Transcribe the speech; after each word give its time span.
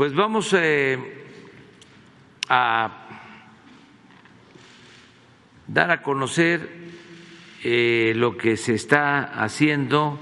pues 0.00 0.14
vamos 0.14 0.54
eh, 0.54 0.98
a 2.48 2.90
dar 5.66 5.90
a 5.90 6.02
conocer 6.02 6.66
eh, 7.62 8.14
lo 8.16 8.34
que 8.34 8.56
se 8.56 8.72
está 8.72 9.24
haciendo 9.44 10.18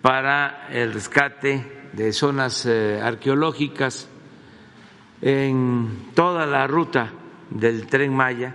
para 0.00 0.68
el 0.70 0.92
rescate 0.92 1.88
de 1.92 2.12
zonas 2.12 2.66
eh, 2.66 3.00
arqueológicas 3.02 4.08
en 5.22 6.12
toda 6.14 6.46
la 6.46 6.68
ruta 6.68 7.10
del 7.50 7.88
tren 7.88 8.14
Maya, 8.14 8.54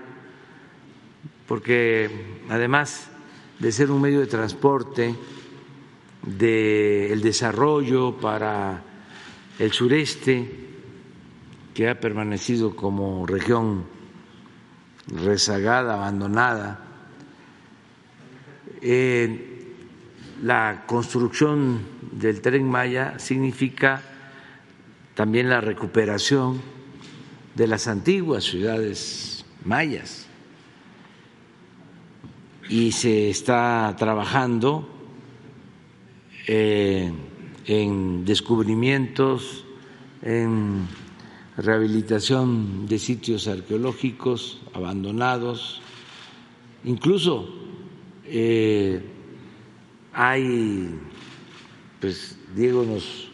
porque 1.49 2.39
además 2.47 3.11
de 3.59 3.73
ser 3.73 3.91
un 3.91 3.99
medio 3.99 4.21
de 4.21 4.27
transporte, 4.27 5.13
del 6.21 7.21
desarrollo 7.21 8.15
para 8.15 8.85
el 9.59 9.73
sureste, 9.73 10.49
que 11.73 11.89
ha 11.89 11.99
permanecido 11.99 12.75
como 12.75 13.25
región 13.25 13.85
rezagada, 15.07 15.95
abandonada, 15.95 16.85
eh, 18.81 19.75
la 20.41 20.85
construcción 20.87 21.81
del 22.13 22.41
tren 22.41 22.69
Maya 22.69 23.19
significa 23.19 24.01
también 25.13 25.49
la 25.49 25.59
recuperación 25.59 26.61
de 27.55 27.67
las 27.67 27.87
antiguas 27.87 28.45
ciudades 28.45 29.45
mayas. 29.65 30.27
Y 32.69 32.93
se 32.93 33.29
está 33.29 33.93
trabajando 33.97 34.87
eh, 36.47 37.11
en 37.69 38.25
descubrimientos, 38.25 39.63
en 40.23 40.87
rehabilitación 41.55 42.87
de 42.87 42.97
sitios 42.97 43.47
arqueológicos 43.47 44.59
abandonados, 44.73 45.79
incluso 46.83 47.47
eh, 48.25 49.03
hay, 50.13 50.97
pues 52.01 52.39
Diego 52.55 52.83
nos 52.83 53.29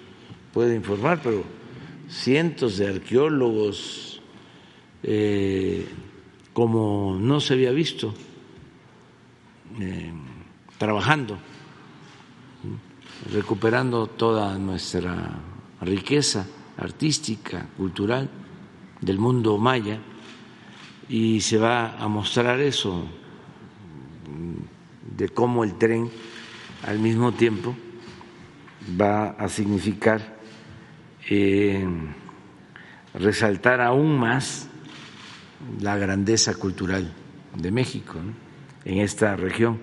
puede 0.53 0.75
informar, 0.75 1.21
pero 1.23 1.45
cientos 2.09 2.77
de 2.77 2.89
arqueólogos 2.89 4.21
eh, 5.03 5.87
como 6.51 7.17
no 7.17 7.39
se 7.39 7.53
había 7.53 7.71
visto 7.71 8.13
eh, 9.79 10.11
trabajando, 10.77 11.37
recuperando 13.31 14.07
toda 14.07 14.57
nuestra 14.57 15.31
riqueza 15.81 16.45
artística, 16.77 17.67
cultural 17.77 18.29
del 19.01 19.19
mundo 19.19 19.57
maya 19.57 19.99
y 21.09 21.41
se 21.41 21.57
va 21.57 21.97
a 21.97 22.07
mostrar 22.07 22.59
eso 22.59 23.05
de 25.15 25.29
cómo 25.29 25.63
el 25.63 25.77
tren 25.77 26.09
al 26.85 26.99
mismo 26.99 27.31
tiempo 27.31 27.75
va 28.99 29.29
a 29.29 29.49
significar 29.49 30.35
eh, 31.29 31.87
resaltar 33.13 33.81
aún 33.81 34.17
más 34.19 34.67
la 35.79 35.97
grandeza 35.97 36.53
cultural 36.55 37.11
de 37.57 37.71
México 37.71 38.19
en 38.83 38.99
esta 38.99 39.35
región. 39.35 39.79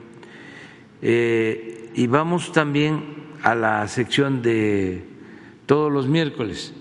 Eh, 1.00 1.90
y 1.94 2.06
vamos 2.06 2.52
también 2.52 3.21
a 3.42 3.54
la 3.54 3.86
sección 3.88 4.42
de 4.42 5.04
todos 5.66 5.92
los 5.92 6.06
miércoles 6.06 6.72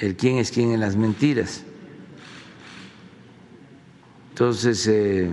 el 0.00 0.16
quién 0.16 0.38
es 0.38 0.50
quién 0.50 0.72
en 0.72 0.80
las 0.80 0.96
mentiras. 0.96 1.64
Entonces, 4.30 4.86
eh, 4.86 5.30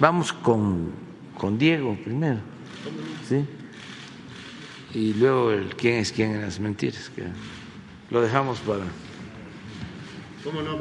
vamos 0.00 0.32
con, 0.32 0.90
con, 1.38 1.56
Diego 1.56 1.96
primero, 2.02 2.40
¿sí? 3.28 3.44
Y 4.92 5.14
luego 5.14 5.52
el 5.52 5.76
quién 5.76 5.96
es 5.96 6.10
quién 6.10 6.32
en 6.32 6.40
las 6.40 6.58
mentiras, 6.58 7.10
que 7.14 7.22
lo 8.10 8.20
dejamos 8.20 8.58
para, 8.60 8.84
¿Cómo 10.42 10.62
no, 10.62 10.78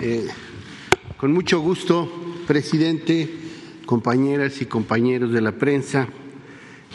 eh, 0.00 0.28
con 1.16 1.32
mucho 1.32 1.60
gusto, 1.60 2.08
presidente, 2.46 3.45
compañeras 3.86 4.60
y 4.60 4.66
compañeros 4.66 5.32
de 5.32 5.40
la 5.40 5.52
prensa, 5.52 6.08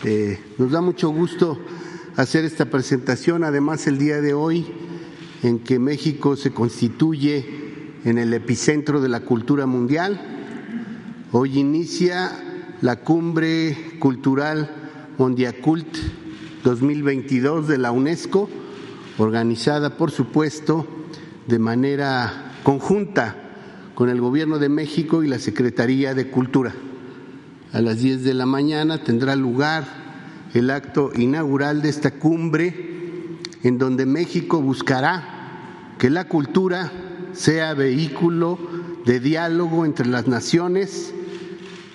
eh, 0.04 0.40
nos 0.58 0.72
da 0.72 0.82
mucho 0.82 1.10
gusto 1.10 1.58
hacer 2.18 2.44
esta 2.44 2.66
presentación, 2.66 3.44
además 3.44 3.88
el 3.88 3.98
día 3.98 4.22
de 4.22 4.34
hoy, 4.34 4.68
en 5.42 5.60
que 5.60 5.80
México 5.80 6.36
se 6.36 6.52
constituye 6.52 7.46
en 8.04 8.18
el 8.18 8.34
epicentro 8.34 9.02
de 9.02 9.10
la 9.10 9.22
cultura 9.22 9.66
mundial. 9.66 10.22
Hoy 11.32 11.60
inicia 11.60 12.32
la 12.82 12.98
cumbre 12.98 13.98
cultural 14.00 15.14
Mondiacult 15.18 15.98
2022 16.64 17.68
de 17.68 17.78
la 17.78 17.92
UNESCO, 17.92 18.50
organizada, 19.18 19.98
por 19.98 20.12
supuesto, 20.12 20.86
de 21.48 21.58
manera 21.58 22.54
conjunta 22.64 23.41
con 23.96 24.10
el 24.10 24.22
Gobierno 24.22 24.60
de 24.60 24.70
México 24.70 25.24
y 25.24 25.28
la 25.28 25.40
Secretaría 25.40 26.14
de 26.14 26.30
Cultura. 26.30 26.74
A 27.74 27.82
las 27.82 28.00
10 28.00 28.24
de 28.24 28.34
la 28.34 28.46
mañana 28.46 29.04
tendrá 29.04 29.36
lugar 29.36 29.86
el 30.54 30.70
acto 30.70 31.12
inaugural 31.16 31.82
de 31.82 31.90
esta 31.90 32.12
cumbre 32.12 33.40
en 33.64 33.78
donde 33.78 34.06
México 34.06 34.62
buscará 34.62 35.96
que 35.98 36.10
la 36.10 36.28
cultura 36.28 36.92
sea 37.34 37.74
vehículo 37.74 38.58
de 39.06 39.20
diálogo 39.20 39.86
entre 39.86 40.08
las 40.08 40.28
naciones, 40.28 41.14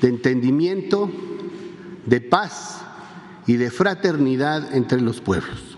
de 0.00 0.08
entendimiento, 0.08 1.10
de 2.06 2.20
paz 2.20 2.82
y 3.46 3.56
de 3.56 3.70
fraternidad 3.70 4.74
entre 4.74 5.00
los 5.00 5.20
pueblos. 5.20 5.76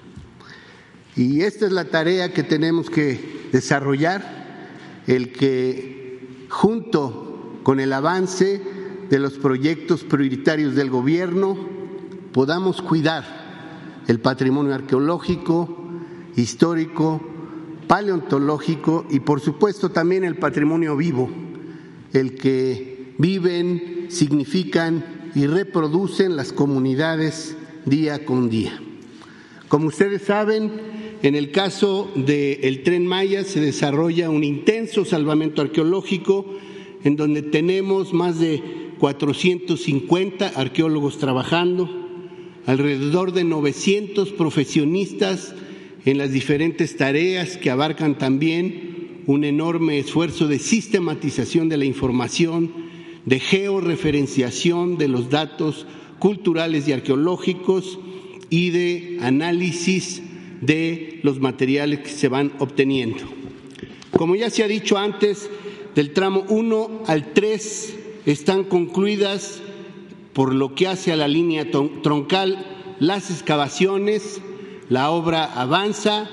Y 1.17 1.43
esta 1.43 1.67
es 1.67 1.73
la 1.73 1.87
tarea 1.87 2.33
que 2.33 2.43
tenemos 2.43 2.91
que 2.91 3.49
desarrollar, 3.51 5.03
el 5.07 5.33
que 5.33 5.98
junto 6.49 7.61
con 7.63 7.81
el 7.81 7.93
avance 7.93 8.63
de 9.11 9.19
los 9.19 9.35
proyectos 9.35 10.05
prioritarios 10.05 10.75
del 10.75 10.91
gobierno, 10.91 11.57
podamos 12.33 12.83
cuidar 12.83 14.05
el 14.07 14.21
patrimonio 14.21 14.75
arqueológico, 14.75 15.77
histórico, 16.37 17.21
paleontológico 17.87 19.07
y 19.11 19.21
por 19.21 19.41
supuesto 19.41 19.91
también 19.91 20.25
el 20.25 20.37
patrimonio 20.37 20.97
vivo, 20.97 21.31
el 22.13 22.37
que 22.37 23.15
viven, 23.19 24.07
significan 24.09 25.31
y 25.35 25.47
reproducen 25.47 26.37
las 26.37 26.53
comunidades 26.53 27.57
día 27.85 28.25
con 28.25 28.49
día. 28.49 28.81
Como 29.69 29.89
ustedes 29.89 30.23
saben, 30.23 30.98
en 31.23 31.35
el 31.35 31.51
caso 31.51 32.11
del 32.15 32.83
tren 32.83 33.07
Maya 33.07 33.45
se 33.45 33.61
desarrolla 33.61 34.31
un 34.31 34.45
intenso 34.45 35.05
salvamento 35.05 35.63
arqueológico 35.63 36.47
en 37.05 37.17
donde 37.17 37.43
tenemos 37.43 38.13
más 38.13 38.39
de 38.39 38.63
450 38.99 40.49
arqueólogos 40.49 41.19
trabajando, 41.19 41.89
alrededor 42.67 43.33
de 43.33 43.45
900 43.45 44.31
profesionistas 44.33 45.55
en 46.05 46.19
las 46.19 46.33
diferentes 46.33 46.97
tareas 46.97 47.57
que 47.57 47.71
abarcan 47.71 48.19
también 48.19 49.23
un 49.27 49.45
enorme 49.45 49.99
esfuerzo 49.99 50.49
de 50.49 50.59
sistematización 50.59 51.69
de 51.69 51.77
la 51.77 51.85
información, 51.85 52.73
de 53.27 53.41
georreferenciación 53.41 54.99
de 54.99 55.09
los 55.09 55.31
datos 55.31 55.87
culturales 56.19 56.89
y 56.89 56.93
arqueológicos 56.93 57.99
y 58.51 58.71
de 58.71 59.19
análisis 59.21 60.23
de 60.61 61.21
los 61.23 61.41
materiales 61.41 62.01
que 62.01 62.11
se 62.11 62.29
van 62.29 62.53
obteniendo. 62.59 63.25
Como 64.11 64.35
ya 64.35 64.51
se 64.51 64.65
ha 64.65 64.69
dicho 64.69 64.99
antes, 64.99 65.49
del 65.95 66.13
tramo 66.13 66.45
1 66.49 67.03
al 67.07 67.33
3 67.33 67.97
están 68.27 68.65
concluidas 68.65 69.61
por 70.33 70.55
lo 70.55 70.75
que 70.75 70.87
hace 70.87 71.13
a 71.13 71.17
la 71.17 71.29
línea 71.29 71.71
troncal 71.71 72.65
las 73.01 73.31
excavaciones, 73.31 74.41
la 74.89 75.11
obra 75.11 75.45
avanza, 75.45 76.29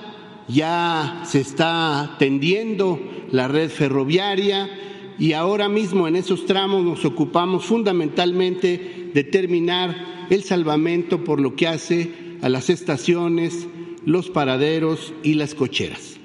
ya 0.48 1.24
se 1.26 1.42
está 1.42 2.16
tendiendo 2.20 3.00
la 3.32 3.48
red 3.48 3.70
ferroviaria 3.70 4.70
y 5.18 5.34
ahora 5.34 5.70
mismo 5.70 6.08
en 6.08 6.16
esos 6.16 6.46
tramos 6.46 6.84
nos 6.84 7.06
ocupamos 7.06 7.66
fundamentalmente 7.66 9.12
de 9.14 9.24
terminar 9.24 10.28
el 10.30 10.44
salvamento 10.44 11.24
por 11.24 11.40
lo 11.40 11.56
que 11.56 11.68
hace 11.68 12.38
a 12.42 12.50
las 12.50 12.70
estaciones, 12.70 13.68
los 14.06 14.30
paraderos 14.30 15.14
y 15.24 15.34
las 15.34 15.56
cocheras. 15.56 16.18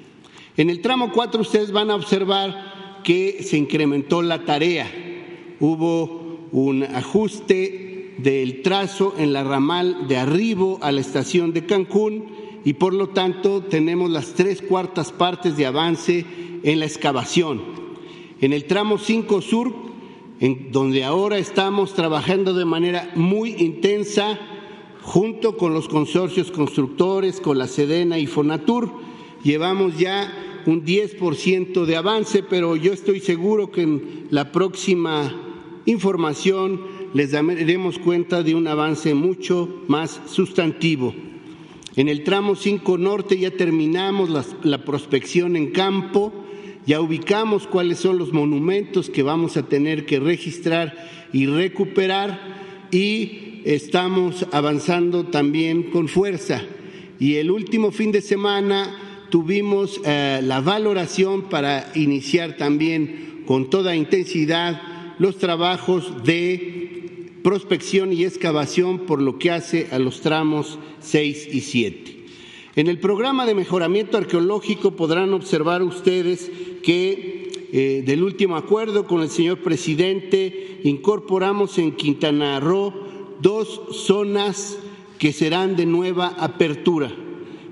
En 0.57 0.69
el 0.69 0.81
tramo 0.81 1.11
4 1.11 1.41
ustedes 1.41 1.71
van 1.71 1.91
a 1.91 1.95
observar 1.95 3.01
que 3.03 3.43
se 3.43 3.57
incrementó 3.57 4.21
la 4.21 4.45
tarea. 4.45 4.89
Hubo 5.59 6.47
un 6.51 6.83
ajuste 6.83 8.15
del 8.17 8.61
trazo 8.61 9.15
en 9.17 9.33
la 9.33 9.43
ramal 9.43 10.07
de 10.07 10.17
arribo 10.17 10.79
a 10.81 10.91
la 10.91 11.01
estación 11.01 11.53
de 11.53 11.65
Cancún 11.65 12.25
y 12.63 12.73
por 12.73 12.93
lo 12.93 13.09
tanto 13.09 13.61
tenemos 13.61 14.09
las 14.11 14.33
tres 14.33 14.61
cuartas 14.61 15.11
partes 15.11 15.57
de 15.57 15.65
avance 15.65 16.25
en 16.63 16.79
la 16.79 16.85
excavación. 16.85 17.61
En 18.39 18.53
el 18.53 18.65
tramo 18.65 18.97
5 18.97 19.41
Sur, 19.41 19.73
en 20.39 20.71
donde 20.71 21.03
ahora 21.03 21.37
estamos 21.37 21.93
trabajando 21.93 22.53
de 22.53 22.65
manera 22.65 23.11
muy 23.15 23.55
intensa 23.57 24.39
junto 25.01 25.57
con 25.57 25.73
los 25.73 25.87
consorcios 25.87 26.51
constructores, 26.51 27.41
con 27.41 27.57
la 27.57 27.67
Sedena 27.67 28.19
y 28.19 28.27
Fonatur, 28.27 28.91
llevamos 29.43 29.97
ya 29.97 30.31
un 30.65 30.85
10% 30.85 31.85
de 31.85 31.95
avance, 31.95 32.43
pero 32.43 32.75
yo 32.75 32.93
estoy 32.93 33.19
seguro 33.19 33.71
que 33.71 33.81
en 33.81 34.27
la 34.29 34.51
próxima 34.51 35.33
información 35.85 36.81
les 37.13 37.31
daremos 37.31 37.97
cuenta 37.97 38.43
de 38.43 38.55
un 38.55 38.67
avance 38.67 39.13
mucho 39.13 39.83
más 39.87 40.21
sustantivo. 40.27 41.13
En 41.95 42.07
el 42.07 42.23
tramo 42.23 42.55
5 42.55 42.97
norte 42.97 43.37
ya 43.37 43.51
terminamos 43.51 44.29
la, 44.63 44.85
prospección 44.85 45.57
en 45.57 45.71
campo, 45.71 46.31
ya 46.85 47.01
ubicamos 47.01 47.67
cuáles 47.67 47.99
son 47.99 48.17
los 48.17 48.31
monumentos 48.31 49.09
que 49.09 49.23
vamos 49.23 49.57
a 49.57 49.63
tener 49.63 50.05
que 50.05 50.19
registrar 50.19 50.95
y 51.33 51.47
recuperar 51.47 52.87
y 52.91 53.50
estamos 53.65 54.45
avanzando 54.51 55.25
también 55.25 55.91
con 55.91 56.07
fuerza. 56.07 56.63
Y 57.19 57.35
el 57.35 57.51
último 57.51 57.91
fin 57.91 58.11
de 58.11 58.21
semana 58.21 59.27
tuvimos 59.29 60.01
eh, 60.05 60.41
la 60.43 60.61
valoración 60.61 61.43
para 61.43 61.91
iniciar 61.95 62.57
también 62.57 63.43
con 63.45 63.69
toda 63.69 63.95
intensidad 63.95 64.81
los 65.19 65.37
trabajos 65.37 66.23
de 66.23 67.29
prospección 67.43 68.13
y 68.13 68.23
excavación 68.23 68.99
por 68.99 69.21
lo 69.21 69.37
que 69.39 69.51
hace 69.51 69.87
a 69.91 69.99
los 69.99 70.21
tramos 70.21 70.79
6 70.99 71.49
y 71.51 71.61
7. 71.61 72.17
En 72.75 72.87
el 72.87 72.99
programa 72.99 73.45
de 73.45 73.55
mejoramiento 73.55 74.17
arqueológico 74.17 74.95
podrán 74.95 75.33
observar 75.33 75.83
ustedes 75.83 76.51
que 76.83 77.69
eh, 77.73 78.03
del 78.05 78.23
último 78.23 78.55
acuerdo 78.55 79.05
con 79.05 79.21
el 79.21 79.29
señor 79.29 79.59
presidente 79.59 80.79
incorporamos 80.83 81.77
en 81.77 81.93
Quintana 81.93 82.59
Roo 82.59 83.10
dos 83.41 83.81
zonas 83.91 84.77
que 85.17 85.33
serán 85.33 85.75
de 85.75 85.85
nueva 85.85 86.27
apertura. 86.39 87.11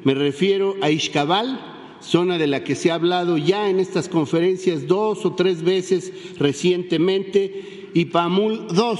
Me 0.03 0.13
refiero 0.13 0.75
a 0.81 0.91
Ixcabal, 0.91 1.97
zona 2.01 2.37
de 2.37 2.47
la 2.47 2.63
que 2.63 2.75
se 2.75 2.91
ha 2.91 2.95
hablado 2.95 3.37
ya 3.37 3.69
en 3.69 3.79
estas 3.79 4.07
conferencias 4.07 4.87
dos 4.87 5.25
o 5.25 5.33
tres 5.33 5.63
veces 5.63 6.13
recientemente, 6.37 7.89
y 7.93 8.05
Pamul 8.05 8.67
2, 8.67 8.99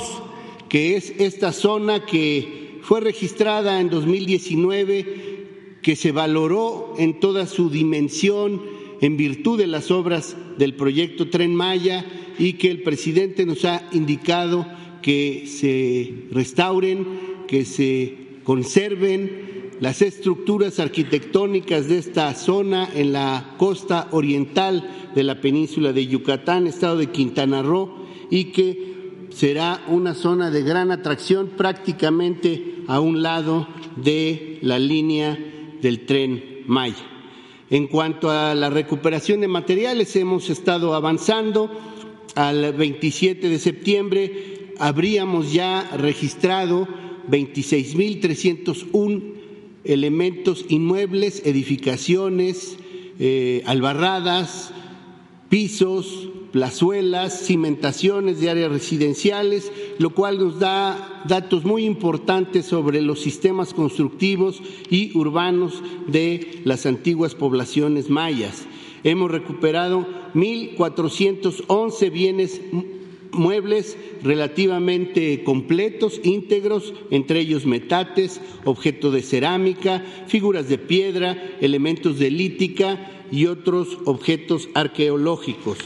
que 0.68 0.96
es 0.96 1.14
esta 1.20 1.54
zona 1.54 2.06
que 2.06 2.80
fue 2.82 3.02
registrada 3.02 3.80
en 3.80 3.90
2019, 3.90 5.78
que 5.82 5.96
se 5.96 6.12
valoró 6.12 6.96
en 6.98 7.20
toda 7.20 7.46
su 7.46 7.70
dimensión 7.70 8.62
en 9.02 9.16
virtud 9.16 9.58
de 9.58 9.68
las 9.68 9.92
obras 9.92 10.36
del 10.58 10.74
proyecto 10.74 11.30
Tren 11.30 11.56
Maya 11.56 12.06
y 12.38 12.54
que 12.54 12.70
el 12.70 12.84
presidente 12.84 13.46
nos 13.46 13.64
ha 13.66 13.88
indicado 13.92 14.66
que 15.02 15.46
se 15.48 16.28
restauren, 16.32 17.06
que 17.48 17.66
se 17.66 18.16
conserven 18.44 19.50
las 19.80 20.02
estructuras 20.02 20.80
arquitectónicas 20.80 21.88
de 21.88 21.98
esta 21.98 22.34
zona 22.34 22.90
en 22.94 23.14
la 23.14 23.56
costa 23.58 24.08
oriental 24.12 25.12
de 25.16 25.24
la 25.24 25.40
península 25.40 25.94
de 25.94 26.08
Yucatán, 26.08 26.68
estado 26.68 26.98
de 26.98 27.08
Quintana 27.08 27.62
Roo, 27.62 28.06
y 28.30 28.46
que 28.46 29.28
será 29.30 29.82
una 29.88 30.16
zona 30.16 30.52
de 30.52 30.64
gran 30.64 30.92
atracción 30.92 31.52
prácticamente 31.56 32.84
a 32.88 33.00
un 33.00 33.22
lado 33.22 33.68
de 33.96 34.60
la 34.62 34.80
línea 34.80 35.38
del 35.82 36.06
tren 36.06 36.64
Maya. 36.68 37.06
En 37.70 37.88
cuanto 37.88 38.32
a 38.32 38.56
la 38.56 38.70
recuperación 38.70 39.42
de 39.42 39.48
materiales, 39.48 40.16
hemos 40.16 40.50
estado 40.50 40.94
avanzando. 40.94 41.70
Al 42.36 42.74
27 42.74 43.50
de 43.50 43.60
septiembre 43.60 44.59
habríamos 44.80 45.54
ya 45.54 45.90
registrado 45.96 46.88
26.301 47.30 49.22
elementos 49.84 50.66
inmuebles, 50.70 51.44
edificaciones, 51.46 52.78
eh, 53.20 53.62
albarradas, 53.66 54.72
pisos, 55.50 56.30
plazuelas, 56.52 57.46
cimentaciones 57.46 58.40
de 58.40 58.50
áreas 58.50 58.72
residenciales, 58.72 59.72
lo 60.00 60.12
cual 60.12 60.40
nos 60.40 60.60
da 60.60 61.24
datos 61.28 61.66
muy 61.66 61.86
importantes 61.86 62.66
sobre 62.66 63.02
los 63.02 63.20
sistemas 63.20 63.74
constructivos 63.74 64.62
y 64.90 65.16
urbanos 65.18 65.84
de 66.08 66.62
las 66.66 66.86
antiguas 66.86 67.36
poblaciones 67.36 68.10
mayas. 68.10 68.66
Hemos 69.04 69.32
recuperado 69.32 70.06
1.411 70.34 72.12
bienes 72.12 72.62
muebles 73.32 73.98
relativamente 74.24 75.44
completos, 75.44 76.20
íntegros, 76.24 76.94
entre 77.12 77.40
ellos 77.40 77.66
metates, 77.66 78.42
objetos 78.66 79.14
de 79.14 79.22
cerámica, 79.22 80.06
figuras 80.28 80.70
de 80.70 80.78
piedra, 80.78 81.42
elementos 81.62 82.20
de 82.20 82.32
lítica 82.32 83.26
y 83.32 83.46
otros 83.46 83.98
objetos 84.06 84.70
arqueológicos. 84.74 85.78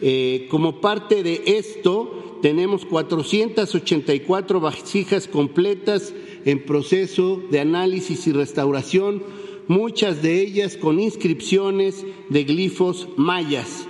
Eh, 0.00 0.48
como 0.50 0.80
parte 0.80 1.22
de 1.22 1.42
esto, 1.46 2.38
tenemos 2.42 2.84
484 2.84 4.60
vasijas 4.60 5.28
completas 5.28 6.12
en 6.44 6.64
proceso 6.64 7.42
de 7.50 7.60
análisis 7.60 8.26
y 8.26 8.32
restauración, 8.32 9.22
muchas 9.66 10.22
de 10.22 10.42
ellas 10.42 10.76
con 10.76 11.00
inscripciones 11.00 12.04
de 12.28 12.44
glifos 12.44 13.08
mayas. 13.16 13.86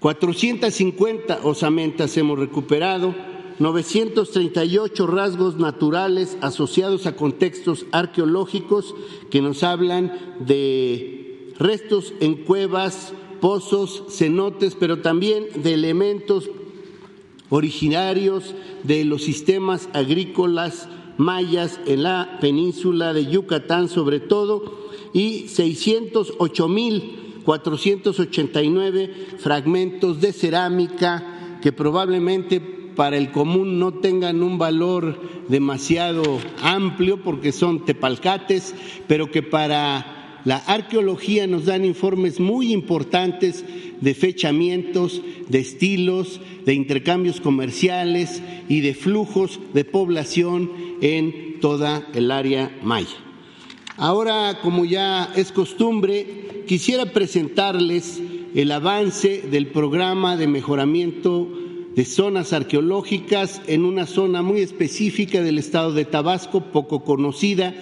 450 0.00 1.40
osamentas 1.44 2.16
hemos 2.16 2.38
recuperado, 2.38 3.14
938 3.58 5.06
rasgos 5.06 5.56
naturales 5.58 6.38
asociados 6.40 7.06
a 7.06 7.14
contextos 7.14 7.84
arqueológicos 7.92 8.94
que 9.30 9.42
nos 9.42 9.62
hablan 9.62 10.36
de 10.40 11.52
restos 11.58 12.14
en 12.20 12.36
cuevas, 12.36 13.12
pozos, 13.42 14.04
cenotes, 14.08 14.74
pero 14.74 15.00
también 15.00 15.44
de 15.62 15.74
elementos 15.74 16.50
originarios 17.50 18.54
de 18.82 19.04
los 19.04 19.22
sistemas 19.22 19.90
agrícolas 19.92 20.88
mayas 21.18 21.78
en 21.84 22.04
la 22.04 22.38
península 22.40 23.12
de 23.12 23.26
Yucatán 23.26 23.90
sobre 23.90 24.20
todo, 24.20 24.88
y 25.12 25.48
608 25.48 26.68
mil 26.68 27.29
489 27.44 29.10
fragmentos 29.38 30.20
de 30.20 30.32
cerámica 30.32 31.58
que 31.62 31.72
probablemente 31.72 32.60
para 32.60 33.16
el 33.16 33.30
común 33.30 33.78
no 33.78 33.94
tengan 33.94 34.42
un 34.42 34.58
valor 34.58 35.20
demasiado 35.48 36.38
amplio 36.62 37.22
porque 37.22 37.52
son 37.52 37.84
tepalcates, 37.84 38.74
pero 39.06 39.30
que 39.30 39.42
para 39.42 40.40
la 40.44 40.56
arqueología 40.56 41.46
nos 41.46 41.66
dan 41.66 41.84
informes 41.84 42.40
muy 42.40 42.72
importantes 42.72 43.64
de 44.00 44.14
fechamientos, 44.14 45.22
de 45.48 45.58
estilos, 45.58 46.40
de 46.64 46.74
intercambios 46.74 47.40
comerciales 47.40 48.42
y 48.68 48.80
de 48.80 48.94
flujos 48.94 49.60
de 49.74 49.84
población 49.84 50.70
en 51.00 51.60
toda 51.60 52.06
el 52.14 52.30
área 52.30 52.70
maya. 52.82 53.29
Ahora, 54.00 54.60
como 54.62 54.86
ya 54.86 55.30
es 55.36 55.52
costumbre, 55.52 56.64
quisiera 56.66 57.12
presentarles 57.12 58.18
el 58.54 58.72
avance 58.72 59.42
del 59.42 59.66
programa 59.66 60.38
de 60.38 60.46
mejoramiento 60.46 61.46
de 61.94 62.06
zonas 62.06 62.54
arqueológicas 62.54 63.60
en 63.66 63.84
una 63.84 64.06
zona 64.06 64.40
muy 64.40 64.62
específica 64.62 65.42
del 65.42 65.58
estado 65.58 65.92
de 65.92 66.06
Tabasco, 66.06 66.62
poco 66.72 67.04
conocida, 67.04 67.74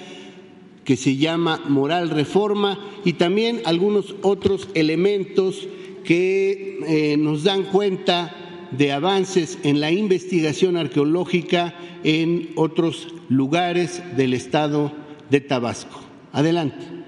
que 0.83 0.97
se 0.97 1.15
llama 1.15 1.63
Moral 1.69 2.11
Reforma, 2.11 2.81
y 3.05 3.13
también 3.13 3.63
algunos 3.65 4.17
otros 4.23 4.71
elementos 4.75 5.69
que 6.03 6.81
eh, 6.89 7.17
nos 7.17 7.45
dan 7.45 7.63
cuenta 7.63 8.67
de 8.73 8.91
avances 8.91 9.61
en 9.63 9.79
la 9.79 9.93
investigación 9.93 10.77
arqueológica 10.77 11.77
en 12.03 12.51
otros 12.57 13.07
lugares 13.29 14.03
del 14.17 14.35
estado 14.35 14.91
de 15.31 15.41
Tabasco. 15.41 16.08
Adelante. 16.33 16.99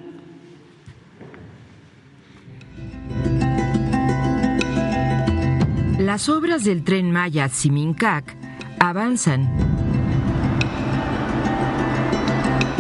Las 5.98 6.28
obras 6.28 6.64
del 6.64 6.82
tren 6.82 7.12
Maya 7.12 7.48
Tsimincac 7.48 8.36
avanzan 8.78 9.48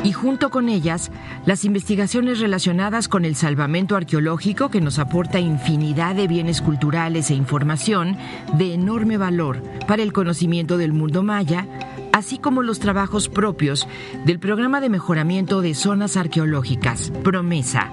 y 0.02 0.12
junto 0.12 0.50
con 0.50 0.68
ellas 0.68 1.10
las 1.44 1.64
investigaciones 1.64 2.40
relacionadas 2.40 3.08
con 3.08 3.24
el 3.24 3.36
salvamento 3.36 3.96
arqueológico 3.96 4.70
que 4.70 4.80
nos 4.80 4.98
aporta 4.98 5.38
infinidad 5.38 6.14
de 6.14 6.26
bienes 6.26 6.62
culturales 6.62 7.30
e 7.30 7.34
información 7.34 8.16
de 8.54 8.74
enorme 8.74 9.18
valor 9.18 9.62
para 9.86 10.02
el 10.02 10.12
conocimiento 10.12 10.78
del 10.78 10.92
mundo 10.92 11.22
maya 11.22 11.66
así 12.12 12.38
como 12.38 12.62
los 12.62 12.80
trabajos 12.80 13.28
propios 13.28 13.86
del 14.24 14.38
Programa 14.38 14.80
de 14.80 14.88
Mejoramiento 14.88 15.60
de 15.62 15.74
Zonas 15.74 16.16
Arqueológicas, 16.16 17.10
Promesa. 17.22 17.90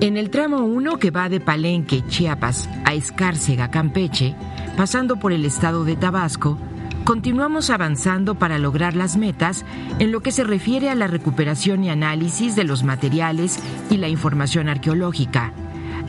En 0.00 0.16
el 0.16 0.30
tramo 0.30 0.64
1 0.64 0.98
que 0.98 1.10
va 1.10 1.28
de 1.28 1.40
Palenque, 1.40 2.02
Chiapas, 2.08 2.68
a 2.84 2.94
Escárcega, 2.94 3.70
Campeche, 3.70 4.34
pasando 4.76 5.16
por 5.16 5.32
el 5.32 5.44
estado 5.44 5.84
de 5.84 5.96
Tabasco, 5.96 6.56
continuamos 7.04 7.68
avanzando 7.68 8.36
para 8.36 8.58
lograr 8.58 8.96
las 8.96 9.16
metas 9.16 9.64
en 9.98 10.10
lo 10.10 10.20
que 10.20 10.32
se 10.32 10.44
refiere 10.44 10.88
a 10.88 10.94
la 10.94 11.06
recuperación 11.06 11.84
y 11.84 11.90
análisis 11.90 12.56
de 12.56 12.64
los 12.64 12.82
materiales 12.82 13.58
y 13.90 13.98
la 13.98 14.08
información 14.08 14.68
arqueológica, 14.70 15.52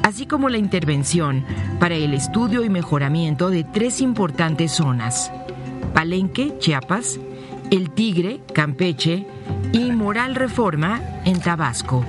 así 0.04 0.26
como 0.26 0.48
la 0.48 0.58
intervención 0.58 1.44
para 1.80 1.96
el 1.96 2.14
estudio 2.14 2.64
y 2.64 2.70
mejoramiento 2.70 3.50
de 3.50 3.66
tres 3.66 4.00
importantes 4.00 4.72
zonas, 4.72 5.32
Palenque, 5.94 6.58
Chiapas, 6.60 7.20
El 7.70 7.92
Tigre, 7.92 8.42
Campeche 8.54 9.26
y 9.74 9.92
Moral 9.92 10.36
Reforma 10.36 11.02
en 11.26 11.40
Tabasco. 11.40 12.04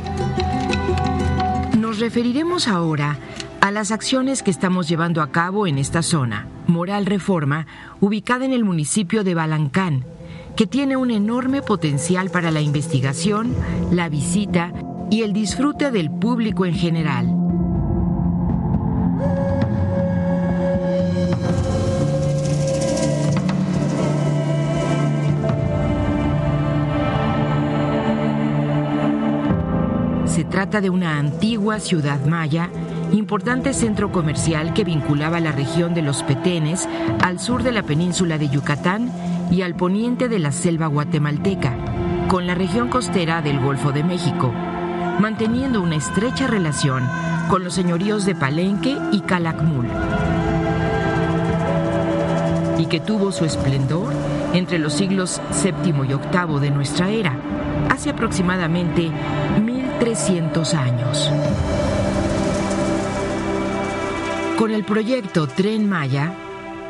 Nos 1.78 1.98
referiremos 1.98 2.68
ahora 2.68 3.18
a 3.60 3.70
las 3.70 3.92
acciones 3.92 4.42
que 4.42 4.50
estamos 4.50 4.88
llevando 4.88 5.22
a 5.22 5.30
cabo 5.30 5.66
en 5.66 5.78
esta 5.78 6.02
zona. 6.02 6.46
Moral 6.66 7.06
Reforma, 7.06 7.66
ubicada 8.00 8.44
en 8.44 8.52
el 8.52 8.64
municipio 8.64 9.24
de 9.24 9.34
Balancán, 9.34 10.04
que 10.56 10.66
tiene 10.66 10.96
un 10.96 11.10
enorme 11.10 11.62
potencial 11.62 12.30
para 12.30 12.50
la 12.50 12.60
investigación, 12.60 13.54
la 13.90 14.08
visita 14.08 14.72
y 15.10 15.22
el 15.22 15.32
disfrute 15.32 15.90
del 15.90 16.10
público 16.10 16.66
en 16.66 16.74
general. 16.74 17.41
Trata 30.52 30.82
de 30.82 30.90
una 30.90 31.18
antigua 31.18 31.80
ciudad 31.80 32.26
maya 32.26 32.68
importante 33.10 33.72
centro 33.72 34.12
comercial 34.12 34.74
que 34.74 34.84
vinculaba 34.84 35.40
la 35.40 35.50
región 35.50 35.94
de 35.94 36.02
los 36.02 36.22
Petenes 36.22 36.86
al 37.22 37.40
sur 37.40 37.62
de 37.62 37.72
la 37.72 37.82
península 37.82 38.36
de 38.36 38.50
Yucatán 38.50 39.10
y 39.50 39.62
al 39.62 39.74
poniente 39.74 40.28
de 40.28 40.38
la 40.38 40.52
selva 40.52 40.88
guatemalteca, 40.88 41.74
con 42.28 42.46
la 42.46 42.54
región 42.54 42.90
costera 42.90 43.40
del 43.40 43.60
Golfo 43.60 43.92
de 43.92 44.04
México, 44.04 44.52
manteniendo 45.18 45.80
una 45.80 45.96
estrecha 45.96 46.46
relación 46.46 47.02
con 47.48 47.64
los 47.64 47.72
señoríos 47.72 48.26
de 48.26 48.34
Palenque 48.34 48.94
y 49.10 49.22
Calakmul, 49.22 49.86
y 52.78 52.86
que 52.86 53.00
tuvo 53.00 53.32
su 53.32 53.46
esplendor 53.46 54.12
entre 54.52 54.78
los 54.78 54.92
siglos 54.92 55.40
VII 55.62 55.88
y 55.88 55.92
VIII 55.92 56.60
de 56.60 56.70
nuestra 56.70 57.08
era, 57.08 57.38
hace 57.88 58.10
aproximadamente 58.10 59.10
1300 60.04 60.74
años. 60.74 61.30
Con 64.58 64.72
el 64.72 64.84
proyecto 64.84 65.46
Tren 65.46 65.88
Maya, 65.88 66.34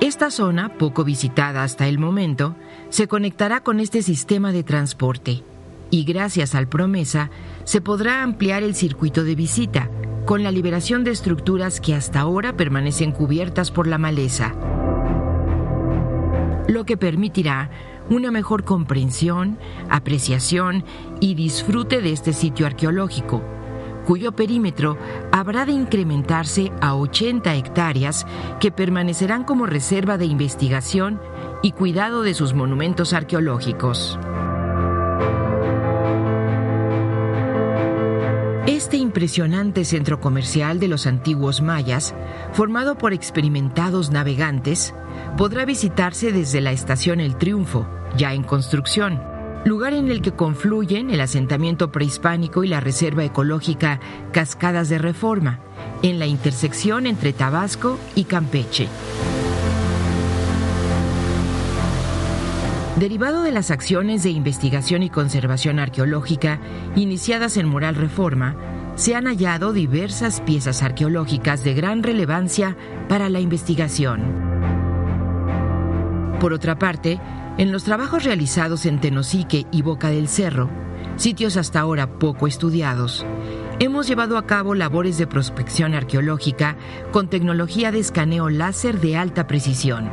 esta 0.01 0.31
zona, 0.31 0.79
poco 0.79 1.05
visitada 1.05 1.63
hasta 1.63 1.87
el 1.89 1.99
momento, 1.99 2.57
se 2.89 3.09
conectará 3.09 3.63
con 3.63 3.81
este 3.81 4.01
sistema 4.01 4.51
de 4.51 4.63
transporte 4.63 5.43
y 5.91 6.05
gracias 6.05 6.55
al 6.55 6.69
promesa 6.69 7.29
se 7.65 7.83
podrá 7.83 8.23
ampliar 8.23 8.63
el 8.63 8.75
circuito 8.75 9.25
de 9.25 9.35
visita 9.35 9.91
con 10.25 10.43
la 10.43 10.51
liberación 10.51 11.05
de 11.05 11.11
estructuras 11.11 11.83
que 11.83 11.95
hasta 11.95 12.21
ahora 12.21 12.57
permanecen 12.57 13.13
cubiertas 13.13 13.71
por 13.71 13.89
la 13.89 13.99
maleza, 13.99 14.55
lo 16.67 16.87
que 16.87 16.97
permitirá 16.97 17.71
una 18.11 18.31
mejor 18.31 18.65
comprensión, 18.65 19.59
apreciación 19.89 20.85
y 21.21 21.35
disfrute 21.35 22.01
de 22.01 22.13
este 22.13 22.33
sitio 22.33 22.67
arqueológico 22.67 23.43
cuyo 24.05 24.33
perímetro 24.33 24.99
habrá 25.31 25.65
de 25.65 25.73
incrementarse 25.73 26.73
a 26.81 26.95
80 26.95 27.55
hectáreas 27.55 28.27
que 28.61 28.73
permanecerán 28.73 29.45
como 29.45 29.67
reserva 29.67 30.19
de 30.19 30.27
investigación 30.27 31.21
y 31.63 31.73
cuidado 31.73 32.23
de 32.23 32.35
sus 32.35 32.55
monumentos 32.55 33.13
arqueológicos. 33.13 34.19
Este 38.67 38.97
impresionante 38.97 39.85
centro 39.85 40.21
comercial 40.21 40.81
de 40.81 40.89
los 40.89 41.07
antiguos 41.07 41.63
mayas, 41.63 42.15
formado 42.53 42.97
por 42.97 43.13
experimentados 43.13 44.11
navegantes, 44.11 44.95
podrá 45.37 45.65
visitarse 45.65 46.33
desde 46.33 46.61
la 46.61 46.73
estación 46.73 47.21
El 47.21 47.37
Triunfo, 47.37 47.87
ya 48.17 48.35
en 48.35 48.43
construcción, 48.43 49.23
lugar 49.65 49.95
en 49.95 50.11
el 50.11 50.23
que 50.23 50.33
confluyen 50.33 51.11
el 51.11 51.21
asentamiento 51.21 51.91
prehispánico 51.91 52.65
y 52.65 52.69
la 52.69 52.81
reserva 52.81 53.25
ecológica 53.25 54.01
Cascadas 54.33 54.89
de 54.89 54.99
Reforma, 54.99 55.61
en 56.03 56.19
la 56.19 56.27
intersección 56.27 57.07
entre 57.07 57.33
Tabasco 57.33 57.99
y 58.15 58.25
Campeche. 58.25 58.89
Derivado 62.97 63.43
de 63.43 63.53
las 63.53 63.71
acciones 63.71 64.23
de 64.23 64.31
investigación 64.31 65.03
y 65.03 65.11
conservación 65.11 65.79
arqueológica 65.79 66.61
iniciadas 66.95 67.57
en 67.57 67.67
Moral 67.67 67.95
Reforma, 67.95 68.55
se 68.95 69.15
han 69.15 69.25
hallado 69.25 69.73
diversas 69.73 70.43
piezas 70.43 70.83
arqueológicas 70.83 71.65
de 71.65 71.73
gran 71.75 72.03
relevancia 72.03 72.77
para 73.09 73.31
la 73.31 73.41
investigación. 73.41 74.52
Por 76.43 76.53
otra 76.53 76.77
parte, 76.77 77.21
en 77.57 77.71
los 77.71 77.85
trabajos 77.85 78.25
realizados 78.25 78.85
en 78.87 79.01
Tenosique 79.01 79.65
y 79.71 79.83
Boca 79.83 80.11
del 80.11 80.27
Cerro, 80.27 80.69
sitios 81.15 81.57
hasta 81.57 81.79
ahora 81.79 82.19
poco 82.19 82.49
estudiados, 82.49 83.25
hemos 83.79 84.09
llevado 84.09 84.37
a 84.37 84.45
cabo 84.45 84.75
labores 84.75 85.19
de 85.19 85.29
prospección 85.29 85.95
arqueológica 85.95 86.77
con 87.13 87.29
tecnología 87.29 87.93
de 87.93 88.01
escaneo 88.01 88.51
láser 88.51 88.99
de 89.01 89.17
alta 89.17 89.47
precisión. 89.47 90.11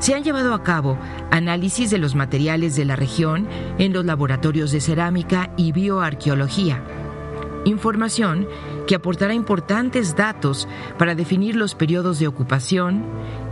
Se 0.00 0.14
han 0.14 0.24
llevado 0.24 0.54
a 0.54 0.64
cabo 0.64 0.98
análisis 1.30 1.88
de 1.88 1.98
los 1.98 2.16
materiales 2.16 2.74
de 2.74 2.86
la 2.86 2.96
región 2.96 3.46
en 3.78 3.92
los 3.92 4.04
laboratorios 4.04 4.72
de 4.72 4.80
cerámica 4.80 5.52
y 5.56 5.70
bioarqueología. 5.70 6.82
Información 7.64 8.48
que 8.88 8.96
aportará 8.96 9.34
importantes 9.34 10.16
datos 10.16 10.66
para 10.98 11.14
definir 11.14 11.54
los 11.54 11.76
periodos 11.76 12.18
de 12.18 12.26
ocupación, 12.26 13.04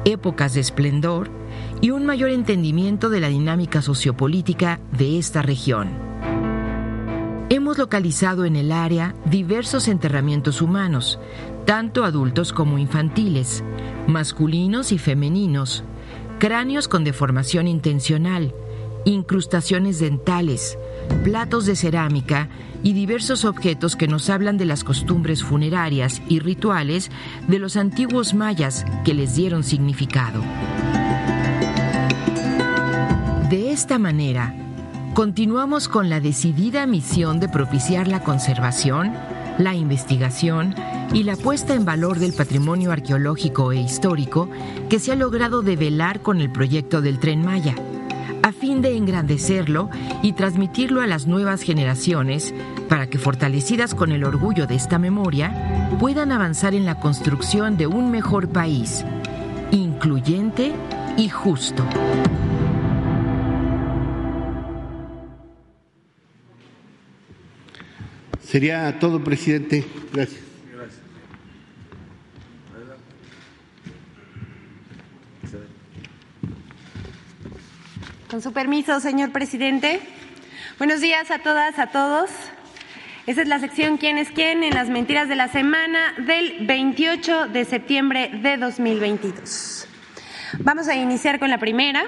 épocas 0.04 0.54
de 0.54 0.60
esplendor, 0.62 1.30
y 1.82 1.90
un 1.90 2.06
mayor 2.06 2.30
entendimiento 2.30 3.10
de 3.10 3.20
la 3.20 3.28
dinámica 3.28 3.82
sociopolítica 3.82 4.80
de 4.96 5.18
esta 5.18 5.42
región. 5.42 5.90
Hemos 7.50 7.76
localizado 7.76 8.46
en 8.46 8.56
el 8.56 8.72
área 8.72 9.14
diversos 9.26 9.88
enterramientos 9.88 10.62
humanos, 10.62 11.18
tanto 11.66 12.04
adultos 12.04 12.52
como 12.52 12.78
infantiles, 12.78 13.64
masculinos 14.06 14.92
y 14.92 14.98
femeninos, 14.98 15.82
cráneos 16.38 16.86
con 16.86 17.02
deformación 17.02 17.66
intencional, 17.66 18.54
incrustaciones 19.04 19.98
dentales, 19.98 20.78
platos 21.24 21.66
de 21.66 21.74
cerámica 21.74 22.48
y 22.84 22.92
diversos 22.92 23.44
objetos 23.44 23.96
que 23.96 24.06
nos 24.06 24.30
hablan 24.30 24.56
de 24.56 24.66
las 24.66 24.84
costumbres 24.84 25.42
funerarias 25.42 26.22
y 26.28 26.38
rituales 26.38 27.10
de 27.48 27.58
los 27.58 27.76
antiguos 27.76 28.34
mayas 28.34 28.84
que 29.04 29.14
les 29.14 29.34
dieron 29.34 29.64
significado. 29.64 30.40
De 33.52 33.70
esta 33.70 33.98
manera, 33.98 34.54
continuamos 35.12 35.86
con 35.86 36.08
la 36.08 36.20
decidida 36.20 36.86
misión 36.86 37.38
de 37.38 37.50
propiciar 37.50 38.08
la 38.08 38.20
conservación, 38.20 39.12
la 39.58 39.74
investigación 39.74 40.74
y 41.12 41.24
la 41.24 41.36
puesta 41.36 41.74
en 41.74 41.84
valor 41.84 42.18
del 42.18 42.32
patrimonio 42.32 42.92
arqueológico 42.92 43.70
e 43.72 43.76
histórico 43.76 44.48
que 44.88 44.98
se 44.98 45.12
ha 45.12 45.16
logrado 45.16 45.60
develar 45.60 46.22
con 46.22 46.40
el 46.40 46.50
proyecto 46.50 47.02
del 47.02 47.18
tren 47.18 47.44
Maya, 47.44 47.74
a 48.42 48.52
fin 48.52 48.80
de 48.80 48.96
engrandecerlo 48.96 49.90
y 50.22 50.32
transmitirlo 50.32 51.02
a 51.02 51.06
las 51.06 51.26
nuevas 51.26 51.60
generaciones 51.60 52.54
para 52.88 53.06
que, 53.08 53.18
fortalecidas 53.18 53.94
con 53.94 54.12
el 54.12 54.24
orgullo 54.24 54.66
de 54.66 54.76
esta 54.76 54.98
memoria, 54.98 55.90
puedan 56.00 56.32
avanzar 56.32 56.72
en 56.74 56.86
la 56.86 56.98
construcción 57.00 57.76
de 57.76 57.86
un 57.86 58.10
mejor 58.10 58.48
país, 58.48 59.04
incluyente 59.72 60.72
y 61.18 61.28
justo. 61.28 61.84
Sería 68.52 68.98
todo, 68.98 69.24
presidente. 69.24 69.82
Gracias. 70.12 70.42
Con 78.30 78.42
su 78.42 78.52
permiso, 78.52 79.00
señor 79.00 79.32
presidente. 79.32 80.00
Buenos 80.76 81.00
días 81.00 81.30
a 81.30 81.38
todas, 81.38 81.78
a 81.78 81.86
todos. 81.92 82.28
Esa 83.26 83.40
es 83.40 83.48
la 83.48 83.58
sección 83.58 83.96
¿Quién 83.96 84.18
es 84.18 84.30
quién? 84.30 84.62
en 84.62 84.74
las 84.74 84.90
mentiras 84.90 85.30
de 85.30 85.36
la 85.36 85.48
semana 85.48 86.12
del 86.18 86.66
28 86.66 87.48
de 87.48 87.64
septiembre 87.64 88.32
de 88.42 88.58
2022. 88.58 89.88
Vamos 90.58 90.88
a 90.88 90.94
iniciar 90.94 91.38
con 91.38 91.48
la 91.48 91.56
primera. 91.56 92.04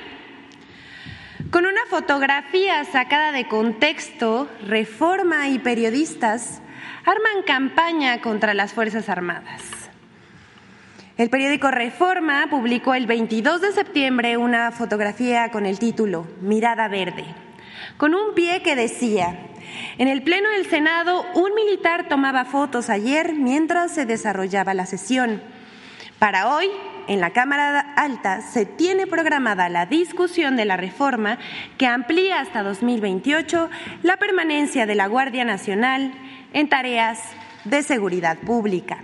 Con 1.54 1.66
una 1.66 1.86
fotografía 1.88 2.84
sacada 2.84 3.30
de 3.30 3.46
contexto, 3.46 4.48
Reforma 4.66 5.48
y 5.50 5.60
periodistas 5.60 6.60
arman 7.04 7.44
campaña 7.46 8.20
contra 8.20 8.54
las 8.54 8.72
Fuerzas 8.72 9.08
Armadas. 9.08 9.62
El 11.16 11.30
periódico 11.30 11.70
Reforma 11.70 12.48
publicó 12.50 12.94
el 12.94 13.06
22 13.06 13.60
de 13.60 13.70
septiembre 13.70 14.36
una 14.36 14.72
fotografía 14.72 15.52
con 15.52 15.64
el 15.64 15.78
título 15.78 16.26
Mirada 16.40 16.88
Verde, 16.88 17.24
con 17.98 18.16
un 18.16 18.34
pie 18.34 18.60
que 18.62 18.74
decía, 18.74 19.38
en 19.98 20.08
el 20.08 20.24
Pleno 20.24 20.48
del 20.50 20.66
Senado, 20.66 21.24
un 21.34 21.54
militar 21.54 22.08
tomaba 22.08 22.46
fotos 22.46 22.90
ayer 22.90 23.32
mientras 23.32 23.94
se 23.94 24.06
desarrollaba 24.06 24.74
la 24.74 24.86
sesión. 24.86 25.40
Para 26.18 26.48
hoy, 26.48 26.66
en 27.08 27.20
la 27.20 27.30
Cámara 27.30 27.80
Alta 27.96 28.40
se 28.42 28.66
tiene 28.66 29.06
programada 29.06 29.68
la 29.68 29.86
discusión 29.86 30.56
de 30.56 30.64
la 30.64 30.76
reforma 30.76 31.38
que 31.78 31.86
amplía 31.86 32.40
hasta 32.40 32.62
2028 32.62 33.70
la 34.02 34.16
permanencia 34.16 34.86
de 34.86 34.94
la 34.94 35.06
Guardia 35.06 35.44
Nacional 35.44 36.12
en 36.52 36.68
tareas 36.68 37.20
de 37.64 37.82
seguridad 37.82 38.38
pública. 38.38 38.98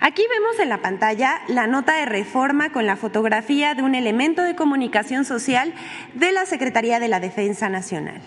Aquí 0.00 0.22
vemos 0.30 0.60
en 0.60 0.68
la 0.68 0.78
pantalla 0.78 1.40
la 1.48 1.66
nota 1.66 1.96
de 1.96 2.06
reforma 2.06 2.70
con 2.70 2.86
la 2.86 2.96
fotografía 2.96 3.74
de 3.74 3.82
un 3.82 3.94
elemento 3.94 4.42
de 4.42 4.54
comunicación 4.54 5.24
social 5.24 5.74
de 6.14 6.30
la 6.30 6.46
Secretaría 6.46 7.00
de 7.00 7.08
la 7.08 7.18
Defensa 7.18 7.68
Nacional. 7.68 8.20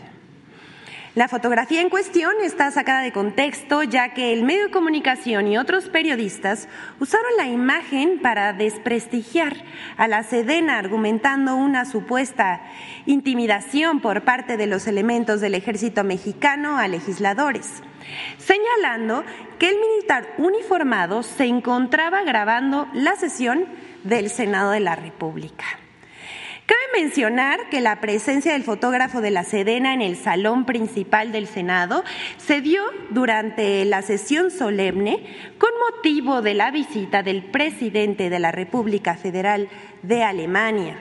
La 1.13 1.27
fotografía 1.27 1.81
en 1.81 1.89
cuestión 1.89 2.31
está 2.41 2.71
sacada 2.71 3.01
de 3.01 3.11
contexto 3.11 3.83
ya 3.83 4.13
que 4.13 4.31
el 4.31 4.43
medio 4.43 4.67
de 4.67 4.71
comunicación 4.71 5.45
y 5.45 5.57
otros 5.57 5.89
periodistas 5.89 6.69
usaron 7.01 7.31
la 7.35 7.47
imagen 7.47 8.19
para 8.21 8.53
desprestigiar 8.53 9.57
a 9.97 10.07
la 10.07 10.23
Sedena 10.23 10.77
argumentando 10.77 11.57
una 11.57 11.83
supuesta 11.83 12.61
intimidación 13.05 13.99
por 13.99 14.23
parte 14.23 14.55
de 14.55 14.67
los 14.67 14.87
elementos 14.87 15.41
del 15.41 15.55
ejército 15.55 16.05
mexicano 16.05 16.77
a 16.77 16.87
legisladores, 16.87 17.83
señalando 18.37 19.25
que 19.59 19.67
el 19.67 19.79
militar 19.81 20.33
uniformado 20.37 21.23
se 21.23 21.43
encontraba 21.43 22.23
grabando 22.23 22.87
la 22.93 23.17
sesión 23.17 23.65
del 24.05 24.29
Senado 24.29 24.71
de 24.71 24.79
la 24.79 24.95
República. 24.95 25.80
Cabe 26.65 27.01
mencionar 27.03 27.69
que 27.69 27.81
la 27.81 27.99
presencia 27.99 28.53
del 28.53 28.63
fotógrafo 28.63 29.19
de 29.19 29.31
la 29.31 29.43
Sedena 29.43 29.93
en 29.93 30.01
el 30.01 30.15
salón 30.15 30.65
principal 30.65 31.31
del 31.31 31.47
Senado 31.47 32.03
se 32.37 32.61
dio 32.61 32.83
durante 33.09 33.83
la 33.85 34.01
sesión 34.01 34.51
solemne 34.51 35.19
con 35.57 35.71
motivo 35.91 36.41
de 36.41 36.53
la 36.53 36.71
visita 36.71 37.23
del 37.23 37.43
presidente 37.43 38.29
de 38.29 38.39
la 38.39 38.51
República 38.51 39.15
Federal 39.15 39.69
de 40.03 40.23
Alemania. 40.23 40.97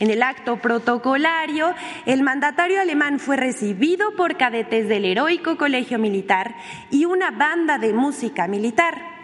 En 0.00 0.10
el 0.10 0.22
acto 0.22 0.58
protocolario, 0.58 1.74
el 2.06 2.22
mandatario 2.22 2.80
alemán 2.80 3.18
fue 3.18 3.36
recibido 3.36 4.14
por 4.14 4.36
cadetes 4.36 4.88
del 4.88 5.04
heroico 5.04 5.56
colegio 5.56 5.98
militar 5.98 6.54
y 6.90 7.04
una 7.04 7.30
banda 7.30 7.78
de 7.78 7.92
música 7.92 8.46
militar. 8.46 9.17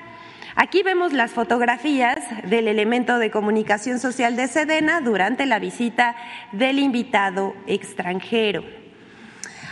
Aquí 0.56 0.84
vemos 0.84 1.12
las 1.12 1.32
fotografías 1.32 2.18
del 2.48 2.68
elemento 2.68 3.18
de 3.18 3.32
comunicación 3.32 3.98
social 3.98 4.36
de 4.36 4.46
Sedena 4.46 5.00
durante 5.00 5.46
la 5.46 5.58
visita 5.58 6.14
del 6.52 6.78
invitado 6.78 7.56
extranjero. 7.66 8.62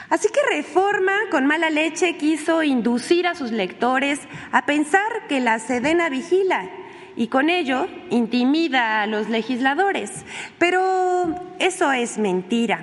Así 0.08 0.28
que 0.28 0.56
Reforma, 0.56 1.12
con 1.30 1.46
mala 1.46 1.70
leche, 1.70 2.16
quiso 2.16 2.64
inducir 2.64 3.28
a 3.28 3.36
sus 3.36 3.52
lectores 3.52 4.20
a 4.50 4.66
pensar 4.66 5.28
que 5.28 5.38
la 5.38 5.60
Sedena 5.60 6.08
vigila 6.08 6.68
y 7.14 7.28
con 7.28 7.48
ello 7.48 7.86
intimida 8.10 9.02
a 9.02 9.06
los 9.06 9.28
legisladores. 9.28 10.24
Pero 10.58 11.36
eso 11.60 11.92
es 11.92 12.18
mentira. 12.18 12.80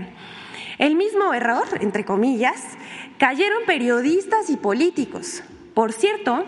El 0.78 0.96
mismo 0.96 1.34
error, 1.34 1.68
entre 1.82 2.06
comillas, 2.06 2.64
cayeron 3.18 3.64
periodistas 3.66 4.50
y 4.50 4.56
políticos. 4.56 5.44
Por 5.74 5.92
cierto, 5.92 6.46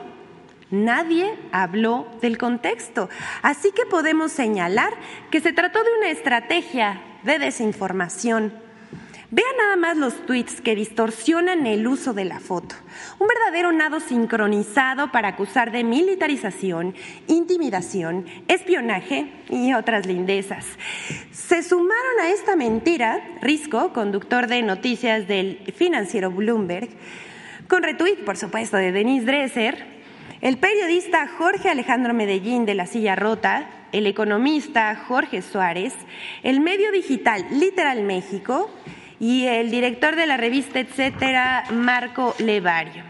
Nadie 0.72 1.38
habló 1.52 2.08
del 2.22 2.38
contexto. 2.38 3.10
Así 3.42 3.72
que 3.72 3.86
podemos 3.86 4.32
señalar 4.32 4.94
que 5.30 5.42
se 5.42 5.54
trató 5.54 5.84
de 5.84 5.90
una 6.00 6.10
estrategia 6.10 7.02
de 7.24 7.40
desinformación. 7.40 8.54
Vean 9.34 9.56
nada 9.58 9.78
más 9.78 9.96
los 9.96 10.26
tweets 10.26 10.60
que 10.60 10.76
distorsionan 10.76 11.66
el 11.66 11.88
uso 11.88 12.14
de 12.14 12.26
la 12.26 12.42
foto. 12.42 12.76
Un 13.18 13.30
verdadero 13.30 13.72
nado 13.72 14.02
sincronizado 14.02 15.10
para 15.14 15.30
acusar 15.30 15.72
de 15.72 15.86
militarización, 15.86 16.96
intimidación, 17.28 18.26
espionaje 18.50 19.32
y 19.50 19.74
otras 19.74 20.06
lindezas. 20.06 20.66
Se 21.32 21.64
sumaron 21.64 22.20
a 22.22 22.30
esta 22.30 22.58
mentira 22.58 23.22
Risco, 23.42 23.94
conductor 23.94 24.48
de 24.48 24.64
noticias 24.64 25.30
del 25.30 25.60
financiero 25.78 26.30
Bloomberg, 26.30 26.90
con 27.70 27.84
retweet, 27.84 28.26
por 28.26 28.36
supuesto, 28.36 28.76
de 28.76 28.92
Denise 28.92 29.26
Dresser, 29.26 30.01
el 30.42 30.58
periodista 30.58 31.28
Jorge 31.38 31.70
Alejandro 31.70 32.14
Medellín 32.14 32.66
de 32.66 32.74
La 32.74 32.88
Silla 32.88 33.16
Rota, 33.16 33.70
el 33.92 34.08
economista 34.08 34.96
Jorge 34.96 35.44
Suárez, 35.44 35.94
el 36.42 36.62
medio 36.62 36.92
digital 36.92 37.46
Literal 37.52 38.04
México 38.04 38.72
y 39.20 39.46
el 39.46 39.70
director 39.70 40.16
de 40.16 40.26
la 40.26 40.38
revista 40.38 40.80
Etcétera, 40.80 41.66
Marco 41.72 42.34
Levario. 42.40 43.04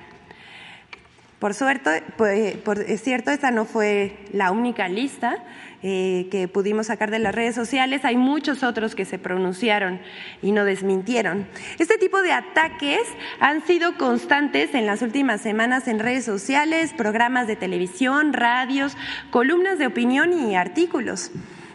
Por 1.40 1.54
suerte, 1.54 2.04
pues, 2.18 2.56
es 2.88 3.02
cierto, 3.02 3.32
esta 3.32 3.50
no 3.50 3.66
fue 3.66 4.18
la 4.34 4.52
única 4.52 4.88
lista. 4.90 5.44
Eh, 5.84 6.28
que 6.30 6.48
pudimos 6.48 6.88
sacar 6.88 7.10
de 7.10 7.18
las 7.18 7.34
redes 7.34 7.56
sociales, 7.56 8.06
hay 8.06 8.16
muchos 8.16 8.62
otros 8.62 8.94
que 8.94 9.04
se 9.04 9.18
pronunciaron 9.18 10.00
y 10.44 10.52
no 10.52 10.64
desmintieron. 10.64 11.48
Este 11.80 11.98
tipo 11.98 12.22
de 12.22 12.32
ataques 12.32 13.02
han 13.40 13.66
sido 13.66 13.98
constantes 13.98 14.76
en 14.76 14.86
las 14.86 15.02
últimas 15.02 15.42
semanas 15.42 15.88
en 15.88 15.98
redes 15.98 16.24
sociales, 16.24 16.94
programas 16.96 17.48
de 17.48 17.56
televisión, 17.56 18.32
radios, 18.34 18.96
columnas 19.32 19.80
de 19.80 19.88
opinión 19.88 20.34
y 20.34 20.56
artículos 20.56 21.32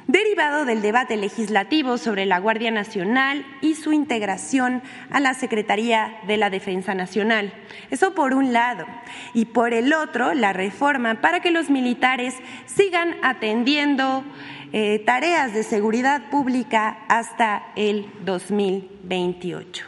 derivado 0.07 0.65
del 0.65 0.83
debate 0.83 1.17
legislativo 1.17 1.99
sobre 1.99 2.27
la 2.27 2.39
Guardia 2.39 2.71
Nacional 2.71 3.45
y 3.61 3.75
su 3.75 3.93
integración 3.93 4.83
a 5.11 5.21
la 5.21 5.35
Secretaría 5.35 6.19
de 6.27 6.37
la 6.37 6.51
Defensa 6.51 6.95
Nacional. 6.95 7.53
Eso 7.91 8.15
por 8.15 8.35
un 8.35 8.53
lado. 8.53 8.87
Y 9.35 9.47
por 9.47 9.75
el 9.75 9.93
otro, 9.93 10.35
la 10.35 10.53
reforma 10.53 11.21
para 11.21 11.41
que 11.41 11.51
los 11.51 11.71
militares 11.71 12.35
sigan 12.67 13.17
atendiendo 13.23 14.25
eh, 14.73 15.01
tareas 15.05 15.55
de 15.55 15.63
seguridad 15.63 16.31
pública 16.31 16.99
hasta 17.09 17.67
el 17.77 18.11
2028. 18.25 19.87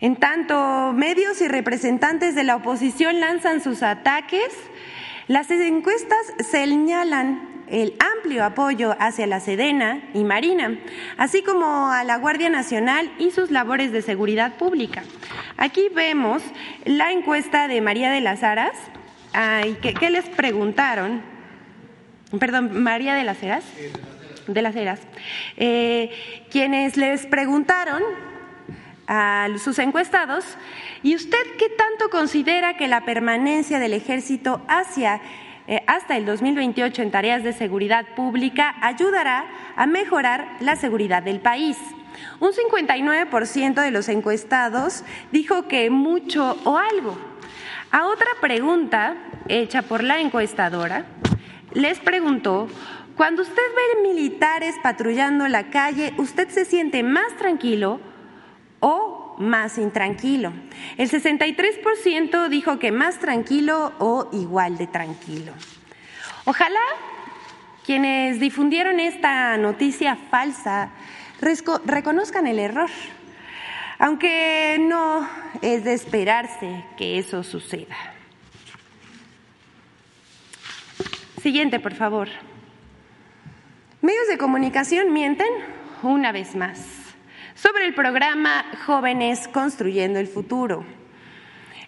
En 0.00 0.16
tanto, 0.16 0.92
medios 0.92 1.40
y 1.40 1.48
representantes 1.48 2.34
de 2.34 2.44
la 2.44 2.56
oposición 2.56 3.20
lanzan 3.20 3.62
sus 3.62 3.82
ataques, 3.82 4.52
las 5.28 5.50
encuestas 5.50 6.18
señalan 6.40 7.53
el 7.68 7.94
amplio 7.98 8.44
apoyo 8.44 8.94
hacia 8.98 9.26
la 9.26 9.40
Sedena 9.40 10.02
y 10.14 10.24
Marina, 10.24 10.78
así 11.16 11.42
como 11.42 11.90
a 11.90 12.04
la 12.04 12.16
Guardia 12.16 12.48
Nacional 12.48 13.10
y 13.18 13.30
sus 13.30 13.50
labores 13.50 13.92
de 13.92 14.02
seguridad 14.02 14.56
pública. 14.56 15.02
Aquí 15.56 15.88
vemos 15.94 16.42
la 16.84 17.12
encuesta 17.12 17.68
de 17.68 17.80
María 17.80 18.10
de 18.10 18.20
las 18.20 18.42
Aras, 18.42 18.76
¿qué, 19.80 20.10
les 20.10 20.24
preguntaron? 20.26 21.22
Perdón, 22.38 22.82
María 22.82 23.14
de 23.14 23.24
las 23.24 23.42
Heras. 23.42 23.64
De 24.46 24.62
las 24.62 24.76
Heras. 24.76 25.00
Eh, 25.56 26.10
quienes 26.50 26.96
les 26.96 27.26
preguntaron 27.26 28.02
a 29.06 29.48
sus 29.62 29.78
encuestados, 29.78 30.44
¿y 31.02 31.14
usted 31.14 31.38
qué 31.58 31.68
tanto 31.68 32.10
considera 32.10 32.76
que 32.76 32.88
la 32.88 33.04
permanencia 33.04 33.78
del 33.78 33.92
ejército 33.92 34.62
hacia 34.68 35.20
hasta 35.86 36.16
el 36.16 36.26
2028 36.26 37.02
en 37.02 37.10
tareas 37.10 37.42
de 37.42 37.52
seguridad 37.52 38.06
pública 38.14 38.74
ayudará 38.80 39.46
a 39.76 39.86
mejorar 39.86 40.56
la 40.60 40.76
seguridad 40.76 41.22
del 41.22 41.40
país. 41.40 41.78
Un 42.40 42.50
59% 42.52 43.74
de 43.74 43.90
los 43.90 44.08
encuestados 44.08 45.04
dijo 45.32 45.66
que 45.68 45.90
mucho 45.90 46.58
o 46.64 46.78
algo. 46.78 47.16
A 47.90 48.06
otra 48.06 48.28
pregunta 48.40 49.16
hecha 49.48 49.82
por 49.82 50.02
la 50.02 50.20
encuestadora, 50.20 51.06
les 51.72 51.98
preguntó, 52.00 52.68
cuando 53.16 53.42
usted 53.42 53.54
ve 53.54 54.02
militares 54.02 54.74
patrullando 54.82 55.46
la 55.48 55.70
calle, 55.70 56.12
¿usted 56.18 56.48
se 56.48 56.64
siente 56.64 57.02
más 57.02 57.36
tranquilo 57.36 58.00
o 58.80 59.23
más 59.38 59.78
intranquilo. 59.78 60.52
El 60.96 61.10
63% 61.10 62.48
dijo 62.48 62.78
que 62.78 62.92
más 62.92 63.18
tranquilo 63.18 63.92
o 63.98 64.28
igual 64.32 64.78
de 64.78 64.86
tranquilo. 64.86 65.52
Ojalá 66.44 66.80
quienes 67.84 68.40
difundieron 68.40 69.00
esta 69.00 69.56
noticia 69.56 70.16
falsa 70.30 70.90
reconozcan 71.84 72.46
el 72.46 72.58
error, 72.58 72.90
aunque 73.98 74.78
no 74.80 75.28
es 75.60 75.84
de 75.84 75.92
esperarse 75.92 76.84
que 76.96 77.18
eso 77.18 77.42
suceda. 77.42 77.96
Siguiente, 81.42 81.78
por 81.78 81.94
favor. 81.94 82.28
Medios 84.00 84.28
de 84.28 84.38
comunicación 84.38 85.12
mienten 85.12 85.48
una 86.02 86.32
vez 86.32 86.54
más. 86.54 87.03
Sobre 87.54 87.86
el 87.86 87.94
programa 87.94 88.64
Jóvenes 88.84 89.48
Construyendo 89.48 90.18
el 90.18 90.26
Futuro. 90.26 90.84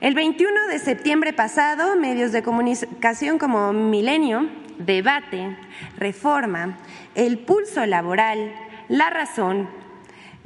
El 0.00 0.14
21 0.14 0.68
de 0.68 0.79
septiembre 0.79 1.33
pasado, 1.33 1.96
medios 1.96 2.31
de 2.33 2.42
comunicación 2.42 3.38
como 3.38 3.72
Milenio, 3.72 4.48
Debate, 4.79 5.57
Reforma, 5.98 6.79
El 7.14 7.38
Pulso 7.38 7.85
Laboral, 7.87 8.52
La 8.88 9.11
Razón, 9.11 9.68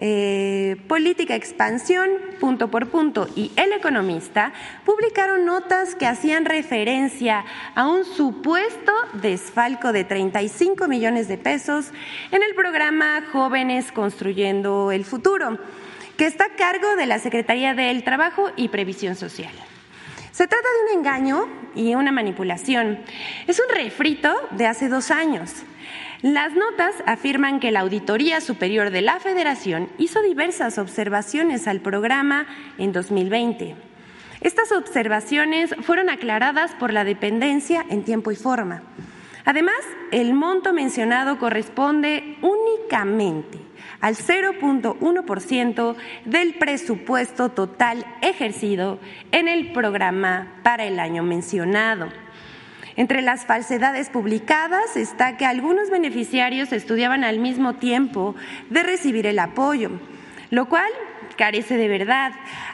eh, 0.02 0.76
Política 0.88 1.34
Expansión, 1.34 2.08
punto 2.40 2.70
por 2.70 2.88
punto, 2.88 3.28
y 3.36 3.52
El 3.56 3.74
Economista 3.74 4.54
publicaron 4.86 5.44
notas 5.44 5.94
que 5.94 6.06
hacían 6.06 6.46
referencia 6.46 7.44
a 7.74 7.86
un 7.86 8.06
supuesto 8.06 8.92
desfalco 9.20 9.92
de 9.92 10.04
35 10.04 10.88
millones 10.88 11.28
de 11.28 11.36
pesos 11.36 11.90
en 12.32 12.42
el 12.42 12.54
programa 12.54 13.22
Jóvenes 13.30 13.92
Construyendo 13.92 14.90
el 14.90 15.04
Futuro, 15.04 15.58
que 16.16 16.24
está 16.24 16.46
a 16.46 16.56
cargo 16.56 16.96
de 16.96 17.04
la 17.04 17.18
Secretaría 17.18 17.74
del 17.74 18.02
Trabajo 18.02 18.50
y 18.56 18.68
Previsión 18.68 19.16
Social. 19.16 19.52
Se 20.32 20.48
trata 20.48 20.66
de 20.66 20.92
un 20.94 20.98
engaño 20.98 21.48
y 21.74 21.94
una 21.94 22.10
manipulación. 22.10 23.00
Es 23.46 23.60
un 23.60 23.74
refrito 23.74 24.34
de 24.52 24.66
hace 24.66 24.88
dos 24.88 25.10
años. 25.10 25.64
Las 26.22 26.52
notas 26.54 26.94
afirman 27.06 27.60
que 27.60 27.70
la 27.70 27.80
Auditoría 27.80 28.42
Superior 28.42 28.90
de 28.90 29.00
la 29.00 29.18
Federación 29.20 29.88
hizo 29.96 30.20
diversas 30.20 30.76
observaciones 30.76 31.66
al 31.66 31.80
programa 31.80 32.46
en 32.76 32.92
2020. 32.92 33.74
Estas 34.42 34.70
observaciones 34.72 35.74
fueron 35.80 36.10
aclaradas 36.10 36.72
por 36.74 36.92
la 36.92 37.04
dependencia 37.04 37.86
en 37.88 38.04
tiempo 38.04 38.32
y 38.32 38.36
forma. 38.36 38.82
Además, 39.46 39.80
el 40.12 40.34
monto 40.34 40.74
mencionado 40.74 41.38
corresponde 41.38 42.36
únicamente 42.42 43.58
al 44.02 44.14
0.1% 44.14 45.96
del 46.26 46.54
presupuesto 46.54 47.48
total 47.48 48.04
ejercido 48.20 48.98
en 49.32 49.48
el 49.48 49.72
programa 49.72 50.60
para 50.62 50.84
el 50.84 50.98
año 50.98 51.22
mencionado. 51.22 52.08
Entre 52.96 53.22
las 53.22 53.46
falsedades 53.46 54.10
publicadas 54.10 54.96
está 54.96 55.36
que 55.36 55.46
algunos 55.46 55.90
beneficiarios 55.90 56.72
estudiaban 56.72 57.24
al 57.24 57.38
mismo 57.38 57.74
tiempo 57.74 58.34
de 58.68 58.82
recibir 58.82 59.26
el 59.26 59.38
apoyo, 59.38 59.90
lo 60.50 60.68
cual 60.68 60.90
carece 61.36 61.76
de 61.76 61.88
verdad. 61.88 62.32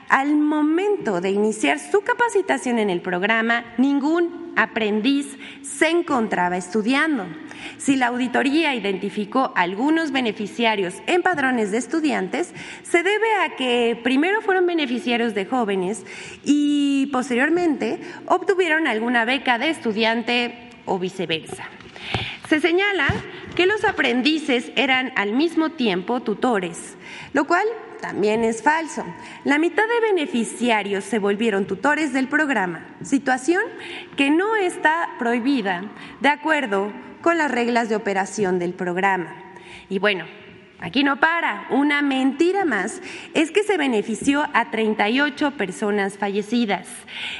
Al 0.09 0.37
momento 0.37 1.21
de 1.21 1.31
iniciar 1.31 1.79
su 1.79 2.01
capacitación 2.01 2.79
en 2.79 2.91
el 2.91 3.01
programa, 3.01 3.65
ningún 3.79 4.46
aprendiz 4.57 5.39
se 5.63 5.89
encontraba 5.91 6.57
estudiando. 6.57 7.27
Si 7.79 7.97
la 7.97 8.09
auditoría 8.09 8.75
identificó 8.75 9.53
algunos 9.55 10.13
beneficiarios 10.13 10.95
en 11.07 11.23
padrones 11.23 11.71
de 11.71 11.79
estudiantes, 11.79 12.53
se 12.83 13.03
debe 13.03 13.35
a 13.45 13.57
que 13.57 13.99
primero 14.03 14.41
fueron 14.41 14.67
beneficiarios 14.67 15.35
de 15.35 15.47
jóvenes 15.47 16.05
y 16.45 17.09
posteriormente 17.13 18.01
obtuvieron 18.27 18.87
alguna 18.87 19.25
beca 19.25 19.59
de 19.59 19.71
estudiante 19.71 20.71
o 20.87 20.99
viceversa. 20.99 21.69
Se 22.49 22.61
señala 22.61 23.07
que 23.57 23.67
los 23.67 23.85
aprendices 23.85 24.71
eran 24.77 25.13
al 25.17 25.33
mismo 25.33 25.71
tiempo 25.71 26.21
tutores, 26.21 26.97
lo 27.33 27.47
cual 27.47 27.67
también 28.01 28.45
es 28.45 28.63
falso. 28.63 29.05
La 29.45 29.59
mitad 29.59 29.85
de 29.87 30.13
beneficiarios 30.13 31.05
se 31.05 31.19
volvieron 31.19 31.67
tutores 31.67 32.13
del 32.13 32.29
programa, 32.29 32.87
situación 33.03 33.63
que 34.17 34.31
no 34.31 34.57
está 34.57 35.11
prohibida 35.19 35.85
de 36.21 36.29
acuerdo 36.29 36.93
con 37.23 37.39
las 37.39 37.51
reglas 37.51 37.89
de 37.89 37.97
operación 37.97 38.59
del 38.59 38.75
programa. 38.75 39.35
Y 39.89 39.99
bueno, 39.99 40.25
Aquí 40.79 41.05
no 41.05 41.19
para. 41.19 41.67
Una 41.71 42.03
mentira 42.03 42.67
más 42.67 43.01
es 43.33 43.51
que 43.51 43.63
se 43.63 43.79
benefició 43.79 44.47
a 44.53 44.71
38 44.71 45.53
personas 45.53 46.19
fallecidas. 46.19 46.87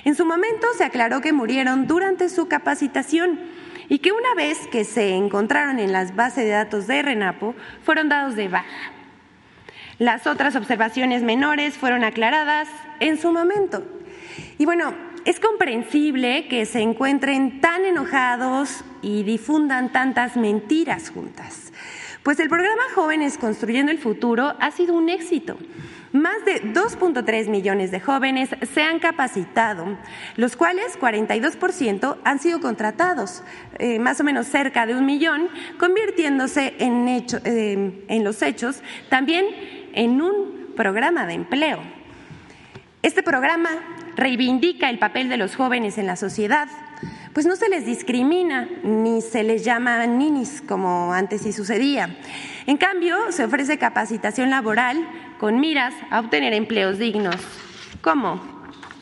En 0.05 0.15
su 0.15 0.25
momento 0.25 0.67
se 0.77 0.85
aclaró 0.85 1.21
que 1.21 1.35
murieron 1.35 1.87
durante 1.87 2.31
su 2.31 2.49
capacitación 2.49 3.39
y 3.89 3.99
que 3.99 4.13
una 4.13 4.35
vez 4.35 4.67
que 4.69 4.85
se 4.85 5.15
encontraron 5.15 5.79
en 5.79 5.93
las 5.93 6.17
bases 6.17 6.45
de 6.45 6.51
datos 6.51 6.87
de 6.87 7.03
RENAPO 7.03 7.55
fueron 7.83 8.09
dados 8.09 8.37
de 8.37 8.49
baja. 8.49 8.96
Las 9.99 10.27
otras 10.27 10.57
observaciones 10.57 11.23
menores 11.23 11.75
fueron 11.79 12.05
aclaradas 12.05 12.69
en 13.01 13.19
su 13.19 13.33
momento. 13.33 13.83
Y 14.59 14.67
bueno, 14.67 14.95
es 15.25 15.41
comprensible 15.41 16.49
que 16.49 16.67
se 16.67 16.81
encuentren 16.81 17.63
tan 17.63 17.87
enojados 17.87 18.85
y 19.01 19.23
difundan 19.23 19.93
tantas 19.93 20.37
mentiras 20.37 21.09
juntas, 21.11 21.73
pues 22.23 22.39
el 22.41 22.49
programa 22.49 22.83
Jóvenes 22.95 23.39
Construyendo 23.39 23.91
el 23.91 23.99
Futuro 23.99 24.55
ha 24.61 24.71
sido 24.71 24.95
un 24.95 25.09
éxito. 25.09 25.57
Más 26.13 26.45
de 26.45 26.63
2.3 26.73 27.49
millones 27.49 27.91
de 27.91 28.01
jóvenes 28.01 28.51
se 28.73 28.83
han 28.83 28.99
capacitado, 29.01 29.99
los 30.37 30.57
cuales 30.57 30.99
42% 30.99 32.19
han 32.25 32.39
sido 32.39 32.61
contratados, 32.61 33.43
eh, 33.79 33.99
más 33.99 34.21
o 34.21 34.25
menos 34.25 34.47
cerca 34.47 34.87
de 34.87 34.95
un 34.95 35.05
millón, 35.05 35.49
convirtiéndose 35.79 36.75
en, 36.79 37.07
eh, 37.09 38.05
en 38.09 38.25
los 38.25 38.43
hechos 38.43 38.83
también 39.09 39.47
en 39.97 40.23
un 40.23 40.73
programa 40.77 41.27
de 41.27 41.35
empleo. 41.35 41.81
Este 43.03 43.23
programa 43.23 43.71
reivindica 44.15 44.89
el 44.89 44.99
papel 44.99 45.29
de 45.29 45.37
los 45.37 45.57
jóvenes 45.57 45.99
en 45.99 46.07
la 46.07 46.17
sociedad, 46.17 46.69
pues 47.33 47.47
no 47.47 47.57
se 47.57 47.69
les 47.69 47.85
discrimina 47.85 48.69
ni 48.83 49.21
se 49.21 49.43
les 49.43 49.65
llama 49.65 50.07
ninis 50.07 50.63
como 50.67 51.13
antes 51.13 51.43
sí 51.43 51.53
sucedía. 51.53 52.17
En 52.67 52.77
cambio, 52.77 53.33
se 53.33 53.45
ofrece 53.45 53.79
capacitación 53.79 54.51
laboral 54.51 55.07
con 55.39 55.61
miras 55.61 55.95
a 56.11 56.21
obtener 56.21 56.53
empleos 56.53 56.99
dignos, 56.99 57.37
como 58.01 58.41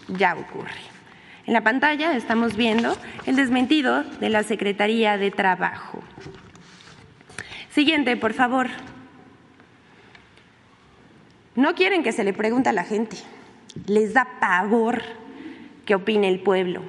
ya 0.08 0.34
ocurre. 0.34 0.82
En 1.46 1.52
la 1.52 1.62
pantalla 1.62 2.16
estamos 2.16 2.56
viendo 2.56 2.96
el 3.26 3.36
desmentido 3.36 4.02
de 4.02 4.30
la 4.30 4.42
Secretaría 4.42 5.18
de 5.18 5.30
Trabajo. 5.30 6.02
Siguiente, 7.70 8.16
por 8.16 8.32
favor. 8.32 8.68
No 11.56 11.74
quieren 11.74 12.02
que 12.02 12.12
se 12.12 12.24
le 12.24 12.32
pregunte 12.32 12.68
a 12.68 12.72
la 12.72 12.84
gente. 12.84 13.16
Les 13.86 14.12
da 14.14 14.26
pavor 14.40 15.02
que 15.84 15.94
opine 15.94 16.28
el 16.28 16.40
pueblo. 16.40 16.82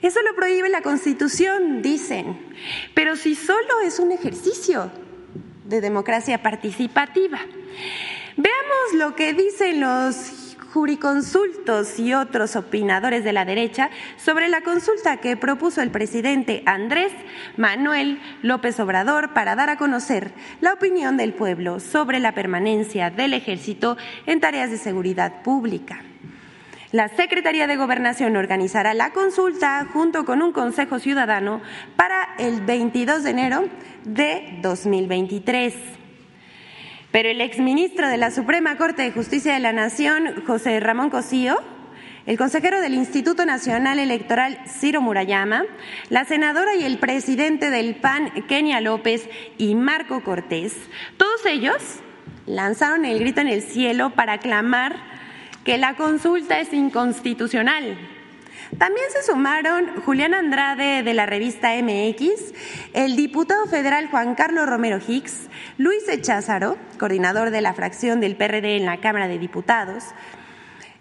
Eso 0.00 0.20
lo 0.22 0.34
prohíbe 0.34 0.68
la 0.68 0.82
Constitución, 0.82 1.82
dicen. 1.82 2.36
Pero 2.94 3.16
si 3.16 3.34
solo 3.34 3.80
es 3.84 3.98
un 3.98 4.12
ejercicio 4.12 4.90
de 5.64 5.80
democracia 5.80 6.42
participativa. 6.42 7.38
Veamos 8.36 8.94
lo 8.94 9.14
que 9.14 9.34
dicen 9.34 9.80
los 9.80 10.41
juriconsultos 10.72 11.98
y 11.98 12.14
otros 12.14 12.56
opinadores 12.56 13.24
de 13.24 13.32
la 13.32 13.44
derecha 13.44 13.90
sobre 14.16 14.48
la 14.48 14.62
consulta 14.62 15.18
que 15.18 15.36
propuso 15.36 15.82
el 15.82 15.90
presidente 15.90 16.62
Andrés 16.64 17.12
Manuel 17.56 18.20
López 18.42 18.80
Obrador 18.80 19.34
para 19.34 19.54
dar 19.54 19.68
a 19.68 19.76
conocer 19.76 20.32
la 20.60 20.72
opinión 20.72 21.16
del 21.16 21.34
pueblo 21.34 21.78
sobre 21.78 22.20
la 22.20 22.32
permanencia 22.32 23.10
del 23.10 23.34
ejército 23.34 23.98
en 24.26 24.40
tareas 24.40 24.70
de 24.70 24.78
seguridad 24.78 25.42
pública. 25.42 26.02
La 26.90 27.08
Secretaría 27.08 27.66
de 27.66 27.76
Gobernación 27.76 28.36
organizará 28.36 28.92
la 28.92 29.12
consulta 29.12 29.86
junto 29.92 30.24
con 30.24 30.42
un 30.42 30.52
Consejo 30.52 30.98
Ciudadano 30.98 31.62
para 31.96 32.34
el 32.38 32.60
22 32.62 33.22
de 33.22 33.30
enero 33.30 33.64
de 34.04 34.58
2023. 34.62 36.01
Pero 37.12 37.28
el 37.28 37.42
exministro 37.42 38.08
de 38.08 38.16
la 38.16 38.30
Suprema 38.30 38.76
Corte 38.78 39.02
de 39.02 39.12
Justicia 39.12 39.52
de 39.52 39.60
la 39.60 39.74
Nación, 39.74 40.42
José 40.46 40.80
Ramón 40.80 41.10
Cosío, 41.10 41.58
el 42.24 42.38
consejero 42.38 42.80
del 42.80 42.94
Instituto 42.94 43.44
Nacional 43.44 43.98
Electoral, 43.98 44.58
Ciro 44.66 45.02
Murayama, 45.02 45.64
la 46.08 46.24
senadora 46.24 46.74
y 46.74 46.84
el 46.84 46.98
presidente 46.98 47.68
del 47.68 47.96
PAN, 47.96 48.30
Kenia 48.48 48.80
López 48.80 49.28
y 49.58 49.74
Marco 49.74 50.24
Cortés, 50.24 50.74
todos 51.18 51.44
ellos 51.44 51.76
lanzaron 52.46 53.04
el 53.04 53.18
grito 53.18 53.42
en 53.42 53.48
el 53.48 53.60
cielo 53.60 54.10
para 54.10 54.38
clamar 54.38 54.96
que 55.64 55.76
la 55.76 55.94
consulta 55.96 56.60
es 56.60 56.72
inconstitucional 56.72 57.98
también 58.78 59.06
se 59.10 59.22
sumaron 59.22 60.00
Julián 60.02 60.34
Andrade 60.34 61.02
de 61.02 61.14
la 61.14 61.26
revista 61.26 61.70
MX, 61.74 62.54
el 62.94 63.16
diputado 63.16 63.66
federal 63.66 64.08
Juan 64.08 64.34
Carlos 64.34 64.66
Romero 64.66 64.98
Hicks, 65.06 65.48
Luis 65.78 66.08
Echázaro, 66.08 66.76
coordinador 66.98 67.50
de 67.50 67.60
la 67.60 67.74
fracción 67.74 68.20
del 68.20 68.36
PRD 68.36 68.76
en 68.76 68.86
la 68.86 68.98
Cámara 68.98 69.28
de 69.28 69.38
Diputados, 69.38 70.04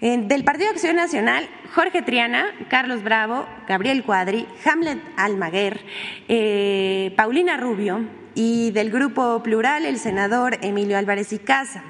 del 0.01 0.43
Partido 0.43 0.71
Acción 0.71 0.95
Nacional, 0.95 1.47
Jorge 1.75 2.01
Triana, 2.01 2.45
Carlos 2.69 3.03
Bravo, 3.03 3.45
Gabriel 3.67 4.03
Cuadri, 4.03 4.47
Hamlet 4.65 4.99
Almaguer, 5.15 5.81
eh, 6.27 7.13
Paulina 7.15 7.55
Rubio 7.57 8.05
y 8.33 8.71
del 8.71 8.89
Grupo 8.89 9.43
Plural, 9.43 9.85
el 9.85 9.99
senador 9.99 10.57
Emilio 10.61 10.97
Álvarez 10.97 11.31
y 11.33 11.39
Casa. 11.39 11.83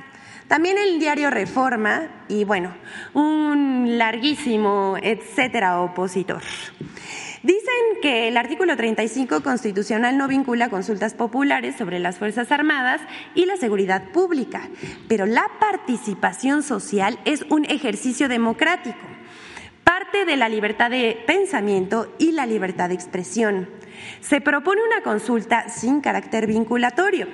También 0.52 0.78
el 0.78 1.00
diario 1.00 1.30
Reforma 1.30 2.10
y 2.28 2.44
bueno, 2.44 2.76
un 3.14 3.98
larguísimo 3.98 4.98
etcétera 5.02 5.80
opositor. 5.80 6.42
Dicen 7.42 8.02
que 8.02 8.28
el 8.28 8.36
artículo 8.36 8.76
35 8.76 9.44
constitucional 9.44 10.18
no 10.18 10.28
vincula 10.28 10.68
consultas 10.68 11.14
populares 11.14 11.78
sobre 11.78 12.00
las 12.00 12.18
Fuerzas 12.18 12.52
Armadas 12.52 13.00
y 13.34 13.46
la 13.46 13.56
seguridad 13.56 14.12
pública, 14.12 14.68
pero 15.08 15.26
la 15.26 15.50
participación 15.62 16.64
social 16.64 17.18
es 17.24 17.46
un 17.50 17.64
ejercicio 17.64 18.28
democrático, 18.28 19.00
parte 19.86 20.26
de 20.26 20.36
la 20.36 20.50
libertad 20.50 20.90
de 20.90 21.18
pensamiento 21.26 22.14
y 22.20 22.34
la 22.34 22.46
libertad 22.46 22.90
de 22.90 22.96
expresión. 22.96 23.70
Se 24.20 24.42
propone 24.42 24.82
una 24.84 25.02
consulta 25.02 25.70
sin 25.70 26.02
carácter 26.02 26.46
vinculatorio, 26.46 27.30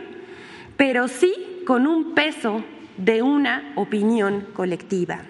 pero 0.78 1.08
sí 1.08 1.64
con 1.66 1.88
un 1.88 2.14
peso 2.14 2.64
de 2.98 3.22
una 3.22 3.72
opinión 3.76 4.48
colectiva. 4.54 5.22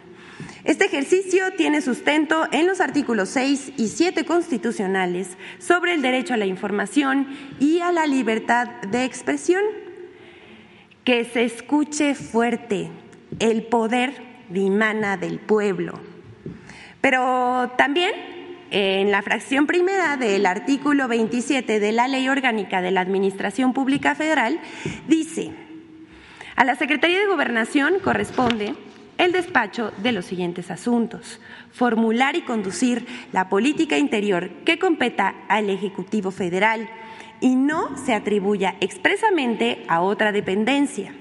Este 0.63 0.85
ejercicio 0.85 1.43
tiene 1.55 1.81
sustento 1.81 2.47
en 2.51 2.67
los 2.67 2.81
artículos 2.81 3.29
6 3.29 3.73
y 3.77 3.87
7 3.87 4.25
constitucionales 4.25 5.37
sobre 5.59 5.93
el 5.93 6.01
derecho 6.01 6.33
a 6.33 6.37
la 6.37 6.45
información 6.45 7.27
y 7.59 7.79
a 7.79 7.91
la 7.91 8.05
libertad 8.05 8.67
de 8.91 9.05
expresión. 9.05 9.63
Que 11.03 11.23
se 11.23 11.45
escuche 11.45 12.15
fuerte, 12.15 12.89
el 13.39 13.63
poder 13.63 14.13
dimana 14.49 15.15
del 15.15 15.39
pueblo. 15.39 16.01
Pero 16.99 17.71
también 17.77 18.11
en 18.69 19.11
la 19.11 19.21
fracción 19.21 19.67
primera 19.67 20.17
del 20.17 20.45
artículo 20.45 21.07
27 21.07 21.79
de 21.79 21.91
la 21.93 22.09
Ley 22.09 22.27
Orgánica 22.27 22.81
de 22.81 22.91
la 22.91 23.01
Administración 23.01 23.71
Pública 23.71 24.15
Federal 24.15 24.59
dice, 25.07 25.53
a 26.57 26.65
la 26.65 26.75
Secretaría 26.75 27.19
de 27.19 27.27
Gobernación 27.27 27.99
corresponde 28.03 28.73
el 29.19 29.31
despacho 29.31 29.93
de 30.01 30.11
los 30.11 30.25
siguientes 30.25 30.71
asuntos. 30.71 31.39
Formular 31.71 32.35
y 32.35 32.41
conducir 32.41 33.05
la 33.31 33.47
política 33.47 33.97
interior 33.97 34.49
que 34.65 34.79
competa 34.79 35.35
al 35.49 35.69
Ejecutivo 35.69 36.31
Federal 36.31 36.89
y 37.39 37.55
no 37.55 37.95
se 37.95 38.15
atribuya 38.15 38.75
expresamente 38.81 39.85
a 39.87 40.01
otra 40.01 40.31
dependencia. 40.31 41.13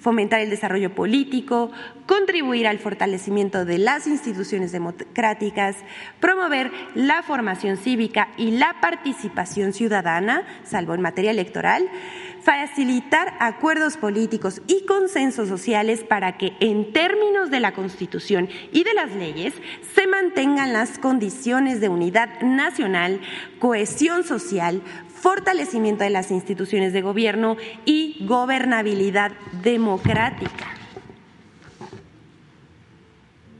Fomentar 0.00 0.40
el 0.40 0.48
desarrollo 0.48 0.94
político, 0.94 1.70
contribuir 2.06 2.66
al 2.66 2.78
fortalecimiento 2.78 3.66
de 3.66 3.76
las 3.76 4.06
instituciones 4.06 4.72
democráticas, 4.72 5.76
promover 6.20 6.72
la 6.94 7.22
formación 7.22 7.76
cívica 7.76 8.28
y 8.38 8.52
la 8.52 8.76
participación 8.80 9.74
ciudadana, 9.74 10.44
salvo 10.64 10.94
en 10.94 11.02
materia 11.02 11.30
electoral, 11.30 11.90
facilitar 12.48 13.34
acuerdos 13.40 13.98
políticos 13.98 14.62
y 14.66 14.86
consensos 14.86 15.50
sociales 15.50 16.02
para 16.02 16.38
que 16.38 16.54
en 16.60 16.94
términos 16.94 17.50
de 17.50 17.60
la 17.60 17.74
Constitución 17.74 18.48
y 18.72 18.84
de 18.84 18.94
las 18.94 19.14
leyes 19.14 19.52
se 19.94 20.06
mantengan 20.06 20.72
las 20.72 20.98
condiciones 20.98 21.82
de 21.82 21.90
unidad 21.90 22.40
nacional, 22.40 23.20
cohesión 23.58 24.24
social, 24.24 24.80
fortalecimiento 25.14 26.04
de 26.04 26.08
las 26.08 26.30
instituciones 26.30 26.94
de 26.94 27.02
gobierno 27.02 27.58
y 27.84 28.24
gobernabilidad 28.26 29.32
democrática. 29.62 30.68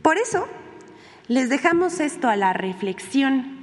Por 0.01 0.17
eso, 0.17 0.49
les 1.27 1.51
dejamos 1.51 2.01
esto 2.01 2.27
a 2.31 2.37
la 2.37 2.55
reflexión. 2.55 3.58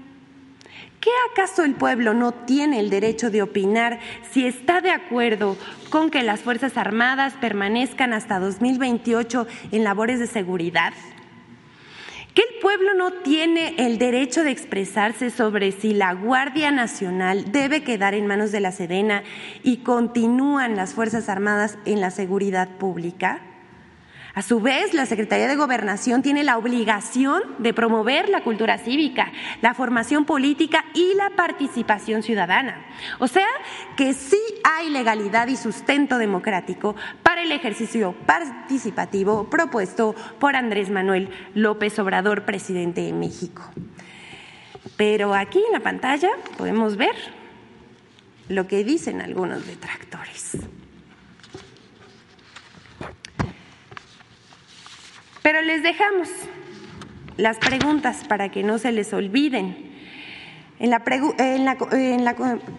¿Qué 1.05 1.11
acaso 1.31 1.63
el 1.63 1.75
pueblo 1.75 2.15
no 2.15 2.31
tiene 2.31 2.79
el 2.79 2.89
derecho 2.89 3.29
de 3.29 3.43
opinar 3.43 3.99
si 4.31 4.47
está 4.47 4.81
de 4.81 4.89
acuerdo 4.89 5.55
con 5.91 6.09
que 6.09 6.23
las 6.23 6.39
Fuerzas 6.39 6.77
Armadas 6.77 7.35
permanezcan 7.39 8.11
hasta 8.11 8.39
2028 8.39 9.45
en 9.71 9.83
labores 9.83 10.19
de 10.19 10.25
seguridad? 10.25 10.93
¿Que 12.33 12.41
el 12.41 12.59
pueblo 12.59 12.95
no 12.95 13.11
tiene 13.21 13.75
el 13.77 13.99
derecho 13.99 14.43
de 14.43 14.49
expresarse 14.49 15.29
sobre 15.29 15.73
si 15.73 15.93
la 15.93 16.11
Guardia 16.15 16.71
Nacional 16.71 17.51
debe 17.51 17.83
quedar 17.83 18.15
en 18.15 18.25
manos 18.25 18.51
de 18.51 18.61
la 18.61 18.71
Sedena 18.71 19.21
y 19.61 19.83
continúan 19.83 20.75
las 20.75 20.95
Fuerzas 20.95 21.29
Armadas 21.29 21.77
en 21.85 22.01
la 22.01 22.09
seguridad 22.09 22.67
pública? 22.79 23.54
A 24.35 24.41
su 24.41 24.59
vez, 24.59 24.93
la 24.93 25.05
Secretaría 25.05 25.47
de 25.47 25.55
Gobernación 25.55 26.21
tiene 26.21 26.43
la 26.43 26.57
obligación 26.57 27.41
de 27.57 27.73
promover 27.73 28.27
la 28.27 28.43
cultura 28.43 28.77
cívica, 28.77 29.31
la 29.61 29.73
formación 29.73 30.25
política 30.25 30.83
y 30.93 31.13
la 31.15 31.29
participación 31.37 32.21
ciudadana. 32.21 32.85
O 33.19 33.29
sea, 33.29 33.47
que 33.95 34.13
sí 34.13 34.41
hay 34.65 34.89
legalidad 34.89 35.47
y 35.47 35.55
sustento 35.55 36.17
democrático 36.17 36.97
para 37.23 37.43
el 37.43 37.51
ejercicio 37.53 38.13
participativo 38.25 39.49
propuesto 39.49 40.15
por 40.37 40.57
Andrés 40.57 40.89
Manuel 40.89 41.29
López 41.53 41.97
Obrador, 41.97 42.43
presidente 42.43 43.01
de 43.01 43.13
México. 43.13 43.63
Pero 44.97 45.33
aquí 45.33 45.63
en 45.65 45.71
la 45.71 45.79
pantalla 45.79 46.31
podemos 46.57 46.97
ver 46.97 47.15
lo 48.49 48.67
que 48.67 48.83
dicen 48.83 49.21
algunos 49.21 49.65
detractores. 49.65 50.57
Pero 55.45 55.61
les 55.61 55.83
dejamos 55.83 56.27
las 57.37 57.59
preguntas 57.59 58.23
para 58.27 58.49
que 58.49 58.63
no 58.63 58.79
se 58.79 58.91
les 58.91 59.13
olviden. 59.13 59.77
En, 60.79 60.91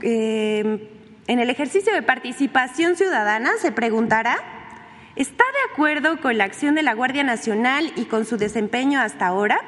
em, 0.02 0.80
en 1.28 1.38
el 1.38 1.48
ejercicio 1.48 1.94
de 1.94 2.02
participación 2.02 2.96
ciudadana 2.96 3.52
se 3.60 3.70
preguntará, 3.70 4.38
¿está 5.14 5.44
de 5.44 5.72
acuerdo 5.72 6.20
con 6.20 6.38
la 6.38 6.42
acción 6.42 6.74
de 6.74 6.82
la 6.82 6.94
Guardia 6.94 7.22
Nacional 7.22 7.92
y 7.94 8.06
con 8.06 8.24
su 8.24 8.36
desempeño 8.36 9.00
hasta 9.00 9.28
ahora? 9.28 9.60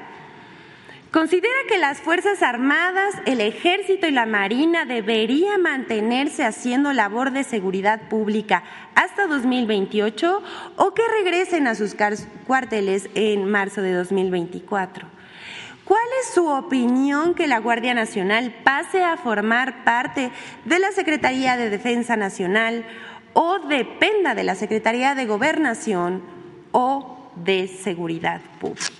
Considera 1.10 1.54
que 1.66 1.78
las 1.78 2.00
Fuerzas 2.02 2.42
Armadas, 2.42 3.14
el 3.24 3.40
Ejército 3.40 4.06
y 4.06 4.10
la 4.10 4.26
Marina 4.26 4.84
deberían 4.84 5.62
mantenerse 5.62 6.44
haciendo 6.44 6.92
labor 6.92 7.30
de 7.30 7.44
seguridad 7.44 8.10
pública 8.10 8.62
hasta 8.94 9.26
2028 9.26 10.42
o 10.76 10.92
que 10.92 11.02
regresen 11.08 11.66
a 11.66 11.74
sus 11.74 11.96
cuarteles 12.46 13.08
en 13.14 13.50
marzo 13.50 13.80
de 13.80 13.94
2024. 13.94 15.08
¿Cuál 15.86 16.04
es 16.20 16.34
su 16.34 16.46
opinión 16.46 17.32
que 17.32 17.46
la 17.46 17.58
Guardia 17.58 17.94
Nacional 17.94 18.54
pase 18.62 19.02
a 19.02 19.16
formar 19.16 19.84
parte 19.84 20.30
de 20.66 20.78
la 20.78 20.92
Secretaría 20.92 21.56
de 21.56 21.70
Defensa 21.70 22.18
Nacional 22.18 22.84
o 23.32 23.60
dependa 23.60 24.34
de 24.34 24.44
la 24.44 24.54
Secretaría 24.54 25.14
de 25.14 25.24
Gobernación 25.24 26.22
o 26.72 27.30
de 27.36 27.66
Seguridad 27.66 28.42
Pública? 28.60 28.97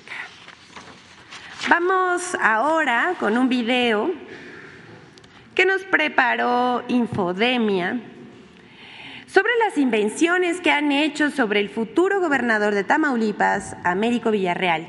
Vamos 1.66 2.34
ahora 2.40 3.14
con 3.18 3.36
un 3.36 3.48
video 3.48 4.12
que 5.54 5.66
nos 5.66 5.82
preparó 5.82 6.84
Infodemia 6.88 8.00
sobre 9.26 9.52
las 9.66 9.76
invenciones 9.76 10.60
que 10.60 10.70
han 10.70 10.92
hecho 10.92 11.30
sobre 11.30 11.60
el 11.60 11.68
futuro 11.68 12.20
gobernador 12.20 12.74
de 12.74 12.84
Tamaulipas, 12.84 13.76
Américo 13.84 14.30
Villarreal, 14.30 14.86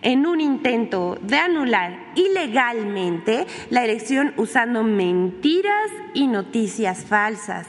en 0.00 0.24
un 0.24 0.40
intento 0.40 1.18
de 1.20 1.36
anular 1.36 1.98
ilegalmente 2.14 3.46
la 3.68 3.84
elección 3.84 4.32
usando 4.36 4.82
mentiras 4.84 5.90
y 6.14 6.28
noticias 6.28 7.04
falsas. 7.04 7.66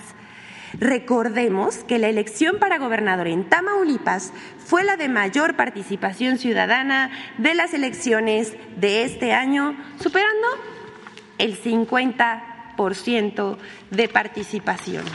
Recordemos 0.79 1.77
que 1.79 1.99
la 1.99 2.07
elección 2.07 2.57
para 2.59 2.77
gobernador 2.77 3.27
en 3.27 3.49
Tamaulipas 3.49 4.33
fue 4.65 4.83
la 4.83 4.97
de 4.97 5.07
mayor 5.07 5.55
participación 5.55 6.37
ciudadana 6.39 7.11
de 7.37 7.53
las 7.53 7.73
elecciones 7.73 8.53
de 8.77 9.03
este 9.03 9.31
año, 9.31 9.77
superando 10.01 10.47
el 11.37 11.57
50% 11.61 13.57
de 13.91 14.07
participación. 14.09 15.05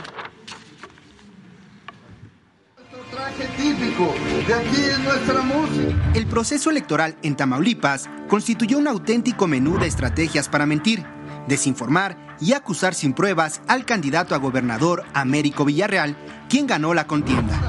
El 6.13 6.27
proceso 6.27 6.69
electoral 6.69 7.17
en 7.21 7.35
Tamaulipas 7.35 8.09
constituyó 8.29 8.77
un 8.77 8.87
auténtico 8.87 9.47
menú 9.47 9.77
de 9.77 9.87
estrategias 9.87 10.47
para 10.47 10.65
mentir, 10.65 11.03
desinformar 11.47 12.37
y 12.39 12.53
acusar 12.53 12.93
sin 12.93 13.13
pruebas 13.13 13.61
al 13.67 13.85
candidato 13.85 14.33
a 14.33 14.37
gobernador 14.37 15.03
Américo 15.13 15.65
Villarreal, 15.65 16.15
quien 16.47 16.67
ganó 16.67 16.93
la 16.93 17.05
contienda. 17.05 17.59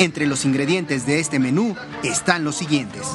Entre 0.00 0.26
los 0.26 0.46
ingredientes 0.46 1.04
de 1.04 1.20
este 1.20 1.38
menú 1.38 1.76
están 2.02 2.42
los 2.42 2.56
siguientes. 2.56 3.06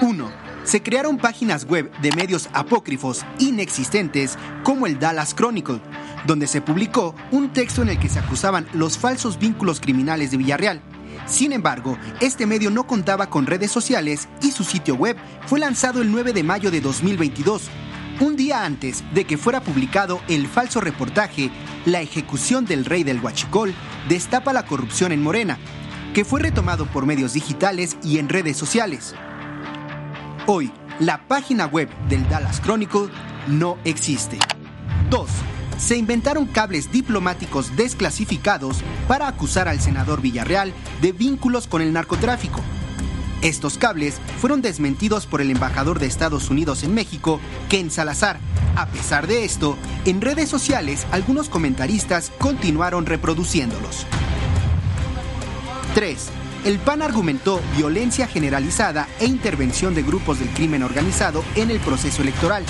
1. 0.00 0.32
Se 0.64 0.82
crearon 0.82 1.16
páginas 1.16 1.64
web 1.64 1.92
de 2.02 2.10
medios 2.16 2.48
apócrifos 2.52 3.24
inexistentes 3.38 4.36
como 4.64 4.88
el 4.88 4.98
Dallas 4.98 5.32
Chronicle, 5.32 5.80
donde 6.26 6.48
se 6.48 6.60
publicó 6.60 7.14
un 7.30 7.52
texto 7.52 7.82
en 7.82 7.90
el 7.90 8.00
que 8.00 8.08
se 8.08 8.18
acusaban 8.18 8.66
los 8.72 8.98
falsos 8.98 9.38
vínculos 9.38 9.78
criminales 9.78 10.32
de 10.32 10.38
Villarreal. 10.38 10.80
Sin 11.26 11.52
embargo, 11.52 11.96
este 12.20 12.46
medio 12.46 12.70
no 12.70 12.84
contaba 12.84 13.30
con 13.30 13.46
redes 13.46 13.70
sociales 13.70 14.28
y 14.42 14.50
su 14.50 14.64
sitio 14.64 14.96
web 14.96 15.16
fue 15.46 15.60
lanzado 15.60 16.02
el 16.02 16.10
9 16.10 16.32
de 16.32 16.42
mayo 16.42 16.72
de 16.72 16.80
2022, 16.80 17.70
un 18.18 18.34
día 18.34 18.64
antes 18.64 19.04
de 19.14 19.24
que 19.24 19.38
fuera 19.38 19.60
publicado 19.60 20.20
el 20.28 20.48
falso 20.48 20.80
reportaje 20.80 21.52
La 21.86 22.00
ejecución 22.00 22.66
del 22.66 22.86
rey 22.86 23.04
del 23.04 23.20
Huachicol 23.20 23.72
destapa 24.08 24.52
la 24.52 24.66
corrupción 24.66 25.12
en 25.12 25.22
Morena, 25.22 25.58
que 26.12 26.24
fue 26.24 26.40
retomado 26.40 26.86
por 26.86 27.06
medios 27.06 27.32
digitales 27.32 27.96
y 28.02 28.18
en 28.18 28.28
redes 28.28 28.56
sociales. 28.56 29.14
Hoy, 30.46 30.70
la 30.98 31.26
página 31.26 31.66
web 31.66 31.88
del 32.08 32.28
Dallas 32.28 32.60
Chronicle 32.60 33.08
no 33.48 33.78
existe. 33.84 34.38
2. 35.10 35.30
Se 35.78 35.96
inventaron 35.96 36.46
cables 36.46 36.92
diplomáticos 36.92 37.76
desclasificados 37.76 38.82
para 39.08 39.26
acusar 39.26 39.68
al 39.68 39.80
senador 39.80 40.20
Villarreal 40.20 40.72
de 41.00 41.12
vínculos 41.12 41.66
con 41.66 41.80
el 41.80 41.92
narcotráfico. 41.92 42.60
Estos 43.40 43.78
cables 43.78 44.20
fueron 44.40 44.62
desmentidos 44.62 45.26
por 45.26 45.40
el 45.40 45.50
embajador 45.50 45.98
de 45.98 46.06
Estados 46.06 46.50
Unidos 46.50 46.84
en 46.84 46.94
México, 46.94 47.40
Ken 47.68 47.90
Salazar. 47.90 48.38
A 48.76 48.86
pesar 48.86 49.26
de 49.26 49.44
esto, 49.44 49.76
en 50.04 50.20
redes 50.20 50.48
sociales 50.48 51.06
algunos 51.10 51.48
comentaristas 51.48 52.30
continuaron 52.38 53.06
reproduciéndolos. 53.06 54.06
3. 55.94 56.30
El 56.64 56.78
PAN 56.78 57.02
argumentó 57.02 57.60
violencia 57.76 58.26
generalizada 58.26 59.08
e 59.20 59.26
intervención 59.26 59.94
de 59.94 60.02
grupos 60.02 60.38
del 60.38 60.48
crimen 60.50 60.82
organizado 60.82 61.44
en 61.54 61.70
el 61.70 61.80
proceso 61.80 62.22
electoral. 62.22 62.64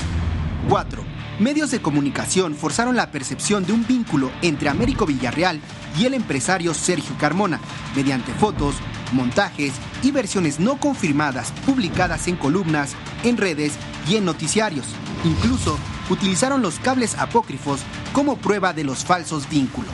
4. 0.69 1.05
Medios 1.39 1.71
de 1.71 1.81
comunicación 1.81 2.55
forzaron 2.55 2.97
la 2.97 3.11
percepción 3.11 3.65
de 3.65 3.73
un 3.73 3.87
vínculo 3.87 4.31
entre 4.43 4.69
Américo 4.69 5.07
Villarreal 5.07 5.61
y 5.99 6.07
el 6.07 6.15
empresario 6.15 6.75
Sergio 6.75 7.15
Carmona, 7.19 7.61
mediante 7.95 8.33
fotos, 8.33 8.77
montajes 9.13 9.73
y 10.03 10.11
versiones 10.11 10.59
no 10.59 10.79
confirmadas 10.79 11.53
publicadas 11.67 12.29
en 12.29 12.37
columnas, 12.37 12.95
en 13.25 13.37
redes 13.37 13.75
y 14.09 14.17
en 14.17 14.25
noticiarios. 14.25 14.87
Incluso 15.25 15.79
utilizaron 16.11 16.63
los 16.63 16.79
cables 16.79 17.17
apócrifos 17.19 17.81
como 18.13 18.37
prueba 18.37 18.73
de 18.73 18.85
los 18.85 19.05
falsos 19.05 19.49
vínculos. 19.49 19.93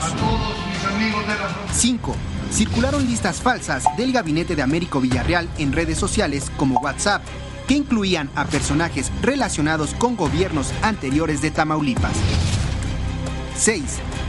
5. 1.72 2.16
Circularon 2.50 3.06
listas 3.06 3.40
falsas 3.40 3.84
del 3.96 4.12
gabinete 4.12 4.56
de 4.56 4.62
Américo 4.62 5.00
Villarreal 5.00 5.48
en 5.58 5.72
redes 5.72 5.98
sociales 5.98 6.50
como 6.56 6.80
WhatsApp, 6.80 7.22
que 7.66 7.74
incluían 7.74 8.30
a 8.34 8.46
personajes 8.46 9.12
relacionados 9.22 9.94
con 9.94 10.16
gobiernos 10.16 10.72
anteriores 10.82 11.42
de 11.42 11.50
Tamaulipas. 11.50 12.16
6. 13.56 13.82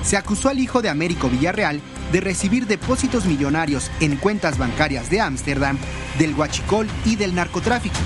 Se 0.03 0.17
acusó 0.17 0.49
al 0.49 0.59
hijo 0.59 0.81
de 0.81 0.89
Américo 0.89 1.29
Villarreal 1.29 1.81
de 2.11 2.21
recibir 2.21 2.67
depósitos 2.67 3.25
millonarios 3.25 3.89
en 3.99 4.17
cuentas 4.17 4.57
bancarias 4.57 5.09
de 5.09 5.21
Ámsterdam, 5.21 5.77
del 6.17 6.33
huachicol 6.33 6.87
y 7.05 7.15
del 7.15 7.35
narcotráfico. 7.35 7.97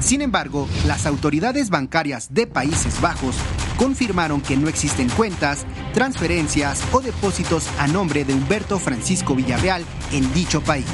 Sin 0.00 0.22
embargo, 0.22 0.68
las 0.86 1.06
autoridades 1.06 1.70
bancarias 1.70 2.34
de 2.34 2.46
Países 2.46 3.00
Bajos 3.00 3.36
confirmaron 3.76 4.40
que 4.40 4.56
no 4.56 4.68
existen 4.68 5.08
cuentas, 5.10 5.66
transferencias 5.92 6.82
o 6.92 7.00
depósitos 7.00 7.68
a 7.78 7.86
nombre 7.86 8.24
de 8.24 8.34
Humberto 8.34 8.78
Francisco 8.78 9.34
Villarreal 9.34 9.84
en 10.12 10.32
dicho 10.32 10.60
país. 10.62 10.86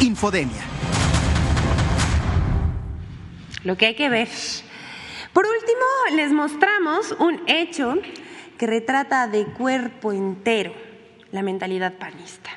Infodemia. 0.00 0.62
Lo 3.64 3.76
que 3.76 3.86
hay 3.86 3.94
que 3.94 4.08
ver. 4.08 4.28
Por 5.32 5.46
último, 5.46 6.16
les 6.16 6.32
mostramos 6.32 7.12
un 7.18 7.40
hecho 7.46 7.94
que 8.58 8.66
retrata 8.66 9.26
de 9.26 9.46
cuerpo 9.46 10.12
entero 10.12 10.72
la 11.32 11.42
mentalidad 11.42 11.94
panista. 11.94 12.50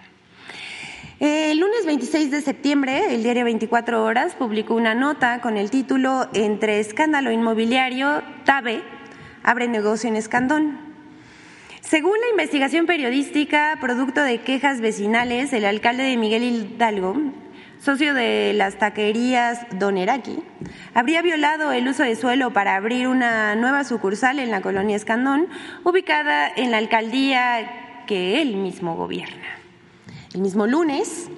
El 1.20 1.60
lunes 1.60 1.88
26 1.88 2.30
de 2.30 2.42
septiembre, 2.42 3.16
el 3.16 3.24
diario 3.24 3.44
24 3.46 4.04
Horas 4.04 4.36
publicó 4.36 4.76
una 4.76 4.94
nota 4.94 5.42
con 5.42 5.58
el 5.58 5.72
título 5.72 6.30
Entre 6.34 6.80
escándalo 6.80 7.32
inmobiliario, 7.32 8.22
TABE 8.46 8.97
abre 9.48 9.70
negocio 9.70 10.10
en 10.10 10.18
Escandón. 10.18 10.78
Según 11.80 12.20
la 12.20 12.30
investigación 12.32 12.86
periodística, 12.86 13.78
producto 13.80 14.22
de 14.22 14.40
quejas 14.42 14.82
vecinales, 14.82 15.54
el 15.54 15.64
alcalde 15.64 16.04
de 16.04 16.18
Miguel 16.18 16.44
Hidalgo, 16.44 17.16
socio 17.82 18.14
de 18.14 18.52
las 18.54 18.78
taquerías 18.78 19.66
Doneraki, 19.72 20.44
habría 20.94 21.22
violado 21.22 21.72
el 21.72 21.88
uso 21.88 22.04
de 22.04 22.18
suelo 22.18 22.52
para 22.52 22.76
abrir 22.76 23.08
una 23.08 23.56
nueva 23.56 23.86
sucursal 23.86 24.40
en 24.40 24.52
la 24.52 24.60
colonia 24.60 24.98
Escandón, 24.98 25.48
ubicada 25.86 26.52
en 26.54 26.72
la 26.72 26.80
alcaldía 26.80 28.04
que 28.06 28.42
él 28.42 28.58
mismo 28.58 28.98
gobierna. 28.98 29.48
El 30.34 30.42
mismo 30.42 30.68
lunes, 30.68 31.30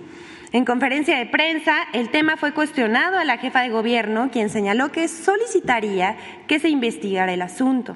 en 0.51 0.65
conferencia 0.65 1.17
de 1.17 1.27
prensa, 1.27 1.83
el 1.93 2.09
tema 2.09 2.35
fue 2.35 2.53
cuestionado 2.53 3.17
a 3.19 3.23
la 3.23 3.37
jefa 3.37 3.61
de 3.61 3.69
gobierno, 3.69 4.29
quien 4.31 4.49
señaló 4.49 4.91
que 4.91 5.07
solicitaría 5.07 6.17
que 6.47 6.59
se 6.59 6.69
investigara 6.69 7.33
el 7.33 7.43
asunto. 7.43 7.95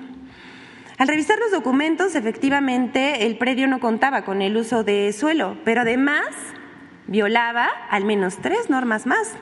Al 0.99 1.07
revisar 1.07 1.39
los 1.39 1.51
documentos, 1.51 2.13
efectivamente, 2.13 3.25
el 3.25 3.37
predio 3.37 3.67
no 3.67 3.79
contaba 3.79 4.23
con 4.23 4.43
el 4.43 4.55
uso 4.55 4.83
de 4.83 5.11
suelo, 5.13 5.57
pero 5.65 5.81
además 5.81 6.27
violaba 7.07 7.69
al 7.89 8.05
menos 8.05 8.37
tres 8.37 8.69
normas 8.69 9.05
más 9.05 9.35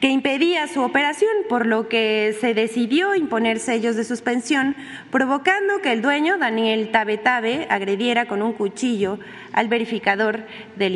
que 0.00 0.08
impedía 0.08 0.68
su 0.68 0.82
operación, 0.82 1.30
por 1.48 1.66
lo 1.66 1.88
que 1.88 2.36
se 2.40 2.54
decidió 2.54 3.14
imponer 3.14 3.58
sellos 3.58 3.96
de 3.96 4.04
suspensión, 4.04 4.76
provocando 5.10 5.80
que 5.80 5.92
el 5.92 6.02
dueño, 6.02 6.38
Daniel 6.38 6.90
Tabe 6.92 7.16
Tabe, 7.16 7.66
agrediera 7.70 8.26
con 8.26 8.42
un 8.42 8.52
cuchillo 8.52 9.18
al 9.52 9.68
verificador 9.68 10.46
del 10.76 10.94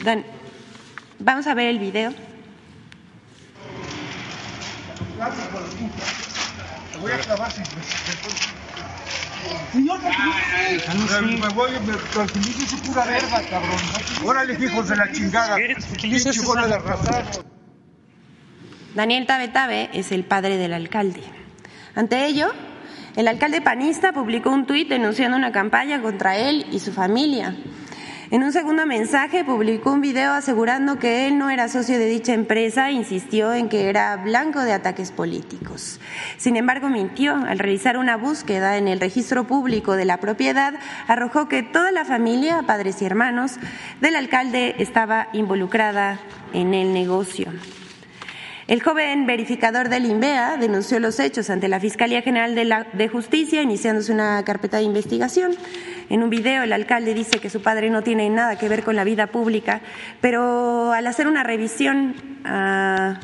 INVEA. 0.00 0.24
Vamos 1.18 1.46
a 1.46 1.54
ver 1.54 1.68
el 1.68 1.78
video. 1.78 2.12
Voy 7.00 7.12
a 7.12 7.18
clavar 7.18 7.52
Señor, 9.72 10.00
me 11.22 11.48
voy, 11.48 11.70
me 11.86 11.94
tranquilice 12.12 12.66
su 12.66 12.82
pura 12.82 13.04
verga, 13.04 13.42
cabrón. 13.48 13.78
Órale, 14.24 14.54
hijos 14.64 14.88
de 14.88 14.96
la 14.96 15.12
chingada. 15.12 15.56
Pinche 16.00 16.30
de 16.30 17.24
Daniel 18.94 19.26
Tabe 19.26 19.48
Tabe 19.48 19.90
es 19.92 20.10
el 20.12 20.24
padre 20.24 20.56
del 20.56 20.72
alcalde. 20.72 21.22
Ante 21.94 22.26
ello, 22.26 22.52
el 23.16 23.28
alcalde 23.28 23.60
panista 23.60 24.12
publicó 24.12 24.50
un 24.50 24.66
tuit 24.66 24.88
denunciando 24.88 25.36
una 25.36 25.52
campaña 25.52 26.02
contra 26.02 26.36
él 26.36 26.66
y 26.72 26.80
su 26.80 26.92
familia. 26.92 27.56
En 28.30 28.42
un 28.42 28.52
segundo 28.52 28.84
mensaje 28.84 29.42
publicó 29.42 29.90
un 29.90 30.02
video 30.02 30.32
asegurando 30.32 30.98
que 30.98 31.26
él 31.26 31.38
no 31.38 31.48
era 31.48 31.68
socio 31.68 31.98
de 31.98 32.04
dicha 32.04 32.34
empresa 32.34 32.90
e 32.90 32.92
insistió 32.92 33.54
en 33.54 33.70
que 33.70 33.88
era 33.88 34.14
blanco 34.16 34.60
de 34.60 34.74
ataques 34.74 35.12
políticos. 35.12 35.98
Sin 36.36 36.56
embargo, 36.56 36.90
mintió. 36.90 37.36
Al 37.36 37.58
realizar 37.58 37.96
una 37.96 38.18
búsqueda 38.18 38.76
en 38.76 38.86
el 38.86 39.00
registro 39.00 39.44
público 39.44 39.96
de 39.96 40.04
la 40.04 40.18
propiedad, 40.18 40.74
arrojó 41.06 41.48
que 41.48 41.62
toda 41.62 41.90
la 41.90 42.04
familia, 42.04 42.64
padres 42.66 43.00
y 43.00 43.06
hermanos, 43.06 43.56
del 44.02 44.14
alcalde 44.14 44.74
estaba 44.78 45.28
involucrada 45.32 46.20
en 46.52 46.74
el 46.74 46.92
negocio. 46.92 47.50
El 48.68 48.82
joven 48.82 49.24
verificador 49.24 49.88
del 49.88 50.04
INVEA 50.04 50.58
denunció 50.58 51.00
los 51.00 51.18
hechos 51.20 51.48
ante 51.48 51.68
la 51.68 51.80
Fiscalía 51.80 52.20
General 52.20 52.54
de, 52.54 52.84
de, 52.92 53.08
Justicia, 53.08 53.62
iniciándose 53.62 54.12
una 54.12 54.44
carpeta 54.44 54.76
de 54.76 54.82
investigación. 54.82 55.52
En 56.10 56.22
un 56.22 56.28
video, 56.28 56.62
el 56.62 56.74
alcalde 56.74 57.14
dice 57.14 57.38
que 57.38 57.48
su 57.48 57.62
padre 57.62 57.88
no 57.88 58.02
tiene 58.02 58.28
nada 58.28 58.56
que 58.56 58.68
ver 58.68 58.84
con 58.84 58.94
la 58.94 59.04
vida 59.04 59.28
pública, 59.28 59.80
pero 60.20 60.92
al 60.92 61.06
hacer 61.06 61.28
una 61.28 61.44
revisión 61.44 62.14
a 62.44 63.18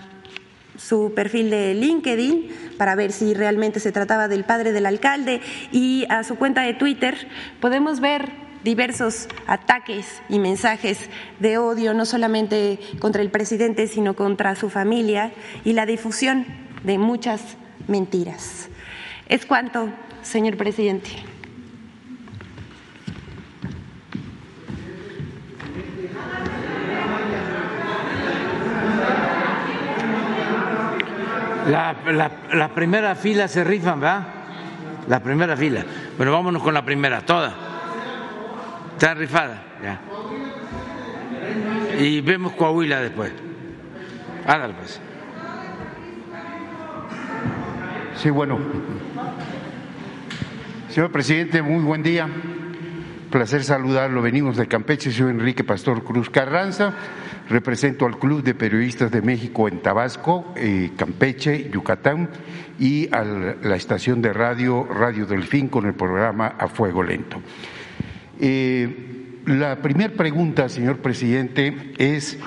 su 0.79 1.13
perfil 1.15 1.51
de 1.51 1.75
LinkedIn 1.75 2.49
para 2.79 2.95
ver 2.95 3.13
si 3.13 3.35
realmente 3.35 3.81
se 3.81 3.93
trataba 3.93 4.29
del 4.29 4.45
padre 4.45 4.73
del 4.73 4.87
alcalde 4.87 5.43
y 5.71 6.07
a 6.09 6.25
su 6.25 6.37
cuenta 6.37 6.63
de 6.63 6.73
Twitter, 6.73 7.29
podemos 7.61 8.01
ver 8.01 8.44
diversos 8.65 9.29
ataques 9.47 10.23
y 10.29 10.39
mensajes 10.39 11.11
de 11.39 11.59
odio, 11.59 11.95
no 11.95 12.07
solamente 12.07 12.81
contra 12.99 13.23
el 13.23 13.31
presidente, 13.31 13.87
sino 13.87 14.15
contra 14.15 14.57
su 14.57 14.71
familia 14.71 15.33
y 15.65 15.75
la 15.75 15.87
difusión 15.87 16.47
de 16.83 16.99
muchas 16.99 17.57
mentiras. 17.87 18.69
Es 19.29 19.47
cuanto, 19.47 19.91
señor 20.23 20.57
presidente. 20.57 21.11
La, 31.67 32.71
primera 32.75 33.15
fila 33.15 33.49
se 33.49 33.65
rifan, 33.65 34.01
¿verdad? 34.01 34.27
La 35.09 35.21
primera 35.21 35.57
fila. 35.57 35.85
Bueno, 36.17 36.33
vámonos 36.33 36.63
con 36.63 36.75
la 36.75 36.85
primera, 36.85 37.23
toda. 37.23 37.74
Está 39.05 39.13
rifada, 39.13 39.63
ya. 39.83 40.01
Y 42.01 42.23
vemos 42.23 42.55
Coahuila 42.55 43.03
después. 43.03 43.33
Ándale 44.47 44.73
pues. 44.73 44.99
Sí, 48.17 48.31
bueno. 48.31 48.59
Señor 50.89 51.13
presidente, 51.13 51.61
muy 51.61 51.85
buen 51.85 52.03
día. 52.03 52.31
Placer 53.31 53.63
saludarlo. 53.63 54.23
Venimos 54.23 54.57
de 54.57 54.69
Campeche, 54.69 55.13
soy 55.13 55.33
Enrique 55.33 55.65
Pastor 55.65 56.03
Cruz 56.03 56.31
Carranza. 56.31 56.95
Represento 57.51 58.07
al 58.07 58.19
Club 58.19 58.43
de 58.43 58.55
Periodistas 58.55 59.11
de 59.11 59.21
México 59.21 59.69
en 59.69 59.83
Tabasco, 59.83 60.55
eh, 60.57 60.93
Campeche, 60.97 61.69
Yucatán 61.71 62.31
y 62.79 63.15
a 63.15 63.23
la 63.23 63.77
estación 63.77 64.23
de 64.23 64.33
radio 64.33 64.85
Radio 64.85 65.27
Delfín 65.27 65.69
con 65.69 65.85
el 65.85 65.93
programa 65.93 66.55
A 66.59 66.69
Fuego 66.69 67.03
Lento. 67.03 67.43
Eh, 68.41 69.41
la 69.47 69.83
primera 69.83 70.13
pregunta, 70.15 70.69
señor 70.69 70.99
presidente, 70.99 71.93
es 71.99 72.39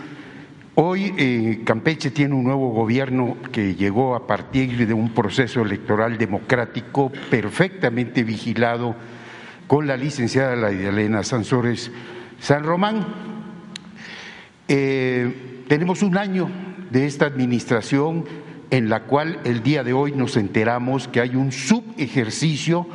Hoy 0.79 1.11
eh, 1.17 1.61
Campeche 1.65 2.11
tiene 2.11 2.35
un 2.35 2.43
nuevo 2.43 2.69
gobierno 2.69 3.37
que 3.51 3.73
llegó 3.73 4.13
a 4.15 4.27
partir 4.27 4.85
de 4.85 4.93
un 4.93 5.09
proceso 5.09 5.63
electoral 5.63 6.19
democrático 6.19 7.11
perfectamente 7.31 8.23
vigilado 8.23 8.95
con 9.65 9.87
la 9.87 9.97
licenciada 9.97 10.69
Elena 10.69 11.23
Sansores 11.23 11.91
San 12.39 12.63
Román. 12.63 13.07
Eh, 14.67 15.63
tenemos 15.67 16.03
un 16.03 16.15
año 16.15 16.47
de 16.91 17.07
esta 17.07 17.25
administración 17.25 18.25
en 18.69 18.87
la 18.87 19.05
cual 19.05 19.39
el 19.45 19.63
día 19.63 19.83
de 19.83 19.93
hoy 19.93 20.11
nos 20.11 20.37
enteramos 20.37 21.07
que 21.07 21.21
hay 21.21 21.35
un 21.35 21.51
subejercicio 21.51 22.85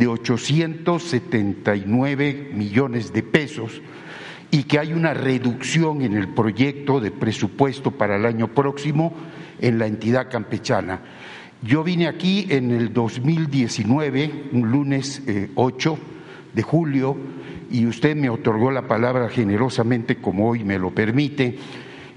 de 0.00 0.08
879 0.08 2.50
millones 2.54 3.12
de 3.12 3.22
pesos 3.22 3.82
y 4.50 4.62
que 4.62 4.78
hay 4.78 4.94
una 4.94 5.12
reducción 5.12 6.00
en 6.00 6.16
el 6.16 6.28
proyecto 6.28 7.00
de 7.00 7.10
presupuesto 7.10 7.90
para 7.90 8.16
el 8.16 8.24
año 8.24 8.48
próximo 8.48 9.12
en 9.60 9.78
la 9.78 9.86
entidad 9.86 10.30
campechana. 10.30 11.02
Yo 11.62 11.84
vine 11.84 12.08
aquí 12.08 12.46
en 12.48 12.70
el 12.70 12.94
2019, 12.94 14.48
un 14.52 14.70
lunes 14.70 15.22
8 15.54 15.92
eh, 15.92 15.98
de 16.54 16.62
julio, 16.62 17.18
y 17.70 17.84
usted 17.84 18.16
me 18.16 18.30
otorgó 18.30 18.70
la 18.70 18.88
palabra 18.88 19.28
generosamente 19.28 20.16
como 20.16 20.48
hoy 20.48 20.64
me 20.64 20.78
lo 20.78 20.94
permite, 20.94 21.58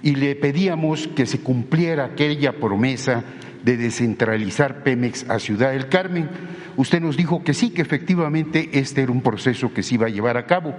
y 0.01 0.15
le 0.15 0.37
pedíamos 0.37 1.09
que 1.09 1.25
se 1.25 1.41
cumpliera 1.41 2.05
aquella 2.05 2.53
promesa 2.53 3.25
de 3.63 3.77
descentralizar 3.77 4.83
Pemex 4.83 5.29
a 5.29 5.39
Ciudad 5.39 5.71
del 5.71 5.89
Carmen. 5.89 6.29
Usted 6.75 7.01
nos 7.01 7.17
dijo 7.17 7.43
que 7.43 7.53
sí, 7.53 7.71
que 7.71 7.81
efectivamente 7.81 8.69
este 8.73 9.01
era 9.01 9.11
un 9.11 9.21
proceso 9.21 9.73
que 9.73 9.83
se 9.83 9.95
iba 9.95 10.07
a 10.07 10.09
llevar 10.09 10.37
a 10.37 10.45
cabo. 10.45 10.75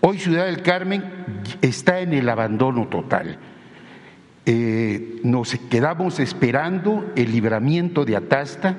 Hoy 0.00 0.18
Ciudad 0.18 0.46
del 0.46 0.62
Carmen 0.62 1.04
está 1.62 2.00
en 2.00 2.12
el 2.12 2.28
abandono 2.28 2.88
total. 2.88 3.38
Eh, 4.44 5.20
nos 5.22 5.54
quedamos 5.70 6.18
esperando 6.18 7.12
el 7.16 7.32
libramiento 7.32 8.04
de 8.04 8.16
Atasta, 8.16 8.76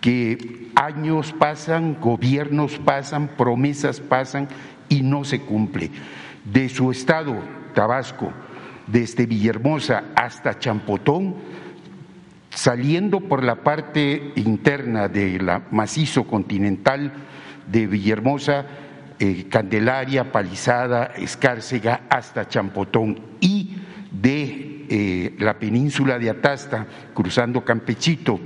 que 0.00 0.70
años 0.76 1.32
pasan, 1.32 1.98
gobiernos 2.00 2.78
pasan, 2.78 3.28
promesas 3.36 4.00
pasan 4.00 4.48
y 4.88 5.02
no 5.02 5.24
se 5.24 5.40
cumple. 5.40 5.90
De 6.44 6.68
su 6.68 6.90
estado, 6.90 7.36
Tabasco, 7.74 8.32
desde 8.86 9.26
Villahermosa 9.26 10.04
hasta 10.14 10.58
Champotón, 10.58 11.34
saliendo 12.54 13.20
por 13.20 13.42
la 13.42 13.56
parte 13.56 14.32
interna 14.36 15.08
de 15.08 15.40
la 15.40 15.62
macizo 15.70 16.24
continental 16.24 17.12
de 17.66 17.86
Villahermosa, 17.86 18.66
eh, 19.18 19.46
Candelaria, 19.48 20.32
Palizada, 20.32 21.12
Escárcega 21.16 22.02
hasta 22.08 22.48
Champotón 22.48 23.20
y 23.40 23.76
de 24.10 24.86
eh, 24.88 25.34
la 25.38 25.58
península 25.58 26.18
de 26.18 26.30
Atasta, 26.30 26.86
cruzando 27.14 27.64
Campechito 27.64 28.40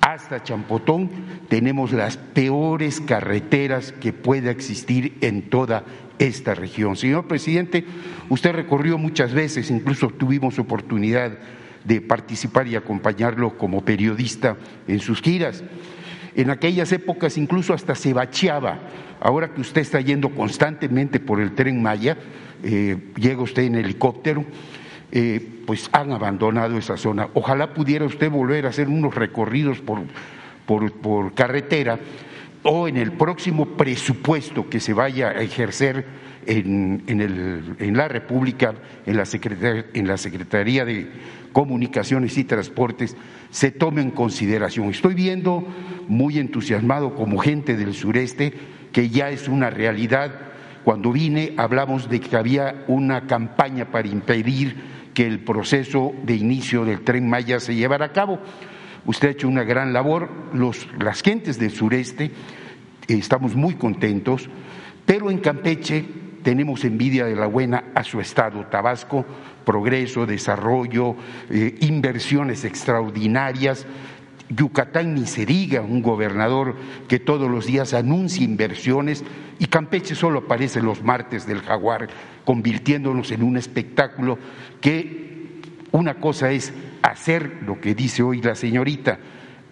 hasta 0.00 0.42
Champotón, 0.42 1.10
tenemos 1.48 1.92
las 1.92 2.16
peores 2.16 3.00
carreteras 3.00 3.92
que 3.92 4.12
pueda 4.12 4.50
existir 4.50 5.18
en 5.20 5.50
toda 5.50 5.84
esta 6.18 6.54
región. 6.54 6.96
Señor 6.96 7.28
presidente, 7.28 7.84
usted 8.28 8.52
recorrió 8.52 8.96
muchas 8.96 9.34
veces, 9.34 9.70
incluso 9.70 10.08
tuvimos 10.08 10.58
oportunidad 10.58 11.32
de 11.90 12.00
participar 12.00 12.68
y 12.68 12.76
acompañarlo 12.76 13.58
como 13.58 13.84
periodista 13.84 14.56
en 14.86 15.00
sus 15.00 15.20
giras. 15.20 15.64
En 16.36 16.50
aquellas 16.50 16.92
épocas 16.92 17.36
incluso 17.36 17.74
hasta 17.74 17.96
se 17.96 18.12
bacheaba. 18.12 18.78
Ahora 19.20 19.52
que 19.52 19.60
usted 19.60 19.80
está 19.80 20.00
yendo 20.00 20.30
constantemente 20.30 21.18
por 21.18 21.40
el 21.40 21.52
tren 21.56 21.82
Maya, 21.82 22.16
eh, 22.62 22.96
llega 23.16 23.42
usted 23.42 23.64
en 23.64 23.74
helicóptero, 23.74 24.44
eh, 25.10 25.62
pues 25.66 25.90
han 25.90 26.12
abandonado 26.12 26.78
esa 26.78 26.96
zona. 26.96 27.28
Ojalá 27.34 27.74
pudiera 27.74 28.04
usted 28.04 28.30
volver 28.30 28.66
a 28.66 28.68
hacer 28.68 28.86
unos 28.86 29.12
recorridos 29.16 29.80
por, 29.80 30.02
por, 30.92 31.34
carretera 31.34 31.98
o 32.62 32.86
en 32.86 32.98
el 32.98 33.10
próximo 33.10 33.66
presupuesto 33.76 34.70
que 34.70 34.78
se 34.78 34.92
vaya 34.92 35.30
a 35.30 35.40
ejercer 35.40 36.04
en, 36.46 37.02
en, 37.08 37.20
el, 37.20 37.74
en 37.80 37.96
la 37.96 38.06
República, 38.06 38.74
en 39.06 39.16
la, 39.16 39.24
en 39.92 40.06
la 40.06 40.16
Secretaría 40.16 40.84
de 40.84 41.08
Comunicaciones 41.52 42.36
y 42.38 42.44
Transportes, 42.44 43.16
se 43.50 43.70
tome 43.70 44.02
en 44.02 44.10
consideración. 44.10 44.88
Estoy 44.90 45.14
viendo 45.14 45.66
muy 46.08 46.38
entusiasmado 46.38 47.14
como 47.14 47.38
gente 47.38 47.76
del 47.76 47.94
sureste 47.94 48.52
que 48.92 49.08
ya 49.08 49.30
es 49.30 49.48
una 49.48 49.70
realidad. 49.70 50.32
Cuando 50.84 51.12
vine 51.12 51.54
hablamos 51.56 52.08
de 52.08 52.20
que 52.20 52.36
había 52.36 52.84
una 52.88 53.26
campaña 53.26 53.90
para 53.90 54.08
impedir 54.08 54.76
que 55.14 55.26
el 55.26 55.40
proceso 55.40 56.12
de 56.22 56.36
inicio 56.36 56.84
del 56.84 57.02
tren 57.02 57.28
Maya 57.28 57.60
se 57.60 57.74
llevara 57.74 58.06
a 58.06 58.12
cabo. 58.12 58.38
Usted 59.06 59.28
ha 59.28 59.32
hecho 59.32 59.48
una 59.48 59.64
gran 59.64 59.92
labor, 59.92 60.30
las 60.98 61.22
gentes 61.22 61.58
del 61.58 61.70
sureste 61.70 62.24
eh, 62.24 62.32
estamos 63.08 63.56
muy 63.56 63.74
contentos, 63.74 64.48
pero 65.06 65.30
en 65.30 65.38
Campeche 65.38 66.04
tenemos 66.42 66.84
envidia 66.84 67.24
de 67.24 67.36
la 67.36 67.46
buena 67.46 67.84
a 67.94 68.04
su 68.04 68.20
estado, 68.20 68.66
Tabasco, 68.66 69.24
progreso, 69.64 70.26
desarrollo, 70.26 71.16
eh, 71.50 71.76
inversiones 71.80 72.64
extraordinarias. 72.64 73.86
Yucatán 74.48 75.14
ni 75.14 75.26
se 75.26 75.46
diga, 75.46 75.80
un 75.80 76.02
gobernador 76.02 76.74
que 77.06 77.20
todos 77.20 77.48
los 77.48 77.66
días 77.66 77.94
anuncia 77.94 78.44
inversiones 78.44 79.24
y 79.60 79.66
Campeche 79.66 80.14
solo 80.14 80.40
aparece 80.40 80.82
los 80.82 81.04
martes 81.04 81.46
del 81.46 81.60
jaguar, 81.60 82.08
convirtiéndonos 82.44 83.30
en 83.30 83.44
un 83.44 83.56
espectáculo 83.56 84.38
que 84.80 85.60
una 85.92 86.14
cosa 86.14 86.50
es 86.50 86.72
hacer 87.02 87.58
lo 87.64 87.80
que 87.80 87.94
dice 87.94 88.22
hoy 88.22 88.40
la 88.42 88.54
señorita, 88.54 89.18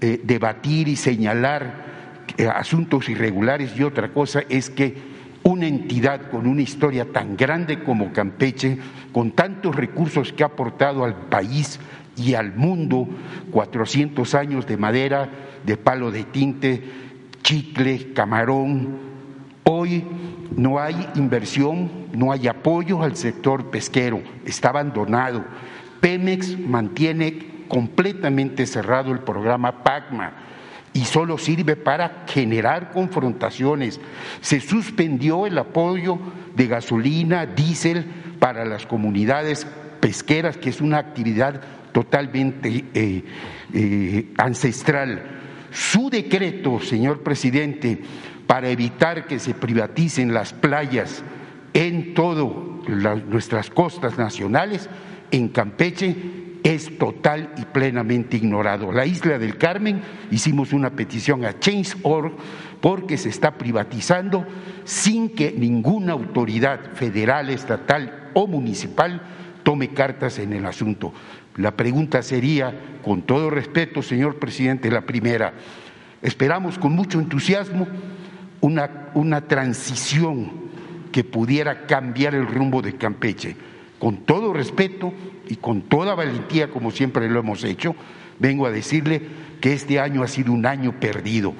eh, 0.00 0.20
debatir 0.22 0.88
y 0.88 0.96
señalar 0.96 2.24
eh, 2.36 2.46
asuntos 2.46 3.08
irregulares 3.08 3.72
y 3.76 3.82
otra 3.82 4.12
cosa 4.12 4.42
es 4.48 4.70
que 4.70 5.17
una 5.42 5.66
entidad 5.66 6.30
con 6.30 6.46
una 6.46 6.62
historia 6.62 7.06
tan 7.12 7.36
grande 7.36 7.82
como 7.82 8.12
Campeche, 8.12 8.78
con 9.12 9.32
tantos 9.32 9.74
recursos 9.74 10.32
que 10.32 10.42
ha 10.42 10.46
aportado 10.46 11.04
al 11.04 11.14
país 11.14 11.78
y 12.16 12.34
al 12.34 12.54
mundo, 12.54 13.08
400 13.50 14.34
años 14.34 14.66
de 14.66 14.76
madera, 14.76 15.30
de 15.64 15.76
palo 15.76 16.10
de 16.10 16.24
tinte, 16.24 16.82
chicle, 17.42 18.12
camarón. 18.12 18.98
Hoy 19.64 20.04
no 20.56 20.78
hay 20.80 21.08
inversión, 21.14 21.90
no 22.12 22.32
hay 22.32 22.48
apoyo 22.48 23.02
al 23.02 23.16
sector 23.16 23.70
pesquero, 23.70 24.20
está 24.44 24.70
abandonado. 24.70 25.44
Pemex 26.00 26.58
mantiene 26.58 27.66
completamente 27.68 28.66
cerrado 28.66 29.12
el 29.12 29.20
programa 29.20 29.82
PACMA 29.82 30.32
y 30.92 31.04
solo 31.04 31.38
sirve 31.38 31.76
para 31.76 32.24
generar 32.26 32.90
confrontaciones. 32.92 34.00
Se 34.40 34.60
suspendió 34.60 35.46
el 35.46 35.58
apoyo 35.58 36.18
de 36.54 36.66
gasolina, 36.66 37.46
diésel 37.46 38.04
para 38.38 38.64
las 38.64 38.86
comunidades 38.86 39.66
pesqueras, 40.00 40.56
que 40.56 40.70
es 40.70 40.80
una 40.80 40.98
actividad 40.98 41.60
totalmente 41.92 42.84
eh, 42.94 43.24
eh, 43.72 44.32
ancestral. 44.38 45.22
Su 45.70 46.10
decreto, 46.10 46.80
señor 46.80 47.22
presidente, 47.22 48.00
para 48.46 48.70
evitar 48.70 49.26
que 49.26 49.38
se 49.38 49.54
privaticen 49.54 50.32
las 50.32 50.52
playas 50.52 51.22
en 51.74 52.14
todas 52.14 52.46
nuestras 53.28 53.68
costas 53.70 54.16
nacionales, 54.16 54.88
en 55.30 55.48
Campeche, 55.48 56.16
es 56.62 56.98
total 56.98 57.52
y 57.56 57.64
plenamente 57.64 58.36
ignorado. 58.36 58.92
La 58.92 59.06
isla 59.06 59.38
del 59.38 59.56
Carmen 59.56 60.02
hicimos 60.30 60.72
una 60.72 60.90
petición 60.90 61.44
a 61.44 61.58
Change.org 61.58 62.32
porque 62.80 63.16
se 63.16 63.28
está 63.28 63.56
privatizando 63.56 64.46
sin 64.84 65.30
que 65.30 65.52
ninguna 65.52 66.12
autoridad 66.12 66.92
federal, 66.94 67.50
estatal 67.50 68.30
o 68.34 68.46
municipal 68.46 69.22
tome 69.62 69.88
cartas 69.88 70.38
en 70.38 70.52
el 70.52 70.66
asunto. 70.66 71.12
La 71.56 71.72
pregunta 71.72 72.22
sería, 72.22 72.72
con 73.02 73.22
todo 73.22 73.50
respeto, 73.50 74.02
señor 74.02 74.38
presidente, 74.38 74.90
la 74.90 75.02
primera, 75.02 75.54
esperamos 76.22 76.78
con 76.78 76.92
mucho 76.92 77.18
entusiasmo 77.18 77.86
una, 78.60 79.10
una 79.14 79.40
transición 79.42 80.68
que 81.10 81.24
pudiera 81.24 81.86
cambiar 81.86 82.34
el 82.34 82.46
rumbo 82.46 82.82
de 82.82 82.96
Campeche 82.96 83.56
con 83.98 84.18
todo 84.18 84.52
respeto 84.52 85.12
y 85.48 85.56
con 85.56 85.82
toda 85.82 86.14
valentía, 86.14 86.70
como 86.70 86.90
siempre 86.90 87.28
lo 87.28 87.40
hemos 87.40 87.64
hecho, 87.64 87.94
vengo 88.38 88.66
a 88.66 88.70
decirle 88.70 89.22
que 89.60 89.72
este 89.72 89.98
año 90.00 90.22
ha 90.22 90.28
sido 90.28 90.52
un 90.52 90.66
año 90.66 90.98
perdido. 91.00 91.54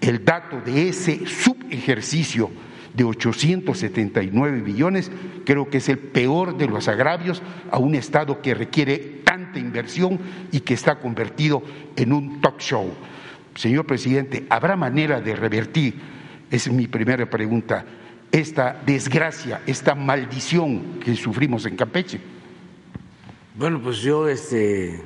El 0.00 0.24
dato 0.24 0.60
de 0.60 0.88
ese 0.88 1.26
subejercicio 1.26 2.50
de 2.94 3.04
879 3.04 4.60
billones 4.60 5.10
creo 5.44 5.70
que 5.70 5.78
es 5.78 5.88
el 5.88 5.98
peor 5.98 6.56
de 6.56 6.66
los 6.66 6.88
agravios 6.88 7.42
a 7.70 7.78
un 7.78 7.94
Estado 7.94 8.42
que 8.42 8.54
requiere 8.54 8.98
tanta 9.24 9.58
inversión 9.58 10.18
y 10.50 10.60
que 10.60 10.74
está 10.74 10.98
convertido 10.98 11.62
en 11.96 12.12
un 12.12 12.40
talk 12.40 12.60
show. 12.60 12.92
Señor 13.54 13.86
presidente, 13.86 14.46
¿habrá 14.48 14.76
manera 14.76 15.20
de 15.20 15.36
revertir? 15.36 15.94
Esa 16.50 16.70
es 16.70 16.76
mi 16.76 16.86
primera 16.86 17.28
pregunta 17.28 17.84
esta 18.32 18.80
desgracia, 18.86 19.60
esta 19.66 19.94
maldición 19.94 20.98
que 21.00 21.14
sufrimos 21.14 21.66
en 21.66 21.76
Campeche. 21.76 22.18
Bueno, 23.54 23.80
pues 23.82 23.98
yo 23.98 24.26
este, 24.26 25.02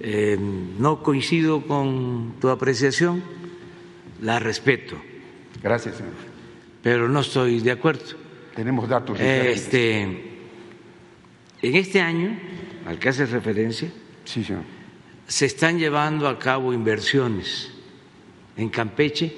eh, 0.00 0.36
no 0.78 1.02
coincido 1.02 1.62
con 1.64 2.34
tu 2.40 2.48
apreciación, 2.48 3.22
la 4.20 4.40
respeto. 4.40 4.96
Gracias, 5.62 5.96
señor. 5.96 6.12
Pero 6.82 7.08
no 7.08 7.20
estoy 7.20 7.60
de 7.60 7.70
acuerdo. 7.70 8.02
Tenemos 8.56 8.88
datos. 8.88 9.18
Este, 9.20 10.02
en 10.02 11.74
este 11.74 12.00
año, 12.00 12.36
al 12.86 12.98
que 12.98 13.08
hace 13.08 13.26
referencia, 13.26 13.90
sí, 14.24 14.42
señor. 14.42 14.62
se 15.28 15.46
están 15.46 15.78
llevando 15.78 16.28
a 16.28 16.38
cabo 16.38 16.72
inversiones 16.72 17.70
en 18.56 18.68
Campeche 18.68 19.32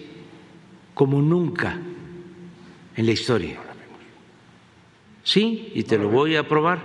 como 0.94 1.20
nunca 1.20 1.78
en 2.96 3.06
la 3.06 3.12
historia. 3.12 3.58
Sí, 5.22 5.72
y 5.74 5.82
te 5.82 5.98
lo 5.98 6.08
voy 6.08 6.36
a 6.36 6.46
probar. 6.46 6.80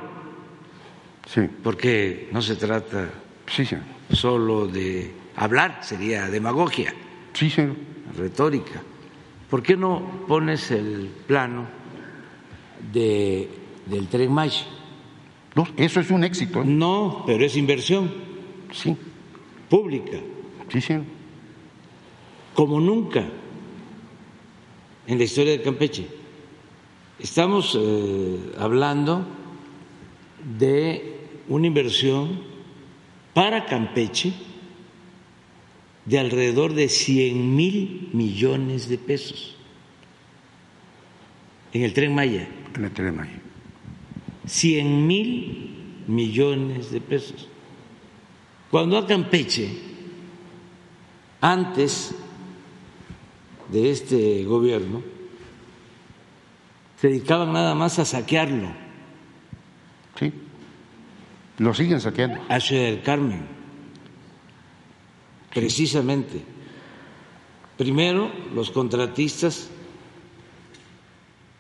Sí. 1.28 1.42
Porque 1.64 2.28
no 2.32 2.42
se 2.42 2.56
trata 2.56 3.10
sí, 3.48 3.66
señor. 3.66 3.86
solo 4.12 4.68
de 4.68 5.12
hablar, 5.36 5.80
sería 5.82 6.28
demagogia. 6.30 6.94
Sí, 7.34 7.50
señor. 7.50 7.76
Retórica. 8.18 8.82
¿Por 9.50 9.62
qué 9.62 9.78
no 9.78 10.26
pones 10.28 10.72
el 10.72 11.10
plano 11.28 11.68
de, 12.92 13.48
del 13.86 14.08
tren 14.08 14.34
Maya? 14.34 14.66
No, 15.56 15.68
eso 15.78 16.00
es 16.00 16.10
un 16.10 16.24
éxito. 16.24 16.62
¿eh? 16.62 16.66
No, 16.66 17.24
pero 17.26 17.46
es 17.46 17.56
inversión. 17.56 18.12
Sí. 18.72 18.98
Pública. 19.70 20.18
Sí, 20.70 20.82
señor. 20.82 21.04
Como 22.54 22.80
nunca 22.80 23.24
en 25.08 25.18
la 25.18 25.24
historia 25.24 25.54
de 25.54 25.62
Campeche. 25.62 26.08
Estamos 27.20 27.78
eh, 27.80 28.54
hablando 28.58 29.26
de 30.58 31.18
una 31.48 31.68
inversión 31.68 32.42
para 33.34 33.66
Campeche 33.66 34.34
de 36.06 36.20
alrededor 36.20 36.74
de 36.74 36.90
100 36.90 37.56
mil 37.56 38.10
millones 38.14 38.90
de 38.90 38.98
pesos 38.98 39.56
en 41.74 41.84
el 41.84 41.94
tren 41.94 42.14
Maya. 42.14 42.48
En 42.76 42.86
el 42.86 42.92
tren 42.92 43.16
Maya. 43.16 43.40
100 44.46 45.08
mil 45.08 45.76
millones 46.08 46.92
de 46.92 47.02
pesos. 47.02 47.48
Cuando 48.70 48.98
a 48.98 49.06
Campeche, 49.06 49.70
antes 51.40 52.16
de 53.72 53.90
este 53.90 54.44
gobierno, 54.44 55.02
se 57.00 57.08
dedicaban 57.08 57.54
nada 57.54 57.74
más 57.74 57.98
a 58.00 58.06
saquearlo. 58.06 58.72
Sí. 60.20 60.32
Lo 61.58 61.74
siguen 61.74 62.02
saqueando. 62.02 62.42
A 62.50 62.60
Ciudad 62.60 62.84
del 62.84 63.02
Carmen. 63.02 63.48
Precisamente. 65.54 66.44
Primero, 67.78 68.32
los 68.54 68.72
contratistas 68.72 69.70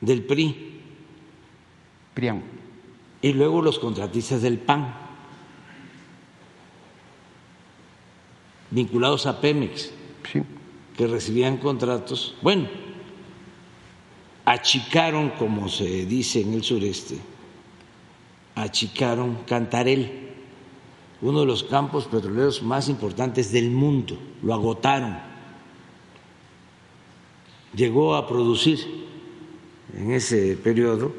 del 0.02 0.24
PRI. 0.24 0.82
PRIAM. 2.14 2.42
Y 3.22 3.34
luego 3.34 3.62
los 3.62 3.80
contratistas 3.80 4.42
del 4.42 4.60
PAN. 4.60 4.96
Vinculados 8.70 9.26
a 9.26 9.42
Pemex. 9.42 10.01
Que 11.02 11.08
recibían 11.08 11.58
contratos. 11.58 12.36
Bueno, 12.44 12.70
achicaron, 14.46 15.32
como 15.32 15.68
se 15.68 16.06
dice 16.06 16.42
en 16.42 16.54
el 16.54 16.64
sureste, 16.64 17.18
achicaron 18.54 19.40
Cantarel, 19.48 20.30
uno 21.24 21.40
de 21.40 21.48
los 21.48 21.64
campos 21.64 22.06
petroleros 22.06 22.62
más 22.62 22.88
importantes 22.88 23.52
del 23.52 23.72
mundo, 23.72 24.16
lo 24.44 24.54
agotaron. 24.54 25.18
Llegó 27.74 28.14
a 28.14 28.28
producir 28.28 29.08
en 29.98 30.12
ese 30.12 30.56
periodo 30.56 31.14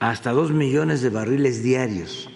hasta 0.00 0.32
dos 0.32 0.50
millones 0.50 1.00
de 1.00 1.10
barriles 1.10 1.62
diarios. 1.62 2.28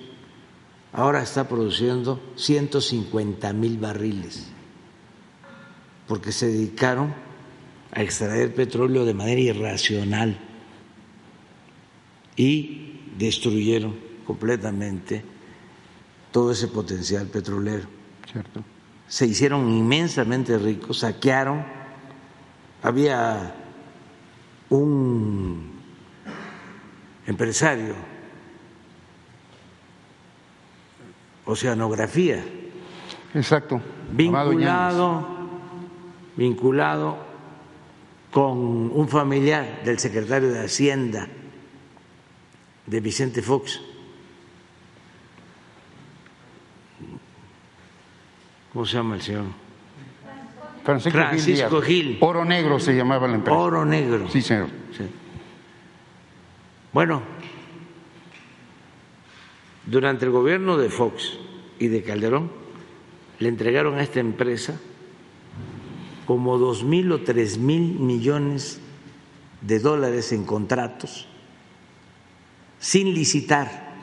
Ahora 0.93 1.21
está 1.21 1.49
produciendo 1.49 2.21
150 2.37 3.53
mil 3.55 3.79
barriles, 3.79 4.53
porque 6.07 6.33
se 6.33 6.47
dedicaron 6.49 7.15
a 7.93 8.03
extraer 8.03 8.55
petróleo 8.55 9.05
de 9.05 9.15
manera 9.15 9.41
irracional 9.41 10.39
y 12.37 13.01
destruyeron 13.17 13.97
completamente 14.27 15.25
todo 16.31 16.53
ese 16.53 16.69
potencial 16.69 17.27
petrolero. 17.27 17.87
Cierto. 18.31 18.63
Se 19.09 19.27
hicieron 19.27 19.69
inmensamente 19.71 20.59
ricos, 20.59 20.99
saquearon. 20.99 21.65
Había 22.83 23.55
un 24.69 25.71
empresario, 27.27 27.95
oceanografía, 31.45 32.45
Exacto. 33.35 33.81
vinculado, 34.13 35.36
vinculado 36.37 37.17
con 38.31 38.59
un 38.93 39.09
familiar 39.09 39.83
del 39.85 39.99
secretario 39.99 40.51
de 40.51 40.65
Hacienda 40.65 41.29
de 42.87 43.01
Vicente 43.01 43.43
Fox. 43.43 43.81
¿Cómo 48.73 48.85
se 48.85 48.97
llama 48.97 49.15
el 49.17 49.23
señor? 49.23 49.45
Francisco, 50.85 51.19
Francisco 51.19 51.81
Gil, 51.81 52.05
Gil. 52.05 52.19
Oro 52.21 52.45
Negro 52.45 52.79
se 52.79 52.95
llamaba 52.95 53.27
la 53.27 53.37
empresa. 53.37 53.59
Oro 53.59 53.85
Negro. 53.85 54.29
Sí, 54.29 54.43
señor. 54.43 54.69
Sí. 54.97 55.05
Bueno, 56.93 57.23
durante 59.87 60.27
el 60.27 60.31
gobierno 60.31 60.77
de 60.77 60.91
Fox 60.91 61.39
y 61.79 61.89
de 61.89 62.03
Calderón 62.03 62.51
le 63.39 63.49
entregaron 63.49 63.99
a 63.99 64.03
esta 64.03 64.21
empresa 64.21 64.79
como 66.27 66.59
dos 66.59 66.85
mil 66.85 67.13
o 67.13 67.23
tres 67.23 67.57
mil 67.57 67.99
millones 67.99 68.81
de 69.63 69.79
dólares 69.79 70.33
en 70.33 70.45
contratos 70.45 71.27
sin 72.79 73.15
licitar, 73.15 73.97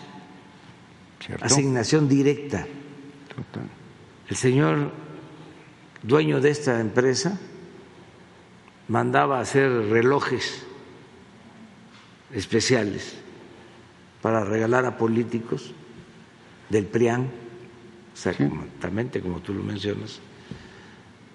¿Cierto? 1.19 1.45
asignación 1.45 2.09
directa. 2.09 2.65
Total. 3.29 3.69
El 4.29 4.35
señor 4.35 4.91
dueño 6.01 6.41
de 6.41 6.49
esta 6.49 6.79
empresa 6.79 7.39
mandaba 8.87 9.39
hacer 9.39 9.69
relojes 9.89 10.65
especiales 12.33 13.15
para 14.21 14.43
regalar 14.43 14.85
a 14.85 14.97
políticos 14.97 15.73
del 16.69 16.85
PRIAN, 16.85 17.29
exactamente 18.13 19.21
como 19.21 19.39
tú 19.39 19.53
lo 19.53 19.63
mencionas, 19.63 20.19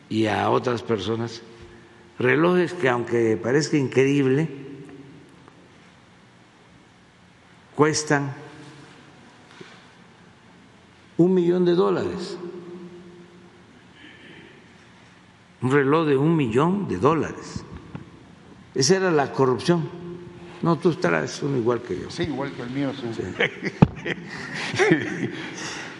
y 0.08 0.26
a 0.26 0.50
otras 0.50 0.82
personas, 0.82 1.42
relojes 2.18 2.72
que 2.72 2.88
aunque 2.88 3.36
parezca 3.36 3.76
increíble, 3.76 4.48
cuestan 7.74 8.34
un 11.16 11.34
millón 11.34 11.64
de 11.64 11.74
dólares. 11.74 12.38
Un 15.60 15.72
reloj 15.72 16.06
de 16.06 16.16
un 16.16 16.36
millón 16.36 16.88
de 16.88 16.98
dólares. 16.98 17.64
Esa 18.74 18.96
era 18.96 19.10
la 19.10 19.32
corrupción. 19.32 19.88
No, 20.62 20.76
tú 20.76 20.94
traes 20.94 21.42
uno 21.42 21.56
igual 21.56 21.82
que 21.82 22.00
yo. 22.00 22.10
Sí, 22.10 22.24
igual 22.24 22.52
que 22.52 22.62
el 22.62 22.70
mío. 22.70 22.92
Sí. 22.94 23.22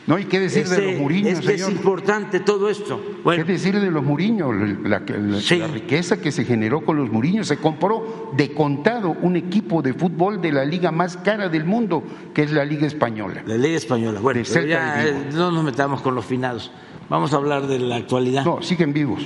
no, 0.09 0.19
y 0.19 0.25
qué 0.25 0.41
decir 0.41 0.67
de 0.67 0.83
los 0.93 1.01
muriños, 1.01 1.39
es 1.39 1.47
que 1.47 1.55
es 1.55 1.61
señor. 1.61 1.73
importante 1.77 2.41
todo 2.41 2.69
esto. 2.69 3.01
Bueno, 3.23 3.45
¿Qué 3.45 3.53
decir 3.53 3.79
de 3.79 3.91
los 3.91 4.03
muriños? 4.03 4.53
La, 4.83 4.99
la- 5.01 5.17
la- 5.19 5.41
Sí. 5.41 5.59
la 5.59 5.67
riqueza 5.69 6.21
que 6.21 6.33
se 6.33 6.45
generó 6.45 6.85
con 6.85 6.97
los 6.97 7.11
muriños. 7.13 7.47
Se 7.47 7.59
compró 7.59 8.33
de 8.37 8.53
contado 8.55 9.11
un 9.23 9.37
equipo 9.37 9.83
de 9.83 9.93
fútbol 9.95 10.41
de 10.41 10.51
la 10.51 10.65
liga 10.65 10.91
más 10.91 11.17
cara 11.19 11.49
del 11.49 11.65
mundo, 11.65 12.03
que 12.35 12.43
es 12.43 12.51
la 12.53 12.65
Liga 12.65 12.87
Española. 12.87 13.43
la 13.47 13.57
ley 13.57 13.75
española. 13.75 14.19
Bueno, 14.21 14.41
pero 14.53 14.67
ya 14.67 15.07
eh, 15.07 15.29
no 15.35 15.51
nos 15.53 15.63
metamos 15.63 16.01
con 16.01 16.15
los 16.15 16.25
finados. 16.25 16.73
Vamos 17.09 17.33
a 17.33 17.37
hablar 17.37 17.67
de 17.67 17.79
la 17.79 17.97
actualidad. 17.97 18.45
No, 18.45 18.63
siguen 18.63 18.93
vivos. 18.93 19.23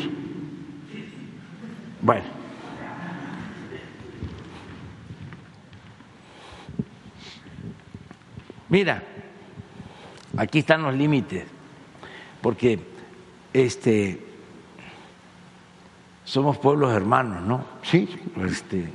Bueno. 2.03 2.25
Mira, 8.69 9.03
aquí 10.37 10.61
están 10.61 10.83
los 10.83 10.95
límites, 10.95 11.45
porque 12.41 12.79
este 13.53 14.33
somos 16.25 16.59
pueblos 16.59 16.93
hermanos, 16.93 17.43
¿no? 17.43 17.65
Sí. 17.83 18.09
Este, 18.45 18.89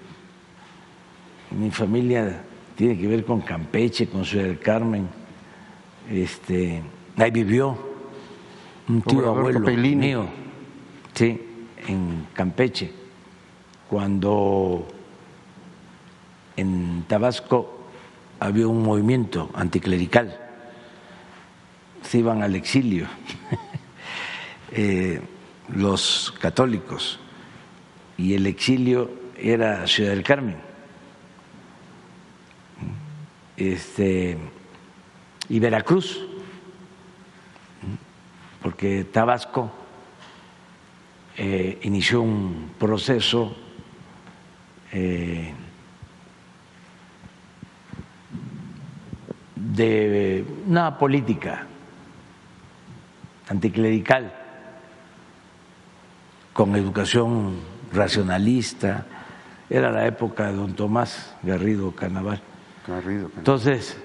mi 1.52 1.70
familia 1.72 2.42
tiene 2.76 2.98
que 2.98 3.08
ver 3.08 3.26
con 3.26 3.42
Campeche, 3.42 4.08
con 4.08 4.26
Ciudad 4.26 4.46
del 4.46 4.60
Carmen. 4.60 5.08
Este, 6.10 6.82
ahí 7.18 7.32
vivió 7.32 7.78
un 8.88 9.02
tío 9.02 9.28
abuelo 9.28 9.60
mío, 9.60 10.26
sí, 11.14 11.42
en 11.88 12.28
Campeche, 12.34 12.92
cuando 13.90 14.88
en 16.56 17.04
Tabasco 17.08 17.82
había 18.40 18.68
un 18.68 18.82
movimiento 18.82 19.50
anticlerical, 19.54 20.47
se 22.08 22.20
iban 22.20 22.42
al 22.42 22.56
exilio. 22.56 23.08
Eh, 24.70 25.22
los 25.70 26.34
católicos. 26.42 27.22
Y 28.18 28.34
el 28.34 28.46
exilio 28.48 29.10
era 29.38 29.88
Ciudad 29.88 30.10
del 30.10 30.24
Carmen. 30.24 30.58
Este, 33.56 34.38
y 35.48 35.60
Veracruz, 35.60 36.22
porque 38.62 39.06
Tabasco 39.06 39.72
eh, 41.38 41.80
inició 41.84 42.22
un 42.22 42.72
proceso 42.78 43.56
eh, 44.92 45.54
de 49.56 50.46
una 50.68 50.98
política 50.98 51.67
anticlerical 53.50 54.34
con 56.54 56.76
educación 56.76 57.58
racionalista. 57.94 59.06
Era 59.70 59.92
la 59.92 60.08
época 60.08 60.48
de 60.48 60.54
don 60.54 60.74
Tomás 60.74 61.36
Garrido 61.44 61.92
Carnaval. 61.92 62.42
Entonces, 63.38 63.98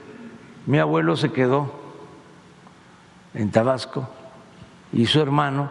mi 0.66 0.78
abuelo 0.78 1.16
se 1.16 1.30
quedó 1.30 1.72
en 3.34 3.50
Tabasco 3.50 4.08
y 4.92 5.06
su 5.06 5.20
hermano 5.20 5.70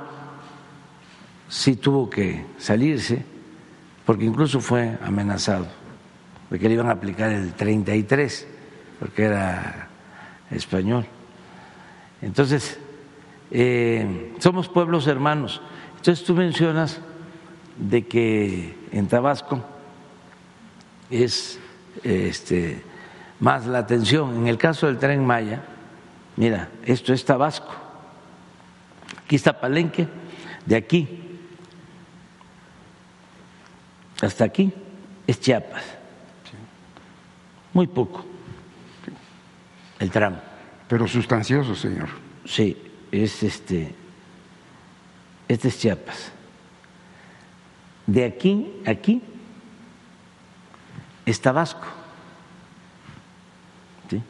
sí 1.50 1.76
tuvo 1.76 2.10
que 2.10 2.46
salirse 2.58 3.26
porque 4.06 4.26
incluso 4.26 4.62
fue 4.62 4.98
amenazado 5.04 5.68
de 6.50 6.58
que 6.58 6.68
le 6.68 6.76
iban 6.76 6.88
a 6.88 6.94
aplicar 6.94 7.32
el 7.32 7.54
33 7.54 8.48
porque 9.00 9.24
era 9.26 9.88
español. 10.50 11.06
Entonces, 12.22 12.80
eh, 13.52 14.34
somos 14.40 14.70
pueblos 14.70 15.08
hermanos. 15.08 15.62
Entonces 15.98 16.26
tú 16.26 16.34
mencionas 16.34 17.00
de 17.78 18.08
que 18.08 18.76
en 18.92 19.08
Tabasco 19.08 19.64
es 21.10 21.60
este, 22.04 22.82
más 23.40 23.66
la 23.66 23.80
atención. 23.80 24.38
En 24.38 24.48
el 24.48 24.58
caso 24.58 24.88
del 24.88 24.98
tren 24.98 25.26
Maya, 25.26 25.62
mira, 26.38 26.70
esto 26.86 27.14
es 27.14 27.24
Tabasco. 27.26 27.74
Aquí 29.26 29.36
está 29.36 29.60
Palenque, 29.60 30.08
de 30.66 30.76
aquí 30.76 31.22
hasta 34.22 34.46
aquí 34.46 34.72
es 35.28 35.40
Chiapas. 35.40 35.84
Muy 37.74 37.88
poco 37.88 38.26
el 40.00 40.12
tramo. 40.12 40.40
Pero 40.88 41.08
sustancioso, 41.08 41.76
señor. 41.76 42.10
Sí, 42.46 42.91
es 43.12 43.44
este, 43.44 43.94
este 45.48 45.68
es 45.68 45.80
Chiapas. 45.80 46.32
De 48.08 48.26
aquí, 48.26 48.82
aquí, 48.86 49.22
es 51.26 51.40
Tabasco. 51.40 51.86
¿Sí? 54.10 54.22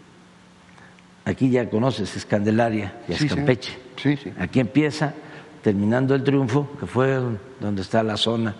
Aquí 1.25 1.49
ya 1.49 1.69
conoces, 1.69 2.15
es 2.15 2.25
Candelaria 2.25 3.01
y 3.07 3.13
es 3.13 3.25
Campeche. 3.25 3.77
Sí, 3.95 4.17
aquí 4.39 4.59
empieza, 4.59 5.13
terminando 5.61 6.15
el 6.15 6.23
triunfo, 6.23 6.69
que 6.79 6.85
fue 6.87 7.19
donde 7.59 7.81
está 7.81 8.03
la 8.03 8.17
zona 8.17 8.55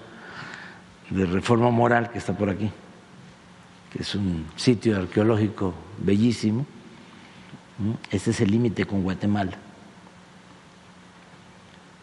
de 1.09 1.26
reforma 1.26 1.72
moral 1.72 2.09
que 2.11 2.19
está 2.19 2.38
por 2.38 2.49
aquí, 2.49 2.72
que 3.91 4.01
es 4.01 4.15
un 4.15 4.45
sitio 4.55 4.97
arqueológico 4.97 5.74
bellísimo 5.97 6.65
este 8.11 8.32
es 8.32 8.41
el 8.41 8.51
límite 8.51 8.86
con 8.86 9.03
Guatemala. 9.03 9.57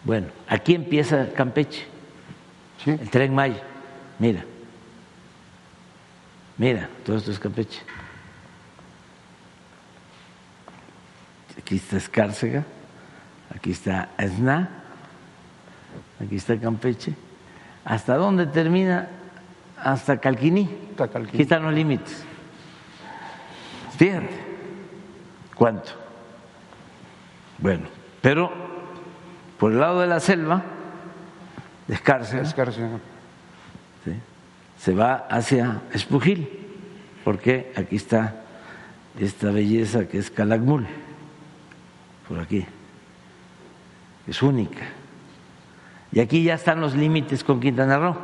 Bueno, 0.04 0.28
aquí 0.48 0.74
empieza 0.74 1.32
Campeche, 1.32 1.86
el 2.86 3.10
tren 3.10 3.34
Maya. 3.34 3.62
Mira, 4.18 4.44
mira, 6.56 6.88
todo 7.04 7.16
esto 7.16 7.30
es 7.30 7.38
Campeche. 7.38 7.80
Aquí 11.58 11.76
está 11.76 11.96
Escárcega, 11.98 12.64
aquí 13.54 13.72
está 13.72 14.10
Esna, 14.16 14.70
aquí 16.24 16.36
está 16.36 16.58
Campeche. 16.58 17.14
¿Hasta 17.84 18.16
dónde 18.16 18.46
termina? 18.46 19.08
Hasta 19.76 20.18
Calquiní. 20.18 20.68
Aquí 20.98 21.42
están 21.42 21.62
los 21.62 21.72
límites. 21.72 22.24
Fíjate. 23.96 24.46
¿Cuánto? 25.54 25.90
Bueno, 27.58 27.88
pero 28.20 28.67
por 29.58 29.72
el 29.72 29.80
lado 29.80 30.00
de 30.00 30.06
la 30.06 30.20
selva, 30.20 30.62
descarce, 31.86 32.40
se 34.78 34.94
va 34.94 35.26
hacia 35.28 35.82
Espujil, 35.92 36.48
porque 37.24 37.72
aquí 37.76 37.96
está 37.96 38.42
esta 39.18 39.50
belleza 39.50 40.06
que 40.06 40.18
es 40.18 40.30
Calakmul, 40.30 40.86
por 42.28 42.38
aquí, 42.38 42.64
es 44.26 44.42
única. 44.42 44.86
Y 46.12 46.20
aquí 46.20 46.42
ya 46.42 46.54
están 46.54 46.80
los 46.80 46.94
límites 46.94 47.44
con 47.44 47.60
Quintana 47.60 47.98
Roo. 47.98 48.16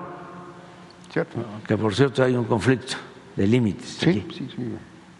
Cierto. 1.12 1.45
Que 1.66 1.76
por 1.76 1.95
cierto 1.95 2.22
hay 2.22 2.35
un 2.35 2.45
conflicto 2.45 2.97
de 3.37 3.47
límites. 3.47 3.99
Sí, 4.01 4.26
sí, 4.32 4.49
sí 4.55 4.62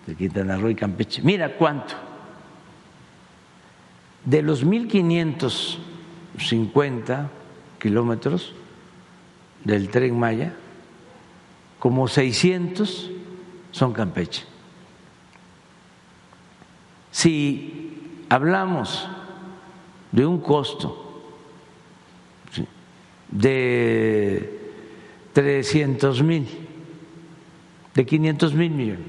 de 0.07 0.15
Quintana 0.15 0.57
Roo 0.57 0.71
y 0.71 0.75
Campeche. 0.75 1.23
Mira 1.23 1.57
cuánto. 1.57 1.95
De 4.25 4.43
los 4.43 4.65
1.550 6.39 7.29
kilómetros 7.79 8.53
del 9.65 9.89
tren 9.89 10.19
Maya, 10.19 10.55
como 11.79 12.09
600 12.09 13.11
son 13.71 13.93
Campeche. 13.93 14.45
Si 17.11 18.25
hablamos 18.29 19.09
de 20.13 20.27
un 20.27 20.41
costo 20.41 21.23
de 23.31 24.73
300 25.33 26.23
mil, 26.23 26.47
de 27.95 28.07
500 28.07 28.55
mil 28.55 28.71
millones, 28.71 29.07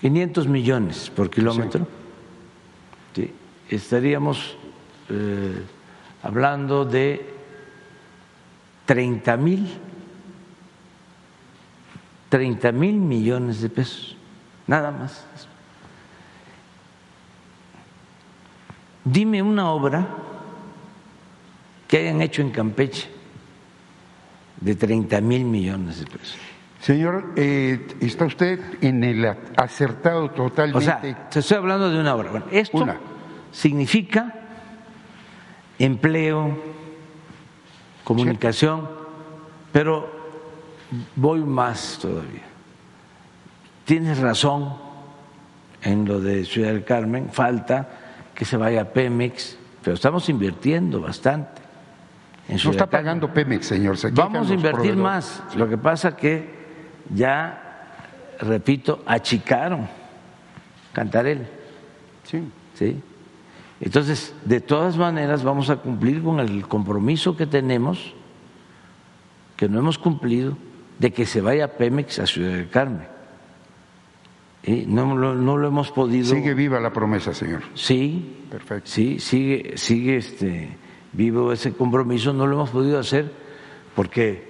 500 0.00 0.48
millones 0.48 1.10
por 1.14 1.30
kilómetro, 1.30 1.86
estaríamos 3.68 4.56
eh, 5.10 5.62
hablando 6.22 6.84
de 6.84 7.34
30 8.86 9.36
mil, 9.36 9.78
30 12.28 12.72
mil 12.72 12.94
millones 12.96 13.60
de 13.60 13.68
pesos, 13.68 14.16
nada 14.66 14.90
más. 14.90 15.26
Dime 19.04 19.42
una 19.42 19.70
obra 19.70 20.06
que 21.86 21.98
hayan 21.98 22.20
hecho 22.20 22.42
en 22.42 22.50
Campeche 22.50 23.08
de 24.60 24.74
30 24.74 25.20
mil 25.20 25.44
millones 25.44 26.00
de 26.00 26.06
pesos. 26.06 26.36
Señor, 26.80 27.32
eh, 27.36 27.86
está 28.00 28.26
usted 28.26 28.60
en 28.80 29.02
el 29.02 29.36
acertado 29.56 30.30
totalmente. 30.30 30.78
O 30.78 30.80
sea, 30.80 31.00
te 31.00 31.38
estoy 31.38 31.56
hablando 31.56 31.90
de 31.90 32.00
una 32.00 32.14
obra. 32.14 32.44
esto 32.50 32.86
significa 33.50 34.47
empleo, 35.78 36.56
comunicación, 38.04 38.88
pero 39.72 40.08
voy 41.16 41.40
más 41.40 41.98
todavía. 42.00 42.42
Tienes 43.84 44.18
razón 44.18 44.74
en 45.82 46.06
lo 46.06 46.20
de 46.20 46.44
Ciudad 46.44 46.68
del 46.68 46.84
Carmen, 46.84 47.30
falta 47.30 47.88
que 48.34 48.44
se 48.44 48.56
vaya 48.56 48.92
Pemex, 48.92 49.56
pero 49.82 49.94
estamos 49.94 50.28
invirtiendo 50.28 51.00
bastante. 51.00 51.62
En 52.48 52.58
no 52.62 52.70
está 52.70 52.86
pagando 52.86 53.32
Pemex, 53.32 53.66
señor. 53.66 53.96
Vamos 54.12 54.50
a 54.50 54.54
invertir 54.54 54.96
más. 54.96 55.42
Lo 55.54 55.68
que 55.68 55.76
pasa 55.76 56.16
que 56.16 56.48
ya, 57.14 57.94
repito, 58.40 59.02
achicaron 59.06 59.88
Cantarel. 60.92 61.46
Sí. 62.24 62.42
¿Sí? 62.74 63.00
Entonces, 63.80 64.34
de 64.44 64.60
todas 64.60 64.96
maneras, 64.96 65.44
vamos 65.44 65.70
a 65.70 65.76
cumplir 65.76 66.22
con 66.22 66.40
el 66.40 66.66
compromiso 66.66 67.36
que 67.36 67.46
tenemos, 67.46 68.14
que 69.56 69.68
no 69.68 69.78
hemos 69.78 69.98
cumplido, 69.98 70.56
de 70.98 71.12
que 71.12 71.26
se 71.26 71.40
vaya 71.40 71.76
Pemex 71.76 72.18
a 72.18 72.26
Ciudad 72.26 72.52
del 72.52 72.68
Carmen. 72.68 73.06
Y 74.64 74.84
no, 74.86 75.14
no, 75.14 75.56
lo 75.56 75.68
hemos 75.68 75.90
podido. 75.92 76.34
Sigue 76.34 76.54
viva 76.54 76.80
la 76.80 76.92
promesa, 76.92 77.32
señor. 77.32 77.62
Sí, 77.74 78.44
perfecto. 78.50 78.90
Sí, 78.90 79.20
sigue, 79.20 79.74
sigue 79.76 80.16
este, 80.16 80.76
vivo 81.12 81.52
ese 81.52 81.72
compromiso. 81.72 82.32
No 82.32 82.46
lo 82.46 82.56
hemos 82.56 82.70
podido 82.70 82.98
hacer 82.98 83.32
porque 83.94 84.48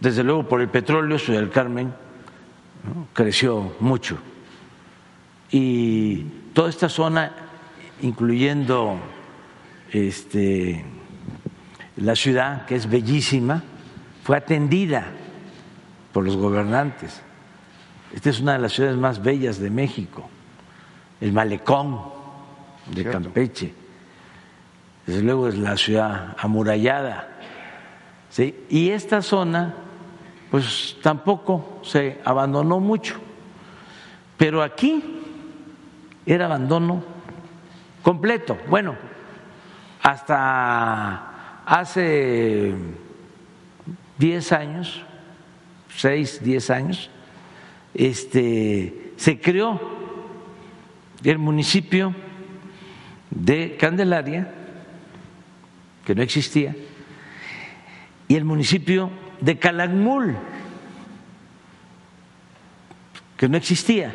desde 0.00 0.24
luego 0.24 0.48
por 0.48 0.60
el 0.60 0.68
petróleo, 0.68 1.18
Ciudad 1.18 1.40
del 1.40 1.50
Carmen 1.50 1.92
creció 3.12 3.76
mucho. 3.80 4.18
Y 5.50 6.22
toda 6.54 6.70
esta 6.70 6.88
zona, 6.88 7.32
incluyendo 8.02 8.98
este, 9.92 10.84
la 11.96 12.16
ciudad, 12.16 12.66
que 12.66 12.74
es 12.74 12.88
bellísima, 12.88 13.62
fue 14.24 14.36
atendida 14.36 15.06
por 16.12 16.24
los 16.24 16.36
gobernantes. 16.36 17.22
Esta 18.16 18.30
es 18.30 18.40
una 18.40 18.54
de 18.54 18.60
las 18.60 18.72
ciudades 18.72 18.96
más 18.96 19.22
bellas 19.22 19.60
de 19.60 19.68
México, 19.68 20.26
el 21.20 21.34
malecón 21.34 22.00
de 22.86 23.04
Campeche. 23.04 23.74
Desde 25.06 25.22
luego 25.22 25.48
es 25.48 25.58
la 25.58 25.76
ciudad 25.76 26.34
amurallada. 26.38 27.28
¿sí? 28.30 28.64
Y 28.70 28.88
esta 28.88 29.20
zona, 29.20 29.74
pues 30.50 30.96
tampoco 31.02 31.80
se 31.82 32.18
abandonó 32.24 32.80
mucho. 32.80 33.16
Pero 34.38 34.62
aquí 34.62 35.04
era 36.24 36.46
abandono 36.46 37.04
completo. 38.00 38.56
Bueno, 38.70 38.96
hasta 40.02 41.64
hace 41.66 42.74
10 44.16 44.52
años, 44.52 45.04
6, 45.94 46.42
10 46.42 46.70
años, 46.70 47.10
este, 47.96 49.12
se 49.16 49.40
creó 49.40 49.80
el 51.24 51.38
municipio 51.38 52.14
de 53.30 53.76
Candelaria, 53.78 54.52
que 56.04 56.14
no 56.14 56.22
existía, 56.22 56.76
y 58.28 58.36
el 58.36 58.44
municipio 58.44 59.10
de 59.40 59.58
Calakmul, 59.58 60.36
que 63.36 63.48
no 63.48 63.56
existía, 63.56 64.14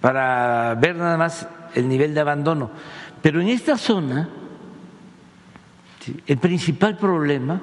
para 0.00 0.74
ver 0.74 0.96
nada 0.96 1.16
más 1.16 1.48
el 1.74 1.88
nivel 1.88 2.14
de 2.14 2.20
abandono. 2.20 2.70
Pero 3.22 3.40
en 3.40 3.48
esta 3.48 3.78
zona, 3.78 4.28
el 6.26 6.38
principal 6.38 6.98
problema 6.98 7.60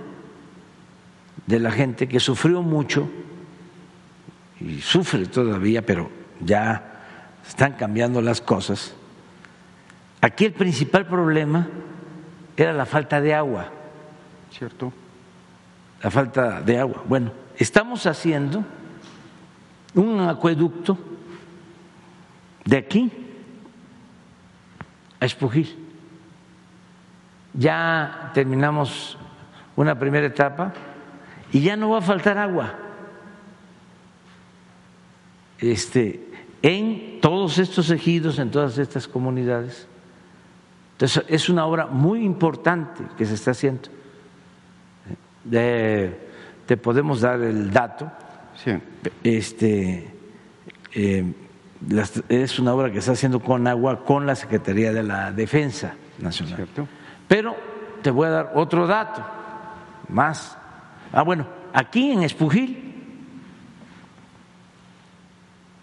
de 1.45 1.59
la 1.59 1.71
gente 1.71 2.07
que 2.07 2.19
sufrió 2.19 2.61
mucho, 2.61 3.09
y 4.66 4.82
sufre 4.82 5.26
todavía, 5.26 5.86
pero 5.86 6.09
ya 6.39 7.03
están 7.45 7.74
cambiando 7.74 8.22
las 8.22 8.41
cosas, 8.41 8.95
Aquí 10.22 10.45
el 10.45 10.53
principal 10.53 11.07
problema 11.07 11.68
era 12.55 12.74
la 12.74 12.86
falta 12.86 13.20
de 13.20 13.34
agua. 13.34 13.72
¿Cierto? 14.51 14.93
La 16.03 16.12
falta 16.12 16.62
de 16.62 16.78
agua. 16.78 17.03
Bueno, 17.07 17.32
estamos 17.57 18.05
haciendo 18.05 18.64
un 19.95 20.22
acueducto 20.22 20.97
de 22.66 22.78
aquí 22.78 23.12
a 25.20 25.26
Espujil. 25.26 25.76
Ya 27.53 28.30
terminamos 28.36 29.18
una 29.76 29.97
primera 29.97 30.28
etapa 30.28 30.72
y 31.51 31.62
ya 31.62 31.76
no 31.76 31.89
va 31.89 31.97
a 31.97 32.01
faltar 32.01 32.38
agua. 32.38 32.76
Este, 35.62 36.20
en 36.62 37.20
todos 37.22 37.59
estos 37.59 37.89
ejidos, 37.91 38.39
en 38.39 38.51
todas 38.51 38.78
estas 38.78 39.07
comunidades. 39.07 39.88
Entonces, 40.93 41.24
es 41.28 41.49
una 41.49 41.66
obra 41.66 41.86
muy 41.88 42.24
importante 42.24 43.03
que 43.18 43.26
se 43.26 43.36
está 43.36 43.51
haciendo. 43.51 43.89
te 45.49 46.78
podemos 46.78 47.22
dar 47.22 47.41
el 47.41 47.72
dato. 47.72 48.12
Sí. 48.64 48.72
Este, 49.24 50.14
eh, 50.93 51.34
es 52.30 52.59
una 52.59 52.74
obra 52.74 52.91
que 52.91 52.99
está 52.99 53.14
haciendo 53.14 53.39
con 53.39 53.68
agua 53.68 54.03
con 54.03 54.26
la 54.26 54.36
Secretaría 54.36 54.91
de 54.93 55.03
la 55.03 55.32
Defensa 55.32 55.93
Nacional. 56.20 56.55
Cierto. 56.55 56.88
Pero 57.28 57.55
te 58.01 58.12
voy 58.12 58.28
a 58.28 58.32
dar 58.32 58.51
otro 58.55 58.86
dato 58.86 59.26
más. 60.09 60.57
Ah, 61.12 61.24
bueno, 61.24 61.47
aquí 61.74 62.12
en 62.12 62.24
Espujil 62.24 62.90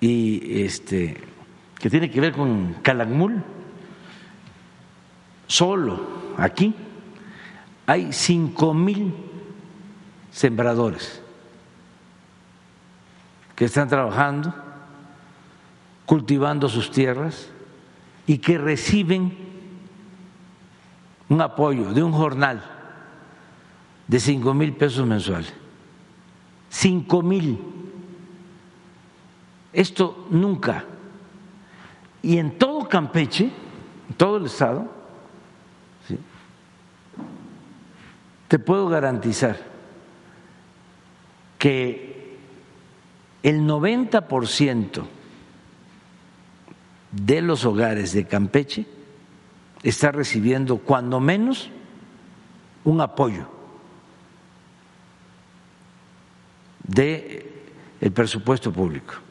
y 0.01 0.63
este 0.63 1.21
que 1.79 1.91
tiene 1.91 2.11
que 2.11 2.21
ver 2.21 2.33
con 2.33 2.75
Calakmul 2.83 3.43
solo 5.47 6.35
aquí 6.37 6.75
hay 7.87 8.13
cinco 8.13 8.75
mil 8.75 9.15
sembradores 10.31 11.23
que 13.59 13.65
están 13.65 13.89
trabajando, 13.89 14.55
cultivando 16.07 16.69
sus 16.69 16.93
tierras 16.93 17.51
y 18.25 18.39
que 18.39 18.57
reciben 18.57 19.37
un 21.29 21.41
apoyo 21.41 21.93
de 21.93 22.05
un 22.05 22.13
jornal 22.13 22.63
de 24.07 24.21
cinco 24.21 24.55
mil 24.55 24.75
pesos 24.75 25.05
mensuales. 25.05 25.53
Cinco 26.71 27.21
mil. 27.21 27.59
Esto 29.79 30.27
nunca. 30.31 30.85
Y 32.21 32.39
en 32.39 32.59
todo 32.59 32.89
Campeche, 32.89 33.45
en 33.45 34.15
todo 34.17 34.39
el 34.39 34.47
estado, 34.47 34.91
te 38.49 38.59
puedo 38.59 38.89
garantizar 38.89 39.57
que 41.61 42.39
el 43.45 43.61
90% 43.61 45.07
de 47.13 47.41
los 47.41 47.65
hogares 47.65 48.13
de 48.13 48.27
Campeche 48.27 48.85
está 49.85 50.11
recibiendo 50.11 50.79
cuando 50.79 51.21
menos 51.21 51.71
un 52.83 53.01
apoyo 53.01 53.47
de 56.83 57.63
el 58.01 58.11
presupuesto 58.11 58.73
público. 58.73 59.28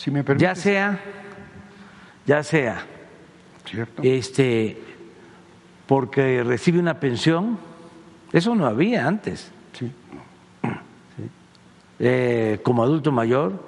Si 0.00 0.10
me 0.10 0.24
ya 0.38 0.54
sea, 0.54 0.98
ya 2.24 2.42
sea, 2.42 2.86
este, 4.02 4.82
porque 5.86 6.42
recibe 6.42 6.78
una 6.78 6.98
pensión, 6.98 7.58
eso 8.32 8.54
no 8.54 8.64
había 8.64 9.06
antes. 9.06 9.52
Sí. 9.74 9.92
Eh, 11.98 12.60
como 12.62 12.82
adulto 12.82 13.12
mayor, 13.12 13.62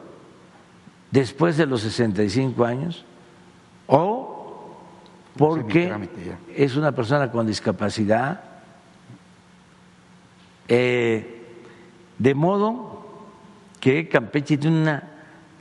después 1.11 1.59
de 1.59 1.67
los 1.67 1.83
65 1.83 2.65
años, 2.65 3.05
o 3.87 4.75
porque 5.37 5.93
es 6.57 6.77
una 6.77 6.93
persona 6.93 7.31
con 7.31 7.47
discapacidad, 7.47 8.43
eh, 10.67 11.45
de 12.17 12.35
modo 12.35 13.07
que 13.81 14.09
Campeche 14.09 14.57
tiene 14.57 14.81
una 14.81 15.12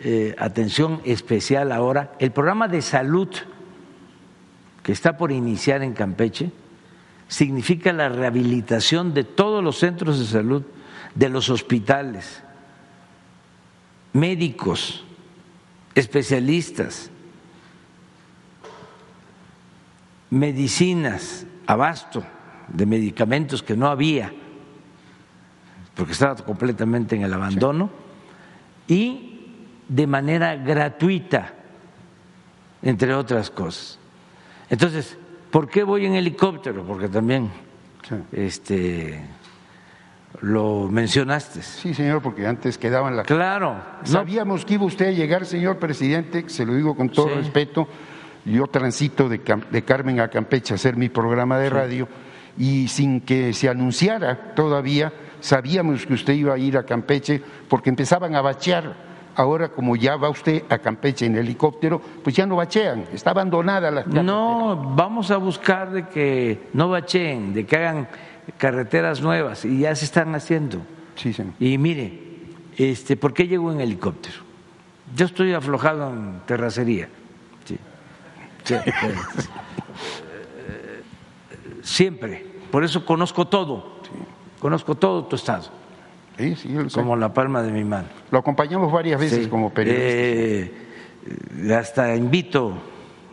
eh, 0.04 0.36
atención 0.40 1.02
especial 1.06 1.72
ahora. 1.72 2.14
El 2.18 2.32
programa 2.32 2.68
de 2.68 2.82
salud 2.82 3.30
que 4.82 4.92
está 4.92 5.16
por 5.16 5.32
iniciar 5.32 5.84
en 5.84 5.94
Campeche 5.94 6.52
significa 7.28 7.94
la 7.94 8.10
rehabilitación 8.10 9.14
de 9.14 9.24
todos 9.24 9.64
los 9.64 9.78
centros 9.78 10.20
de 10.20 10.26
salud, 10.26 10.64
de 11.16 11.30
los 11.30 11.50
hospitales, 11.50 12.42
médicos, 14.14 15.04
especialistas, 15.94 17.10
medicinas, 20.30 21.46
abasto 21.68 22.24
de 22.70 22.86
medicamentos 22.86 23.62
que 23.62 23.78
no 23.78 23.88
había, 23.88 24.34
porque 25.94 26.14
estaba 26.14 26.36
completamente 26.38 27.16
en 27.16 27.22
el 27.22 27.34
abandono, 27.34 27.90
y 28.88 29.31
de 29.92 30.08
manera 30.08 30.56
gratuita, 30.56 31.54
entre 32.82 33.14
otras 33.14 33.50
cosas. 33.50 34.00
Entonces, 34.70 35.18
¿por 35.52 35.68
qué 35.68 35.84
voy 35.84 36.06
en 36.06 36.16
helicóptero? 36.16 36.86
Porque 36.86 37.10
también 37.10 37.52
este 38.32 39.22
lo 40.40 40.88
mencionaste. 40.88 41.62
Sí, 41.62 41.94
señor, 41.94 42.22
porque 42.22 42.48
antes 42.48 42.78
quedaban 42.78 43.18
las. 43.18 43.28
Claro. 43.28 43.76
Sabíamos 44.04 44.64
que 44.64 44.76
iba 44.76 44.86
usted 44.86 45.08
a 45.08 45.12
llegar, 45.12 45.46
señor 45.46 45.78
presidente, 45.78 46.46
se 46.48 46.66
lo 46.66 46.74
digo 46.74 46.96
con 46.96 47.10
todo 47.10 47.28
respeto. 47.36 47.86
Yo 48.46 48.68
transito 48.68 49.28
de, 49.28 49.42
Carmen 49.84 50.22
a 50.22 50.30
Campeche 50.30 50.74
a 50.74 50.76
hacer 50.76 50.96
mi 50.96 51.10
programa 51.10 51.60
de 51.60 51.70
radio 51.70 52.08
y 52.58 52.88
sin 52.88 53.22
que 53.22 53.54
se 53.54 53.68
anunciara 53.68 54.56
todavía, 54.56 55.12
sabíamos 55.42 56.06
que 56.06 56.14
usted 56.14 56.34
iba 56.34 56.54
a 56.54 56.58
ir 56.58 56.78
a 56.78 56.86
Campeche 56.86 57.42
porque 57.68 57.90
empezaban 57.90 58.36
a 58.36 58.42
bachear. 58.42 59.11
Ahora, 59.36 59.70
como 59.70 59.96
ya 59.96 60.18
va 60.18 60.30
usted 60.30 60.64
a 60.70 60.78
Campeche 60.80 61.26
en 61.26 61.38
helicóptero, 61.38 62.02
pues 62.24 62.36
ya 62.36 62.46
no 62.46 62.58
bachean, 62.58 63.06
está 63.14 63.32
abandonada 63.32 63.90
la. 63.90 64.04
No, 64.04 64.94
vamos 64.96 65.32
a 65.32 65.38
buscar 65.38 65.92
de 65.92 66.08
que 66.08 66.70
no 66.74 66.90
bacheen, 66.90 67.54
de 67.54 67.66
que 67.66 67.78
hagan 67.78 68.08
carreteras 68.58 69.22
nuevas 69.22 69.64
y 69.66 69.80
ya 69.80 69.96
se 69.96 70.06
están 70.06 70.36
haciendo. 70.36 70.82
Sí, 71.16 71.34
señor. 71.34 71.54
Y 71.60 71.78
mire, 71.78 72.20
este, 72.78 73.16
¿por 73.16 73.34
qué 73.34 73.48
llego 73.48 73.72
en 73.72 73.80
helicóptero? 73.80 74.36
Yo 75.16 75.26
estoy 75.26 75.54
aflojado 75.54 76.10
en 76.10 76.42
terracería. 76.46 77.10
Sí. 77.66 77.78
Siempre. 81.82 82.46
Por 82.72 82.84
eso 82.84 83.06
conozco 83.06 83.48
todo. 83.48 84.02
Conozco 84.60 84.96
todo 84.96 85.26
tu 85.26 85.36
estado. 85.36 85.81
Sí, 86.38 86.56
sí, 86.56 86.76
como 86.94 87.16
la 87.16 87.34
palma 87.34 87.62
de 87.62 87.72
mi 87.72 87.84
mano. 87.84 88.08
Lo 88.32 88.40
acompañamos 88.40 88.92
varias 88.92 89.20
veces 89.20 89.48
como 89.48 89.72
periodistas. 89.72 90.12
Eh, 90.14 90.72
hasta 91.78 92.16
invito 92.16 92.74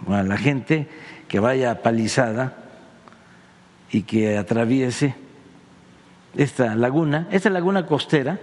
a 0.08 0.22
la 0.22 0.36
gente 0.36 0.88
que 1.26 1.40
vaya 1.40 1.70
a 1.70 1.74
Palizada 1.76 2.56
y 3.90 4.02
que 4.02 4.36
atraviese 4.36 5.14
esta 6.36 6.74
laguna. 6.74 7.28
Esta 7.30 7.50
laguna 7.50 7.86
costera 7.86 8.38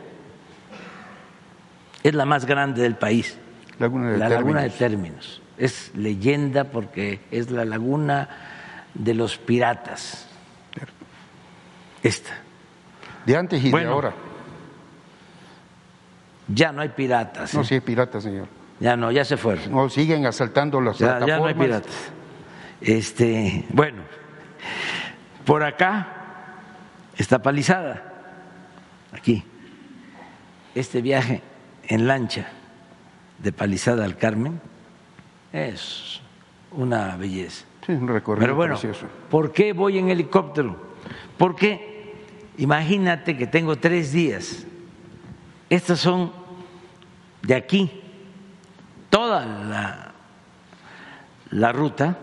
es 2.03 2.13
la 2.13 2.25
más 2.25 2.45
grande 2.45 2.81
del 2.81 2.95
país. 2.95 3.37
la 3.79 4.29
laguna 4.29 4.61
de 4.61 4.69
términos. 4.69 5.41
Es 5.57 5.91
leyenda 5.95 6.65
porque 6.65 7.21
es 7.31 7.51
la 7.51 7.65
laguna 7.65 8.29
de 8.93 9.13
los 9.13 9.37
piratas. 9.37 10.27
Esta. 12.03 12.31
De 13.25 13.35
antes 13.35 13.63
y 13.63 13.71
de 13.71 13.85
ahora. 13.85 14.13
Ya 16.47 16.71
no 16.71 16.81
hay 16.81 16.89
piratas. 16.89 17.53
No, 17.53 17.61
¿eh? 17.61 17.65
sí 17.65 17.73
hay 17.75 17.81
piratas, 17.81 18.23
señor. 18.23 18.47
Ya 18.79 18.95
no, 18.95 19.11
ya 19.11 19.23
se 19.25 19.37
fueron. 19.37 19.71
No, 19.71 19.89
siguen 19.89 20.25
asaltando 20.25 20.81
las 20.81 20.97
ya, 20.97 21.25
Ya 21.25 21.37
no 21.37 21.45
hay 21.45 21.53
piratas. 21.53 21.93
Este, 22.81 23.65
bueno, 23.69 24.03
por 25.45 25.63
acá 25.63 26.07
está 27.17 27.41
palizada, 27.41 28.03
aquí. 29.11 29.43
Este 30.75 31.01
viaje 31.01 31.41
en 31.87 32.05
lancha 32.05 32.49
de 33.39 33.51
Palizada 33.53 34.03
al 34.03 34.17
Carmen 34.17 34.59
es 35.53 36.21
una 36.71 37.15
belleza. 37.15 37.65
Sí, 37.85 37.93
un 37.93 38.07
recorrido 38.07 38.41
Pero 38.41 38.55
bueno, 38.55 38.77
¿por 39.29 39.53
qué 39.53 39.71
voy 39.73 39.99
en 39.99 40.09
helicóptero? 40.09 40.75
Porque 41.37 42.13
imagínate 42.57 43.37
que 43.37 43.47
tengo 43.47 43.77
tres 43.77 44.11
días. 44.11 44.65
Estas 45.69 45.99
son 45.99 46.31
de 47.41 47.55
aquí, 47.55 47.89
toda 49.09 49.45
la, 49.45 50.11
la 51.51 51.71
ruta 51.71 52.17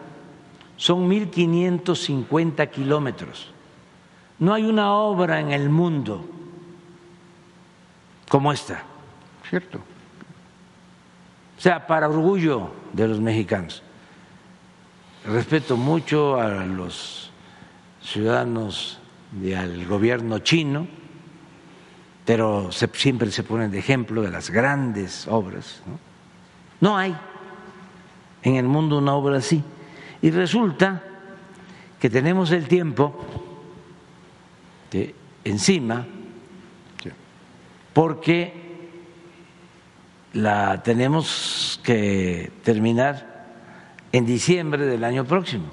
son 0.76 1.08
1.550 1.08 2.70
kilómetros. 2.70 3.52
No 4.38 4.52
hay 4.52 4.64
una 4.64 4.92
obra 4.94 5.40
en 5.40 5.52
el 5.52 5.68
mundo 5.68 6.24
como 8.28 8.52
esta. 8.52 8.82
Cierto. 9.48 9.78
O 9.78 11.60
sea, 11.60 11.86
para 11.86 12.08
orgullo 12.08 12.70
de 12.92 13.06
los 13.06 13.20
mexicanos. 13.20 13.82
Respeto 15.24 15.76
mucho 15.76 16.40
a 16.40 16.48
los 16.64 17.30
ciudadanos 18.02 18.98
y 19.40 19.52
al 19.52 19.86
gobierno 19.86 20.40
chino, 20.40 20.88
pero 22.24 22.70
siempre 22.72 23.30
se 23.30 23.42
ponen 23.42 23.70
de 23.70 23.78
ejemplo 23.78 24.22
de 24.22 24.30
las 24.30 24.50
grandes 24.50 25.26
obras. 25.28 25.82
no 26.80 26.96
hay 26.96 27.16
en 28.42 28.56
el 28.56 28.66
mundo 28.66 28.98
una 28.98 29.14
obra 29.14 29.38
así. 29.38 29.62
Y 30.20 30.30
resulta 30.30 31.02
que 32.00 32.10
tenemos 32.10 32.50
el 32.50 32.68
tiempo 32.68 33.24
encima 35.44 36.06
porque 37.92 38.52
la 40.32 40.82
tenemos 40.82 41.80
que 41.82 42.50
terminar 42.64 43.32
en 44.12 44.26
diciembre 44.26 44.86
del 44.86 45.04
año 45.04 45.24
próximo. 45.24 45.66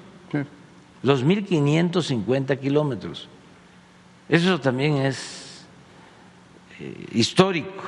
Los 1.02 1.24
1.550 1.24 2.60
kilómetros. 2.60 3.30
Eso 4.28 4.60
también 4.60 4.98
es 4.98 5.49
histórico. 7.12 7.84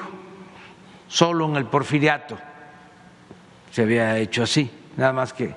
Solo 1.08 1.46
en 1.50 1.58
el 1.58 1.66
porfiriato 1.66 2.38
se 3.72 3.84
había 3.84 4.18
hecho 4.18 4.44
así, 4.44 4.70
nada 4.98 5.14
más 5.14 5.34
que 5.34 5.54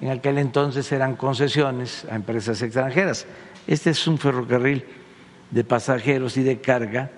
en 0.00 0.10
aquel 0.10 0.38
entonces 0.38 0.90
eran 0.90 1.14
concesiones 1.14 2.04
a 2.10 2.16
empresas 2.16 2.60
extranjeras. 2.62 3.26
Este 3.66 3.90
es 3.90 4.06
un 4.08 4.18
ferrocarril 4.18 4.84
de 5.50 5.64
pasajeros 5.64 6.36
y 6.36 6.42
de 6.42 6.60
carga 6.60 7.10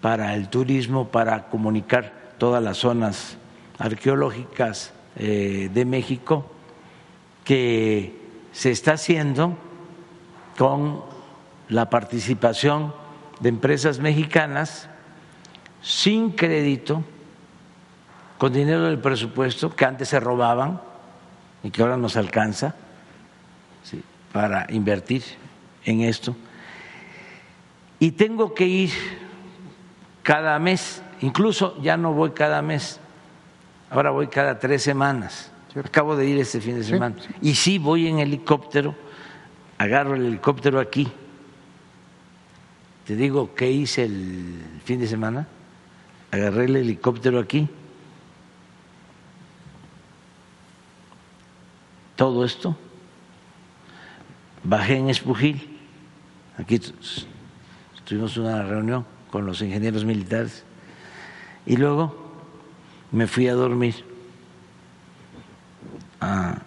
para 0.00 0.34
el 0.34 0.48
turismo, 0.48 1.08
para 1.08 1.48
comunicar 1.48 2.34
todas 2.38 2.62
las 2.62 2.78
zonas 2.78 3.36
arqueológicas 3.78 4.92
eh, 5.16 5.70
de 5.72 5.84
México, 5.84 6.50
que 7.44 8.16
se 8.52 8.72
está 8.72 8.94
haciendo 8.94 9.56
con 10.58 11.02
la 11.68 11.88
participación 11.88 12.92
de 13.42 13.48
empresas 13.48 13.98
mexicanas 13.98 14.88
sin 15.82 16.30
crédito, 16.30 17.04
con 18.38 18.52
dinero 18.52 18.84
del 18.84 18.98
presupuesto 18.98 19.74
que 19.76 19.84
antes 19.84 20.08
se 20.08 20.18
robaban 20.18 20.80
y 21.62 21.70
que 21.70 21.82
ahora 21.82 21.96
nos 21.96 22.16
alcanza 22.16 22.74
para 24.32 24.66
invertir 24.70 25.22
en 25.84 26.00
esto. 26.00 26.34
Y 27.98 28.12
tengo 28.12 28.54
que 28.54 28.66
ir 28.66 28.90
cada 30.22 30.58
mes 30.58 31.02
Incluso 31.22 31.80
ya 31.80 31.96
no 31.96 32.12
voy 32.12 32.32
cada 32.32 32.62
mes, 32.62 32.98
ahora 33.90 34.10
voy 34.10 34.26
cada 34.26 34.58
tres 34.58 34.82
semanas. 34.82 35.52
Acabo 35.82 36.16
de 36.16 36.26
ir 36.26 36.38
este 36.38 36.60
fin 36.60 36.74
de 36.76 36.84
semana. 36.84 37.14
Y 37.40 37.54
sí 37.54 37.78
voy 37.78 38.08
en 38.08 38.18
helicóptero, 38.18 38.94
agarro 39.78 40.16
el 40.16 40.26
helicóptero 40.26 40.80
aquí. 40.80 41.10
Te 43.06 43.16
digo 43.16 43.54
qué 43.54 43.70
hice 43.70 44.04
el 44.04 44.80
fin 44.84 45.00
de 45.00 45.06
semana. 45.06 45.46
Agarré 46.30 46.66
el 46.66 46.76
helicóptero 46.76 47.38
aquí. 47.40 47.68
Todo 52.16 52.44
esto. 52.44 52.76
Bajé 54.64 54.96
en 54.98 55.10
Espujil. 55.10 55.78
Aquí 56.56 56.80
tuvimos 58.04 58.36
una 58.36 58.62
reunión 58.62 59.04
con 59.30 59.46
los 59.46 59.60
ingenieros 59.62 60.04
militares. 60.04 60.64
Y 61.66 61.76
luego 61.76 62.14
me 63.10 63.26
fui 63.26 63.48
a 63.48 63.54
dormir 63.54 64.04
a 66.20 66.62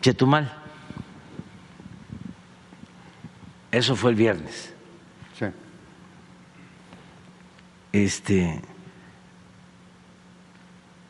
Chetumal. 0.00 0.52
Eso 3.70 3.96
fue 3.96 4.10
el 4.10 4.16
viernes. 4.16 4.72
Sí. 5.38 5.46
Este, 7.92 8.60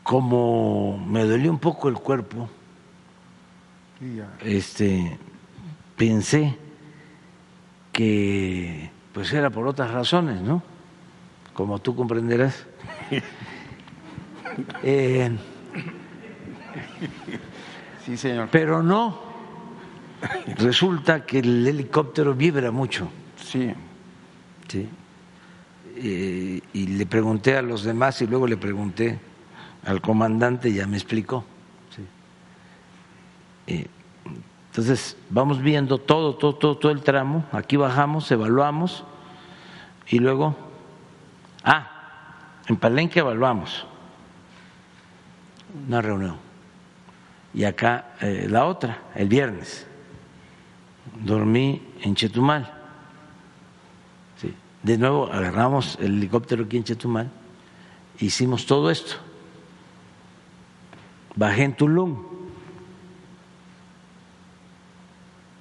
como 0.03 0.97
me 0.97 1.23
dolió 1.25 1.51
un 1.51 1.59
poco 1.59 1.87
el 1.89 1.95
cuerpo, 1.95 2.49
este, 4.43 5.17
pensé 5.95 6.57
que 7.91 8.89
pues 9.13 9.31
era 9.33 9.49
por 9.49 9.67
otras 9.67 9.91
razones, 9.91 10.41
¿no? 10.41 10.63
Como 11.53 11.79
tú 11.79 11.95
comprenderás. 11.95 12.65
Eh, 14.83 15.31
Sí, 18.05 18.17
señor. 18.17 18.49
pero 18.51 18.83
no, 18.83 19.17
resulta 20.57 21.25
que 21.25 21.39
el 21.39 21.65
helicóptero 21.65 22.33
vibra 22.33 22.69
mucho. 22.69 23.07
Sí. 23.37 23.71
Sí. 24.67 24.89
Eh, 26.03 26.61
y 26.73 26.87
le 26.87 27.05
pregunté 27.05 27.55
a 27.57 27.61
los 27.61 27.83
demás 27.83 28.19
y 28.23 28.27
luego 28.27 28.47
le 28.47 28.57
pregunté 28.57 29.19
al 29.85 30.01
comandante 30.01 30.73
ya 30.73 30.87
me 30.87 30.97
explicó. 30.97 31.45
Sí. 31.95 32.01
Eh, 33.67 33.87
entonces, 34.69 35.15
vamos 35.29 35.61
viendo 35.61 35.99
todo, 35.99 36.35
todo, 36.35 36.55
todo, 36.55 36.77
todo 36.77 36.91
el 36.91 37.03
tramo. 37.03 37.45
Aquí 37.51 37.77
bajamos, 37.77 38.31
evaluamos 38.31 39.03
y 40.07 40.17
luego, 40.17 40.55
ah, 41.63 41.91
en 42.67 42.77
Palenque 42.77 43.19
evaluamos 43.19 43.85
una 45.87 46.01
reunión. 46.01 46.37
Y 47.53 47.63
acá 47.65 48.15
eh, 48.21 48.47
la 48.49 48.65
otra, 48.65 49.03
el 49.13 49.27
viernes. 49.27 49.85
Dormí 51.23 51.81
en 52.01 52.15
Chetumal. 52.15 52.80
De 54.83 54.97
nuevo 54.97 55.31
agarramos 55.31 55.97
el 55.99 56.17
helicóptero 56.17 56.63
aquí 56.63 56.77
en 56.77 56.83
Chetumal, 56.83 57.29
hicimos 58.19 58.65
todo 58.65 58.89
esto. 58.89 59.13
Bajé 61.35 61.63
en 61.65 61.75
Tulum 61.75 62.17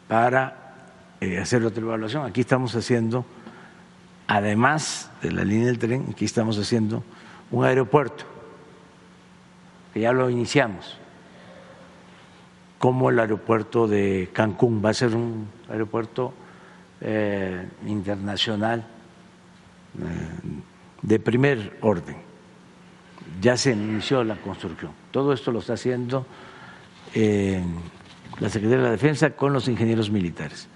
para 0.08 1.16
eh, 1.20 1.38
hacer 1.38 1.62
otra 1.66 1.82
evaluación. 1.82 2.24
Aquí 2.24 2.40
estamos 2.40 2.74
haciendo, 2.74 3.26
además 4.26 5.10
de 5.20 5.32
la 5.32 5.44
línea 5.44 5.66
del 5.66 5.78
tren, 5.78 6.06
aquí 6.10 6.24
estamos 6.24 6.58
haciendo 6.58 7.04
un 7.50 7.66
aeropuerto, 7.66 8.24
que 9.92 10.00
ya 10.00 10.12
lo 10.12 10.30
iniciamos, 10.30 10.96
como 12.78 13.10
el 13.10 13.20
aeropuerto 13.20 13.86
de 13.86 14.30
Cancún. 14.32 14.82
Va 14.82 14.90
a 14.90 14.94
ser 14.94 15.14
un 15.14 15.46
aeropuerto 15.68 16.32
eh, 17.02 17.68
internacional 17.86 18.86
de 21.02 21.18
primer 21.18 21.78
orden. 21.80 22.16
Ya 23.40 23.56
se 23.56 23.72
inició 23.72 24.22
la 24.24 24.36
construcción. 24.36 24.92
Todo 25.10 25.32
esto 25.32 25.50
lo 25.50 25.60
está 25.60 25.74
haciendo 25.74 26.26
eh, 27.14 27.62
la 28.38 28.48
Secretaría 28.48 28.78
de 28.78 28.84
la 28.84 28.90
Defensa 28.90 29.30
con 29.30 29.52
los 29.52 29.68
ingenieros 29.68 30.10
militares. 30.10 30.68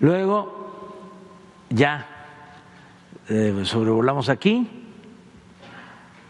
Luego, 0.00 0.96
ya 1.70 2.06
eh, 3.28 3.62
sobrevolamos 3.64 4.28
aquí. 4.28 4.68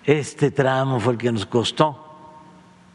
Este 0.04 0.50
tramo 0.50 1.00
fue 1.00 1.14
el 1.14 1.18
que 1.18 1.32
nos 1.32 1.46
costó. 1.46 1.98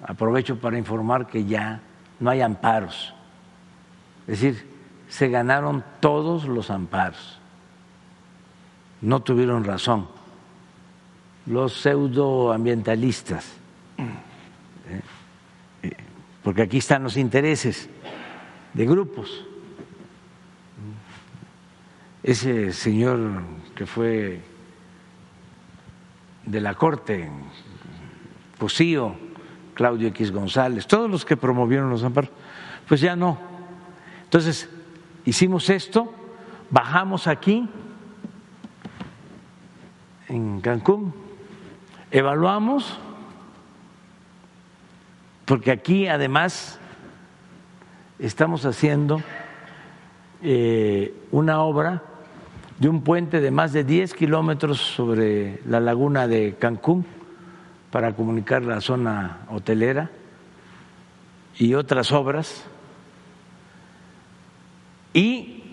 Aprovecho 0.03 0.59
para 0.59 0.77
informar 0.77 1.27
que 1.27 1.45
ya 1.45 1.81
no 2.19 2.29
hay 2.29 2.41
amparos. 2.41 3.13
Es 4.27 4.41
decir, 4.41 4.67
se 5.07 5.29
ganaron 5.29 5.83
todos 5.99 6.45
los 6.45 6.69
amparos. 6.69 7.36
No 9.01 9.21
tuvieron 9.21 9.63
razón. 9.63 10.07
Los 11.45 11.81
pseudoambientalistas, 11.81 13.53
¿eh? 13.97 15.01
Porque 16.43 16.61
aquí 16.61 16.77
están 16.77 17.03
los 17.03 17.17
intereses 17.17 17.89
de 18.73 18.85
grupos. 18.85 19.45
Ese 22.23 22.71
señor 22.71 23.43
que 23.75 23.85
fue 23.85 24.41
de 26.45 26.61
la 26.61 26.73
Corte, 26.75 27.29
Cosío, 28.57 29.15
Claudio 29.73 30.07
X 30.07 30.31
González, 30.31 30.87
todos 30.87 31.09
los 31.09 31.25
que 31.25 31.37
promovieron 31.37 31.89
los 31.89 32.03
amparos, 32.03 32.31
pues 32.87 33.01
ya 33.01 33.15
no. 33.15 33.37
Entonces, 34.23 34.69
hicimos 35.25 35.69
esto, 35.69 36.13
bajamos 36.69 37.27
aquí, 37.27 37.69
en 40.27 40.61
Cancún, 40.61 41.13
evaluamos, 42.11 42.99
porque 45.45 45.71
aquí 45.71 46.07
además 46.07 46.79
estamos 48.19 48.65
haciendo 48.65 49.21
eh, 50.41 51.13
una 51.31 51.61
obra 51.61 52.03
de 52.79 52.89
un 52.89 53.01
puente 53.01 53.39
de 53.39 53.51
más 53.51 53.73
de 53.73 53.83
10 53.83 54.13
kilómetros 54.13 54.79
sobre 54.79 55.61
la 55.65 55.79
laguna 55.79 56.27
de 56.27 56.55
Cancún 56.59 57.05
para 57.91 58.13
comunicar 58.13 58.63
la 58.63 58.81
zona 58.81 59.39
hotelera 59.49 60.11
y 61.57 61.73
otras 61.73 62.11
obras. 62.11 62.65
Y 65.13 65.63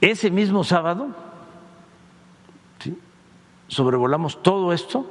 ese 0.00 0.30
mismo 0.30 0.64
sábado. 0.64 1.27
Sobrevolamos 3.68 4.42
todo 4.42 4.72
esto 4.72 5.08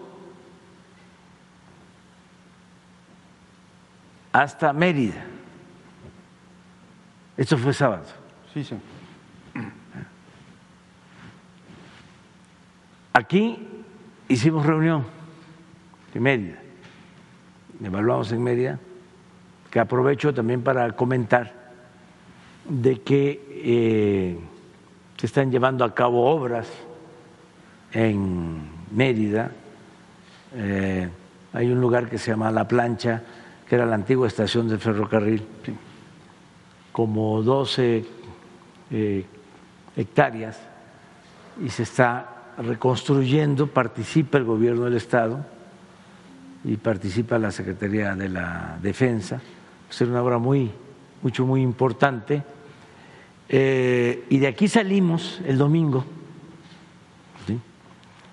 hasta 4.32 4.74
Mérida. 4.74 5.26
Esto 7.38 7.58
fue 7.58 7.74
sábado. 7.74 8.04
Sí, 8.54 8.64
sí. 8.64 8.76
Aquí 13.14 13.68
hicimos 14.28 14.66
reunión 14.66 15.06
en 16.14 16.24
Mérida, 16.24 16.58
evaluamos 17.84 18.32
en 18.32 18.44
Mérida, 18.44 18.80
que 19.70 19.80
aprovecho 19.80 20.34
también 20.34 20.64
para 20.64 20.92
comentar 20.96 21.54
de 22.68 23.02
que 23.02 23.44
eh, 23.50 24.40
se 25.18 25.26
están 25.26 25.52
llevando 25.52 25.86
a 25.86 25.94
cabo 25.94 26.26
obras 26.26 26.68
en 27.92 28.62
Mérida. 28.92 29.52
Eh, 30.56 31.10
hay 31.54 31.72
un 31.72 31.82
lugar 31.82 32.10
que 32.10 32.18
se 32.18 32.32
llama 32.32 32.52
La 32.52 32.68
Plancha, 32.68 33.22
que 33.68 33.76
era 33.76 33.86
la 33.86 33.96
antigua 33.96 34.28
estación 34.28 34.68
del 34.68 34.80
ferrocarril, 34.80 35.44
como 36.92 37.42
12 37.42 38.06
eh, 38.92 39.26
hectáreas, 39.96 40.60
y 41.64 41.70
se 41.70 41.84
está 41.84 42.54
reconstruyendo, 42.58 43.68
participa 43.68 44.38
el 44.38 44.44
gobierno 44.44 44.86
del 44.86 44.96
Estado 44.96 45.46
y 46.64 46.78
participa 46.78 47.38
la 47.38 47.52
Secretaría 47.52 48.16
de 48.16 48.30
la 48.30 48.78
Defensa. 48.82 49.42
Ser 49.90 50.10
una 50.10 50.22
obra 50.22 50.38
muy, 50.38 50.72
mucho, 51.22 51.46
muy 51.46 51.62
importante. 51.62 52.44
Eh, 53.50 54.26
y 54.30 54.40
de 54.40 54.48
aquí 54.48 54.68
salimos 54.68 55.42
el 55.46 55.58
domingo. 55.58 56.04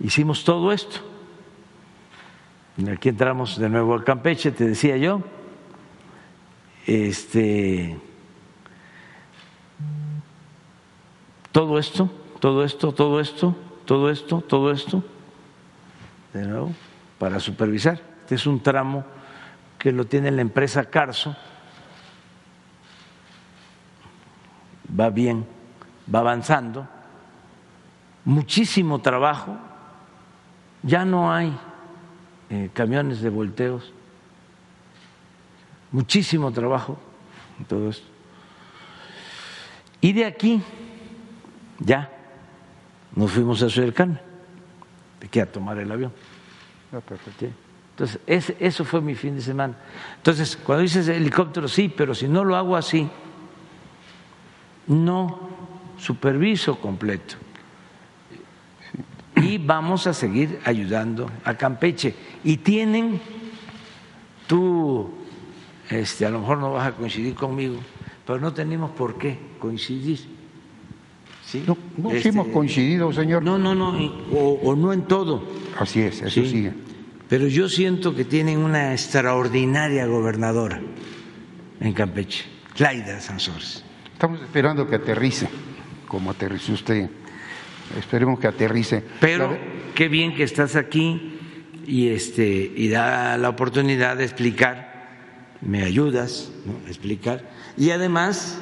Hicimos 0.00 0.44
todo 0.44 0.72
esto. 0.72 1.00
Aquí 2.92 3.08
entramos 3.08 3.58
de 3.58 3.68
nuevo 3.68 3.94
a 3.94 4.04
Campeche, 4.04 4.50
te 4.50 4.66
decía 4.66 4.96
yo. 4.96 5.22
Este, 6.86 7.96
todo 11.52 11.78
esto, 11.78 12.10
todo 12.40 12.64
esto, 12.64 12.92
todo 12.92 13.20
esto, 13.20 13.56
todo 13.84 14.10
esto, 14.10 14.40
todo 14.40 14.72
esto, 14.72 15.04
de 16.32 16.46
nuevo, 16.46 16.72
para 17.18 17.38
supervisar. 17.38 18.00
Este 18.20 18.34
es 18.34 18.46
un 18.46 18.60
tramo 18.60 19.04
que 19.78 19.92
lo 19.92 20.04
tiene 20.06 20.30
la 20.32 20.42
empresa 20.42 20.84
Carso. 20.84 21.36
Va 24.98 25.10
bien, 25.10 25.46
va 26.12 26.18
avanzando. 26.18 26.88
Muchísimo 28.24 29.00
trabajo. 29.00 29.56
Ya 30.84 31.04
no 31.04 31.32
hay 31.32 31.56
eh, 32.50 32.70
camiones 32.72 33.22
de 33.22 33.30
volteos. 33.30 33.92
Muchísimo 35.90 36.52
trabajo 36.52 36.98
en 37.58 37.64
todo 37.64 37.88
esto. 37.88 38.06
Y 40.00 40.12
de 40.12 40.26
aquí, 40.26 40.62
ya, 41.78 42.10
nos 43.16 43.30
fuimos 43.32 43.62
a 43.62 43.66
del 43.66 43.94
de 43.94 45.26
aquí 45.26 45.40
a 45.40 45.50
tomar 45.50 45.78
el 45.78 45.90
avión. 45.90 46.12
Ah, 46.92 47.00
Entonces, 47.92 48.20
ese, 48.26 48.56
eso 48.60 48.84
fue 48.84 49.00
mi 49.00 49.14
fin 49.14 49.36
de 49.36 49.40
semana. 49.40 49.74
Entonces, 50.16 50.56
cuando 50.56 50.82
dices 50.82 51.08
helicóptero, 51.08 51.66
sí, 51.66 51.88
pero 51.88 52.14
si 52.14 52.28
no 52.28 52.44
lo 52.44 52.56
hago 52.56 52.76
así, 52.76 53.08
no 54.86 55.48
superviso 55.96 56.78
completo. 56.78 57.36
Y 59.36 59.58
vamos 59.58 60.06
a 60.06 60.14
seguir 60.14 60.60
ayudando 60.64 61.30
a 61.44 61.54
Campeche. 61.54 62.14
Y 62.44 62.58
tienen, 62.58 63.20
tú, 64.46 65.10
este, 65.90 66.26
a 66.26 66.30
lo 66.30 66.40
mejor 66.40 66.58
no 66.58 66.72
vas 66.72 66.88
a 66.88 66.92
coincidir 66.92 67.34
conmigo, 67.34 67.76
pero 68.26 68.38
no 68.40 68.52
tenemos 68.52 68.90
por 68.92 69.18
qué 69.18 69.38
coincidir. 69.58 70.20
No, 71.66 71.76
no 71.96 72.10
este, 72.10 72.30
hemos 72.30 72.48
coincidido, 72.48 73.12
señor. 73.12 73.42
No, 73.42 73.58
no, 73.58 73.74
no, 73.74 73.90
o, 74.32 74.74
no 74.74 74.92
en 74.92 75.02
todo. 75.02 75.44
Así 75.78 76.00
es, 76.00 76.22
eso 76.22 76.44
sí. 76.44 76.70
Pero 77.28 77.46
yo 77.46 77.68
siento 77.68 78.14
que 78.14 78.24
tienen 78.24 78.58
una 78.58 78.92
extraordinaria 78.92 80.06
gobernadora 80.06 80.80
en 81.80 81.92
Campeche, 81.92 82.44
Claida 82.74 83.20
Sansores. 83.20 83.84
Estamos 84.12 84.40
esperando 84.40 84.86
que 84.88 84.96
aterrice, 84.96 85.48
como 86.06 86.30
aterrizó 86.30 86.72
usted. 86.72 87.08
Esperemos 87.98 88.38
que 88.38 88.46
aterrice. 88.46 89.02
Pero 89.20 89.56
qué 89.94 90.08
bien 90.08 90.34
que 90.34 90.42
estás 90.42 90.76
aquí 90.76 91.38
y 91.86 92.08
este 92.08 92.72
y 92.74 92.88
da 92.88 93.36
la 93.36 93.48
oportunidad 93.48 94.16
de 94.16 94.24
explicar, 94.24 95.08
me 95.60 95.82
ayudas 95.82 96.52
a 96.86 96.88
explicar 96.88 97.50
y 97.76 97.90
además 97.90 98.58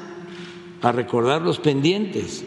a 0.82 0.92
recordar 0.92 1.42
los 1.42 1.58
pendientes, 1.58 2.44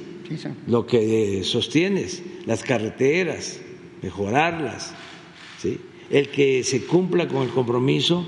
lo 0.68 0.86
que 0.86 1.42
sostienes, 1.44 2.24
las 2.46 2.64
carreteras, 2.64 3.60
mejorarlas, 4.02 4.94
¿sí? 5.60 5.80
el 6.10 6.30
que 6.30 6.64
se 6.64 6.86
cumpla 6.86 7.28
con 7.28 7.44
el 7.44 7.50
compromiso 7.50 8.26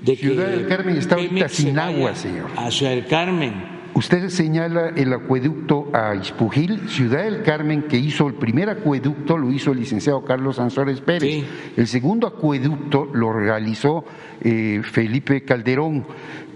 de 0.00 0.16
que 0.16 0.28
Ciudad 0.28 0.48
del 0.48 0.66
Carmen 0.66 0.96
está 0.96 1.14
ahorita 1.16 1.48
sin 1.48 1.78
agua, 1.78 2.14
señor. 2.14 2.50
A 2.56 2.70
Ciudad 2.70 2.92
del 2.92 3.06
Carmen. 3.06 3.71
Usted 4.02 4.30
señala 4.30 4.88
el 4.96 5.12
acueducto 5.12 5.88
a 5.92 6.16
Ispujil, 6.16 6.88
Ciudad 6.88 7.22
del 7.22 7.44
Carmen, 7.44 7.82
que 7.82 7.98
hizo 7.98 8.26
el 8.26 8.34
primer 8.34 8.68
acueducto, 8.68 9.38
lo 9.38 9.52
hizo 9.52 9.70
el 9.70 9.78
licenciado 9.78 10.24
Carlos 10.24 10.58
Ansores 10.58 11.00
Pérez. 11.00 11.44
El 11.76 11.86
segundo 11.86 12.26
acueducto 12.26 13.08
lo 13.14 13.32
realizó 13.32 14.04
eh, 14.40 14.82
Felipe 14.82 15.44
Calderón. 15.44 16.04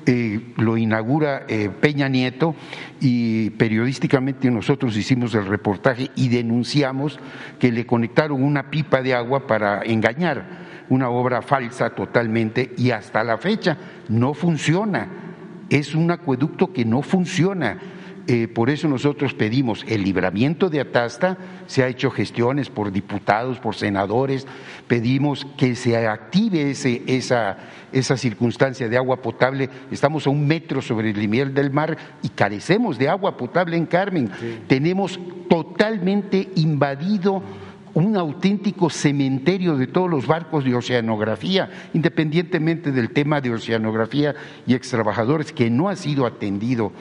Eh, 0.07 0.55
lo 0.57 0.77
inaugura 0.77 1.45
eh, 1.47 1.71
Peña 1.81 2.09
Nieto 2.09 2.57
y 3.01 3.51
periodísticamente 3.51 4.51
nosotros 4.51 4.97
hicimos 4.97 5.33
el 5.37 5.47
reportaje 5.47 6.11
y 6.17 6.29
denunciamos 6.29 7.21
que 7.61 7.71
le 7.71 7.87
conectaron 7.87 8.43
una 8.43 8.71
pipa 8.71 9.03
de 9.03 9.15
agua 9.15 9.47
para 9.47 9.83
engañar, 9.83 10.85
una 10.89 11.11
obra 11.11 11.43
falsa 11.43 11.91
totalmente 11.91 12.73
y 12.77 12.91
hasta 12.91 13.23
la 13.23 13.39
fecha 13.39 13.79
no 14.09 14.35
funciona. 14.35 15.26
Es 15.71 15.95
un 15.95 16.11
acueducto 16.11 16.73
que 16.73 16.85
no 16.85 17.03
funciona 17.03 17.79
eh, 18.29 18.49
por 18.49 18.71
eso 18.71 18.89
nosotros 18.89 19.35
pedimos 19.35 19.85
el 19.87 20.03
libramiento 20.03 20.69
de 20.69 20.81
Atasta, 20.81 21.39
se 21.69 21.85
ha 21.85 21.89
hecho 21.89 22.11
gestiones 22.11 22.71
por 22.71 22.91
diputados, 22.91 23.61
por 23.61 23.77
senadores, 23.77 24.49
pedimos 24.89 25.47
que 25.57 25.77
se 25.77 25.97
active 26.09 26.71
ese, 26.73 27.03
esa, 27.07 27.57
esa 27.93 28.17
circunstancia 28.17 28.89
de 28.89 28.97
agua 28.97 29.23
potable. 29.23 29.71
Estamos 29.93 30.27
a 30.27 30.31
un 30.31 30.45
metro 30.45 30.83
sobre 30.83 31.11
el 31.11 31.19
nivel 31.21 31.55
del 31.55 31.71
mar 31.71 31.97
y 32.21 32.31
carecemos 32.31 32.99
de 32.99 33.09
agua 33.09 33.37
potable 33.37 33.77
en 33.77 33.87
Carmen. 33.87 34.29
Tenemos 34.67 35.21
totalmente 35.49 36.49
invadido 36.57 37.45
un 37.97 38.15
auténtico 38.19 38.91
cementerio 38.91 39.79
de 39.79 39.87
todos 39.87 40.11
los 40.11 40.27
barcos 40.27 40.65
de 40.65 40.75
oceanografía, 40.75 41.89
independientemente 41.95 42.93
del 42.93 43.11
tema 43.11 43.41
de 43.41 43.55
oceanografía 43.55 44.35
y 44.67 44.75
extrabajadores 44.75 45.51
que 45.51 45.71
no 45.71 45.89
ha 45.89 45.97
sido 45.97 46.27
atendido. 46.27 46.93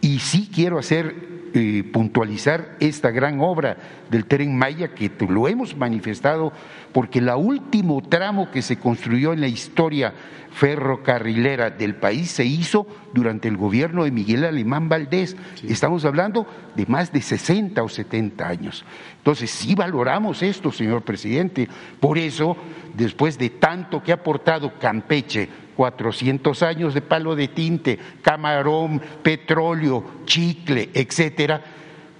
Y 0.00 0.20
sí 0.20 0.48
quiero 0.54 0.78
hacer 0.78 1.33
eh, 1.54 1.84
puntualizar 1.92 2.76
esta 2.80 3.12
gran 3.12 3.40
obra 3.40 3.76
del 4.10 4.26
tren 4.26 4.56
Maya 4.58 4.88
que 4.88 5.10
lo 5.28 5.46
hemos 5.46 5.76
manifestado 5.76 6.52
porque 6.92 7.20
el 7.20 7.28
último 7.30 8.02
tramo 8.02 8.50
que 8.50 8.60
se 8.60 8.76
construyó 8.76 9.32
en 9.32 9.40
la 9.40 9.46
historia 9.46 10.12
ferrocarrilera 10.50 11.70
del 11.70 11.96
país 11.96 12.30
se 12.30 12.44
hizo 12.44 12.86
durante 13.12 13.48
el 13.48 13.56
gobierno 13.56 14.04
de 14.04 14.10
Miguel 14.10 14.44
Alemán 14.44 14.88
Valdés. 14.88 15.36
Estamos 15.62 16.04
hablando 16.04 16.46
de 16.74 16.86
más 16.86 17.12
de 17.12 17.22
60 17.22 17.82
o 17.82 17.88
70 17.88 18.48
años. 18.48 18.84
Entonces, 19.18 19.50
sí 19.50 19.74
valoramos 19.74 20.42
esto, 20.42 20.70
señor 20.70 21.02
presidente. 21.02 21.68
Por 22.00 22.18
eso, 22.18 22.56
después 22.94 23.38
de 23.38 23.50
tanto 23.50 24.02
que 24.02 24.12
ha 24.12 24.16
aportado 24.16 24.78
Campeche, 24.78 25.48
400 25.76 26.62
años 26.62 26.94
de 26.94 27.02
palo 27.02 27.34
de 27.36 27.48
tinte, 27.48 27.98
camarón, 28.22 29.00
petróleo, 29.22 30.04
chicle, 30.24 30.90
etcétera, 30.94 31.62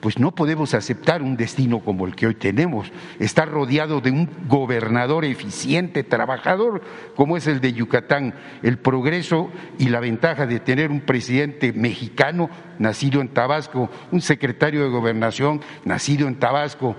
pues 0.04 0.18
no 0.18 0.32
podemos 0.32 0.74
aceptar 0.74 1.22
un 1.22 1.34
destino 1.34 1.80
como 1.80 2.06
el 2.06 2.14
que 2.14 2.26
hoy 2.26 2.34
tenemos. 2.34 2.92
Estar 3.18 3.48
rodeado 3.48 4.02
de 4.02 4.10
un 4.10 4.28
gobernador 4.46 5.24
eficiente, 5.24 6.04
trabajador, 6.04 6.82
como 7.16 7.38
es 7.38 7.46
el 7.46 7.62
de 7.62 7.72
Yucatán. 7.72 8.34
El 8.62 8.76
progreso 8.76 9.48
y 9.78 9.88
la 9.88 10.00
ventaja 10.00 10.44
de 10.44 10.60
tener 10.60 10.90
un 10.90 11.00
presidente 11.00 11.72
mexicano 11.72 12.50
nacido 12.78 13.22
en 13.22 13.28
Tabasco, 13.28 13.88
un 14.12 14.20
secretario 14.20 14.82
de 14.82 14.90
gobernación 14.90 15.62
nacido 15.86 16.28
en 16.28 16.34
Tabasco, 16.34 16.96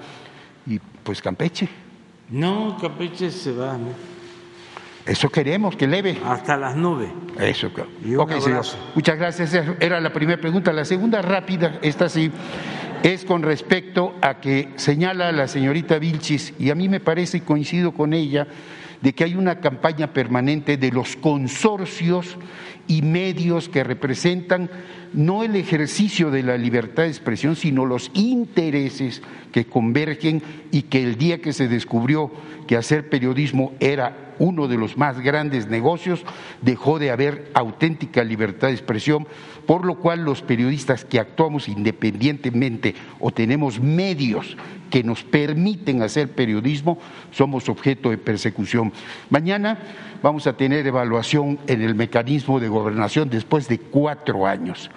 y 0.66 0.80
pues 1.04 1.22
Campeche. 1.22 1.70
No, 2.32 2.76
Campeche 2.82 3.30
se 3.30 3.52
va. 3.52 3.78
Eso 5.06 5.30
queremos, 5.30 5.76
que 5.76 5.88
leve. 5.88 6.18
Hasta 6.26 6.58
las 6.58 6.76
nubes. 6.76 7.10
Eso, 7.40 7.68
ok, 7.68 8.32
señor. 8.40 8.66
Muchas 8.96 9.18
gracias. 9.18 9.54
Era 9.80 10.00
la 10.00 10.12
primera 10.12 10.42
pregunta. 10.42 10.74
La 10.74 10.86
segunda 10.86 11.22
rápida, 11.22 11.80
esta 11.84 12.10
sí 12.10 12.32
es 13.04 13.24
con 13.24 13.44
respecto 13.44 14.16
a 14.22 14.40
que 14.40 14.70
señala 14.78 15.32
la 15.32 15.48
señorita 15.48 16.00
Vilchis, 16.00 16.54
y 16.58 16.72
a 16.72 16.76
mí 16.76 16.90
me 16.90 17.00
parece, 17.00 17.38
y 17.38 17.42
coincido 17.42 17.92
con 17.92 18.14
ella, 18.14 18.48
de 19.02 19.14
que 19.14 19.24
hay 19.24 19.36
una 19.36 19.60
campaña 19.60 20.12
permanente 20.12 20.78
de 20.78 20.90
los 20.92 21.16
consorcios 21.16 22.38
y 22.88 23.04
medios 23.04 23.70
que 23.70 23.84
representan 23.84 24.72
no 25.16 25.44
el 25.44 25.56
ejercicio 25.56 26.30
de 26.30 26.44
la 26.44 26.58
libertad 26.58 27.04
de 27.04 27.10
expresión, 27.10 27.56
sino 27.56 27.86
los 27.86 28.12
intereses 28.14 29.22
que 29.52 29.66
convergen 29.66 30.44
y 30.72 30.84
que 30.84 31.02
el 31.02 31.18
día 31.18 31.42
que 31.42 31.54
se 31.54 31.68
descubrió 31.68 32.32
que 32.68 32.76
hacer 32.76 33.10
periodismo 33.10 33.74
era 33.80 34.34
uno 34.38 34.68
de 34.68 34.78
los 34.78 34.98
más 34.98 35.22
grandes 35.22 35.68
negocios, 35.68 36.26
dejó 36.62 37.00
de 37.00 37.12
haber 37.12 37.50
auténtica 37.54 38.24
libertad 38.24 38.68
de 38.68 38.74
expresión, 38.74 39.28
por 39.66 39.86
lo 39.86 39.96
cual 40.00 40.24
los 40.26 40.42
periodistas 40.42 41.06
que 41.06 41.20
actuamos 41.20 41.70
independientemente 41.70 42.96
o 43.20 43.32
tenemos 43.32 43.80
medios 43.80 44.58
que 44.90 45.04
nos 45.04 45.24
permiten 45.24 46.02
hacer 46.02 46.32
periodismo, 46.32 47.00
somos 47.32 47.70
objeto 47.70 48.10
de 48.10 48.18
persecución. 48.18 48.92
Mañana 49.30 49.80
vamos 50.22 50.48
a 50.48 50.58
tener 50.58 50.86
evaluación 50.86 51.60
en 51.68 51.82
el 51.82 51.96
mecanismo 51.96 52.60
de 52.60 52.68
gobernación 52.68 53.30
después 53.30 53.68
de 53.68 53.80
cuatro 53.80 54.46
años 54.46 54.90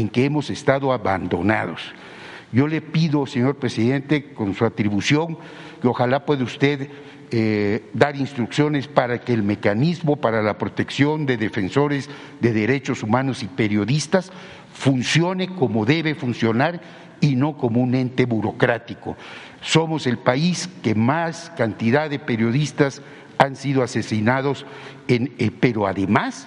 en 0.00 0.08
que 0.08 0.24
hemos 0.24 0.50
estado 0.50 0.92
abandonados. 0.92 1.80
Yo 2.52 2.68
le 2.68 2.80
pido, 2.80 3.26
señor 3.26 3.56
presidente, 3.56 4.32
con 4.32 4.54
su 4.54 4.64
atribución, 4.64 5.38
que 5.80 5.88
ojalá 5.88 6.24
pueda 6.24 6.44
usted 6.44 6.88
eh, 7.30 7.90
dar 7.92 8.16
instrucciones 8.16 8.86
para 8.86 9.20
que 9.20 9.32
el 9.32 9.42
mecanismo 9.42 10.16
para 10.16 10.40
la 10.40 10.56
protección 10.56 11.26
de 11.26 11.36
defensores 11.36 12.08
de 12.40 12.52
derechos 12.52 13.02
humanos 13.02 13.42
y 13.42 13.48
periodistas 13.48 14.30
funcione 14.72 15.48
como 15.48 15.84
debe 15.84 16.14
funcionar 16.14 16.80
y 17.20 17.34
no 17.34 17.56
como 17.56 17.80
un 17.80 17.94
ente 17.94 18.24
burocrático. 18.26 19.16
Somos 19.62 20.06
el 20.06 20.18
país 20.18 20.68
que 20.82 20.94
más 20.94 21.50
cantidad 21.56 22.08
de 22.08 22.18
periodistas 22.18 23.02
han 23.38 23.56
sido 23.56 23.82
asesinados, 23.82 24.64
eh, 25.08 25.50
pero 25.58 25.86
además 25.86 26.46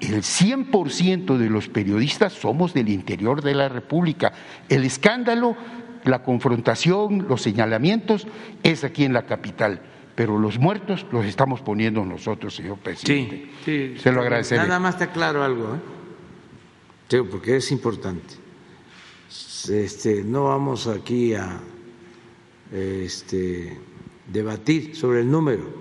el 0.00 0.22
100% 0.22 1.36
de 1.36 1.50
los 1.50 1.68
periodistas 1.68 2.32
somos 2.32 2.74
del 2.74 2.88
interior 2.88 3.42
de 3.42 3.54
la 3.54 3.68
República. 3.68 4.32
El 4.68 4.84
escándalo, 4.84 5.56
la 6.04 6.22
confrontación, 6.22 7.26
los 7.28 7.42
señalamientos 7.42 8.26
es 8.62 8.84
aquí 8.84 9.04
en 9.04 9.12
la 9.12 9.26
capital 9.26 9.82
pero 10.18 10.36
los 10.36 10.58
muertos 10.58 11.06
los 11.12 11.24
estamos 11.24 11.60
poniendo 11.60 12.04
nosotros, 12.04 12.56
señor 12.56 12.78
presidente. 12.78 13.52
Sí, 13.64 13.92
sí. 13.94 14.02
Se 14.02 14.10
lo 14.10 14.20
agradeceré. 14.20 14.62
Nada 14.62 14.80
más 14.80 14.94
está 14.94 15.12
claro 15.12 15.44
algo, 15.44 15.76
¿eh? 15.76 17.22
porque 17.22 17.54
es 17.58 17.70
importante. 17.70 18.34
Este, 19.70 20.24
no 20.24 20.46
vamos 20.46 20.88
aquí 20.88 21.34
a 21.34 21.60
este, 22.72 23.78
debatir 24.26 24.96
sobre 24.96 25.20
el 25.20 25.30
número, 25.30 25.72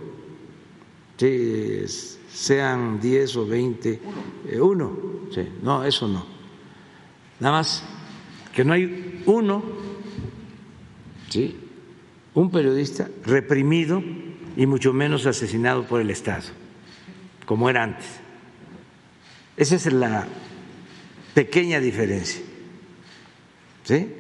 sean 2.38 3.00
10 3.00 3.36
o 3.38 3.48
20, 3.48 4.00
uno, 4.62 4.94
eh, 5.36 5.52
no, 5.64 5.84
eso 5.84 6.08
no. 6.08 6.24
Nada 7.40 7.58
más 7.58 7.84
que 8.54 8.64
no 8.64 8.74
hay 8.74 9.24
uno, 9.26 9.64
¿sí? 11.30 11.58
un 12.36 12.52
periodista 12.52 13.10
reprimido 13.26 14.04
y 14.56 14.68
mucho 14.68 14.94
menos 14.94 15.26
asesinado 15.26 15.88
por 15.88 16.00
el 16.00 16.12
Estado, 16.12 16.44
como 17.48 17.72
era 17.72 17.84
antes. 17.84 18.06
Esa 19.56 19.76
es 19.76 19.92
la 19.92 20.28
pequeña 21.34 21.80
diferencia. 21.80 22.44
¿Sí? 23.84 24.14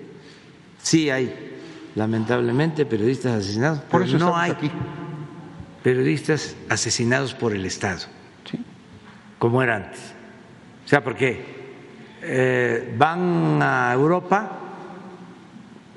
Sí 0.81 1.11
hay, 1.11 1.53
lamentablemente, 1.94 2.84
periodistas 2.88 3.44
asesinados, 3.44 3.81
por 3.81 4.02
eso 4.02 4.18
no 4.18 4.35
hay 4.35 4.53
periodistas 5.84 6.56
asesinados 6.70 7.34
por 7.34 7.54
el 7.54 7.66
Estado, 7.66 8.02
como 9.40 9.62
era 9.62 9.76
antes. 9.76 10.14
O 10.86 10.88
sea, 10.88 11.04
porque 11.04 11.44
eh, 12.22 12.95
van 12.98 13.62
a 13.62 13.94
Europa, 13.94 14.60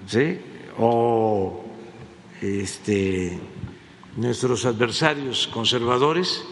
¿sí? 0.06 0.38
O 0.78 1.64
este, 2.40 3.38
nuestros 4.16 4.64
adversarios 4.64 5.46
conservadores 5.48 6.44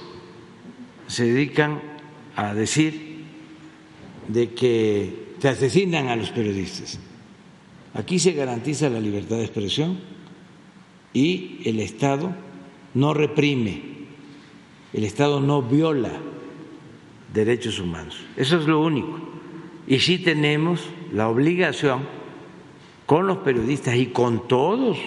se 1.06 1.24
dedican 1.24 1.80
a 2.36 2.54
decir 2.54 3.24
de 4.28 4.54
que 4.54 5.34
se 5.40 5.48
asesinan 5.48 6.08
a 6.08 6.16
los 6.16 6.30
periodistas. 6.30 6.98
Aquí 7.94 8.18
se 8.18 8.32
garantiza 8.32 8.88
la 8.88 9.00
libertad 9.00 9.36
de 9.36 9.44
expresión 9.44 9.98
y 11.12 11.60
el 11.64 11.80
Estado 11.80 12.34
no 12.94 13.14
reprime, 13.14 13.82
el 14.92 15.04
Estado 15.04 15.40
no 15.40 15.62
viola 15.62 16.10
derechos 17.32 17.78
humanos. 17.78 18.20
Eso 18.36 18.58
es 18.58 18.66
lo 18.66 18.80
único. 18.80 19.18
Y 19.86 20.00
sí 20.00 20.18
tenemos 20.18 20.82
la 21.12 21.28
obligación 21.28 22.02
con 23.06 23.26
los 23.26 23.38
periodistas 23.38 23.96
y 23.96 24.06
con 24.06 24.48
todos 24.48 24.98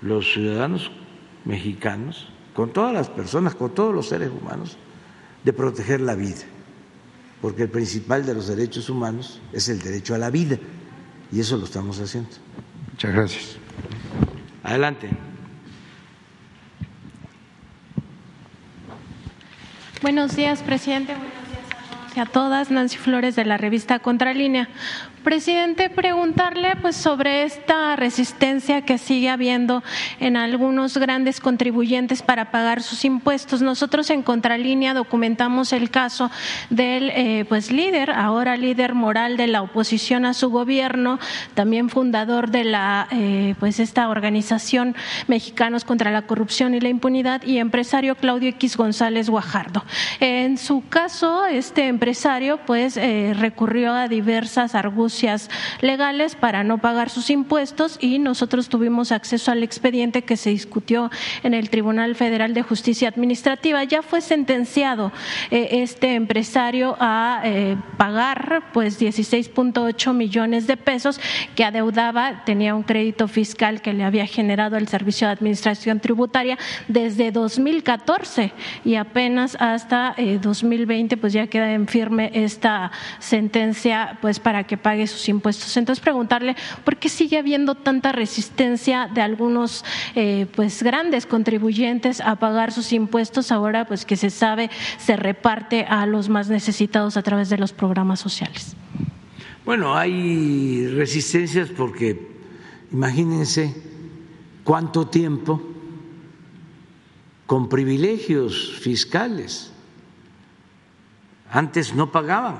los 0.00 0.32
ciudadanos 0.32 0.90
mexicanos, 1.44 2.28
con 2.54 2.72
todas 2.72 2.92
las 2.92 3.08
personas, 3.08 3.54
con 3.54 3.74
todos 3.74 3.94
los 3.94 4.08
seres 4.08 4.30
humanos, 4.30 4.78
de 5.44 5.52
proteger 5.52 6.00
la 6.00 6.14
vida, 6.14 6.44
porque 7.40 7.64
el 7.64 7.68
principal 7.68 8.24
de 8.26 8.34
los 8.34 8.48
derechos 8.48 8.90
humanos 8.90 9.40
es 9.52 9.68
el 9.68 9.80
derecho 9.80 10.14
a 10.14 10.18
la 10.18 10.30
vida, 10.30 10.58
y 11.30 11.40
eso 11.40 11.56
lo 11.56 11.64
estamos 11.64 12.00
haciendo. 12.00 12.30
Muchas 12.90 13.12
gracias. 13.12 13.56
Adelante. 14.62 15.27
Buenos 20.00 20.36
días, 20.36 20.62
presidente. 20.62 21.12
Buenos 21.12 21.32
días 21.48 21.64
a 21.72 21.92
todos 21.92 22.16
y 22.16 22.20
a 22.20 22.26
todas. 22.26 22.70
Nancy 22.70 22.98
Flores 22.98 23.34
de 23.34 23.44
la 23.44 23.56
revista 23.56 23.98
Contralínea. 23.98 24.68
Presidente, 25.24 25.90
preguntarle 25.90 26.76
pues 26.80 26.96
sobre 26.96 27.42
esta 27.42 27.96
resistencia 27.96 28.82
que 28.82 28.98
sigue 28.98 29.28
habiendo 29.28 29.82
en 30.20 30.36
algunos 30.36 30.96
grandes 30.96 31.40
contribuyentes 31.40 32.22
para 32.22 32.50
pagar 32.50 32.82
sus 32.82 33.04
impuestos. 33.04 33.60
Nosotros 33.60 34.10
en 34.10 34.22
Contralínea 34.22 34.94
documentamos 34.94 35.72
el 35.72 35.90
caso 35.90 36.30
del 36.70 37.10
eh, 37.10 37.44
pues 37.48 37.70
líder, 37.72 38.10
ahora 38.10 38.56
líder 38.56 38.94
moral 38.94 39.36
de 39.36 39.48
la 39.48 39.62
oposición 39.62 40.24
a 40.24 40.34
su 40.34 40.50
gobierno, 40.50 41.18
también 41.54 41.90
fundador 41.90 42.50
de 42.50 42.64
la 42.64 43.08
eh, 43.10 43.54
pues 43.58 43.80
esta 43.80 44.08
organización 44.08 44.94
Mexicanos 45.26 45.84
contra 45.84 46.10
la 46.10 46.22
Corrupción 46.22 46.74
y 46.74 46.80
la 46.80 46.88
Impunidad 46.88 47.42
y 47.42 47.58
empresario 47.58 48.14
Claudio 48.14 48.50
X 48.50 48.76
González 48.76 49.28
Guajardo. 49.28 49.84
En 50.20 50.58
su 50.58 50.86
caso, 50.88 51.44
este 51.46 51.88
empresario 51.88 52.60
pues 52.66 52.96
eh, 52.96 53.34
recurrió 53.38 53.92
a 53.92 54.08
diversas 54.08 54.74
legales 55.80 56.34
para 56.34 56.64
no 56.64 56.78
pagar 56.78 57.10
sus 57.10 57.30
impuestos 57.30 57.98
y 58.00 58.18
nosotros 58.18 58.68
tuvimos 58.68 59.12
acceso 59.12 59.50
al 59.50 59.62
expediente 59.62 60.22
que 60.22 60.36
se 60.36 60.50
discutió 60.50 61.10
en 61.42 61.54
el 61.54 61.70
Tribunal 61.70 62.14
Federal 62.14 62.54
de 62.54 62.62
Justicia 62.62 63.08
Administrativa. 63.08 63.84
Ya 63.84 64.02
fue 64.02 64.20
sentenciado 64.20 65.12
eh, 65.50 65.68
este 65.82 66.14
empresario 66.14 66.96
a 67.00 67.40
eh, 67.44 67.76
pagar 67.96 68.64
pues 68.72 69.00
16.8 69.00 70.14
millones 70.14 70.66
de 70.66 70.76
pesos 70.76 71.20
que 71.54 71.64
adeudaba, 71.64 72.44
tenía 72.44 72.74
un 72.74 72.82
crédito 72.82 73.28
fiscal 73.28 73.82
que 73.82 73.92
le 73.92 74.04
había 74.04 74.26
generado 74.26 74.76
el 74.76 74.88
Servicio 74.88 75.26
de 75.26 75.32
Administración 75.34 76.00
Tributaria 76.00 76.58
desde 76.88 77.30
2014 77.32 78.52
y 78.84 78.94
apenas 78.96 79.56
hasta 79.60 80.14
2020 80.40 81.14
eh, 81.14 81.18
pues 81.18 81.32
ya 81.32 81.46
queda 81.46 81.72
en 81.72 81.86
firme 81.86 82.30
esta 82.34 82.90
sentencia 83.18 84.18
pues 84.20 84.40
para 84.40 84.64
que 84.64 84.76
pague 84.76 84.97
sus 85.06 85.28
impuestos. 85.28 85.76
Entonces 85.76 86.02
preguntarle 86.02 86.56
por 86.84 86.96
qué 86.96 87.08
sigue 87.08 87.38
habiendo 87.38 87.74
tanta 87.74 88.12
resistencia 88.12 89.08
de 89.12 89.20
algunos 89.20 89.84
eh, 90.14 90.46
pues 90.54 90.82
grandes 90.82 91.26
contribuyentes 91.26 92.20
a 92.20 92.36
pagar 92.36 92.72
sus 92.72 92.92
impuestos 92.92 93.52
ahora 93.52 93.86
pues 93.86 94.04
que 94.04 94.16
se 94.16 94.30
sabe 94.30 94.70
se 94.98 95.16
reparte 95.16 95.84
a 95.84 96.06
los 96.06 96.28
más 96.28 96.48
necesitados 96.48 97.16
a 97.16 97.22
través 97.22 97.48
de 97.48 97.58
los 97.58 97.72
programas 97.72 98.20
sociales. 98.20 98.76
Bueno, 99.64 99.96
hay 99.96 100.86
resistencias 100.88 101.68
porque 101.68 102.26
imagínense 102.90 103.74
cuánto 104.64 105.06
tiempo 105.06 105.62
con 107.46 107.68
privilegios 107.68 108.78
fiscales. 108.80 109.72
Antes 111.50 111.94
no 111.94 112.12
pagaban 112.12 112.56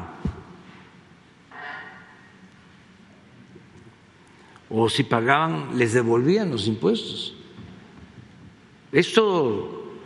o 4.70 4.89
si 4.89 5.03
pagaban 5.03 5.78
les 5.78 5.93
devolvían 5.93 6.51
los 6.51 6.66
impuestos. 6.66 7.35
Esto 8.93 9.97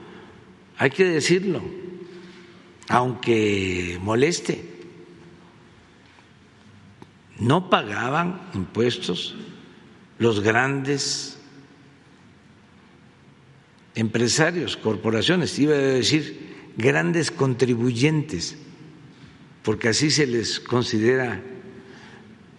hay 0.79 0.91
que 0.91 1.05
decirlo, 1.05 1.63
aunque 2.89 3.99
moleste. 4.03 4.71
No 7.39 7.71
pagaban 7.71 8.51
impuestos 8.55 9.35
los 10.19 10.41
grandes 10.41 11.41
empresarios, 13.95 14.77
corporaciones, 14.77 15.59
iba 15.59 15.75
a 15.75 15.79
decir 15.79 16.53
grandes 16.77 17.31
contribuyentes, 17.31 18.57
porque 19.65 19.89
así 19.89 20.11
se 20.11 20.27
les 20.27 20.61
considera 20.61 21.43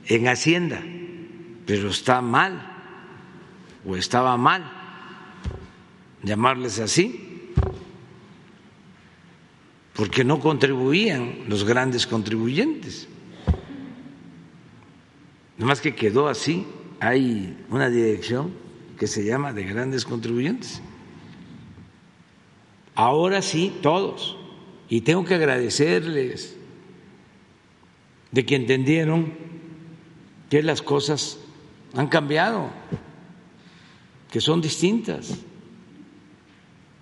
en 0.05 0.27
Hacienda 0.27 0.83
pero 1.65 1.89
está 1.89 2.21
mal 2.21 2.69
o 3.85 3.95
estaba 3.95 4.35
mal 4.37 4.63
llamarles 6.23 6.79
así, 6.79 7.51
porque 9.93 10.23
no 10.23 10.39
contribuían 10.39 11.43
los 11.47 11.63
grandes 11.63 12.07
contribuyentes. 12.07 13.07
más 15.57 15.81
que 15.81 15.95
quedó 15.95 16.27
así, 16.27 16.65
hay 16.99 17.57
una 17.69 17.89
dirección 17.89 18.53
que 18.97 19.07
se 19.07 19.23
llama 19.23 19.53
de 19.53 19.63
grandes 19.63 20.05
contribuyentes. 20.05 20.81
Ahora 22.95 23.41
sí, 23.41 23.77
todos. 23.81 24.37
Y 24.89 25.01
tengo 25.01 25.25
que 25.25 25.35
agradecerles 25.35 26.57
de 28.31 28.45
que 28.45 28.55
entendieron 28.55 29.33
que 30.49 30.63
las 30.63 30.81
cosas 30.81 31.39
han 31.95 32.07
cambiado, 32.07 32.71
que 34.31 34.41
son 34.41 34.61
distintas. 34.61 35.39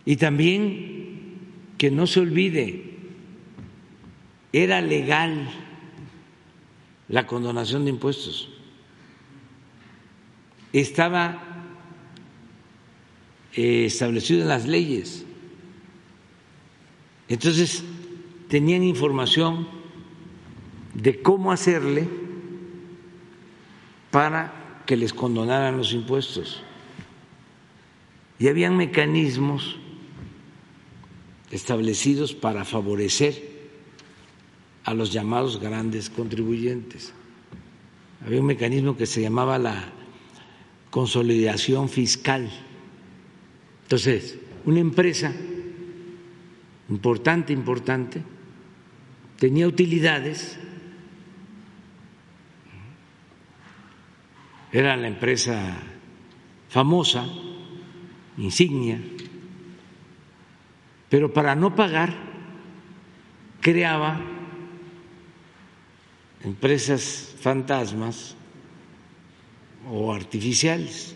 Y 0.06 0.18
también 0.18 1.40
que 1.78 1.92
no 1.92 2.08
se 2.08 2.20
olvide, 2.20 2.92
era 4.54 4.82
legal 4.82 5.50
la 7.08 7.26
condonación 7.26 7.86
de 7.86 7.92
impuestos. 7.92 8.50
Estaba 10.74 11.42
eh, 13.54 13.86
establecido 13.86 14.42
en 14.42 14.48
las 14.48 14.68
leyes. 14.68 15.26
Entonces, 17.28 17.84
tenían 18.48 18.84
información 18.84 19.68
de 20.94 21.22
cómo 21.22 21.52
hacerle 21.52 22.08
para 24.10 24.61
que 24.92 24.98
les 24.98 25.14
condonaran 25.14 25.78
los 25.78 25.94
impuestos. 25.94 26.62
y 28.38 28.50
habían 28.50 28.76
mecanismos 28.76 29.78
establecidos 31.50 32.34
para 32.34 32.66
favorecer 32.66 33.42
a 34.84 34.94
los 34.94 35.14
llamados 35.14 35.62
grandes 35.62 36.10
contribuyentes. 36.10 37.14
Había 38.26 38.42
un 38.42 38.48
mecanismo 38.48 38.98
que 38.98 39.06
se 39.06 39.22
llamaba 39.22 39.58
la 39.58 39.94
consolidación 40.90 41.88
fiscal. 41.88 42.52
Entonces, 43.84 44.40
una 44.66 44.82
empresa 44.82 45.34
importante, 46.90 47.54
importante, 47.54 48.24
tenía 49.40 49.70
utilidades, 49.70 50.60
era 54.72 54.96
la 54.96 55.08
empresa 55.08 55.78
famosa, 56.70 57.28
insignia, 58.38 59.02
pero 61.10 61.34
para 61.34 61.56
no 61.56 61.76
pagar 61.76 62.16
creaba 63.60 64.22
empresas 66.44 67.36
fantasmas 67.40 68.36
o 69.90 70.14
artificiales, 70.14 71.16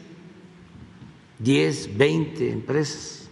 10, 1.40 1.98
20 1.98 2.52
empresas. 2.52 3.30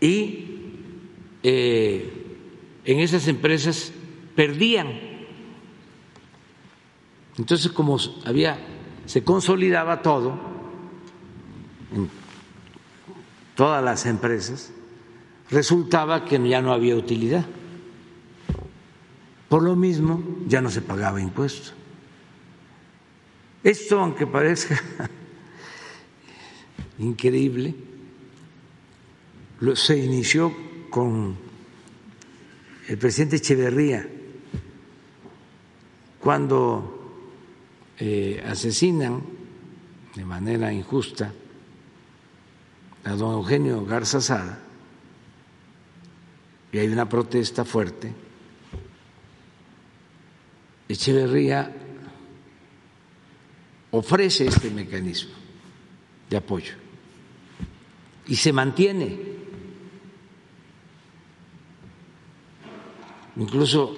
Y 0.00 0.46
eh, 1.42 2.08
en 2.84 3.00
esas 3.00 3.26
empresas 3.28 3.92
perdían. 4.34 5.10
Entonces, 7.38 7.70
como 7.72 7.98
había, 8.24 8.58
se 9.06 9.24
consolidaba 9.24 10.02
todo 10.02 10.38
en 11.94 12.08
todas 13.54 13.82
las 13.82 14.06
empresas, 14.06 14.72
resultaba 15.50 16.24
que 16.24 16.48
ya 16.48 16.62
no 16.62 16.72
había 16.72 16.96
utilidad. 16.96 17.44
Por 19.48 19.62
lo 19.62 19.74
mismo, 19.74 20.22
ya 20.46 20.60
no 20.60 20.70
se 20.70 20.80
pagaba 20.80 21.20
impuesto. 21.20 21.72
Esto, 23.62 24.00
aunque 24.00 24.26
parezca 24.26 24.80
increíble, 26.98 27.74
se 29.74 29.98
inició 29.98 30.54
con 30.88 31.36
el 32.88 32.98
presidente 32.98 33.36
Echeverría, 33.36 34.08
cuando 36.20 37.00
eh, 37.98 38.44
asesinan 38.46 39.22
de 40.14 40.24
manera 40.24 40.72
injusta 40.72 41.32
a 43.04 43.12
don 43.12 43.34
Eugenio 43.34 43.84
Garza 43.84 44.20
Sada, 44.20 44.60
y 46.72 46.78
hay 46.78 46.88
una 46.88 47.08
protesta 47.08 47.64
fuerte, 47.64 48.12
Echeverría 50.88 51.72
ofrece 53.92 54.46
este 54.46 54.70
mecanismo 54.70 55.34
de 56.28 56.36
apoyo 56.36 56.74
y 58.26 58.34
se 58.34 58.52
mantiene. 58.52 59.18
Incluso 63.36 63.96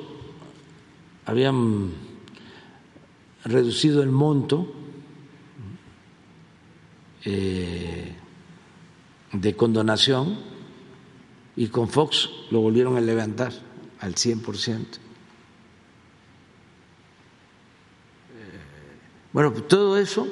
habían 1.25 1.93
reducido 3.45 4.03
el 4.03 4.11
monto 4.11 4.73
eh, 7.25 8.15
de 9.33 9.57
condonación 9.57 10.39
y 11.57 11.69
con 11.69 11.89
Fox 11.89 12.31
lo 12.51 12.61
volvieron 12.61 12.97
a 12.97 13.01
levantar 13.01 13.53
al 14.01 14.15
100%. 14.15 14.99
Bueno, 19.33 19.51
pues 19.53 19.67
todo 19.67 19.97
eso 19.97 20.29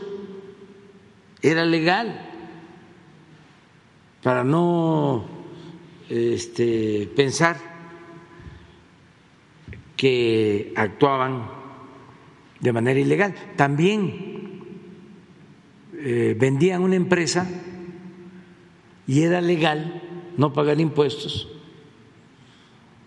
era 1.41 1.65
legal 1.65 2.21
para 4.23 4.45
no 4.45 5.25
este, 6.11 7.11
pensar 7.17 7.57
que 9.97 10.75
actuaban 10.77 11.60
de 12.61 12.73
manera 12.73 13.01
ilegal. 13.01 13.35
También 13.57 14.61
eh, 15.95 16.37
vendían 16.39 16.83
una 16.83 16.97
empresa 16.97 17.47
y 19.07 19.23
era 19.23 19.41
legal 19.41 20.03
no 20.37 20.53
pagar 20.53 20.81
impuestos 20.81 21.49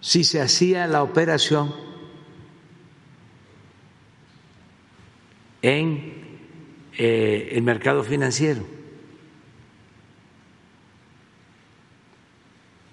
si 0.02 0.26
se 0.26 0.42
hacía 0.42 0.86
la 0.86 1.02
operación 1.02 1.74
en 5.62 6.14
eh, 6.98 7.50
el 7.54 7.64
mercado 7.64 8.04
financiero. 8.04 8.64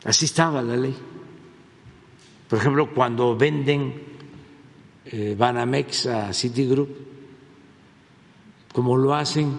Así 0.05 0.25
estaba 0.25 0.63
la 0.63 0.77
ley. 0.77 0.97
Por 2.49 2.61
ejemplo, 2.61 2.95
cuando 2.95 3.37
venden 3.37 4.10
Banamex 5.13 6.07
a 6.07 6.33
Citigroup, 6.33 6.89
como 8.73 8.97
lo 8.97 9.15
hacen 9.15 9.59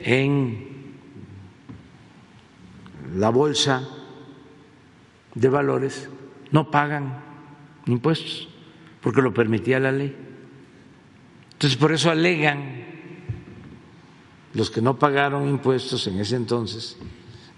en 0.00 0.68
la 3.14 3.28
bolsa 3.28 3.86
de 5.34 5.48
valores, 5.48 6.08
no 6.50 6.70
pagan 6.70 7.22
impuestos, 7.86 8.48
porque 9.02 9.20
lo 9.20 9.34
permitía 9.34 9.78
la 9.78 9.92
ley. 9.92 10.16
Entonces, 11.52 11.78
por 11.78 11.92
eso 11.92 12.10
alegan 12.10 12.86
los 14.54 14.70
que 14.70 14.80
no 14.80 14.98
pagaron 14.98 15.46
impuestos 15.46 16.06
en 16.06 16.18
ese 16.20 16.36
entonces 16.36 16.96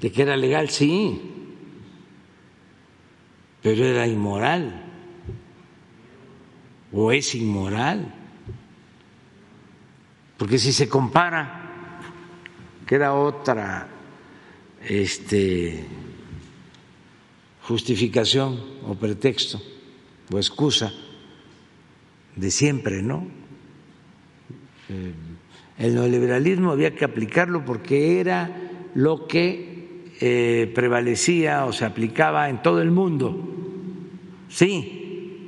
de 0.00 0.10
que 0.10 0.22
era 0.22 0.36
legal, 0.36 0.70
sí, 0.70 1.20
pero 3.62 3.84
era 3.84 4.06
inmoral 4.08 4.89
o 6.92 7.12
es 7.12 7.34
inmoral. 7.34 8.14
Porque 10.36 10.58
si 10.58 10.72
se 10.72 10.88
compara, 10.88 12.00
que 12.86 12.94
era 12.94 13.14
otra 13.14 13.88
este, 14.88 15.84
justificación 17.62 18.58
o 18.88 18.94
pretexto 18.94 19.60
o 20.32 20.38
excusa 20.38 20.92
de 22.36 22.50
siempre, 22.50 23.02
¿no? 23.02 23.26
Eh, 24.88 25.12
el 25.78 25.94
neoliberalismo 25.94 26.72
había 26.72 26.94
que 26.94 27.04
aplicarlo 27.04 27.64
porque 27.64 28.20
era 28.20 28.50
lo 28.94 29.26
que 29.26 30.10
eh, 30.20 30.70
prevalecía 30.74 31.64
o 31.64 31.72
se 31.72 31.84
aplicaba 31.84 32.50
en 32.50 32.62
todo 32.62 32.82
el 32.82 32.90
mundo. 32.90 33.38
Sí, 34.48 34.99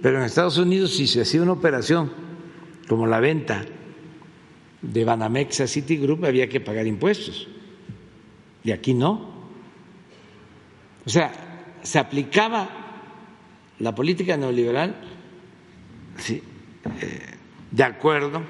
pero 0.03 0.19
en 0.19 0.25
Estados 0.25 0.59
Unidos 0.59 0.97
si 0.97 1.07
se 1.07 1.23
hacía 1.23 1.43
una 1.43 1.53
operación 1.53 2.13
como 2.89 3.07
la 3.07 3.21
venta 3.21 3.65
de 4.83 5.05
Banamex 5.05 5.61
a 5.61 5.67
Citigroup 5.69 6.25
había 6.25 6.49
que 6.49 6.61
pagar 6.61 6.87
impuestos 6.89 7.49
y 8.65 8.73
aquí 8.73 8.95
no. 8.95 9.33
O 11.07 11.09
sea, 11.09 11.33
se 11.83 11.99
aplicaba 11.99 12.69
la 13.79 13.95
política 13.95 14.37
neoliberal 14.37 14.95
sí, 16.19 16.43
eh, 17.01 17.21
de 17.71 17.85
acuerdo 17.85 18.43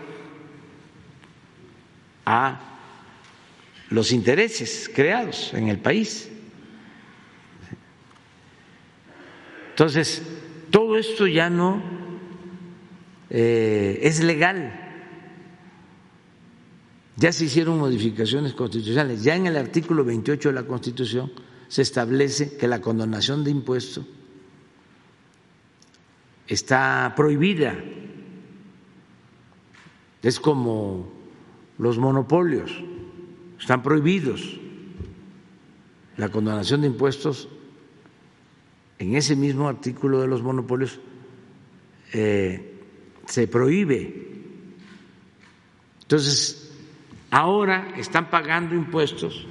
a 2.24 2.60
los 3.90 4.12
intereses 4.12 4.90
creados 4.94 5.52
en 5.54 5.68
el 5.68 5.78
país. 5.78 6.30
Entonces, 9.70 10.22
todo 10.72 10.96
esto 10.96 11.26
ya 11.26 11.50
no 11.50 11.82
eh, 13.28 14.00
es 14.02 14.24
legal. 14.24 14.78
Ya 17.16 17.30
se 17.30 17.44
hicieron 17.44 17.78
modificaciones 17.78 18.54
constitucionales. 18.54 19.22
Ya 19.22 19.36
en 19.36 19.46
el 19.46 19.58
artículo 19.58 20.02
28 20.02 20.48
de 20.48 20.54
la 20.54 20.66
Constitución 20.66 21.30
se 21.68 21.82
establece 21.82 22.56
que 22.56 22.66
la 22.66 22.80
condonación 22.80 23.44
de 23.44 23.50
impuestos 23.50 24.06
está 26.48 27.12
prohibida. 27.14 27.76
Es 30.22 30.40
como 30.40 31.12
los 31.76 31.98
monopolios, 31.98 32.72
están 33.60 33.82
prohibidos. 33.82 34.58
La 36.16 36.30
condonación 36.30 36.80
de 36.80 36.86
impuestos 36.86 37.48
en 39.02 39.16
ese 39.16 39.34
mismo 39.34 39.68
artículo 39.68 40.20
de 40.20 40.28
los 40.28 40.42
monopolios 40.42 41.00
eh, 42.12 42.78
se 43.26 43.48
prohíbe 43.48 44.30
Entonces, 46.02 46.72
ahora 47.30 47.94
están 47.96 48.30
pagando 48.30 48.76
impuestos 48.76 49.44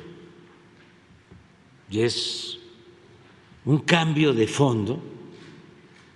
y 1.90 2.00
es 2.00 2.60
un 3.66 3.80
cambio 3.80 4.32
de 4.32 4.48
fondo 4.48 5.02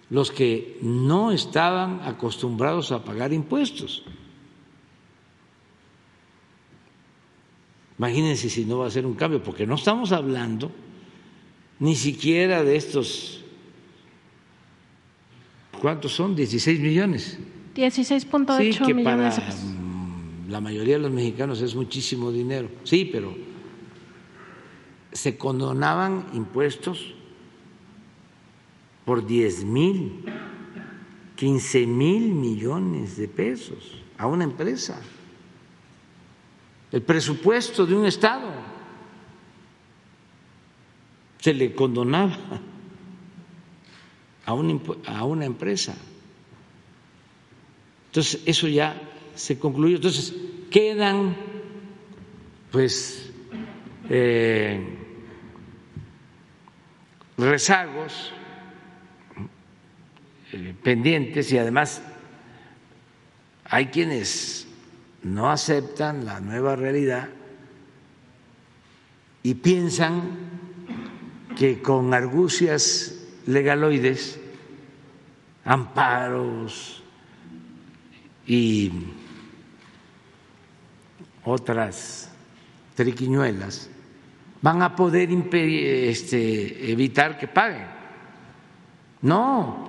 los 0.10 0.32
que 0.32 0.80
no 0.82 1.34
estaban 1.34 2.00
acostumbrados 2.04 2.94
a 2.94 3.04
pagar 3.04 3.34
impuestos. 3.34 4.06
Imagínense 7.98 8.50
si 8.50 8.64
no 8.64 8.78
va 8.78 8.88
a 8.88 8.92
ser 8.92 9.06
un 9.06 9.16
cambio, 9.16 9.44
porque 9.44 9.68
no 9.68 9.76
estamos 9.76 10.14
hablando 10.14 10.72
ni 11.80 11.96
siquiera 11.96 12.64
de 12.64 12.76
estos, 12.76 13.44
¿cuántos 15.82 16.14
son? 16.14 16.36
16 16.36 16.80
millones. 16.80 17.38
16.8 17.76 18.58
sí, 18.58 18.80
que 18.86 18.94
millones. 18.94 19.36
Para 19.36 19.54
la 20.50 20.62
mayoría 20.62 20.96
de 20.96 21.02
los 21.02 21.12
mexicanos 21.12 21.62
es 21.62 21.76
muchísimo 21.76 22.32
dinero, 22.32 22.70
sí, 22.84 23.10
pero 23.12 23.36
se 25.12 25.38
condonaban 25.38 26.28
impuestos 26.34 27.14
por 29.06 29.26
10 29.26 29.64
mil, 29.66 30.26
15 31.36 31.86
mil 31.88 32.34
millones 32.34 33.18
de 33.18 33.28
pesos 33.28 34.02
a 34.18 34.28
una 34.28 34.44
empresa. 34.44 35.02
El 36.92 37.02
presupuesto 37.02 37.86
de 37.86 37.96
un 37.96 38.06
Estado 38.06 38.75
se 41.46 41.54
le 41.54 41.76
condonaba 41.76 42.36
a 44.48 44.54
una, 44.56 44.80
a 45.06 45.26
una 45.26 45.46
empresa. 45.46 45.96
Entonces, 48.08 48.42
eso 48.48 48.68
ya 48.68 49.00
se 49.36 49.60
concluyó. 49.60 49.98
Entonces, 49.98 50.34
quedan, 50.72 51.36
pues, 52.72 53.32
eh, 54.10 54.98
rezagos 57.38 58.34
eh, 60.52 60.74
pendientes 60.82 61.52
y 61.52 61.60
además 61.60 62.02
hay 63.66 63.86
quienes 63.90 64.68
no 65.22 65.52
aceptan 65.52 66.26
la 66.26 66.40
nueva 66.40 66.76
realidad 66.76 67.30
y 69.44 69.54
piensan 69.54 70.55
que 71.56 71.82
con 71.82 72.14
argucias 72.14 73.16
legaloides, 73.46 74.40
amparos 75.64 77.04
y 78.46 78.92
otras 81.44 82.32
triquiñuelas 82.96 83.90
van 84.62 84.82
a 84.82 84.96
poder 84.96 85.30
este, 85.32 86.92
evitar 86.92 87.38
que 87.38 87.48
paguen. 87.48 87.88
No, 89.22 89.88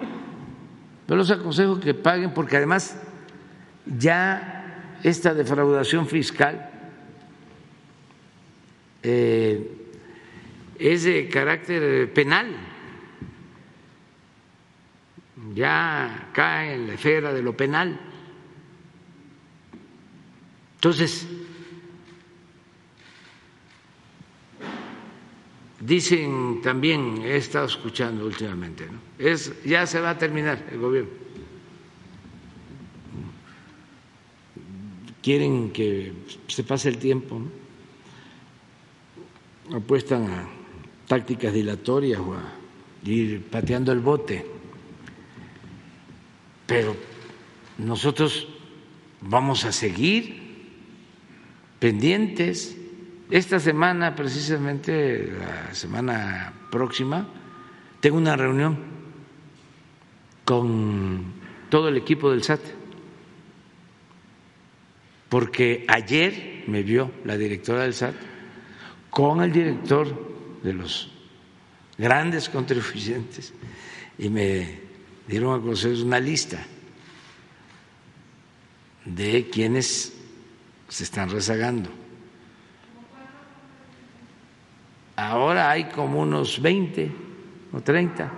yo 1.09 1.17
los 1.17 1.31
aconsejo 1.31 1.81
que 1.81 1.95
paguen 1.95 2.33
porque 2.33 2.57
además 2.57 2.97
ya 3.87 4.99
esta 5.03 5.35
defraudación 5.35 6.07
fiscal 6.07 6.71
eh, 9.03 9.76
es 10.79 11.05
de 11.05 11.29
carácter 11.29 12.13
penal, 12.13 12.55
ya 15.55 16.31
cae 16.33 16.75
en 16.75 16.87
la 16.87 16.95
esfera 16.95 17.33
de 17.33 17.43
lo 17.43 17.57
penal. 17.57 17.99
Entonces, 20.75 21.27
Dicen 25.87 26.63
también, 26.63 27.23
he 27.23 27.37
estado 27.37 27.67
escuchando 27.67 28.27
últimamente, 28.27 28.89
es, 29.19 29.63
ya 29.63 29.87
se 29.87 30.01
va 30.01 30.11
a 30.11 30.19
terminar 30.19 30.67
el 30.73 30.81
gobierno. 30.81 31.11
Quieren 35.23 35.71
que 35.71 36.13
se 36.49 36.65
pase 36.65 36.89
el 36.89 36.99
tiempo, 36.99 37.41
apuestan 39.73 40.29
a 40.29 40.49
tácticas 41.07 41.53
dilatorias 41.53 42.21
o 42.21 42.35
a 42.35 42.43
ir 43.05 43.43
pateando 43.51 43.93
el 43.93 44.01
bote. 44.01 44.45
Pero 46.67 46.97
nosotros 47.79 48.49
vamos 49.21 49.65
a 49.65 49.73
seguir 49.73 50.47
pendientes 51.79 52.77
esta 53.31 53.59
semana, 53.59 54.15
precisamente 54.15 55.33
la 55.33 55.75
semana 55.75 56.53
próxima, 56.71 57.27
tengo 58.01 58.17
una 58.19 58.37
reunión 58.37 58.79
con 60.45 61.33
todo 61.69 61.89
el 61.89 61.97
equipo 61.97 62.31
del 62.31 62.45
SAT, 62.45 62.61
porque 65.29 65.85
ayer 65.89 66.65
me 66.69 66.83
vio 66.83 67.11
la 67.25 67.37
directora 67.37 67.83
del 67.83 67.95
SAT 67.95 68.15
con 69.11 69.43
el 69.43 69.53
director 69.53 70.36
de 70.63 70.73
los 70.73 71.11
grandes 71.99 72.49
contribuyentes 72.49 73.53
y 74.19 74.29
me 74.29 74.81
dieron 75.27 75.59
a 75.59 75.63
conocer 75.63 75.93
una 76.03 76.21
lista 76.21 76.59
de 79.05 79.49
quienes 79.51 80.13
se 80.89 81.05
están 81.05 81.31
rezagando 81.31 81.91
Ahora 85.17 85.71
hay 85.71 85.85
como 85.85 86.21
unos 86.21 86.61
20 86.61 87.11
o 87.73 87.81
30 87.81 88.31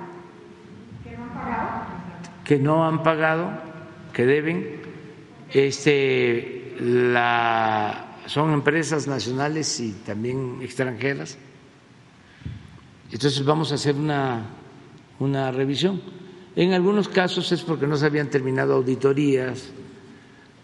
que 2.44 2.56
no 2.56 2.86
han 2.86 3.02
pagado, 3.02 3.50
que 4.12 4.24
deben. 4.24 4.80
Este, 5.52 6.76
la, 6.80 8.16
son 8.26 8.52
empresas 8.52 9.08
nacionales 9.08 9.80
y 9.80 9.92
también 10.06 10.60
extranjeras. 10.62 11.36
Entonces 13.10 13.44
vamos 13.44 13.72
a 13.72 13.76
hacer 13.76 13.94
una, 13.94 14.46
una 15.18 15.50
revisión. 15.50 16.00
En 16.54 16.72
algunos 16.72 17.08
casos 17.08 17.50
es 17.52 17.62
porque 17.62 17.86
no 17.86 17.96
se 17.96 18.06
habían 18.06 18.28
terminado 18.28 18.74
auditorías, 18.74 19.70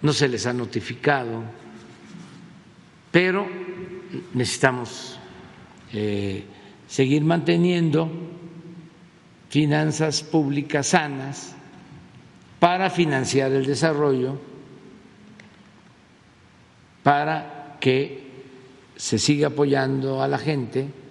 no 0.03 0.13
se 0.13 0.29
les 0.29 0.47
ha 0.47 0.53
notificado, 0.53 1.43
pero 3.11 3.47
necesitamos 4.35 5.19
eh, 5.93 6.45
seguir 6.87 7.25
manteniendo 7.25 8.11
finanzas 9.49 10.23
públicas 10.23 10.89
sanas 10.89 11.55
para 12.59 12.91
financiar 12.91 13.53
el 13.53 13.65
desarrollo, 13.65 14.39
para 17.03 17.77
que 17.81 18.25
se 18.97 19.19
siga 19.19 19.49
apoyando 19.49 20.23
a 20.23 20.29
la 20.29 20.39
gente 20.39 21.04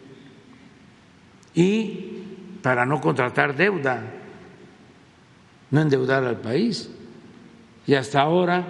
y 1.54 2.24
para 2.62 2.86
no 2.86 3.02
contratar 3.02 3.56
deuda, 3.56 4.02
no 5.72 5.82
endeudar 5.82 6.24
al 6.24 6.40
país. 6.40 6.90
Y 7.86 7.96
hasta 7.96 8.22
ahora 8.22 8.66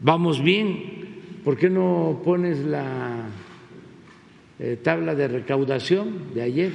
vamos 0.00 0.42
bien. 0.42 0.94
¿Por 1.44 1.56
qué 1.56 1.70
no 1.70 2.20
pones 2.24 2.58
la 2.58 3.26
eh, 4.58 4.78
tabla 4.82 5.14
de 5.14 5.28
recaudación 5.28 6.32
de 6.32 6.42
ayer. 6.42 6.72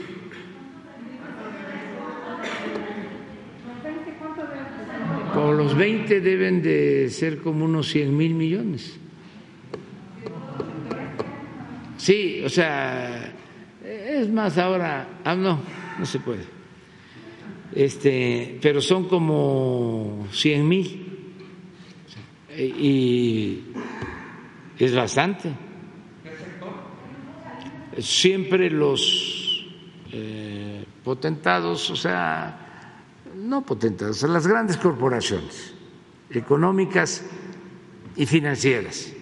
Por 5.33 5.55
los 5.55 5.75
20 5.75 6.21
deben 6.21 6.61
de 6.61 7.09
ser 7.09 7.39
como 7.39 7.65
unos 7.65 7.87
100 7.89 8.15
mil 8.15 8.35
millones. 8.35 8.97
Sí, 11.97 12.43
o 12.45 12.49
sea, 12.49 13.33
es 13.91 14.29
más 14.29 14.57
ahora, 14.57 15.19
ah, 15.23 15.35
no, 15.35 15.59
no 15.99 16.05
se 16.05 16.19
puede. 16.19 16.45
Este, 17.73 18.59
pero 18.61 18.81
son 18.81 19.07
como 19.07 20.27
100 20.31 20.67
mil 20.67 21.07
y 22.57 23.63
es 24.77 24.93
bastante 24.93 25.49
siempre 27.99 28.69
los 28.69 29.65
eh, 30.11 30.85
potentados, 31.03 31.89
o 31.89 31.95
sea, 31.95 32.97
no 33.35 33.65
potentados, 33.65 34.23
las 34.23 34.47
grandes 34.47 34.77
corporaciones 34.77 35.73
económicas 36.29 37.23
y 38.15 38.25
financieras. 38.25 39.13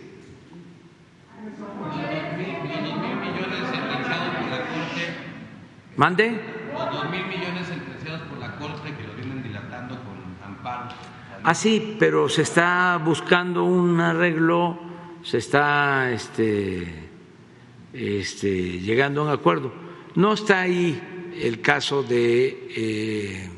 ¿Mande? 6.00 6.32
Dos 6.74 7.10
mil 7.10 7.28
millones 7.28 7.68
sentenciados 7.68 8.22
por 8.30 8.38
la 8.40 8.56
Corte 8.56 8.96
que 8.96 9.06
lo 9.06 9.16
vienen 9.16 9.44
dilatando 9.44 9.96
con 9.96 10.50
amparo. 10.50 10.96
Ah, 11.44 11.54
sí, 11.54 11.98
pero 12.00 12.30
se 12.30 12.44
está 12.44 12.98
buscando 13.04 13.66
un 13.66 14.00
arreglo, 14.00 14.80
se 15.24 15.40
está 15.40 16.10
este, 16.10 16.88
este, 17.92 18.80
llegando 18.80 19.20
a 19.20 19.24
un 19.26 19.30
acuerdo. 19.32 19.74
No 20.16 20.32
está 20.32 20.62
ahí 20.62 21.34
el 21.38 21.60
caso 21.60 22.02
de 22.02 22.48
eh, 22.78 23.50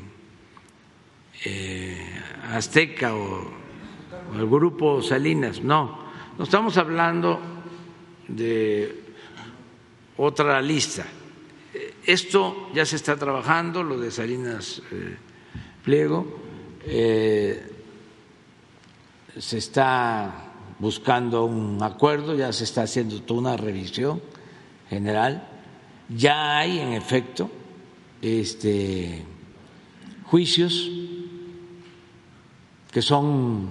eh, 1.44 2.22
Azteca 2.50 3.14
o, 3.14 3.52
o 4.34 4.36
el 4.36 4.46
grupo 4.48 5.00
Salinas, 5.00 5.62
no. 5.62 5.96
No 6.36 6.42
estamos 6.42 6.76
hablando 6.76 7.40
de 8.26 9.00
otra 10.16 10.60
lista. 10.60 11.06
Esto 12.04 12.68
ya 12.74 12.84
se 12.84 12.96
está 12.96 13.16
trabajando, 13.16 13.82
lo 13.82 13.98
de 13.98 14.10
Salinas 14.10 14.82
eh, 14.90 15.16
Pliego. 15.84 16.26
Eh, 16.84 17.72
se 19.38 19.58
está 19.58 20.52
buscando 20.78 21.44
un 21.44 21.80
acuerdo, 21.82 22.34
ya 22.34 22.52
se 22.52 22.64
está 22.64 22.82
haciendo 22.82 23.22
toda 23.22 23.40
una 23.40 23.56
revisión 23.56 24.20
general, 24.88 25.48
ya 26.08 26.58
hay 26.58 26.80
en 26.80 26.92
efecto 26.92 27.48
este, 28.20 29.24
juicios 30.24 30.90
que 32.90 33.00
son 33.00 33.68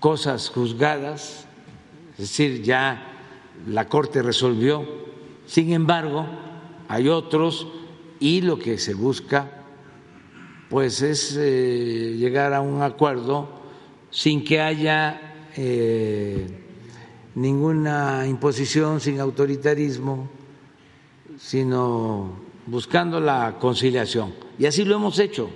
cosas 0.00 0.50
juzgadas, 0.50 1.46
es 2.12 2.18
decir, 2.18 2.62
ya 2.62 3.12
la 3.66 3.88
Corte 3.88 4.22
resolvió, 4.22 4.86
sin 5.46 5.72
embargo, 5.72 6.26
hay 6.88 7.08
otros 7.08 7.68
y 8.18 8.40
lo 8.40 8.58
que 8.58 8.78
se 8.78 8.94
busca 8.94 9.58
pues 10.68 11.00
es 11.02 11.36
eh, 11.38 12.14
llegar 12.18 12.52
a 12.52 12.60
un 12.60 12.82
acuerdo 12.82 13.48
sin 14.10 14.44
que 14.44 14.60
haya 14.60 15.46
eh, 15.56 16.46
ninguna 17.34 18.26
imposición, 18.26 19.00
sin 19.00 19.20
autoritarismo, 19.20 20.28
sino 21.38 22.32
buscando 22.66 23.20
la 23.20 23.56
conciliación. 23.58 24.34
Y 24.58 24.66
así 24.66 24.84
lo 24.84 24.96
hemos 24.96 25.18
hecho, 25.18 25.48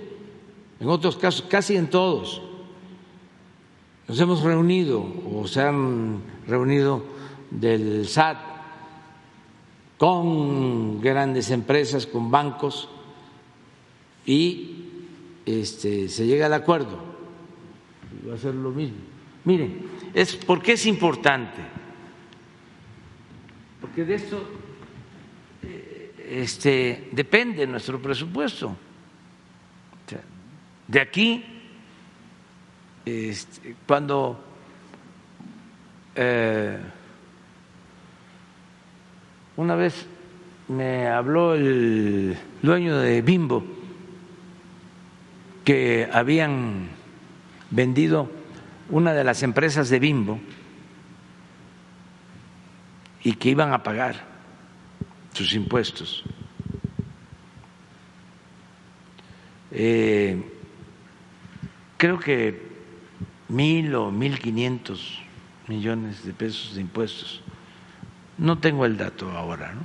en 0.79 0.89
otros 0.89 1.17
casos, 1.17 1.45
casi 1.47 1.75
en 1.75 1.89
todos. 1.89 2.41
Nos 4.07 4.19
hemos 4.19 4.41
reunido 4.41 5.05
o 5.31 5.47
se 5.47 5.61
han 5.61 6.21
reunido 6.47 7.03
del 7.51 8.07
SAT 8.07 8.52
con 10.03 10.99
grandes 10.99 11.49
empresas, 11.49 12.05
con 12.05 12.29
bancos, 12.29 12.89
y 14.25 14.83
este, 15.45 16.09
se 16.09 16.27
llega 16.27 16.47
al 16.47 16.53
acuerdo. 16.53 17.01
Va 18.29 18.33
a 18.33 18.37
ser 18.37 18.53
lo 18.53 18.71
mismo. 18.71 18.97
Miren, 19.45 19.81
es, 20.13 20.35
¿por 20.35 20.61
qué 20.61 20.73
es 20.73 20.85
importante? 20.87 21.61
Porque 23.79 24.03
de 24.03 24.15
esto 24.15 24.45
este, 26.29 27.07
depende 27.13 27.65
nuestro 27.65 28.01
presupuesto. 28.01 28.75
De 30.85 30.99
aquí, 30.99 31.45
este, 33.05 33.77
cuando 33.87 34.43
eh, 36.13 36.77
una 39.57 39.75
vez 39.75 40.07
me 40.67 41.07
habló 41.07 41.53
el 41.55 42.37
dueño 42.61 42.97
de 42.97 43.21
Bimbo, 43.21 43.63
que 45.63 46.09
habían 46.11 46.89
vendido 47.69 48.29
una 48.89 49.13
de 49.13 49.23
las 49.23 49.43
empresas 49.43 49.89
de 49.89 49.99
Bimbo 49.99 50.39
y 53.23 53.33
que 53.33 53.49
iban 53.49 53.73
a 53.73 53.83
pagar 53.83 54.25
sus 55.33 55.53
impuestos. 55.53 56.23
Eh, 59.71 60.43
creo 61.97 62.19
que 62.19 62.61
mil 63.49 63.95
o 63.95 64.11
mil 64.11 64.39
quinientos 64.39 65.19
millones 65.67 66.23
de 66.25 66.33
pesos 66.33 66.75
de 66.75 66.81
impuestos. 66.81 67.42
No 68.37 68.57
tengo 68.57 68.85
el 68.85 68.97
dato 68.97 69.29
ahora, 69.31 69.73
¿no? 69.73 69.81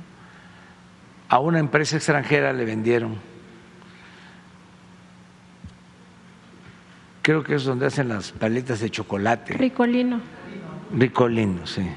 A 1.29 1.39
una 1.39 1.59
empresa 1.59 1.95
extranjera 1.95 2.51
le 2.53 2.65
vendieron, 2.65 3.17
creo 7.21 7.43
que 7.43 7.55
es 7.55 7.63
donde 7.63 7.85
hacen 7.85 8.09
las 8.09 8.31
paletas 8.31 8.79
de 8.79 8.89
chocolate. 8.89 9.53
Ricolino. 9.53 10.19
Ricolino, 10.91 11.67
sí. 11.67 11.87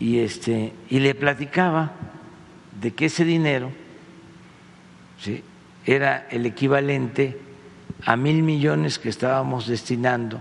Y 0.00 0.20
este, 0.20 0.72
y 0.88 1.00
le 1.00 1.14
platicaba 1.14 1.92
de 2.80 2.92
que 2.92 3.06
ese 3.06 3.24
dinero 3.24 3.70
¿sí? 5.20 5.44
era 5.84 6.28
el 6.30 6.46
equivalente 6.46 7.38
a 8.06 8.16
mil 8.16 8.42
millones 8.42 8.98
que 8.98 9.10
estábamos 9.10 9.66
destinando, 9.66 10.40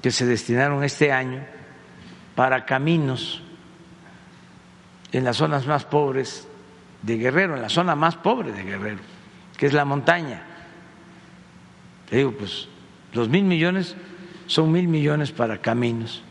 que 0.00 0.12
se 0.12 0.26
destinaron 0.26 0.84
este 0.84 1.10
año 1.10 1.42
para 2.40 2.64
caminos 2.64 3.42
en 5.12 5.24
las 5.24 5.36
zonas 5.36 5.66
más 5.66 5.84
pobres 5.84 6.48
de 7.02 7.18
Guerrero, 7.18 7.54
en 7.54 7.60
la 7.60 7.68
zona 7.68 7.94
más 7.94 8.16
pobre 8.16 8.50
de 8.50 8.62
Guerrero, 8.62 9.00
que 9.58 9.66
es 9.66 9.74
la 9.74 9.84
montaña. 9.84 10.42
Te 12.08 12.16
digo, 12.16 12.32
pues 12.32 12.66
los 13.12 13.28
mil 13.28 13.44
millones 13.44 13.94
son 14.46 14.72
mil 14.72 14.88
millones 14.88 15.32
para 15.32 15.58
caminos. 15.58 16.22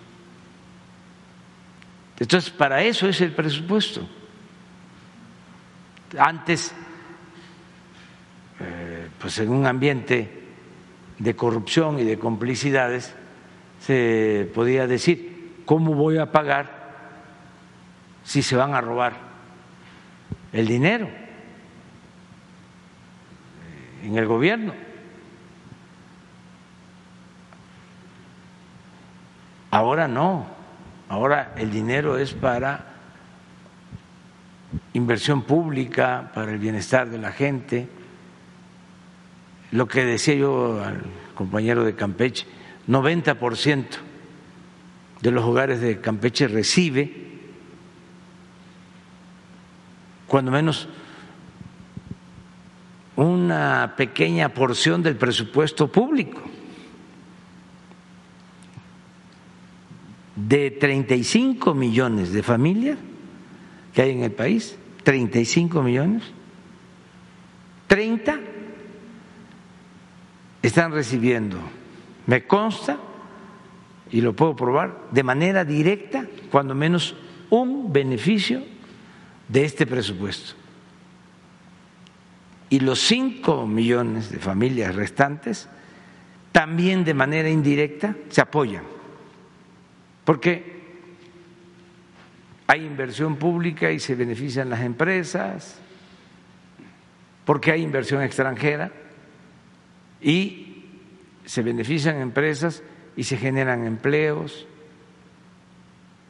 Entonces, 2.17 2.49
para 2.49 2.81
eso 2.81 3.07
es 3.07 3.21
el 3.21 3.33
presupuesto. 3.33 4.01
Antes, 6.17 6.73
eh, 8.59 9.09
pues 9.19 9.37
en 9.37 9.49
un 9.49 9.67
ambiente 9.67 10.47
de 11.19 11.35
corrupción 11.35 11.99
y 11.99 12.03
de 12.03 12.17
complicidades, 12.17 13.13
se 13.79 14.49
podía 14.55 14.87
decir, 14.87 15.28
¿cómo 15.69 15.93
voy 15.93 16.17
a 16.17 16.31
pagar 16.31 16.67
si 18.23 18.41
se 18.41 18.55
van 18.55 18.73
a 18.73 18.81
robar 18.81 19.13
el 20.51 20.65
dinero 20.65 21.07
en 24.03 24.17
el 24.17 24.25
gobierno? 24.25 24.73
Ahora 29.69 30.07
no, 30.07 30.47
ahora 31.07 31.53
el 31.55 31.69
dinero 31.69 32.17
es 32.17 32.33
para 32.33 32.85
inversión 34.93 35.43
pública, 35.43 36.31
para 36.33 36.51
el 36.51 36.57
bienestar 36.57 37.11
de 37.11 37.19
la 37.19 37.31
gente. 37.31 37.87
Lo 39.69 39.87
que 39.87 40.03
decía 40.03 40.33
yo 40.33 40.83
al 40.83 41.03
compañero 41.35 41.83
de 41.83 41.93
Campeche, 41.93 42.47
90% 42.87 44.08
de 45.21 45.31
los 45.31 45.43
hogares 45.43 45.81
de 45.81 45.99
Campeche 45.99 46.47
recibe 46.47 47.29
cuando 50.27 50.51
menos 50.51 50.87
una 53.15 53.95
pequeña 53.97 54.53
porción 54.53 55.03
del 55.03 55.17
presupuesto 55.17 55.91
público. 55.91 56.41
De 60.35 60.71
35 60.71 61.73
millones 61.73 62.31
de 62.31 62.43
familias 62.43 62.97
que 63.93 64.03
hay 64.03 64.11
en 64.11 64.23
el 64.23 64.31
país, 64.31 64.77
35 65.03 65.83
millones, 65.83 66.23
30 67.87 68.39
están 70.61 70.93
recibiendo, 70.93 71.57
me 72.25 72.45
consta, 72.45 72.97
y 74.11 74.21
lo 74.21 74.33
puedo 74.33 74.55
probar, 74.55 74.97
de 75.11 75.23
manera 75.23 75.63
directa, 75.65 76.25
cuando 76.51 76.73
menos 76.73 77.15
un 77.49 77.91
beneficio 77.91 78.63
de 79.47 79.65
este 79.65 79.85
presupuesto. 79.85 80.53
Y 82.69 82.79
los 82.79 82.99
5 82.99 83.65
millones 83.65 84.31
de 84.31 84.39
familias 84.39 84.95
restantes 84.95 85.67
también 86.51 87.03
de 87.03 87.13
manera 87.13 87.49
indirecta 87.49 88.15
se 88.29 88.41
apoyan, 88.41 88.83
porque 90.23 90.79
hay 92.67 92.85
inversión 92.85 93.37
pública 93.37 93.91
y 93.91 93.99
se 93.99 94.13
benefician 94.13 94.69
las 94.69 94.81
empresas, 94.81 95.79
porque 97.45 97.71
hay 97.71 97.81
inversión 97.81 98.21
extranjera 98.21 98.91
y 100.21 100.85
se 101.45 101.63
benefician 101.63 102.21
empresas 102.21 102.83
y 103.19 103.25
se 103.25 103.35
generan 103.35 103.85
empleos. 103.85 104.65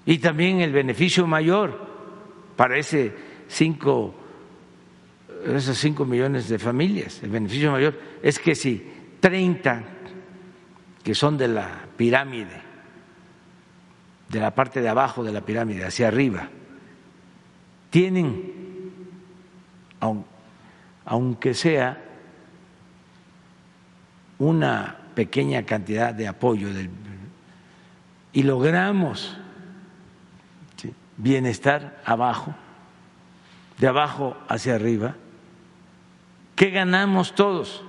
Y 0.08 0.18
también 0.18 0.60
el 0.60 0.72
beneficio 0.72 1.28
mayor 1.28 1.80
para 2.56 2.80
ese 2.80 3.14
cinco, 3.48 4.16
esos 5.46 5.78
cinco 5.78 6.04
millones 6.04 6.50
de 6.50 6.58
familias, 6.58 7.22
el 7.22 7.30
beneficio 7.30 7.72
mayor 7.72 7.94
es 8.24 8.40
que 8.40 8.56
si 8.56 8.92
30 9.20 9.84
que 11.04 11.14
son 11.14 11.38
de 11.38 11.48
la 11.50 11.86
pirámide, 11.96 12.60
de 14.28 14.40
la 14.40 14.56
parte 14.56 14.82
de 14.82 14.90
abajo 14.90 15.24
de 15.24 15.32
la 15.32 15.42
pirámide 15.42 15.86
hacia 15.86 16.08
arriba, 16.08 16.50
tienen, 17.92 18.52
aunque 21.06 21.54
sea 21.54 22.04
una 24.40 24.99
pequeña 25.20 25.66
cantidad 25.66 26.14
de 26.14 26.30
apoyo 26.30 26.70
y 28.32 28.44
logramos 28.44 29.36
bienestar 31.18 32.02
abajo, 32.06 32.56
de 33.80 33.88
abajo 33.90 34.38
hacia 34.48 34.76
arriba, 34.76 35.18
¿qué 36.56 36.70
ganamos 36.70 37.36
todos? 37.36 37.84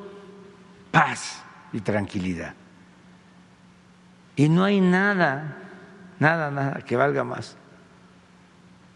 Paz 0.91 1.45
y 1.73 1.79
tranquilidad. 1.79 2.55
Y 4.35 4.49
no 4.49 4.65
hay 4.65 4.81
nada, 4.81 5.57
nada, 6.19 6.51
nada 6.51 6.81
que 6.85 6.97
valga 6.97 7.23
más 7.23 7.57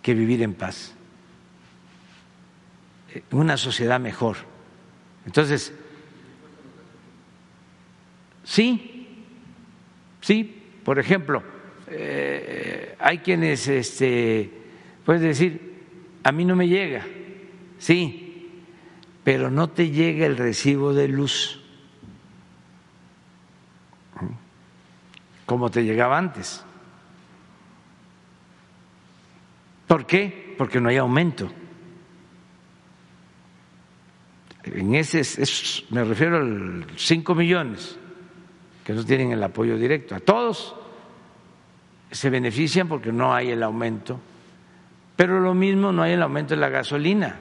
que 0.02 0.12
vivir 0.12 0.42
en 0.42 0.54
paz, 0.54 0.92
una 3.30 3.56
sociedad 3.56 4.00
mejor. 4.00 4.38
Entonces, 5.24 5.72
sí, 8.44 9.08
sí, 10.20 10.62
por 10.84 10.98
ejemplo, 10.98 11.42
eh, 11.88 12.94
hay 12.98 13.18
quienes, 13.18 13.66
este, 13.68 14.50
puedes 15.04 15.22
decir, 15.22 15.74
a 16.22 16.30
mí 16.32 16.44
no 16.44 16.54
me 16.54 16.68
llega, 16.68 17.04
sí, 17.78 18.62
pero 19.24 19.50
no 19.50 19.70
te 19.70 19.90
llega 19.90 20.26
el 20.26 20.36
recibo 20.36 20.94
de 20.94 21.08
luz 21.08 21.64
como 25.46 25.70
te 25.70 25.84
llegaba 25.84 26.18
antes. 26.18 26.64
¿Por 29.86 30.06
qué? 30.06 30.54
Porque 30.56 30.80
no 30.80 30.88
hay 30.88 30.96
aumento. 30.96 31.50
En 34.64 34.94
ese, 34.94 35.22
me 35.90 36.04
refiero 36.04 36.38
a 36.38 36.86
5 36.96 37.34
millones 37.34 37.98
que 38.84 38.92
no 38.92 39.04
tienen 39.04 39.32
el 39.32 39.42
apoyo 39.42 39.76
directo. 39.78 40.14
A 40.14 40.20
todos 40.20 40.76
se 42.10 42.30
benefician 42.30 42.86
porque 42.86 43.10
no 43.10 43.34
hay 43.34 43.50
el 43.50 43.62
aumento, 43.62 44.20
pero 45.16 45.40
lo 45.40 45.54
mismo 45.54 45.90
no 45.90 46.02
hay 46.02 46.12
el 46.12 46.22
aumento 46.22 46.54
de 46.54 46.60
la 46.60 46.68
gasolina. 46.68 47.40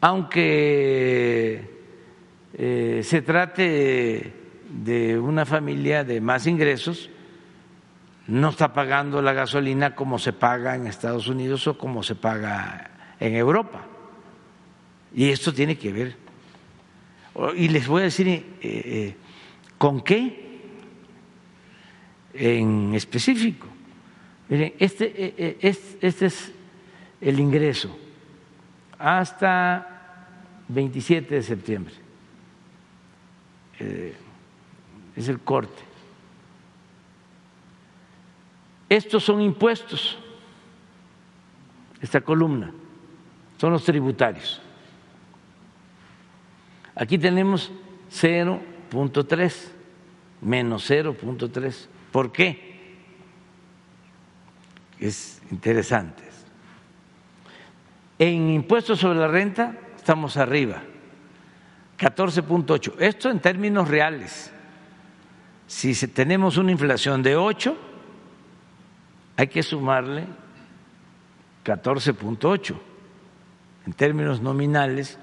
Aunque 0.00 1.68
eh, 2.54 3.00
se 3.02 3.22
trate 3.22 4.32
de 4.70 5.18
una 5.18 5.44
familia 5.44 6.04
de 6.04 6.20
más 6.20 6.46
ingresos, 6.46 7.10
no 8.28 8.50
está 8.50 8.72
pagando 8.72 9.20
la 9.20 9.32
gasolina 9.32 9.96
como 9.96 10.18
se 10.18 10.32
paga 10.32 10.76
en 10.76 10.86
Estados 10.86 11.26
Unidos 11.26 11.66
o 11.66 11.76
como 11.76 12.02
se 12.04 12.14
paga 12.14 12.90
en 13.18 13.34
Europa. 13.34 13.84
Y 15.12 15.30
esto 15.30 15.52
tiene 15.52 15.76
que 15.76 15.92
ver. 15.92 16.16
Y 17.56 17.68
les 17.68 17.88
voy 17.88 18.02
a 18.02 18.04
decir 18.04 18.28
eh, 18.28 18.46
eh, 18.62 19.16
con 19.80 20.02
qué 20.02 20.60
en 22.34 22.94
específico. 22.94 23.66
Miren, 24.50 24.74
este, 24.78 25.10
eh, 25.16 25.56
este 25.62 26.26
es 26.26 26.52
el 27.18 27.40
ingreso 27.40 27.96
hasta 28.98 30.26
27 30.68 31.34
de 31.34 31.42
septiembre. 31.42 31.94
Es 35.16 35.28
el 35.30 35.40
corte. 35.40 35.82
Estos 38.86 39.24
son 39.24 39.40
impuestos, 39.40 40.18
esta 42.02 42.20
columna, 42.20 42.70
son 43.56 43.72
los 43.72 43.82
tributarios. 43.86 44.60
Aquí 46.94 47.16
tenemos 47.16 47.72
0.3, 48.90 49.52
menos 50.40 50.90
0.3. 50.90 51.86
¿Por 52.12 52.32
qué? 52.32 52.70
Es 54.98 55.40
interesante. 55.50 56.30
En 58.18 58.50
impuestos 58.50 58.98
sobre 58.98 59.18
la 59.18 59.28
renta 59.28 59.74
estamos 59.96 60.36
arriba, 60.36 60.82
14.8. 61.98 62.96
Esto 62.98 63.30
en 63.30 63.40
términos 63.40 63.88
reales. 63.88 64.52
Si 65.66 65.94
tenemos 66.08 66.58
una 66.58 66.70
inflación 66.70 67.22
de 67.22 67.36
8, 67.36 67.76
hay 69.36 69.46
que 69.46 69.62
sumarle 69.62 70.26
14.8. 71.64 72.74
En 73.86 73.92
términos 73.94 74.42
nominales, 74.42 75.18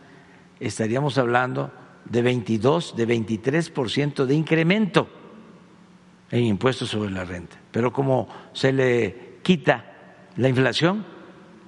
estaríamos 0.59 1.19
hablando 1.19 1.71
de 2.09 2.21
22, 2.21 2.95
de 2.95 3.07
23% 3.07 4.25
de 4.25 4.35
incremento 4.35 5.07
en 6.31 6.43
impuestos 6.43 6.89
sobre 6.89 7.11
la 7.11 7.25
renta. 7.25 7.57
Pero 7.71 7.91
como 7.91 8.27
se 8.53 8.71
le 8.71 9.39
quita 9.43 9.85
la 10.35 10.49
inflación, 10.49 11.05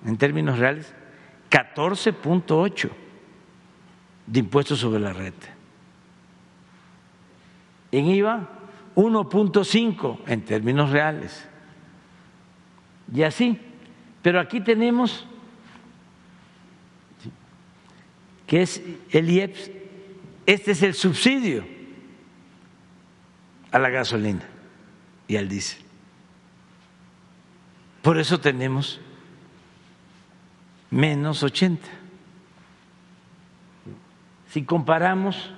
en 0.06 0.18
términos 0.18 0.60
reales, 0.60 0.94
14.8 1.49 2.90
de 4.28 4.40
impuestos 4.40 4.80
sobre 4.80 4.99
la 4.99 5.14
renta. 5.14 5.48
En 7.91 8.06
IVA, 8.06 8.48
1.5 8.95 10.20
en 10.28 10.45
términos 10.45 10.91
reales. 10.91 11.48
Y 13.14 13.24
así. 13.24 13.60
Pero 14.22 14.40
aquí 14.40 14.61
tenemos 14.61 15.26
que 18.45 18.64
es 18.64 18.82
el 19.11 19.30
IEPS, 19.30 19.72
este 20.50 20.72
es 20.72 20.82
el 20.82 20.96
subsidio 20.96 21.64
a 23.70 23.78
la 23.78 23.92
gasolina 23.92 24.42
y 25.28 25.38
al 25.38 25.48
diésel. 25.48 25.80
Por 28.02 28.18
eso 28.18 28.40
tenemos 28.40 29.00
menos 30.90 31.44
80. 31.44 31.88
Si 34.48 34.64
comparamos 34.64 35.52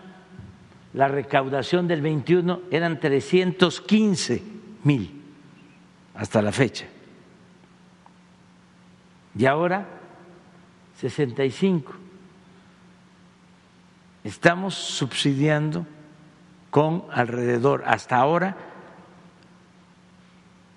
la 0.93 1.07
recaudación 1.07 1.87
del 1.87 2.01
21 2.01 2.63
eran 2.69 2.99
315 2.99 4.43
mil 4.83 5.21
hasta 6.15 6.41
la 6.41 6.51
fecha. 6.51 6.85
Y 9.37 9.45
ahora 9.45 9.87
65. 10.97 12.10
Estamos 14.23 14.75
subsidiando 14.75 15.85
con 16.69 17.05
alrededor, 17.11 17.83
hasta 17.85 18.17
ahora, 18.17 18.55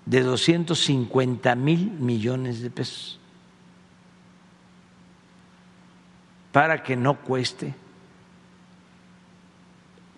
de 0.05 0.21
250 0.21 1.55
mil 1.55 1.91
millones 1.91 2.61
de 2.61 2.69
pesos 2.69 3.19
para 6.51 6.83
que 6.83 6.95
no 6.95 7.15
cueste 7.21 7.73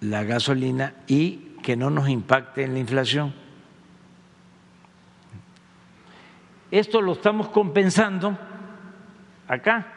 la 0.02 0.24
gasolina 0.24 0.94
y 1.08 1.56
que 1.64 1.76
no 1.76 1.90
nos 1.90 2.10
impacte 2.10 2.64
en 2.64 2.74
la 2.74 2.80
inflación. 2.80 3.34
Esto 6.70 7.02
lo 7.02 7.14
estamos 7.14 7.50
compensando 7.50 8.38
acá 9.48 9.97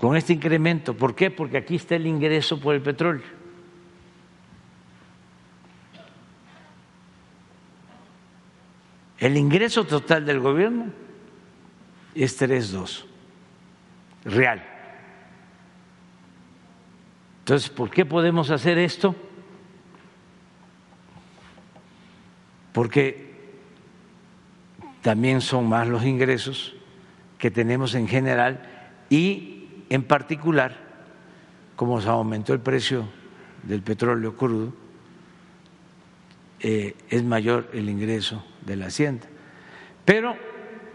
con 0.00 0.16
este 0.16 0.32
incremento. 0.32 0.96
¿Por 0.96 1.14
qué? 1.14 1.30
Porque 1.30 1.58
aquí 1.58 1.76
está 1.76 1.94
el 1.96 2.06
ingreso 2.06 2.58
por 2.58 2.74
el 2.74 2.80
petróleo. 2.80 3.22
El 9.18 9.36
ingreso 9.36 9.84
total 9.84 10.24
del 10.24 10.40
gobierno 10.40 10.86
es 12.14 12.40
3.2, 12.40 13.04
real. 14.24 14.64
Entonces, 17.40 17.68
¿por 17.68 17.90
qué 17.90 18.06
podemos 18.06 18.50
hacer 18.50 18.78
esto? 18.78 19.14
Porque 22.72 23.34
también 25.02 25.42
son 25.42 25.68
más 25.68 25.86
los 25.86 26.06
ingresos 26.06 26.74
que 27.36 27.50
tenemos 27.50 27.94
en 27.94 28.08
general 28.08 28.62
y 29.10 29.49
en 29.90 30.04
particular, 30.04 30.76
como 31.76 32.00
se 32.00 32.08
aumentó 32.08 32.54
el 32.54 32.60
precio 32.60 33.08
del 33.64 33.82
petróleo 33.82 34.36
crudo, 34.36 34.72
eh, 36.60 36.94
es 37.08 37.24
mayor 37.24 37.68
el 37.72 37.88
ingreso 37.88 38.44
de 38.64 38.76
la 38.76 38.86
hacienda. 38.86 39.26
Pero 40.04 40.36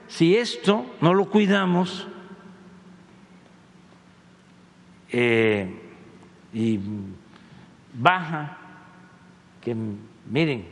si 0.07 0.37
esto 0.37 0.95
no 1.01 1.13
lo 1.13 1.29
cuidamos, 1.29 2.07
eh, 5.11 5.81
y 6.53 6.79
baja, 7.93 8.57
que 9.61 9.75
miren, 10.29 10.65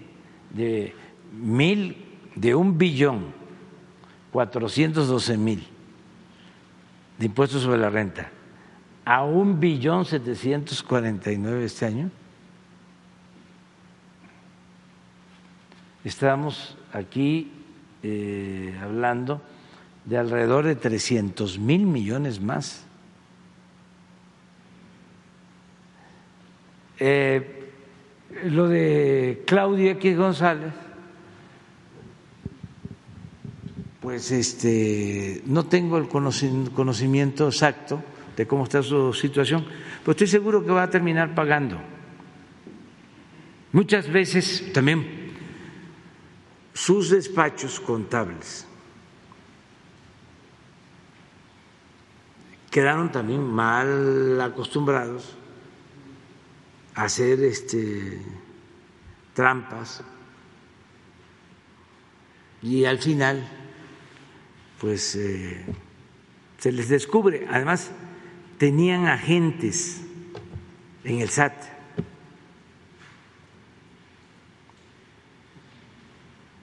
de 0.51 0.95
mil, 1.33 1.97
de 2.35 2.55
un 2.55 2.77
billón 2.77 3.33
cuatrocientos 4.31 5.07
doce 5.07 5.37
mil 5.37 5.67
de 7.23 7.27
impuestos 7.27 7.61
sobre 7.61 7.77
la 7.77 7.89
renta 7.89 8.29
a 9.05 9.23
un 9.23 9.57
billón 9.57 10.03
setecientos 10.03 10.83
cuarenta 10.83 11.31
y 11.31 11.37
nueve 11.37 11.63
este 11.63 11.85
año. 11.85 12.11
Estamos 16.03 16.77
aquí 16.91 17.49
eh, 18.03 18.77
hablando 18.81 19.41
de 20.03 20.17
alrededor 20.17 20.65
de 20.65 20.75
300 20.75 21.59
mil 21.59 21.85
millones 21.85 22.41
más. 22.41 22.85
Eh, 26.99 27.71
lo 28.43 28.67
de 28.67 29.43
Claudia 29.47 29.91
X 29.91 30.17
González, 30.17 30.73
pues 34.03 34.31
este, 34.31 35.41
no 35.45 35.65
tengo 35.65 35.97
el 35.97 36.09
conocimiento 36.09 37.47
exacto 37.47 38.03
de 38.35 38.45
cómo 38.45 38.65
está 38.65 38.83
su 38.83 39.13
situación, 39.13 39.65
pero 40.01 40.11
estoy 40.11 40.27
seguro 40.27 40.65
que 40.65 40.71
va 40.71 40.83
a 40.83 40.89
terminar 40.89 41.33
pagando. 41.33 41.79
Muchas 43.71 44.11
veces 44.11 44.73
también 44.73 45.31
sus 46.73 47.11
despachos 47.11 47.79
contables 47.79 48.67
quedaron 52.69 53.09
también 53.09 53.41
mal 53.41 54.41
acostumbrados 54.41 55.33
a 56.93 57.03
hacer 57.03 57.41
este 57.41 58.21
trampas 59.33 60.03
y 62.61 62.83
al 62.83 62.99
final 62.99 63.62
pues 64.83 65.15
eh, 65.15 65.63
se 66.57 66.73
les 66.73 66.89
descubre. 66.89 67.47
Además 67.49 67.89
tenían 68.57 69.05
agentes 69.07 70.01
en 71.05 71.21
el 71.21 71.29
SAT. 71.29 71.53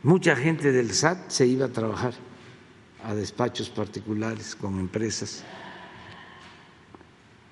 Mucha 0.03 0.37
gente 0.37 0.71
del 0.71 0.93
SAT 0.93 1.31
se 1.31 1.47
iba 1.47 1.65
a 1.65 1.69
trabajar 1.71 2.13
a 3.03 3.15
despachos 3.15 3.71
particulares 3.71 4.55
con 4.55 4.79
empresas. 4.79 5.43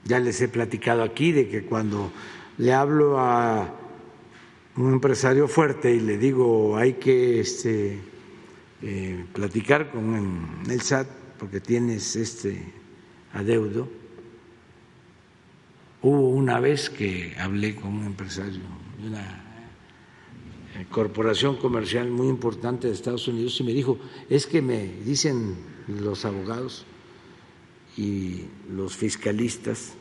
Ya 0.05 0.21
les 0.21 0.39
he 0.43 0.49
platicado 0.49 1.03
aquí 1.03 1.33
de 1.33 1.49
que 1.49 1.65
cuando 1.65 2.13
le 2.59 2.75
hablo 2.75 3.19
a 3.19 3.75
un 4.77 4.93
empresario 4.93 5.49
fuerte 5.49 5.95
y 5.95 6.01
le 6.01 6.19
digo 6.19 6.77
hay 6.77 6.93
que 6.95 7.41
este, 7.41 8.03
eh, 8.83 9.25
platicar 9.33 9.91
con 9.91 10.65
el 10.69 10.81
SAT 10.81 11.09
porque 11.39 11.61
tienes 11.61 12.17
este 12.17 12.73
adeudo. 13.33 13.89
Hubo 16.03 16.29
una 16.31 16.61
vez 16.61 16.91
que 16.91 17.35
hablé 17.39 17.75
con 17.75 17.95
un 17.95 18.05
empresario 18.05 18.61
de 19.01 19.09
una 19.09 19.45
eh, 20.77 20.87
corporación 20.91 21.57
comercial 21.57 22.09
muy 22.11 22.29
importante 22.29 22.87
de 22.87 22.95
Estados 22.95 23.27
Unidos 23.27 23.59
y 23.61 23.65
me 23.65 23.73
dijo, 23.73 23.99
es 24.31 24.47
que 24.47 24.63
me 24.63 24.87
dicen 25.05 25.57
los 25.89 26.25
abogados 26.25 26.87
y 27.97 28.45
los 28.71 28.97
fiscalistas 28.97 29.95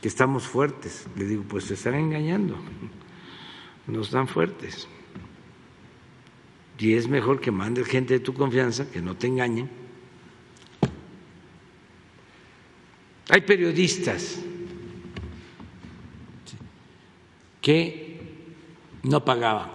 que 0.00 0.08
estamos 0.08 0.42
fuertes. 0.42 1.06
Le 1.16 1.24
digo, 1.24 1.44
pues 1.48 1.64
se 1.64 1.74
están 1.74 1.94
engañando, 1.94 2.56
no 3.86 4.00
están 4.00 4.26
fuertes. 4.26 4.88
Y 6.82 6.94
es 6.94 7.06
mejor 7.06 7.40
que 7.40 7.52
mandes 7.52 7.86
gente 7.86 8.14
de 8.14 8.18
tu 8.18 8.34
confianza, 8.34 8.90
que 8.90 9.00
no 9.00 9.16
te 9.16 9.28
engañen. 9.28 9.70
Hay 13.28 13.42
periodistas 13.42 14.40
que 17.60 18.20
no 19.04 19.24
pagaban 19.24 19.70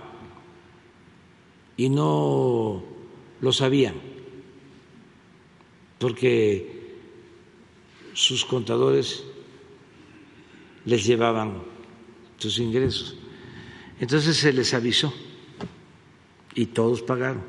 y 1.77 1.87
no 1.87 2.83
lo 3.39 3.53
sabían, 3.53 3.95
porque 5.99 6.97
sus 8.11 8.43
contadores 8.43 9.23
les 10.83 11.05
llevaban 11.05 11.63
sus 12.37 12.59
ingresos. 12.59 13.15
Entonces 13.97 14.35
se 14.35 14.51
les 14.51 14.73
avisó 14.73 15.13
y 16.57 16.65
todos 16.65 17.03
pagaron. 17.03 17.43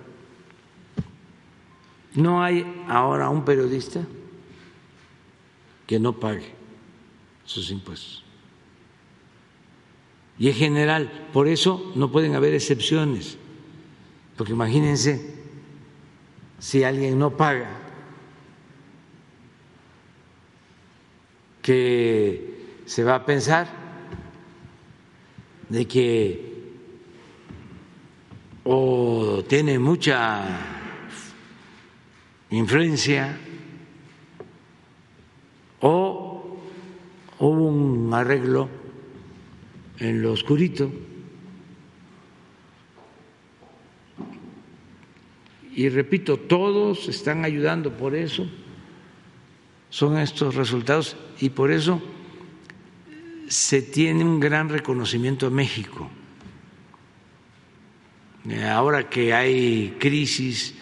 No 2.15 2.43
hay 2.43 2.85
ahora 2.89 3.31
un 3.31 3.43
periodista 3.43 4.07
que 5.87 5.99
no 5.99 6.21
pague 6.21 6.53
sus 7.47 7.71
impuestos. 7.71 8.23
Y 10.39 10.49
en 10.49 10.55
general, 10.55 11.29
por 11.33 11.49
eso 11.49 11.91
no 11.97 12.13
pueden 12.13 12.35
haber 12.35 12.53
excepciones, 12.53 13.39
porque 14.37 14.53
imagínense 14.53 15.35
si 16.59 16.85
alguien 16.85 17.19
no 17.19 17.35
paga, 17.35 17.81
que 21.63 22.83
se 22.85 23.05
va 23.05 23.15
a 23.15 23.25
pensar 23.25 23.69
de 25.71 25.87
que 25.87 26.58
o 28.71 29.43
tiene 29.49 29.79
mucha 29.79 30.45
influencia 32.51 33.35
o 35.81 36.59
hubo 37.39 37.67
un 37.67 38.13
arreglo 38.13 38.69
en 39.99 40.21
lo 40.21 40.33
oscurito 40.33 40.93
y 45.75 45.89
repito, 45.89 46.37
todos 46.37 47.09
están 47.09 47.47
ayudando 47.47 47.97
por 47.97 48.15
eso, 48.15 48.47
son 49.89 50.19
estos 50.19 50.57
resultados 50.57 51.17
y 51.41 51.49
por 51.49 51.71
eso 51.71 52.03
se 53.49 53.81
tiene 53.81 54.25
un 54.25 54.41
gran 54.41 54.69
reconocimiento 54.69 55.47
a 55.47 55.51
México. 55.51 56.11
Eh, 58.47 58.65
ahora 58.65 59.09
que 59.09 59.35
hay 59.35 59.97
crisis 59.99 60.75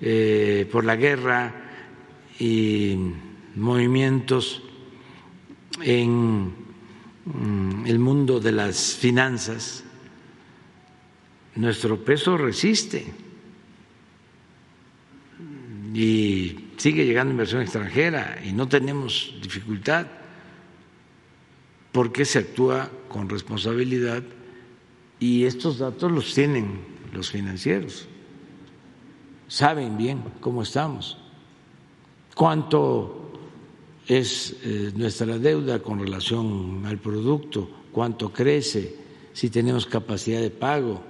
eh, 0.00 0.68
por 0.70 0.84
la 0.84 0.96
guerra 0.96 1.54
y 2.38 2.96
movimientos 3.56 4.62
en 5.80 6.52
mm, 7.24 7.86
el 7.86 7.98
mundo 7.98 8.40
de 8.40 8.52
las 8.52 8.94
finanzas, 8.94 9.84
nuestro 11.56 12.02
peso 12.02 12.36
resiste. 12.36 13.12
Y 15.94 16.56
sigue 16.78 17.04
llegando 17.04 17.32
inversión 17.32 17.62
extranjera 17.62 18.40
y 18.44 18.52
no 18.52 18.66
tenemos 18.68 19.34
dificultad 19.42 20.06
porque 21.92 22.24
se 22.24 22.38
actúa 22.38 22.90
con 23.08 23.28
responsabilidad 23.28 24.22
y 25.20 25.44
estos 25.44 25.78
datos 25.78 26.10
los 26.10 26.34
tienen 26.34 26.91
los 27.12 27.30
financieros. 27.30 28.08
Saben 29.48 29.96
bien 29.96 30.22
cómo 30.40 30.62
estamos, 30.62 31.18
cuánto 32.34 33.30
es 34.06 34.56
eh, 34.64 34.92
nuestra 34.96 35.38
deuda 35.38 35.80
con 35.80 36.00
relación 36.00 36.84
al 36.86 36.98
producto, 36.98 37.68
cuánto 37.92 38.32
crece, 38.32 38.96
si 39.32 39.50
tenemos 39.50 39.86
capacidad 39.86 40.40
de 40.40 40.50
pago, 40.50 41.02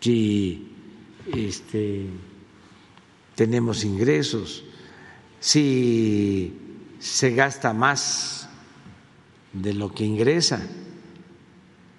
si 0.00 0.68
este, 1.32 2.06
tenemos 3.34 3.84
ingresos, 3.84 4.64
si 5.40 6.52
se 6.98 7.34
gasta 7.34 7.72
más 7.72 8.48
de 9.52 9.72
lo 9.74 9.92
que 9.92 10.04
ingresa. 10.04 10.66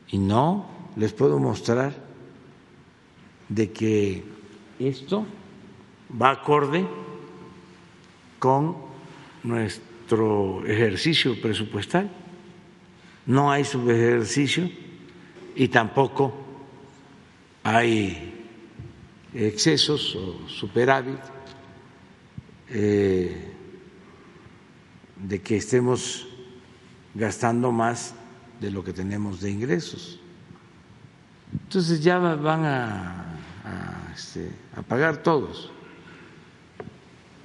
Y 0.09 0.19
no 0.19 0.74
les 0.95 1.13
puedo 1.13 1.39
mostrar 1.39 1.93
de 3.49 3.71
que 3.71 4.23
esto 4.79 5.25
va 6.21 6.31
acorde 6.31 6.85
con 8.39 8.75
nuestro 9.43 10.65
ejercicio 10.65 11.39
presupuestal. 11.41 12.09
No 13.25 13.51
hay 13.51 13.63
subejercicio 13.65 14.69
y 15.55 15.67
tampoco 15.67 16.33
hay 17.63 18.33
excesos 19.33 20.15
o 20.15 20.47
superávit. 20.47 21.19
Eh, 22.69 23.51
de 25.15 25.41
que 25.41 25.57
estemos 25.57 26.27
gastando 27.13 27.71
más 27.71 28.13
de 28.59 28.71
lo 28.71 28.83
que 28.83 28.93
tenemos 28.93 29.41
de 29.41 29.51
ingresos. 29.51 30.19
Entonces 31.63 32.03
ya 32.03 32.17
van 32.19 32.65
a, 32.65 33.25
este, 34.15 34.51
a 34.75 34.81
pagar 34.81 35.17
todos. 35.17 35.71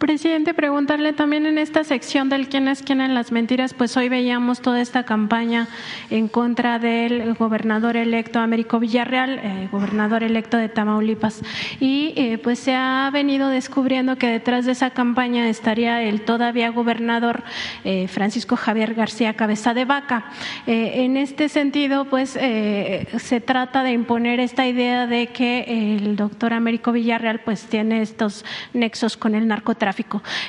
Presidente, 0.01 0.55
preguntarle 0.55 1.13
también 1.13 1.45
en 1.45 1.59
esta 1.59 1.85
sección 1.85 2.31
del 2.31 2.49
quién 2.49 2.69
es 2.69 2.83
quién 2.83 3.03
en 3.03 3.13
las 3.13 3.33
mentiras, 3.33 3.75
pues 3.75 3.99
hoy 3.99 4.09
veíamos 4.09 4.63
toda 4.63 4.81
esta 4.81 5.05
campaña 5.05 5.69
en 6.09 6.27
contra 6.27 6.79
del 6.79 7.35
gobernador 7.35 7.99
electo 7.99 8.39
Américo 8.39 8.81
Villarreal, 8.81 9.39
eh, 9.43 9.69
gobernador 9.71 10.23
electo 10.23 10.57
de 10.57 10.71
Tamaulipas. 10.71 11.43
Y 11.81 12.15
eh, 12.17 12.39
pues 12.39 12.61
se 12.61 12.75
ha 12.75 13.11
venido 13.13 13.51
descubriendo 13.51 14.17
que 14.17 14.27
detrás 14.27 14.65
de 14.65 14.73
esa 14.73 14.89
campaña 14.89 15.51
estaría 15.51 16.03
el 16.03 16.23
todavía 16.23 16.71
gobernador 16.71 17.43
eh, 17.85 18.09
Francisco 18.09 18.57
Javier 18.57 18.95
García 18.95 19.35
Cabeza 19.35 19.75
de 19.75 19.85
Vaca. 19.85 20.31
en 20.67 21.19
este 21.19 21.51
sentido, 21.51 22.07
pues 22.07 22.31
se 22.31 23.41
trata 23.45 23.83
de 23.83 23.93
imponer 23.93 24.41
esta 24.41 24.67
idea 24.67 25.07
de 25.07 25.27
que 25.27 25.97
el 25.97 26.17
doctor 26.17 26.55
Américo 26.55 26.91
Villarreal 26.91 27.41
pues 27.41 27.65
tiene 27.65 28.01
estos 28.01 28.47
nexos 28.73 29.19
con 29.19 29.35
el 29.35 29.47
narcotráfico 29.47 29.90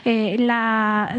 eh, 0.06 0.38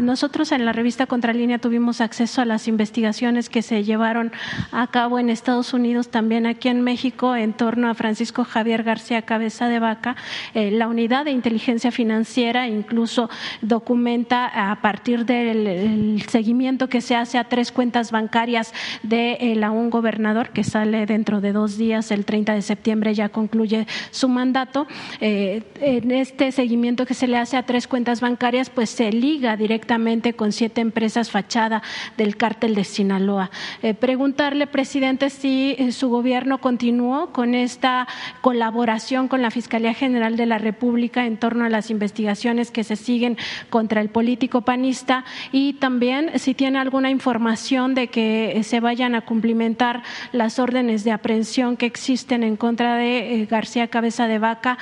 nosotros 0.01 0.51
en 0.51 0.65
la 0.65 0.71
revista 0.71 1.05
Contralínea 1.05 1.59
tuvimos 1.59 2.01
acceso 2.01 2.41
a 2.41 2.45
las 2.45 2.67
investigaciones 2.67 3.49
que 3.49 3.61
se 3.61 3.83
llevaron 3.83 4.31
a 4.71 4.87
cabo 4.87 5.19
en 5.19 5.29
Estados 5.29 5.73
Unidos, 5.73 6.09
también 6.09 6.45
aquí 6.45 6.69
en 6.69 6.81
México, 6.81 7.35
en 7.35 7.53
torno 7.53 7.89
a 7.89 7.93
Francisco 7.93 8.43
Javier 8.43 8.83
García 8.83 9.23
Cabeza 9.23 9.67
de 9.67 9.79
Vaca. 9.79 10.15
Eh, 10.53 10.71
la 10.71 10.87
unidad 10.87 11.25
de 11.25 11.31
inteligencia 11.31 11.91
financiera 11.91 12.67
incluso 12.67 13.29
documenta 13.61 14.71
a 14.71 14.81
partir 14.81 15.25
del 15.25 16.23
seguimiento 16.27 16.89
que 16.89 17.01
se 17.01 17.15
hace 17.15 17.37
a 17.37 17.45
tres 17.45 17.71
cuentas 17.71 18.11
bancarias 18.11 18.73
de 19.03 19.37
eh, 19.39 19.55
la 19.55 19.71
un 19.71 19.89
gobernador 19.89 20.49
que 20.49 20.63
sale 20.63 21.05
dentro 21.05 21.41
de 21.41 21.51
dos 21.51 21.77
días, 21.77 22.11
el 22.11 22.25
30 22.25 22.53
de 22.53 22.61
septiembre 22.61 23.13
ya 23.13 23.29
concluye 23.29 23.87
su 24.11 24.29
mandato. 24.29 24.87
en 25.19 26.11
este 26.11 26.51
seguimiento 26.51 27.05
que 27.05 27.13
se 27.13 27.27
le 27.27 27.37
hace 27.37 27.57
a 27.57 27.63
tres 27.63 27.87
cuentas 27.87 28.12
bancarias, 28.21 28.69
pues 28.69 28.89
se 28.89 29.11
liga 29.11 29.57
directamente 29.57 30.33
con 30.33 30.51
siete 30.51 30.81
empresas 30.81 31.31
fachada 31.31 31.81
del 32.17 32.37
cártel 32.37 32.75
de 32.75 32.83
Sinaloa. 32.83 33.49
Eh, 33.81 33.93
preguntarle, 33.93 34.67
presidente, 34.67 35.29
si 35.29 35.75
eh, 35.77 35.91
su 35.91 36.09
gobierno 36.09 36.59
continuó 36.59 37.31
con 37.31 37.55
esta 37.55 38.07
colaboración 38.41 39.27
con 39.27 39.41
la 39.41 39.51
Fiscalía 39.51 39.93
General 39.93 40.37
de 40.37 40.45
la 40.45 40.57
República 40.57 41.25
en 41.25 41.37
torno 41.37 41.65
a 41.65 41.69
las 41.69 41.89
investigaciones 41.89 42.71
que 42.71 42.83
se 42.83 42.95
siguen 42.95 43.37
contra 43.69 44.01
el 44.01 44.09
político 44.09 44.61
panista 44.61 45.25
y 45.51 45.73
también 45.73 46.37
si 46.39 46.53
tiene 46.53 46.79
alguna 46.79 47.09
información 47.09 47.95
de 47.95 48.07
que 48.07 48.57
eh, 48.57 48.63
se 48.63 48.79
vayan 48.79 49.15
a 49.15 49.21
cumplimentar 49.21 50.03
las 50.31 50.59
órdenes 50.59 51.03
de 51.03 51.11
aprehensión 51.11 51.77
que 51.77 51.85
existen 51.85 52.43
en 52.43 52.57
contra 52.57 52.95
de 52.95 53.47
García 53.49 53.87
Cabeza 53.87 54.27
de 54.27 54.39
Vaca 54.39 54.77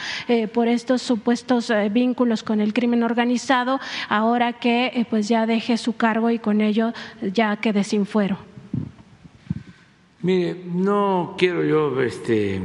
por 0.53 0.67
estos 0.67 1.01
supuestos 1.01 1.71
vínculos 1.91 2.43
con 2.43 2.61
el 2.61 2.73
crimen 2.73 3.03
organizado 3.03 3.20
ahora 4.09 4.53
que 4.53 4.87
eh, 4.87 5.05
pues 5.09 5.27
ya 5.27 5.45
deje 5.45 5.77
su 5.77 5.95
cargo 5.95 6.29
y 6.29 6.39
con 6.39 6.61
ello 6.61 6.93
ya 7.21 7.57
quede 7.57 7.83
sin 7.83 8.05
fuero. 8.05 8.37
Mire, 10.21 10.55
no 10.65 11.35
quiero 11.37 11.63
yo 11.63 11.99
este, 12.01 12.61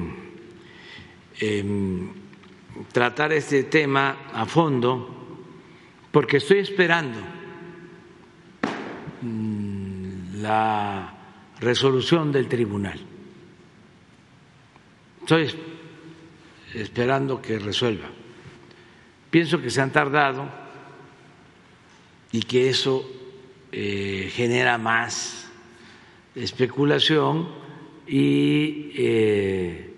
em, 1.40 2.12
tratar 2.92 3.32
este 3.32 3.64
tema 3.64 4.28
a 4.32 4.44
fondo 4.44 5.08
porque 6.12 6.36
estoy 6.36 6.58
esperando 6.58 7.18
mm, 9.22 10.42
la 10.42 11.14
resolución 11.60 12.30
del 12.30 12.46
tribunal. 12.46 13.00
Estoy 15.20 15.50
esperando 16.74 17.40
que 17.40 17.58
resuelva. 17.58 18.08
Pienso 19.30 19.60
que 19.60 19.70
se 19.70 19.80
han 19.80 19.92
tardado 19.92 20.48
y 22.32 22.40
que 22.42 22.68
eso 22.68 23.08
eh, 23.72 24.30
genera 24.32 24.78
más 24.78 25.50
especulación 26.34 27.48
y 28.06 28.92
eh, 28.94 29.94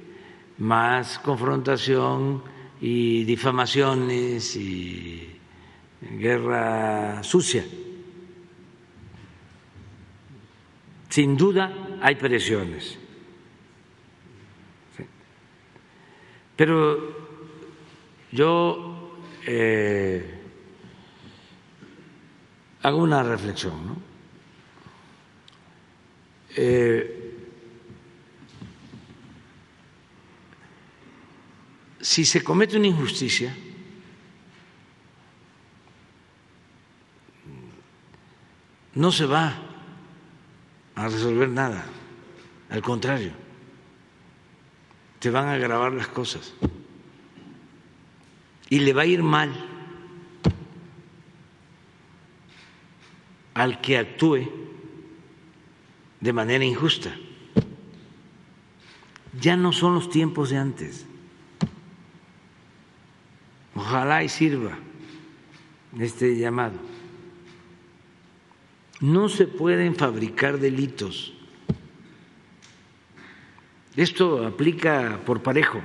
más 0.58 1.18
confrontación 1.18 2.42
y 2.80 3.24
difamaciones 3.24 4.56
y 4.56 5.28
guerra 6.00 7.22
sucia. 7.22 7.64
Sin 11.08 11.36
duda 11.36 11.98
hay 12.00 12.14
presiones. 12.14 12.98
Pero 16.56 17.16
yo 18.32 18.87
eh, 19.50 20.22
hago 22.82 22.98
una 22.98 23.22
reflexión. 23.22 23.86
¿no? 23.86 23.96
Eh, 26.54 27.34
si 32.00 32.26
se 32.26 32.44
comete 32.44 32.76
una 32.76 32.88
injusticia, 32.88 33.56
no 38.94 39.10
se 39.12 39.24
va 39.24 39.56
a 40.94 41.08
resolver 41.08 41.48
nada, 41.48 41.86
al 42.68 42.82
contrario, 42.82 43.32
te 45.20 45.30
van 45.30 45.46
a 45.48 45.54
agravar 45.54 45.92
las 45.92 46.08
cosas 46.08 46.52
y 48.70 48.80
le 48.80 48.92
va 48.92 49.02
a 49.02 49.06
ir 49.06 49.22
mal 49.22 49.52
al 53.54 53.80
que 53.80 53.98
actúe 53.98 54.48
de 56.20 56.32
manera 56.32 56.64
injusta. 56.64 57.14
Ya 59.40 59.56
no 59.56 59.72
son 59.72 59.94
los 59.94 60.10
tiempos 60.10 60.50
de 60.50 60.58
antes. 60.58 61.06
Ojalá 63.74 64.22
y 64.24 64.28
sirva 64.28 64.78
este 65.98 66.36
llamado. 66.36 66.78
No 69.00 69.28
se 69.28 69.46
pueden 69.46 69.94
fabricar 69.94 70.58
delitos. 70.58 71.32
Esto 73.96 74.46
aplica 74.46 75.20
por 75.24 75.42
parejo. 75.42 75.80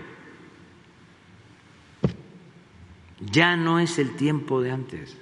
Ya 3.34 3.56
no 3.56 3.80
es 3.80 3.98
el 3.98 4.16
tiempo 4.16 4.62
de 4.62 4.70
antes, 4.70 5.18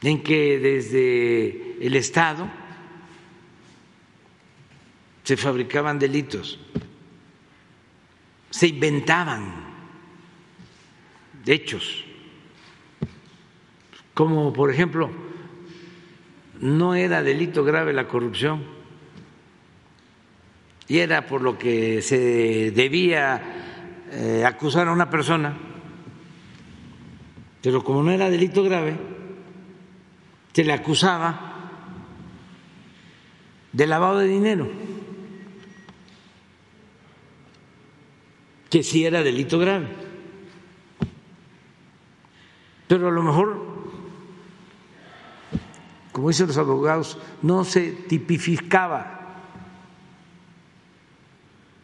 en 0.00 0.22
que 0.22 0.60
desde 0.60 1.84
el 1.84 1.96
Estado 1.96 2.48
se 5.24 5.36
fabricaban 5.36 5.98
delitos, 5.98 6.60
se 8.50 8.68
inventaban 8.68 9.54
hechos, 11.44 12.04
como 14.14 14.52
por 14.52 14.70
ejemplo, 14.70 15.10
no 16.60 16.94
era 16.94 17.24
delito 17.24 17.64
grave 17.64 17.92
la 17.92 18.06
corrupción 18.06 18.62
y 20.86 20.98
era 20.98 21.26
por 21.26 21.42
lo 21.42 21.58
que 21.58 22.02
se 22.02 22.70
debía 22.70 23.62
eh, 24.12 24.44
acusar 24.46 24.86
a 24.86 24.92
una 24.92 25.10
persona, 25.10 25.71
pero 27.62 27.84
como 27.84 28.02
no 28.02 28.10
era 28.10 28.28
delito 28.28 28.62
grave, 28.64 28.96
se 30.52 30.64
le 30.64 30.72
acusaba 30.72 31.70
de 33.72 33.86
lavado 33.86 34.18
de 34.18 34.26
dinero, 34.26 34.68
que 38.68 38.82
sí 38.82 39.04
era 39.06 39.22
delito 39.22 39.58
grave. 39.58 39.88
Pero 42.88 43.08
a 43.08 43.12
lo 43.12 43.22
mejor, 43.22 43.64
como 46.10 46.28
dicen 46.28 46.48
los 46.48 46.58
abogados, 46.58 47.16
no 47.40 47.64
se 47.64 47.92
tipificaba 47.92 49.20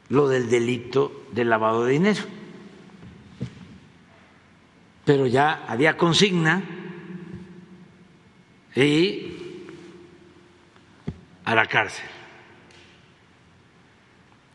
lo 0.08 0.28
del 0.28 0.50
delito 0.50 1.24
de 1.32 1.44
lavado 1.44 1.84
de 1.84 1.92
dinero. 1.92 2.37
Pero 5.08 5.26
ya 5.26 5.64
había 5.66 5.96
consigna 5.96 6.62
y 8.76 9.32
a 11.46 11.54
la 11.54 11.64
cárcel. 11.64 12.04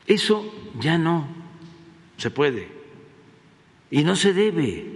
Eso 0.06 0.70
ya 0.80 1.00
no 1.00 1.28
se 2.18 2.30
puede 2.30 2.68
y 3.90 4.04
no 4.04 4.16
se 4.16 4.32
debe. 4.32 4.92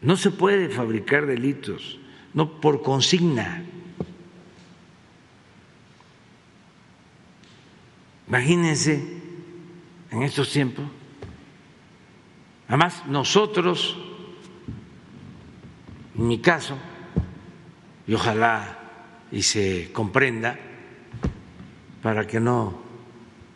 No 0.00 0.16
se 0.16 0.32
puede 0.32 0.70
fabricar 0.70 1.26
delitos, 1.26 2.00
no 2.34 2.60
por 2.60 2.82
consigna. 2.82 3.62
Imagínense 8.26 9.20
en 10.10 10.22
estos 10.24 10.50
tiempos. 10.50 10.84
Además, 12.68 13.02
nosotros, 13.06 13.96
en 16.16 16.26
mi 16.26 16.40
caso, 16.40 16.76
y 18.06 18.14
ojalá 18.14 18.78
y 19.30 19.42
se 19.42 19.90
comprenda, 19.92 20.58
para 22.02 22.26
que 22.26 22.40
no 22.40 22.82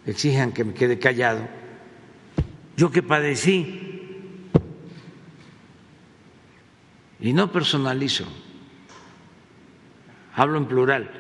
exijan 0.06 0.52
que 0.52 0.64
me 0.64 0.74
quede 0.74 0.98
callado, 0.98 1.48
yo 2.76 2.90
que 2.90 3.02
padecí, 3.02 3.82
y 7.18 7.32
no 7.32 7.50
personalizo, 7.50 8.24
hablo 10.34 10.58
en 10.58 10.66
plural, 10.66 11.10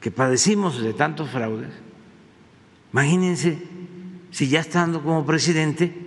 que 0.00 0.10
padecimos 0.10 0.82
de 0.82 0.92
tantos 0.92 1.30
fraudes, 1.30 1.70
imagínense 2.92 3.62
si 4.30 4.48
ya 4.48 4.60
estando 4.60 5.02
como 5.02 5.24
presidente 5.24 6.01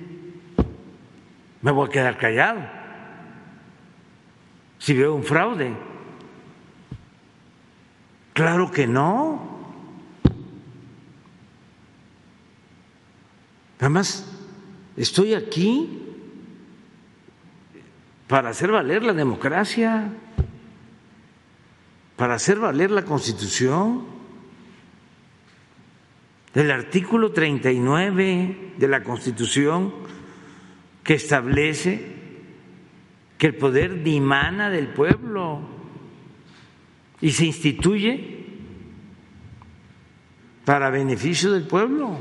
me 1.66 1.72
voy 1.72 1.88
a 1.88 1.92
quedar 1.92 2.16
callado 2.20 2.62
si 4.78 4.94
veo 4.94 5.16
un 5.16 5.24
fraude. 5.24 5.76
Claro 8.34 8.70
que 8.70 8.86
no. 8.86 9.74
Además, 13.80 14.32
estoy 14.96 15.34
aquí 15.34 16.04
para 18.28 18.50
hacer 18.50 18.72
valer 18.72 19.02
la 19.02 19.14
democracia, 19.14 20.12
para 22.16 22.36
hacer 22.36 22.60
valer 22.60 22.92
la 22.92 23.06
Constitución. 23.06 24.06
El 26.54 26.70
artículo 26.70 27.32
39 27.32 28.74
de 28.78 28.88
la 28.88 29.02
Constitución 29.02 30.06
que 31.06 31.14
establece 31.14 32.04
que 33.38 33.48
el 33.48 33.56
poder 33.56 34.04
dimana 34.04 34.72
del 34.72 34.88
pueblo 34.88 35.62
y 37.22 37.32
se 37.32 37.46
instituye 37.46 38.44
para 40.66 40.90
beneficio 40.90 41.52
del 41.52 41.68
pueblo. 41.68 42.18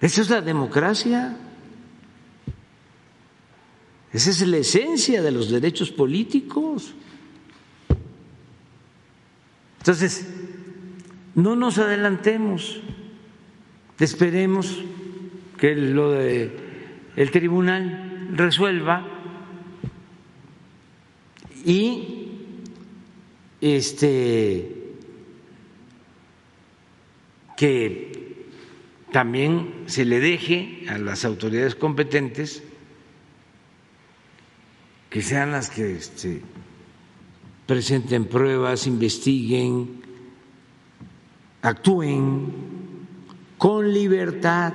Esa 0.00 0.20
es 0.20 0.28
la 0.28 0.42
democracia. 0.42 1.38
Esa 4.12 4.30
es 4.30 4.46
la 4.46 4.58
esencia 4.58 5.22
de 5.22 5.30
los 5.30 5.50
derechos 5.50 5.90
políticos. 5.90 6.94
Entonces, 9.78 10.28
no 11.34 11.56
nos 11.56 11.78
adelantemos, 11.78 12.80
esperemos 13.98 14.84
que 15.58 15.74
lo 15.74 16.12
de 16.12 16.50
el 17.16 17.30
tribunal 17.30 18.28
resuelva 18.32 19.06
y 21.64 22.30
este 23.60 24.72
que 27.56 28.46
también 29.12 29.84
se 29.86 30.04
le 30.04 30.20
deje 30.20 30.84
a 30.88 30.98
las 30.98 31.24
autoridades 31.24 31.74
competentes 31.74 32.62
que 35.08 35.22
sean 35.22 35.52
las 35.52 35.70
que 35.70 35.96
este, 35.96 36.42
presenten 37.66 38.26
pruebas, 38.26 38.86
investiguen, 38.86 40.02
actúen 41.62 42.52
con 43.56 43.92
libertad. 43.92 44.74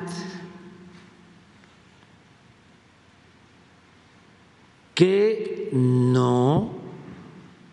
Que 4.94 5.70
no 5.72 6.74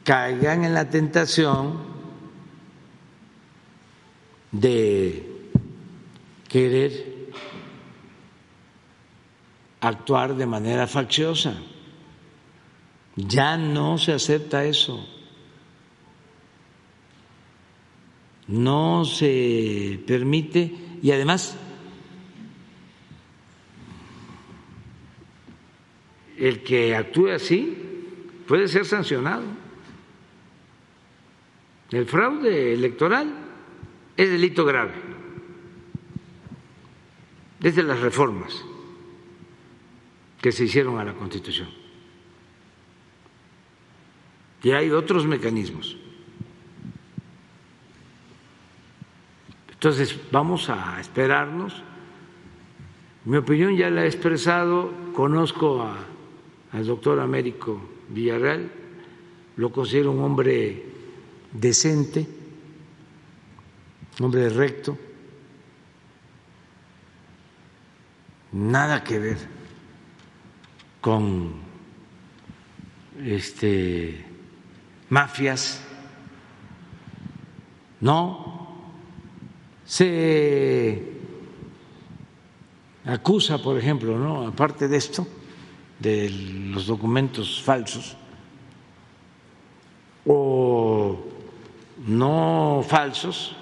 caigan 0.05 0.65
en 0.65 0.75
la 0.75 0.89
tentación 0.89 1.79
de 4.53 5.27
querer 6.49 7.19
actuar 9.81 10.35
de 10.35 10.47
manera 10.47 10.87
facciosa. 10.87 11.55
Ya 13.17 13.57
no 13.57 13.99
se 13.99 14.13
acepta 14.13 14.65
eso. 14.65 15.07
No 18.47 19.05
se 19.05 20.01
permite 20.07 20.75
y 21.03 21.11
además 21.11 21.57
el 26.39 26.63
que 26.63 26.95
actúe 26.95 27.29
así 27.29 27.77
puede 28.47 28.69
ser 28.69 28.85
sancionado. 28.85 29.45
El 31.91 32.07
fraude 32.07 32.75
electoral 32.75 33.33
es 34.17 34.31
delito 34.31 34.65
grave 34.65 34.93
desde 37.61 37.83
las 37.83 38.01
reformas 38.01 38.65
que 40.41 40.53
se 40.53 40.65
hicieron 40.65 40.99
a 40.99 41.05
la 41.05 41.15
Constitución. 41.15 41.69
Y 44.63 44.71
hay 44.73 44.91
otros 44.91 45.27
mecanismos. 45.27 45.97
Entonces, 49.71 50.19
vamos 50.33 50.69
a 50.69 51.01
esperarnos. 51.01 51.83
Mi 53.25 53.37
opinión 53.37 53.77
ya 53.77 53.91
la 53.91 54.05
he 54.05 54.07
expresado, 54.07 54.93
conozco 55.15 55.83
a 55.83 55.97
al 56.73 56.87
doctor 56.87 57.21
Américo 57.21 57.81
Villarreal, 58.09 58.71
lo 59.57 59.73
considero 59.73 60.13
un 60.13 60.23
hombre 60.23 60.85
decente, 61.53 62.27
un 64.19 64.27
hombre 64.27 64.49
recto, 64.51 64.97
nada 68.53 69.03
que 69.03 69.19
ver 69.19 69.39
con 71.01 71.53
este 73.25 74.25
mafias, 75.09 75.83
no 78.01 78.69
se 79.85 81.03
acusa, 83.05 83.59
por 83.59 83.79
ejemplo, 83.79 84.19
no 84.19 84.47
aparte 84.47 84.87
de 84.87 84.97
esto, 84.99 85.27
de 85.99 86.31
los 86.31 86.87
documentos 86.87 87.63
falsos. 87.63 88.17
O 90.27 91.19
no 92.07 92.85
falsos 92.87 93.57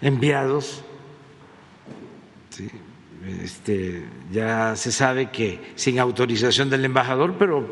enviados. 0.00 0.84
Este, 3.42 4.04
ya 4.32 4.74
se 4.76 4.90
sabe 4.90 5.30
que 5.30 5.72
sin 5.76 5.98
autorización 5.98 6.68
del 6.68 6.84
embajador, 6.84 7.36
pero 7.38 7.66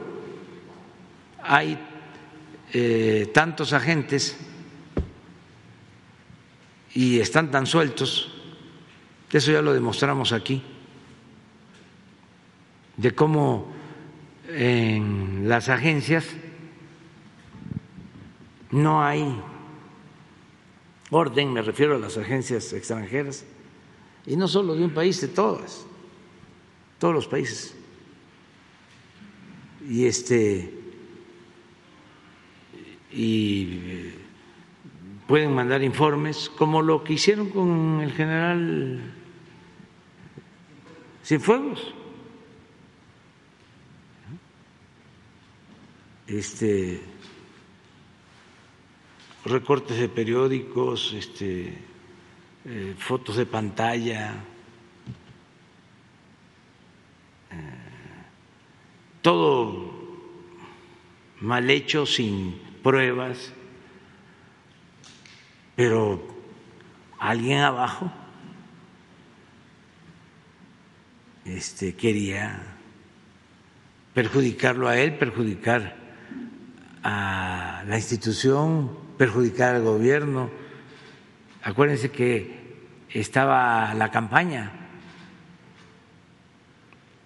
hay 1.42 1.78
eh, 2.72 3.30
tantos 3.34 3.72
agentes 3.72 4.36
y 6.94 7.18
están 7.18 7.50
tan 7.50 7.66
sueltos, 7.66 8.32
eso 9.32 9.52
ya 9.52 9.60
lo 9.60 9.72
demostramos 9.72 10.32
aquí 10.32 10.62
de 13.00 13.12
cómo 13.12 13.66
en 14.48 15.48
las 15.48 15.70
agencias 15.70 16.26
no 18.70 19.02
hay 19.02 19.40
orden, 21.10 21.52
me 21.52 21.62
refiero 21.62 21.96
a 21.96 21.98
las 21.98 22.18
agencias 22.18 22.72
extranjeras, 22.74 23.46
y 24.26 24.36
no 24.36 24.46
solo 24.46 24.74
de 24.74 24.84
un 24.84 24.90
país, 24.90 25.18
de 25.20 25.28
todas, 25.28 25.86
todos 26.98 27.14
los 27.14 27.26
países. 27.26 27.74
Y 29.88 30.04
este 30.04 30.74
y 33.12 34.10
pueden 35.26 35.54
mandar 35.54 35.82
informes 35.82 36.50
como 36.50 36.82
lo 36.82 37.02
que 37.02 37.14
hicieron 37.14 37.48
con 37.48 38.00
el 38.02 38.12
general 38.12 39.14
Cienfuegos 41.24 41.94
este, 46.30 47.00
recortes 49.44 49.98
de 49.98 50.08
periódicos, 50.08 51.12
este, 51.12 51.76
eh, 52.64 52.94
fotos 52.96 53.36
de 53.36 53.46
pantalla. 53.46 54.34
Eh, 57.50 57.56
todo 59.22 59.92
mal 61.40 61.68
hecho, 61.68 62.06
sin 62.06 62.60
pruebas, 62.82 63.52
pero 65.74 66.22
alguien 67.18 67.58
abajo 67.58 68.12
este, 71.44 71.94
quería 71.96 72.76
perjudicarlo 74.14 74.86
a 74.86 74.98
él, 74.98 75.16
perjudicar 75.16 75.99
a 77.02 77.84
la 77.86 77.96
institución, 77.96 78.90
perjudicar 79.16 79.74
al 79.76 79.82
gobierno. 79.82 80.50
Acuérdense 81.62 82.10
que 82.10 82.60
estaba 83.10 83.94
la 83.94 84.10
campaña. 84.10 84.72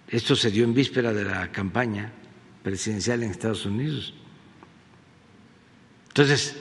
Esto 0.07 0.35
se 0.35 0.51
dio 0.51 0.63
en 0.63 0.73
víspera 0.73 1.13
de 1.13 1.25
la 1.25 1.51
campaña 1.51 2.11
presidencial 2.63 3.23
en 3.23 3.31
Estados 3.31 3.65
Unidos. 3.65 4.13
Entonces, 6.09 6.55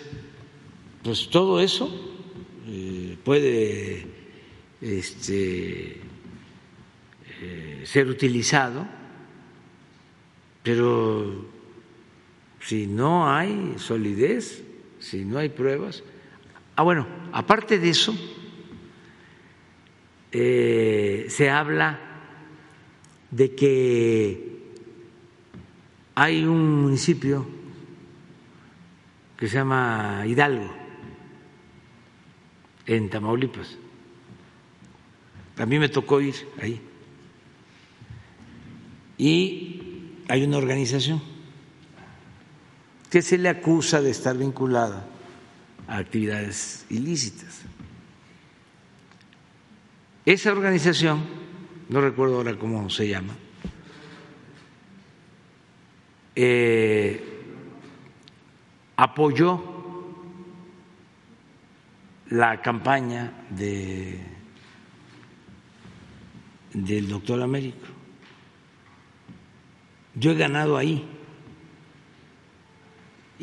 pues 1.02 1.28
todo 1.30 1.60
eso 1.60 1.88
eh, 2.66 3.16
puede 3.22 4.06
este, 4.80 6.00
eh, 7.40 7.82
ser 7.84 8.08
utilizado, 8.08 8.86
pero 10.62 11.53
si 12.64 12.86
no 12.86 13.30
hay 13.30 13.74
solidez, 13.76 14.64
si 14.98 15.24
no 15.24 15.38
hay 15.38 15.50
pruebas. 15.50 16.02
Ah, 16.76 16.82
bueno, 16.82 17.06
aparte 17.30 17.78
de 17.78 17.90
eso, 17.90 18.16
eh, 20.32 21.26
se 21.28 21.50
habla 21.50 22.00
de 23.30 23.54
que 23.54 24.72
hay 26.14 26.44
un 26.44 26.82
municipio 26.82 27.46
que 29.36 29.46
se 29.46 29.56
llama 29.56 30.24
Hidalgo, 30.26 30.72
en 32.86 33.10
Tamaulipas. 33.10 33.76
A 35.58 35.66
mí 35.66 35.78
me 35.78 35.90
tocó 35.90 36.20
ir 36.20 36.34
ahí. 36.62 36.80
Y 39.18 40.12
hay 40.28 40.44
una 40.44 40.56
organización 40.56 41.33
que 43.14 43.22
se 43.22 43.38
le 43.38 43.48
acusa 43.48 44.00
de 44.00 44.10
estar 44.10 44.36
vinculada 44.36 45.06
a 45.86 45.98
actividades 45.98 46.84
ilícitas. 46.90 47.62
Esa 50.26 50.50
organización, 50.50 51.22
no 51.90 52.00
recuerdo 52.00 52.38
ahora 52.38 52.58
cómo 52.58 52.90
se 52.90 53.06
llama, 53.06 53.36
eh, 56.34 57.22
apoyó 58.96 59.62
la 62.30 62.60
campaña 62.60 63.46
de, 63.48 64.26
del 66.72 67.06
doctor 67.06 67.40
Américo. 67.40 67.86
Yo 70.16 70.32
he 70.32 70.34
ganado 70.34 70.76
ahí 70.76 71.13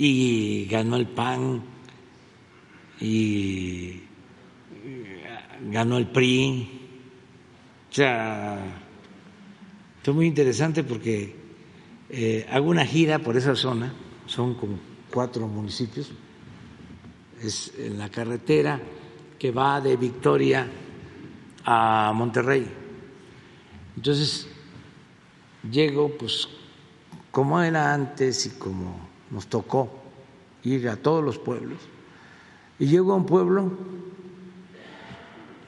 y 0.03 0.65
ganó 0.65 0.95
el 0.95 1.05
PAN 1.05 1.61
y 2.99 4.01
ganó 5.69 5.99
el 5.99 6.07
PRI. 6.07 6.87
O 7.87 7.93
sea, 7.93 8.57
fue 10.01 10.13
muy 10.15 10.25
interesante 10.25 10.83
porque 10.83 11.35
eh, 12.09 12.47
hago 12.49 12.71
una 12.71 12.83
gira 12.83 13.19
por 13.19 13.37
esa 13.37 13.55
zona, 13.55 13.93
son 14.25 14.55
como 14.55 14.79
cuatro 15.13 15.47
municipios, 15.47 16.11
es 17.39 17.71
en 17.77 17.99
la 17.99 18.09
carretera 18.09 18.81
que 19.37 19.51
va 19.51 19.81
de 19.81 19.97
Victoria 19.97 20.67
a 21.63 22.11
Monterrey. 22.15 22.67
Entonces, 23.95 24.47
llego, 25.69 26.09
pues, 26.17 26.49
como 27.29 27.61
era 27.61 27.93
antes 27.93 28.47
y 28.47 28.49
como 28.57 29.10
nos 29.31 29.47
tocó 29.47 29.89
ir 30.63 30.87
a 30.89 30.97
todos 30.97 31.23
los 31.23 31.39
pueblos, 31.39 31.79
y 32.77 32.85
llego 32.87 33.13
a 33.13 33.15
un 33.15 33.25
pueblo 33.25 33.71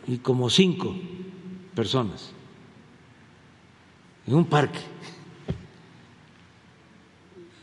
y 0.07 0.17
como 0.17 0.49
cinco 0.49 0.95
personas 1.73 2.31
en 4.27 4.35
un 4.35 4.45
parque. 4.45 4.79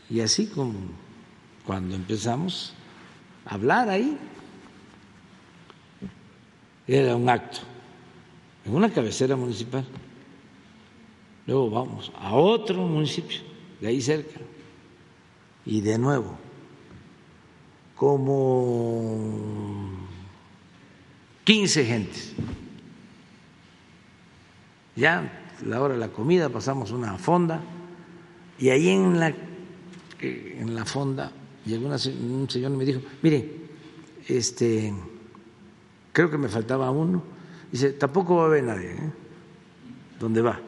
Y 0.09 0.19
así 0.19 0.47
como 0.47 0.73
cuando 1.65 1.95
empezamos 1.95 2.73
a 3.45 3.55
hablar 3.55 3.89
ahí, 3.89 4.17
era 6.87 7.15
un 7.15 7.29
acto 7.29 7.59
en 8.65 8.75
una 8.75 8.89
cabecera 8.89 9.35
municipal. 9.35 9.85
Luego 11.47 11.69
vamos 11.69 12.11
a 12.19 12.35
otro 12.35 12.75
municipio, 12.75 13.39
de 13.79 13.87
ahí 13.87 14.01
cerca, 14.01 14.39
y 15.65 15.81
de 15.81 15.97
nuevo, 15.97 16.37
como 17.95 19.91
15 21.43 21.85
gentes. 21.85 22.33
Ya 24.95 25.57
la 25.65 25.81
hora 25.81 25.93
de 25.93 25.99
la 25.99 26.09
comida 26.09 26.49
pasamos 26.49 26.91
una 26.91 27.17
fonda 27.17 27.61
y 28.59 28.69
ahí 28.69 28.89
en 28.89 29.19
la, 29.19 29.33
en 30.19 30.75
la 30.75 30.85
fonda 30.85 31.31
llegó 31.65 31.87
un 31.87 32.47
señor 32.49 32.71
y 32.71 32.75
me 32.75 32.85
dijo, 32.85 33.01
mire, 33.21 33.61
este, 34.27 34.93
creo 36.11 36.29
que 36.29 36.37
me 36.37 36.49
faltaba 36.49 36.91
uno. 36.91 37.23
Dice, 37.71 37.93
tampoco 37.93 38.37
va 38.37 38.43
a 38.43 38.47
haber 38.47 38.63
nadie. 38.63 38.91
¿eh? 38.91 39.11
¿Dónde 40.19 40.41
va? 40.41 40.59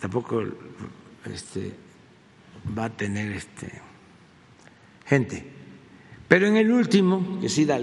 Tampoco 0.00 0.42
este, 1.24 1.74
va 2.66 2.86
a 2.86 2.90
tener 2.90 3.32
este, 3.32 3.80
gente. 5.06 5.46
Pero 6.28 6.46
en 6.46 6.56
el 6.56 6.70
último, 6.70 7.40
que 7.40 7.48
sí 7.48 7.64
da 7.64 7.80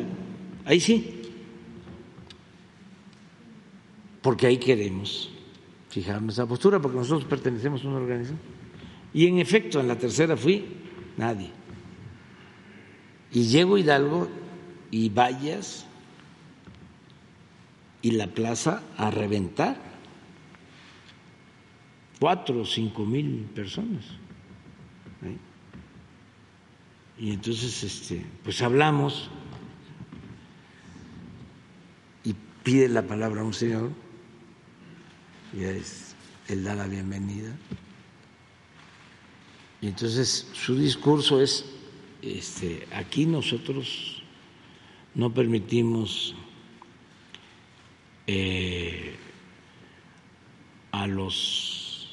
ahí 0.65 0.79
sí, 0.79 1.19
porque 4.21 4.47
ahí 4.47 4.57
queremos 4.57 5.31
fijar 5.89 6.21
nuestra 6.21 6.45
postura, 6.45 6.79
porque 6.79 6.97
nosotros 6.97 7.25
pertenecemos 7.25 7.83
a 7.83 7.87
una 7.87 7.97
organización. 7.97 8.39
Y 9.13 9.27
en 9.27 9.39
efecto, 9.39 9.79
en 9.79 9.87
la 9.87 9.97
tercera 9.97 10.37
fui 10.37 10.65
nadie. 11.17 11.49
Y 13.31 13.43
llego 13.43 13.77
Hidalgo 13.77 14.27
y 14.91 15.09
vayas 15.09 15.85
y 18.01 18.11
la 18.11 18.27
plaza 18.27 18.83
a 18.97 19.11
reventar. 19.11 19.77
Cuatro 22.19 22.61
o 22.61 22.65
cinco 22.65 23.05
mil 23.05 23.47
personas. 23.55 24.03
Y 27.19 27.31
entonces, 27.31 27.83
este, 27.83 28.25
pues 28.43 28.61
hablamos 28.61 29.29
y 32.23 32.33
pide 32.63 32.87
la 32.87 33.03
palabra 33.03 33.41
a 33.41 33.43
un 33.43 33.53
señor 33.53 33.91
ya 35.53 35.69
es, 35.71 36.15
él 36.47 36.63
da 36.63 36.75
la 36.75 36.87
bienvenida. 36.87 37.55
Y 39.81 39.87
entonces 39.87 40.49
su 40.53 40.75
discurso 40.77 41.41
es, 41.41 41.65
este, 42.21 42.87
aquí 42.93 43.25
nosotros 43.25 44.21
no 45.15 45.33
permitimos 45.33 46.35
eh, 48.27 49.15
a 50.91 51.07
los 51.07 52.09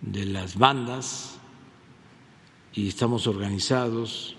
de 0.00 0.26
las 0.26 0.56
bandas 0.56 1.38
y 2.74 2.88
estamos 2.88 3.26
organizados 3.26 4.36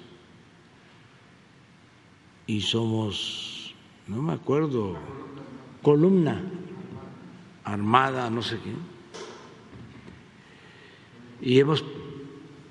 y 2.48 2.62
somos, 2.62 3.76
no 4.08 4.22
me 4.22 4.34
acuerdo, 4.34 4.98
columna 5.82 6.44
armada, 7.64 8.30
no 8.30 8.42
sé 8.42 8.60
quién. 8.60 8.78
Y 11.42 11.60
hemos, 11.60 11.84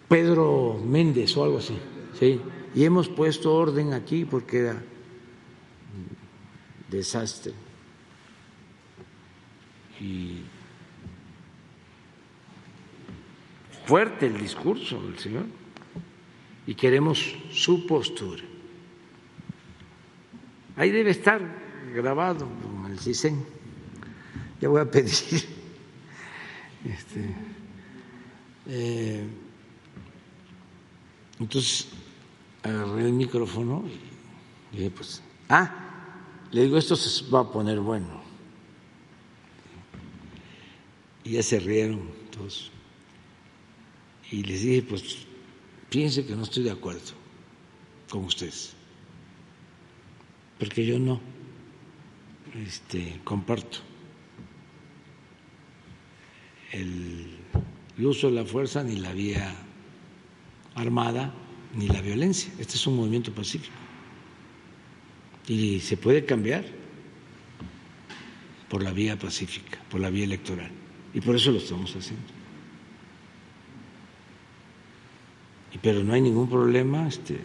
Pedro 0.08 0.80
Méndez 0.84 1.36
o 1.36 1.44
algo 1.44 1.58
así, 1.58 1.76
sí, 2.18 2.40
y 2.74 2.84
hemos 2.84 3.08
puesto 3.08 3.54
orden 3.54 3.92
aquí 3.92 4.24
porque 4.24 4.58
era 4.58 4.82
desastre. 6.90 7.52
Y 10.00 10.42
fuerte 13.92 14.24
el 14.24 14.38
discurso 14.38 15.02
del 15.02 15.18
Señor 15.18 15.44
y 16.66 16.74
queremos 16.74 17.36
su 17.52 17.86
postura. 17.86 18.42
Ahí 20.76 20.90
debe 20.90 21.10
estar 21.10 21.42
grabado 21.94 22.48
el 22.88 22.98
CISEN 22.98 23.44
ya 24.62 24.70
voy 24.70 24.80
a 24.80 24.90
pedir 24.90 25.12
este, 26.86 27.36
Eh, 28.64 29.26
entonces 31.38 31.88
agarré 32.62 33.04
el 33.08 33.12
micrófono 33.12 33.84
y 34.72 34.76
dije, 34.78 34.90
pues, 34.90 35.22
ah, 35.50 35.70
le 36.50 36.62
digo, 36.62 36.78
esto 36.78 36.96
se 36.96 37.28
va 37.28 37.40
a 37.40 37.52
poner 37.52 37.78
bueno. 37.78 38.22
Y 41.24 41.32
ya 41.32 41.42
se 41.42 41.60
rieron 41.60 42.08
todos. 42.30 42.71
Y 44.32 44.42
les 44.44 44.62
dije, 44.62 44.82
pues, 44.82 45.18
fíjense 45.90 46.24
que 46.24 46.34
no 46.34 46.44
estoy 46.44 46.62
de 46.62 46.70
acuerdo 46.70 47.12
con 48.08 48.24
ustedes, 48.24 48.72
porque 50.58 50.86
yo 50.86 50.98
no 50.98 51.20
este, 52.66 53.20
comparto 53.24 53.78
el, 56.72 57.38
uso 57.98 58.28
de 58.28 58.32
la 58.32 58.44
fuerza 58.44 58.82
ni 58.82 58.96
la 58.96 59.12
vía 59.12 59.54
armada 60.74 61.32
ni 61.76 61.88
la 61.88 62.00
violencia. 62.00 62.52
Este 62.58 62.74
es 62.74 62.86
un 62.86 62.96
movimiento 62.96 63.32
pacífico 63.32 63.76
y 65.46 65.78
se 65.80 65.96
puede 65.98 66.24
cambiar 66.24 66.64
por 68.70 68.82
la 68.82 68.92
vía 68.92 69.18
pacífica, 69.18 69.78
por 69.90 70.00
la 70.00 70.08
vía 70.08 70.24
electoral. 70.24 70.70
Y 71.12 71.20
por 71.20 71.36
eso 71.36 71.52
lo 71.52 71.58
estamos 71.58 71.94
haciendo. 71.94 72.41
Pero 75.80 76.04
no 76.04 76.12
hay 76.12 76.20
ningún 76.20 76.48
problema. 76.48 77.08
Este, 77.08 77.38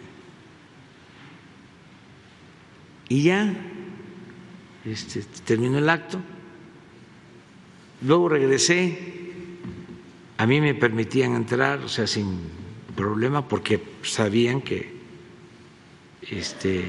y 3.08 3.22
ya 3.22 3.54
este, 4.84 5.22
terminó 5.44 5.78
el 5.78 5.88
acto. 5.88 6.20
Luego 8.02 8.28
regresé. 8.28 9.16
A 10.36 10.46
mí 10.46 10.60
me 10.60 10.74
permitían 10.74 11.34
entrar, 11.34 11.80
o 11.80 11.88
sea, 11.88 12.06
sin 12.06 12.38
problema, 12.94 13.48
porque 13.48 13.82
sabían 14.02 14.60
que 14.60 14.92
este, 16.30 16.84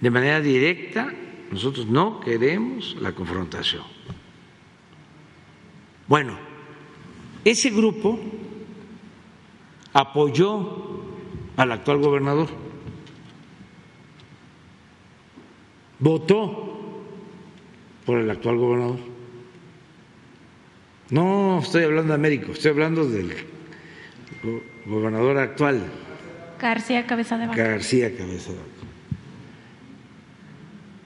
de 0.00 0.10
manera 0.10 0.40
directa 0.40 1.12
nosotros 1.50 1.86
no 1.86 2.20
queremos 2.20 2.96
la 3.00 3.12
confrontación. 3.12 3.82
Bueno, 6.06 6.36
ese 7.44 7.70
grupo 7.70 8.20
apoyó 9.92 11.02
al 11.56 11.72
actual 11.72 11.98
gobernador, 11.98 12.48
votó 15.98 17.02
por 18.06 18.18
el 18.18 18.30
actual 18.30 18.56
gobernador. 18.56 18.98
No 21.10 21.60
estoy 21.62 21.84
hablando 21.84 22.08
de 22.08 22.14
Américo, 22.14 22.52
estoy 22.52 22.70
hablando 22.70 23.06
del 23.06 23.32
gobernador 24.86 25.38
actual. 25.38 25.82
García 26.58 27.06
Cabeza 27.06 27.36
de 27.36 27.46
Vaca. 27.48 27.62
García 27.62 28.16
Cabeza 28.16 28.52
de 28.52 28.58
Vaca. 28.58 28.68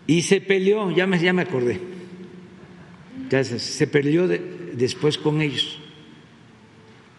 Y 0.07 0.23
se 0.23 0.41
peleó, 0.41 0.91
ya 0.93 1.07
me, 1.07 1.19
ya 1.19 1.33
me 1.33 1.43
acordé, 1.43 1.81
ya 3.29 3.43
se, 3.43 3.59
se 3.59 3.87
peleó 3.89 4.29
después 4.29 5.19
con 5.19 5.41
ellos. 5.41 5.81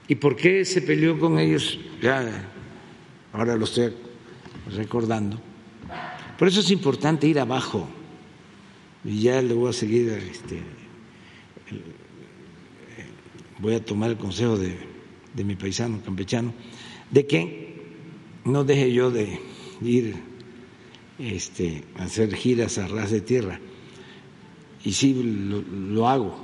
¿Y 0.07 0.15
por 0.15 0.35
qué 0.35 0.63
se 0.63 0.81
peleó 0.81 1.19
con 1.19 1.38
ellos? 1.38 1.77
Ya, 2.01 2.49
ahora 3.34 3.57
lo 3.57 3.65
estoy 3.65 3.93
recordando. 4.73 5.39
Por 6.39 6.47
eso 6.47 6.61
es 6.61 6.71
importante 6.71 7.27
ir 7.27 7.39
abajo. 7.39 7.88
Y 9.03 9.21
ya 9.21 9.41
le 9.41 9.53
voy 9.53 9.69
a 9.69 9.73
seguir, 9.73 10.09
este, 10.09 10.61
voy 13.59 13.75
a 13.75 13.84
tomar 13.84 14.11
el 14.11 14.17
consejo 14.17 14.57
de, 14.57 14.77
de 15.34 15.43
mi 15.43 15.55
paisano 15.55 16.01
campechano, 16.03 16.53
de 17.11 17.27
que 17.27 17.75
no 18.45 18.63
deje 18.63 18.93
yo 18.93 19.11
de 19.11 19.39
ir 19.81 20.15
este, 21.19 21.84
hacer 21.97 22.34
giras 22.34 22.77
a 22.77 22.88
ras 22.88 23.11
de 23.11 23.21
tierra. 23.21 23.59
Y 24.84 24.93
sí, 24.93 25.13
lo, 25.13 25.61
lo 25.61 26.07
hago, 26.07 26.38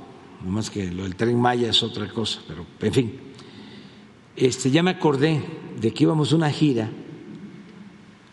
más 0.44 0.68
que 0.68 0.90
lo 0.90 1.04
del 1.04 1.16
tren 1.16 1.40
Maya 1.40 1.70
es 1.70 1.82
otra 1.82 2.08
cosa, 2.08 2.42
pero 2.46 2.66
en 2.80 2.92
fin 2.92 3.23
este, 4.36 4.70
ya 4.70 4.82
me 4.82 4.90
acordé 4.90 5.42
de 5.80 5.92
que 5.92 6.04
íbamos 6.04 6.32
a 6.32 6.36
una 6.36 6.50
gira 6.50 6.90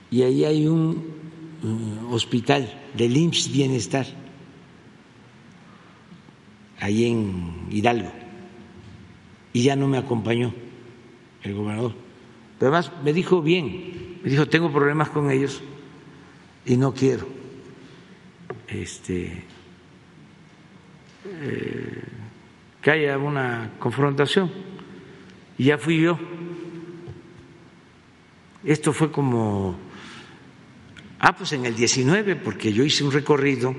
y 0.10 0.24
ahí 0.24 0.46
hay 0.46 0.68
un 0.68 1.04
uh, 1.64 2.14
hospital 2.14 2.74
del 2.96 3.16
IMSS 3.16 3.52
Bienestar, 3.52 4.06
ahí 6.80 7.06
en 7.06 7.68
Hidalgo, 7.70 8.12
y 9.54 9.64
ya 9.64 9.76
no 9.76 9.88
me 9.88 9.98
acompañó 9.98 10.54
el 11.44 11.54
gobernador. 11.54 11.94
Pero 12.60 12.74
además 12.74 12.92
me 13.04 13.14
dijo 13.14 13.42
bien, 13.42 14.20
me 14.24 14.30
dijo, 14.30 14.48
tengo 14.48 14.72
problemas 14.72 15.10
con 15.10 15.32
ellos 15.32 15.62
y 16.66 16.78
no 16.78 16.94
quiero 16.94 17.26
este, 18.68 19.44
eh, 21.26 22.04
que 22.82 22.92
haya 22.92 23.18
una 23.18 23.72
confrontación 23.80 24.52
y 25.62 25.66
ya 25.66 25.78
fui 25.78 26.02
yo. 26.02 26.18
Esto 28.64 28.94
fue 28.94 29.12
como, 29.12 29.76
ah, 31.20 31.38
pues 31.38 31.54
en 31.54 31.68
el 31.68 31.76
19, 31.76 32.36
porque 32.36 32.74
yo 32.74 32.84
hice 32.84 33.04
un 33.04 33.12
recorrido 33.12 33.76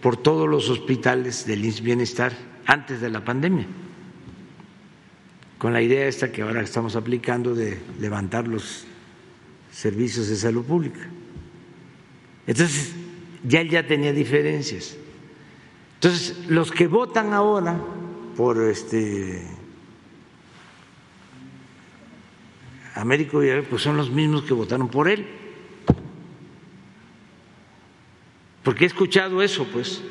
por 0.00 0.16
todos 0.16 0.48
los 0.48 0.68
hospitales 0.68 1.46
del 1.46 1.64
INS 1.64 1.80
Bienestar 1.80 2.32
antes 2.66 3.00
de 3.00 3.08
la 3.08 3.24
pandemia, 3.24 3.68
con 5.58 5.72
la 5.72 5.80
idea 5.80 6.08
esta 6.08 6.32
que 6.32 6.42
ahora 6.42 6.60
estamos 6.60 6.96
aplicando 6.96 7.54
de 7.54 7.80
levantar 8.00 8.48
los 8.48 8.84
servicios 9.70 10.26
de 10.26 10.34
salud 10.34 10.64
pública. 10.64 11.08
Entonces, 12.48 12.96
ya 13.44 13.60
él 13.60 13.70
ya 13.70 13.86
tenía 13.86 14.12
diferencias. 14.12 14.96
Entonces, 15.94 16.48
los 16.48 16.72
que 16.72 16.88
votan 16.88 17.32
ahora 17.32 17.80
por 18.36 18.60
este 18.64 19.61
Américo 22.94 23.38
Villarreal, 23.38 23.66
pues 23.66 23.82
son 23.82 23.96
los 23.96 24.10
mismos 24.10 24.42
que 24.42 24.54
votaron 24.54 24.88
por 24.88 25.08
él. 25.08 25.26
Porque 28.62 28.84
he 28.84 28.86
escuchado 28.86 29.42
eso, 29.42 29.66
pues, 29.72 30.02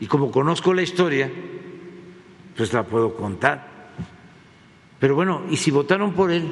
y 0.00 0.06
como 0.06 0.30
conozco 0.30 0.72
la 0.74 0.82
historia, 0.82 1.30
pues 2.56 2.72
la 2.72 2.84
puedo 2.84 3.16
contar. 3.16 3.76
Pero 4.98 5.14
bueno, 5.14 5.42
¿y 5.50 5.56
si 5.56 5.70
votaron 5.70 6.12
por 6.12 6.30
él? 6.30 6.44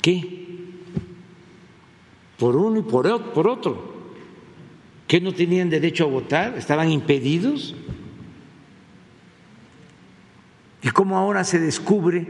¿Qué? 0.00 0.42
Por 2.38 2.56
uno 2.56 2.80
y 2.80 2.82
por, 2.82 3.06
otro. 3.06 3.92
¿Qué 5.06 5.20
no 5.20 5.32
tenían 5.32 5.70
derecho 5.70 6.04
a 6.04 6.08
votar? 6.08 6.56
¿Estaban 6.56 6.90
impedidos? 6.90 7.76
¿Y 10.82 10.90
cómo 10.90 11.16
ahora 11.16 11.44
se 11.44 11.60
descubre 11.60 12.26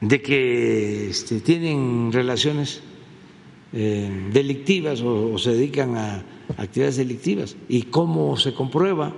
de 0.00 0.22
que 0.22 1.10
este, 1.10 1.40
tienen 1.40 2.12
relaciones 2.12 2.82
eh, 3.72 4.30
delictivas 4.32 5.00
o, 5.02 5.36
se 5.38 5.52
dedican 5.52 5.96
a 5.96 6.24
actividades 6.56 6.96
delictivas. 6.96 7.56
Y 7.68 7.82
cómo 7.82 8.36
se 8.36 8.54
comprueba 8.54 9.12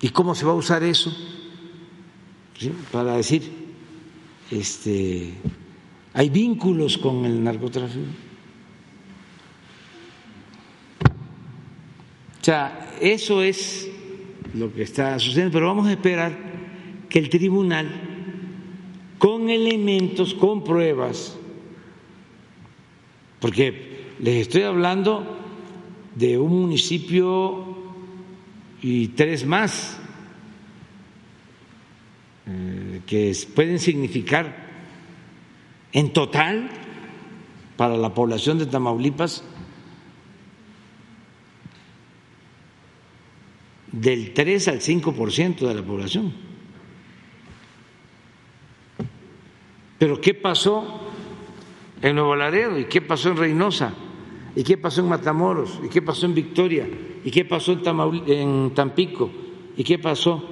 y 0.00 0.10
cómo 0.10 0.34
se 0.34 0.44
va 0.44 0.52
a 0.52 0.56
usar 0.56 0.82
eso 0.82 1.10
para 2.92 3.16
decir 3.16 3.50
este 4.50 5.32
hay 6.12 6.28
vínculos 6.28 6.98
con 6.98 7.24
el 7.24 7.42
narcotráfico 7.42 8.04
o 12.40 12.44
sea 12.44 12.94
eso 13.00 13.42
es 13.42 13.88
lo 14.54 14.72
que 14.72 14.82
está 14.82 15.18
sucediendo 15.18 15.52
pero 15.52 15.68
vamos 15.68 15.86
a 15.86 15.92
esperar 15.92 16.36
que 17.08 17.18
el 17.18 17.30
tribunal 17.30 18.13
con 19.24 19.48
elementos, 19.48 20.34
con 20.34 20.62
pruebas, 20.62 21.34
porque 23.40 24.12
les 24.18 24.42
estoy 24.42 24.64
hablando 24.64 25.24
de 26.14 26.36
un 26.36 26.60
municipio 26.60 27.64
y 28.82 29.08
tres 29.08 29.46
más 29.46 29.98
eh, 32.46 33.00
que 33.06 33.34
pueden 33.54 33.78
significar 33.78 34.68
en 35.94 36.12
total 36.12 36.68
para 37.78 37.96
la 37.96 38.12
población 38.12 38.58
de 38.58 38.66
Tamaulipas 38.66 39.42
del 43.90 44.34
3 44.34 44.68
al 44.68 44.80
5% 44.80 45.66
de 45.66 45.74
la 45.74 45.82
población. 45.82 46.53
Pero 49.98 50.20
¿qué 50.20 50.34
pasó 50.34 51.00
en 52.02 52.16
Nuevo 52.16 52.36
Laredo? 52.36 52.78
¿Y 52.78 52.84
qué 52.86 53.00
pasó 53.00 53.30
en 53.30 53.36
Reynosa? 53.36 53.92
¿Y 54.56 54.62
qué 54.62 54.76
pasó 54.76 55.00
en 55.00 55.08
Matamoros? 55.08 55.80
¿Y 55.84 55.88
qué 55.88 56.02
pasó 56.02 56.26
en 56.26 56.34
Victoria? 56.34 56.88
¿Y 57.24 57.30
qué 57.30 57.44
pasó 57.44 57.78
en, 58.26 58.74
Tampico? 58.74 59.30
¿Y 59.76 59.82
qué 59.82 59.98
pasó? 59.98 60.42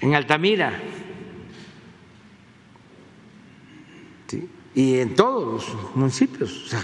En 0.00 0.14
Altamira. 0.14 0.80
Y 4.74 4.98
en 4.98 5.14
todos 5.14 5.72
los 5.72 5.96
municipios. 5.96 6.74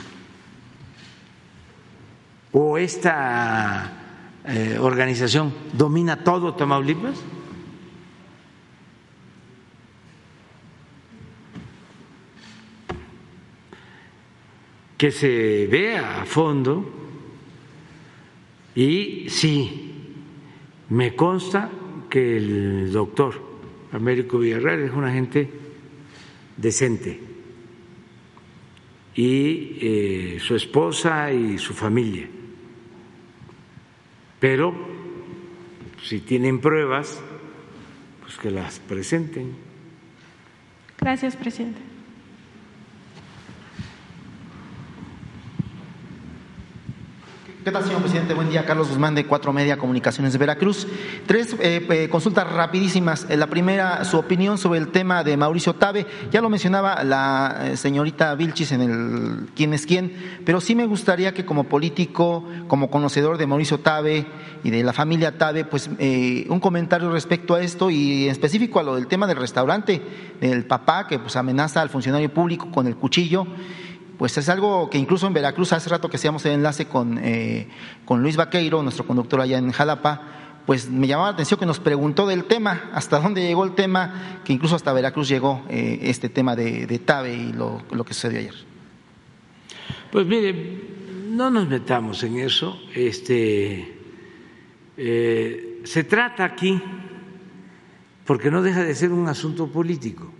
O, 2.52 2.78
esta 2.78 4.40
eh, 4.46 4.78
organización 4.80 5.52
domina 5.72 6.24
todo 6.24 6.54
Tamaulipas. 6.54 7.18
Que 15.02 15.10
se 15.10 15.66
vea 15.66 16.22
a 16.22 16.24
fondo 16.24 16.88
y 18.72 19.26
sí, 19.28 19.90
me 20.90 21.16
consta 21.16 21.68
que 22.08 22.36
el 22.36 22.92
doctor 22.92 23.34
Américo 23.90 24.38
Villarreal 24.38 24.82
es 24.82 24.92
una 24.92 25.12
gente 25.12 25.50
decente 26.56 27.18
y 29.16 29.78
eh, 29.80 30.38
su 30.40 30.54
esposa 30.54 31.32
y 31.32 31.58
su 31.58 31.74
familia. 31.74 32.28
Pero 34.38 34.72
si 36.00 36.20
tienen 36.20 36.60
pruebas, 36.60 37.20
pues 38.20 38.36
que 38.36 38.52
las 38.52 38.78
presenten. 38.78 39.50
Gracias, 41.00 41.34
presidente. 41.34 41.91
¿Qué 47.64 47.70
tal, 47.70 47.84
señor 47.84 48.00
presidente? 48.00 48.34
Buen 48.34 48.50
día, 48.50 48.66
Carlos 48.66 48.88
Guzmán 48.88 49.14
de 49.14 49.24
Cuatro 49.24 49.52
Media 49.52 49.76
Comunicaciones 49.76 50.32
de 50.32 50.38
Veracruz. 50.40 50.88
Tres 51.26 51.54
eh, 51.60 52.08
consultas 52.10 52.52
rapidísimas. 52.52 53.24
Eh, 53.28 53.36
la 53.36 53.46
primera, 53.46 54.04
su 54.04 54.18
opinión 54.18 54.58
sobre 54.58 54.80
el 54.80 54.88
tema 54.88 55.22
de 55.22 55.36
Mauricio 55.36 55.74
Tabe. 55.74 56.04
Ya 56.32 56.40
lo 56.40 56.50
mencionaba 56.50 57.04
la 57.04 57.60
eh, 57.62 57.76
señorita 57.76 58.34
Vilchis 58.34 58.72
en 58.72 58.80
el 58.80 59.48
quién 59.54 59.74
es 59.74 59.86
quién, 59.86 60.12
pero 60.44 60.60
sí 60.60 60.74
me 60.74 60.86
gustaría 60.86 61.34
que 61.34 61.44
como 61.44 61.64
político, 61.64 62.44
como 62.66 62.90
conocedor 62.90 63.38
de 63.38 63.46
Mauricio 63.46 63.78
Tabe 63.78 64.26
y 64.64 64.70
de 64.70 64.82
la 64.82 64.92
familia 64.92 65.38
Tabe, 65.38 65.64
pues 65.64 65.88
un 65.88 66.60
comentario 66.60 67.12
respecto 67.12 67.54
a 67.54 67.62
esto 67.62 67.90
y 67.90 68.24
en 68.24 68.32
específico 68.32 68.80
a 68.80 68.82
lo 68.82 68.96
del 68.96 69.06
tema 69.06 69.28
del 69.28 69.36
restaurante, 69.36 70.02
del 70.40 70.64
papá 70.64 71.06
que 71.06 71.20
pues 71.20 71.36
amenaza 71.36 71.80
al 71.80 71.90
funcionario 71.90 72.32
público 72.34 72.72
con 72.72 72.88
el 72.88 72.96
cuchillo 72.96 73.46
pues 74.22 74.38
es 74.38 74.48
algo 74.48 74.88
que 74.88 74.98
incluso 74.98 75.26
en 75.26 75.32
Veracruz, 75.32 75.72
hace 75.72 75.90
rato 75.90 76.08
que 76.08 76.14
hacíamos 76.14 76.46
el 76.46 76.52
enlace 76.52 76.86
con, 76.86 77.18
eh, 77.18 77.66
con 78.04 78.22
Luis 78.22 78.36
Vaqueiro, 78.36 78.80
nuestro 78.80 79.04
conductor 79.04 79.40
allá 79.40 79.58
en 79.58 79.72
Jalapa, 79.72 80.60
pues 80.64 80.88
me 80.88 81.08
llamaba 81.08 81.30
la 81.30 81.34
atención 81.34 81.58
que 81.58 81.66
nos 81.66 81.80
preguntó 81.80 82.28
del 82.28 82.44
tema, 82.44 82.88
hasta 82.94 83.18
dónde 83.18 83.42
llegó 83.42 83.64
el 83.64 83.74
tema, 83.74 84.40
que 84.44 84.52
incluso 84.52 84.76
hasta 84.76 84.92
Veracruz 84.92 85.26
llegó 85.26 85.64
eh, 85.68 85.98
este 86.02 86.28
tema 86.28 86.54
de, 86.54 87.00
TABE 87.04 87.34
y 87.34 87.52
lo, 87.52 87.82
que 88.06 88.14
sucedió 88.14 88.38
ayer. 88.38 88.54
Pues 90.12 90.24
mire, 90.24 90.80
no 91.28 91.50
nos 91.50 91.66
metamos 91.66 92.22
en 92.22 92.38
eso. 92.38 92.80
Este, 92.94 93.92
eh, 94.98 95.80
se 95.82 96.04
trata 96.04 96.44
aquí, 96.44 96.80
porque 98.24 98.52
no 98.52 98.62
deja 98.62 98.84
de 98.84 98.94
ser 98.94 99.10
un 99.10 99.26
asunto 99.26 99.66
político. 99.66 100.32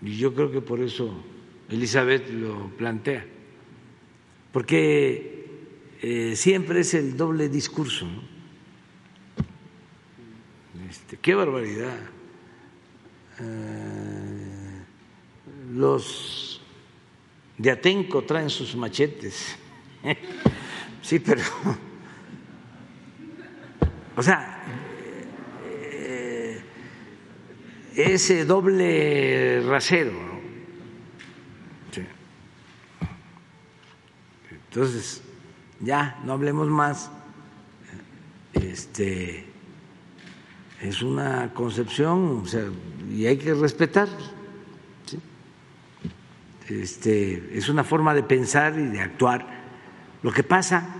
Y 0.00 0.16
yo 0.16 0.32
creo 0.32 0.52
que 0.52 0.60
por 0.60 0.78
eso 0.78 1.12
Elizabeth 1.68 2.28
lo 2.30 2.70
plantea, 2.76 3.24
porque 4.52 5.46
eh, 6.00 6.34
siempre 6.36 6.80
es 6.80 6.94
el 6.94 7.16
doble 7.16 7.48
discurso. 7.48 8.06
Este, 10.90 11.16
¡Qué 11.16 11.34
barbaridad! 11.34 11.98
Eh, 13.40 14.82
los 15.72 16.60
de 17.56 17.70
Atenco 17.70 18.22
traen 18.24 18.50
sus 18.50 18.76
machetes. 18.76 19.56
sí, 21.02 21.18
pero... 21.18 21.42
O 24.14 24.22
sea, 24.22 24.62
eh, 25.64 26.60
ese 27.96 28.44
doble 28.44 29.62
rasero 29.62 30.31
Entonces, 34.72 35.20
ya, 35.80 36.18
no 36.24 36.32
hablemos 36.32 36.66
más. 36.66 37.10
Este 38.54 39.44
es 40.80 41.02
una 41.02 41.52
concepción, 41.52 42.42
y 43.14 43.26
hay 43.26 43.36
que 43.36 43.52
respetar. 43.52 44.08
Este, 46.70 47.50
es 47.52 47.68
una 47.68 47.84
forma 47.84 48.14
de 48.14 48.22
pensar 48.22 48.78
y 48.78 48.86
de 48.86 49.00
actuar. 49.00 49.46
Lo 50.22 50.32
que 50.32 50.42
pasa 50.42 50.96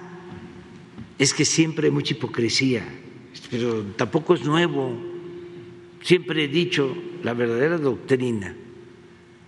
es 1.18 1.32
que 1.32 1.46
siempre 1.46 1.86
hay 1.86 1.92
mucha 1.92 2.12
hipocresía, 2.12 2.84
pero 3.50 3.84
tampoco 3.96 4.34
es 4.34 4.44
nuevo. 4.44 5.00
Siempre 6.02 6.44
he 6.44 6.48
dicho, 6.48 6.94
la 7.22 7.32
verdadera 7.32 7.78
doctrina 7.78 8.54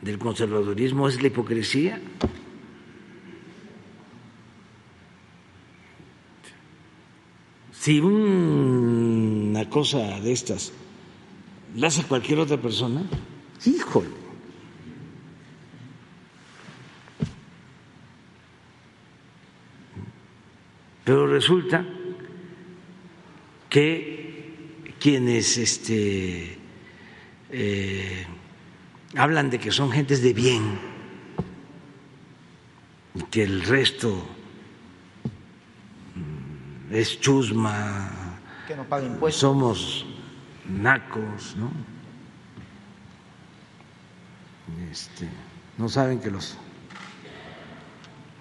del 0.00 0.18
conservadurismo 0.18 1.08
es 1.08 1.20
la 1.20 1.26
hipocresía. 1.26 2.00
Si 7.84 8.00
una 8.00 9.68
cosa 9.68 10.18
de 10.18 10.32
estas 10.32 10.72
la 11.76 11.88
hace 11.88 12.02
cualquier 12.04 12.38
otra 12.38 12.56
persona, 12.56 13.02
híjole. 13.66 14.08
Pero 21.04 21.26
resulta 21.26 21.86
que 23.68 24.94
quienes 24.98 25.58
este, 25.58 26.56
eh, 27.50 28.26
hablan 29.14 29.50
de 29.50 29.58
que 29.58 29.70
son 29.70 29.92
gentes 29.92 30.22
de 30.22 30.32
bien 30.32 30.78
y 33.14 33.24
que 33.24 33.42
el 33.42 33.60
resto 33.60 34.33
es 36.94 37.20
chusma, 37.20 38.38
que 38.68 38.76
no 38.76 38.84
paga 38.84 39.04
impuestos. 39.04 39.40
somos 39.40 40.06
nacos, 40.64 41.56
¿no? 41.56 41.72
Este, 44.90 45.28
no 45.76 45.88
saben 45.88 46.20
que 46.20 46.30
los 46.30 46.56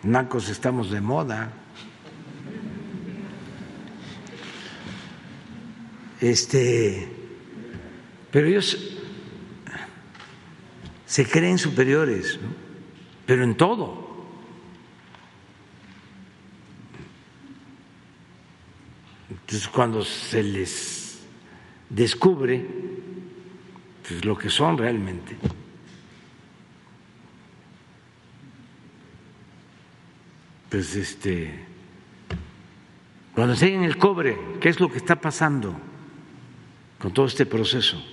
nacos 0.03 0.49
estamos 0.49 0.91
de 0.91 1.01
moda. 1.01 1.51
Este, 6.21 7.11
pero 8.31 8.47
ellos 8.47 8.77
se 11.07 11.25
creen 11.25 11.57
superiores, 11.57 12.39
¿no? 12.41 12.49
pero 13.25 13.43
en 13.43 13.57
todo. 13.57 14.02
Entonces, 19.53 19.71
cuando 19.71 20.03
se 20.03 20.41
les 20.41 21.19
descubre 21.87 22.65
pues, 24.07 24.25
lo 24.25 24.35
que 24.35 24.49
son 24.49 24.79
realmente, 24.79 25.37
pues 30.71 30.95
este, 30.95 31.65
cuando 33.35 33.53
enseñan 33.53 33.83
el 33.83 33.95
cobre, 33.95 34.39
¿qué 34.59 34.69
es 34.69 34.79
lo 34.79 34.89
que 34.89 34.97
está 34.97 35.21
pasando 35.21 35.75
con 36.97 37.13
todo 37.13 37.27
este 37.27 37.45
proceso? 37.45 38.03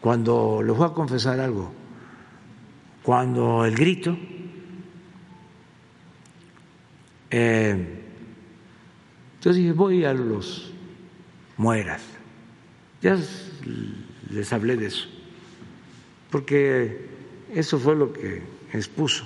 Cuando 0.00 0.62
les 0.62 0.74
voy 0.74 0.86
a 0.88 0.94
confesar 0.94 1.38
algo, 1.38 1.70
cuando 3.02 3.66
el 3.66 3.74
grito 3.74 4.16
entonces 7.30 9.56
dije, 9.56 9.72
voy 9.72 10.04
a 10.04 10.12
los 10.12 10.72
mueras. 11.56 12.02
Ya 13.00 13.16
les 14.30 14.52
hablé 14.52 14.76
de 14.76 14.86
eso, 14.86 15.06
porque 16.30 17.08
eso 17.54 17.78
fue 17.78 17.96
lo 17.96 18.12
que 18.12 18.42
expuso 18.72 19.24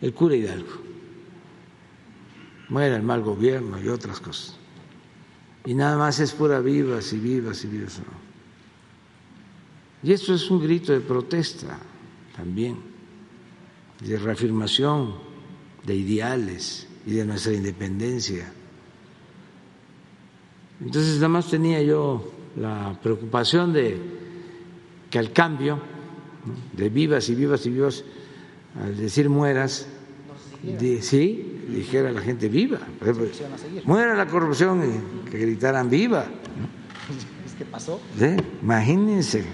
el 0.00 0.12
cura 0.12 0.36
Hidalgo. 0.36 0.82
Muera 2.68 2.96
el 2.96 3.02
mal 3.02 3.22
gobierno 3.22 3.82
y 3.82 3.88
otras 3.88 4.20
cosas. 4.20 4.56
Y 5.64 5.74
nada 5.74 5.96
más 5.96 6.20
es 6.20 6.32
pura 6.32 6.60
vivas 6.60 7.12
y 7.12 7.18
vivas 7.18 7.64
y 7.64 7.68
vivas. 7.68 8.00
Y 10.02 10.12
esto 10.12 10.34
es 10.34 10.50
un 10.50 10.60
grito 10.60 10.92
de 10.92 11.00
protesta 11.00 11.78
también, 12.36 12.76
de 14.00 14.18
reafirmación 14.18 15.31
de 15.84 15.94
ideales 15.94 16.86
y 17.06 17.12
de 17.12 17.24
nuestra 17.24 17.52
independencia. 17.52 18.52
Entonces 20.80 21.16
nada 21.16 21.28
más 21.28 21.50
tenía 21.50 21.82
yo 21.82 22.32
la 22.56 22.98
preocupación 23.02 23.72
de 23.72 23.98
que 25.10 25.18
al 25.18 25.32
cambio 25.32 25.80
de 26.72 26.88
vivas 26.88 27.28
y 27.28 27.34
vivas 27.34 27.64
y 27.66 27.70
vivas, 27.70 28.04
al 28.80 28.96
decir 28.96 29.28
mueras, 29.28 29.86
sí, 31.00 31.60
dijera 31.68 32.10
la 32.10 32.20
gente 32.20 32.48
viva. 32.48 32.80
Muera 33.84 34.14
la 34.14 34.26
corrupción 34.26 34.82
y 34.84 35.30
que 35.30 35.38
gritaran 35.38 35.88
viva. 35.88 36.24
¿Qué 37.58 37.64
pasó? 37.64 38.00
Imagínense 38.62 39.44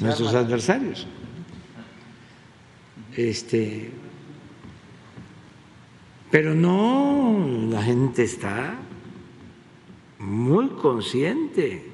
nuestros 0.00 0.34
adversarios. 0.34 1.06
Este, 3.16 3.90
pero 6.30 6.54
no, 6.54 7.44
la 7.70 7.82
gente 7.82 8.22
está 8.22 8.74
muy 10.18 10.68
consciente, 10.68 11.90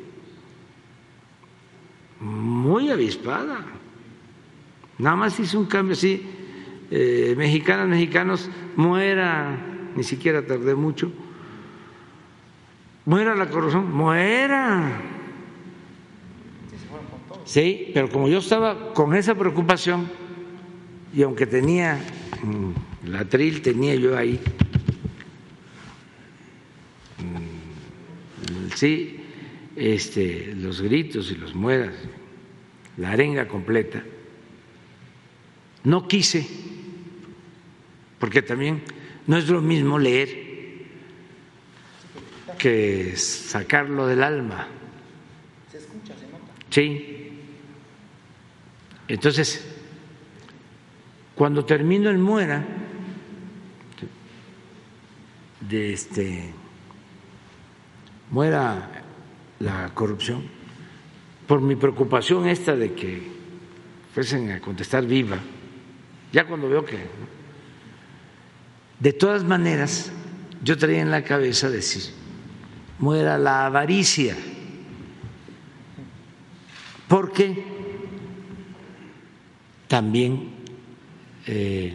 muy 2.21 2.91
avispada. 2.91 3.65
Nada 4.99 5.17
más 5.17 5.41
hizo 5.41 5.59
un 5.59 5.67
cambio 5.67 5.95
así, 5.95 6.23
eh, 6.91 7.35
mexicanas, 7.37 7.89
mexicanos, 7.89 8.51
muera, 8.77 9.57
ni 9.95 10.03
siquiera 10.03 10.45
tardé 10.45 10.75
mucho, 10.75 11.11
muera 13.05 13.35
la 13.35 13.49
corrupción, 13.49 13.93
muera. 13.93 15.01
Sí, 17.45 17.91
pero 17.95 18.11
como 18.11 18.29
yo 18.29 18.39
estaba 18.39 18.93
con 18.93 19.15
esa 19.15 19.35
preocupación, 19.35 20.11
y 21.15 21.23
aunque 21.23 21.47
tenía 21.47 22.01
mm, 23.07 23.11
la 23.11 23.24
tril, 23.24 23.62
tenía 23.62 23.95
yo 23.95 24.16
ahí 24.16 24.41
sí, 28.77 29.20
este, 29.74 30.55
los 30.55 30.81
gritos 30.81 31.31
y 31.31 31.35
los 31.35 31.55
mueras, 31.55 31.95
la 32.97 33.11
arenga 33.11 33.49
completa. 33.49 34.03
No 35.85 36.07
quise, 36.07 36.47
porque 38.19 38.43
también 38.43 38.83
no 39.27 39.37
es 39.37 39.49
lo 39.49 39.61
mismo 39.61 39.99
leer 39.99 40.47
que 42.59 43.16
sacarlo 43.16 44.07
del 44.07 44.23
alma. 44.23 44.66
Se 45.70 45.78
escucha, 45.78 46.15
se 46.19 46.27
nota. 46.27 46.53
Sí. 46.70 47.33
Entonces, 49.09 49.65
cuando 51.35 51.65
termino 51.65 52.11
el 52.11 52.19
muera, 52.19 52.66
de 55.61 55.93
este 55.93 56.53
muera 58.31 58.91
la 59.61 59.91
corrupción, 59.95 60.45
por 61.47 61.61
mi 61.61 61.77
preocupación 61.77 62.49
esta 62.49 62.74
de 62.74 62.93
que 62.93 63.23
fuesen 64.15 64.51
a 64.51 64.61
contestar 64.61 65.07
viva, 65.07 65.39
ya 66.33 66.47
cuando 66.47 66.69
veo 66.69 66.85
que... 66.85 66.99
De 68.99 69.12
todas 69.12 69.45
maneras, 69.45 70.11
yo 70.62 70.78
traía 70.78 71.03
en 71.03 71.11
la 71.11 71.23
cabeza 71.23 71.69
decir, 71.69 72.03
muera 72.99 73.37
la 73.37 73.66
avaricia, 73.66 74.35
porque 77.07 77.62
también 79.87 80.51
eh, 81.47 81.95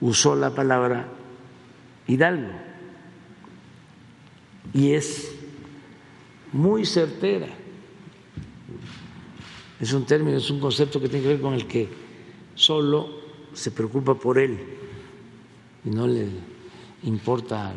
usó 0.00 0.34
la 0.34 0.54
palabra 0.54 1.08
Hidalgo 2.06 2.69
y 4.72 4.92
es 4.92 5.32
muy 6.52 6.84
certera. 6.84 7.48
Es 9.80 9.92
un 9.92 10.04
término, 10.04 10.36
es 10.36 10.50
un 10.50 10.60
concepto 10.60 11.00
que 11.00 11.08
tiene 11.08 11.22
que 11.22 11.28
ver 11.28 11.40
con 11.40 11.54
el 11.54 11.66
que 11.66 11.88
solo 12.54 13.20
se 13.54 13.70
preocupa 13.70 14.14
por 14.14 14.38
él 14.38 14.58
y 15.84 15.90
no 15.90 16.06
le 16.06 16.28
importa 17.04 17.72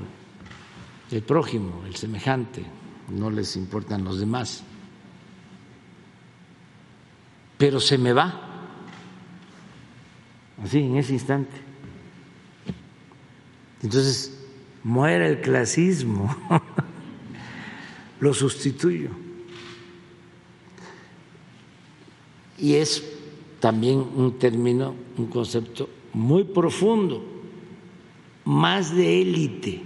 el 1.09 1.21
prójimo, 1.21 1.83
el 1.85 1.95
semejante, 1.95 2.63
no 3.09 3.29
les 3.29 3.55
importan 3.55 4.03
los 4.03 4.19
demás. 4.19 4.63
Pero 7.57 7.79
se 7.79 7.97
me 7.97 8.11
va, 8.11 8.41
así, 10.61 10.79
en 10.79 10.97
ese 10.97 11.13
instante. 11.13 11.55
Entonces, 13.81 14.37
muere 14.83 15.27
el 15.29 15.41
clasismo. 15.41 16.35
lo 18.23 18.33
sustituyo. 18.33 19.09
Y 22.57 22.75
es 22.75 23.03
también 23.59 23.97
un 24.15 24.39
término, 24.39 24.95
un 25.17 25.27
concepto 25.27 25.89
muy 26.13 26.45
profundo, 26.45 27.21
más 28.45 28.95
de 28.95 29.21
élite, 29.21 29.81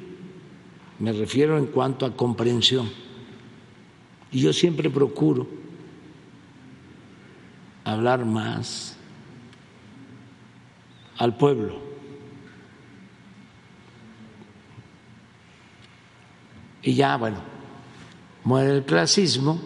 me 1.00 1.14
refiero 1.14 1.58
en 1.58 1.66
cuanto 1.66 2.06
a 2.06 2.16
comprensión. 2.16 2.90
Y 4.32 4.42
yo 4.42 4.54
siempre 4.54 4.88
procuro 4.90 5.48
hablar 7.84 8.24
más 8.24 8.98
al 11.18 11.36
pueblo. 11.38 11.76
Y 16.84 16.94
ya, 16.94 17.18
bueno, 17.18 17.57
muere 18.48 18.78
el 18.78 18.86
clasismo, 18.86 19.60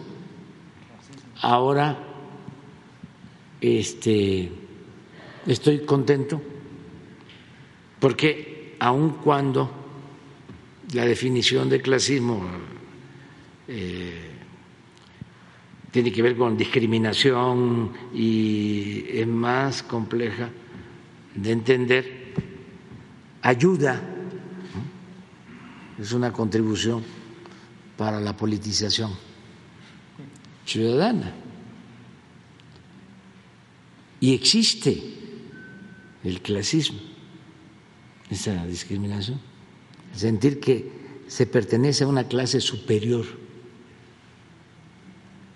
ahora 1.40 1.96
este, 3.60 4.50
estoy 5.46 5.84
contento 5.84 6.42
porque 8.00 8.74
aun 8.80 9.10
cuando 9.22 9.70
la 10.94 11.04
definición 11.04 11.68
de 11.68 11.80
clasismo 11.80 12.42
eh, 13.68 14.30
tiene 15.92 16.10
que 16.10 16.20
ver 16.20 16.36
con 16.36 16.56
discriminación 16.56 17.92
y 18.12 19.04
es 19.10 19.28
más 19.28 19.84
compleja 19.84 20.50
de 21.36 21.52
entender, 21.52 22.34
ayuda, 23.42 24.02
es 26.00 26.10
una 26.10 26.32
contribución 26.32 27.21
para 27.96 28.20
la 28.20 28.36
politización 28.36 29.12
ciudadana. 30.64 31.32
Y 34.20 34.34
existe 34.34 35.02
el 36.22 36.40
clasismo, 36.40 37.00
esa 38.30 38.64
discriminación, 38.66 39.40
sentir 40.14 40.60
que 40.60 40.92
se 41.26 41.46
pertenece 41.46 42.04
a 42.04 42.08
una 42.08 42.24
clase 42.24 42.60
superior. 42.60 43.26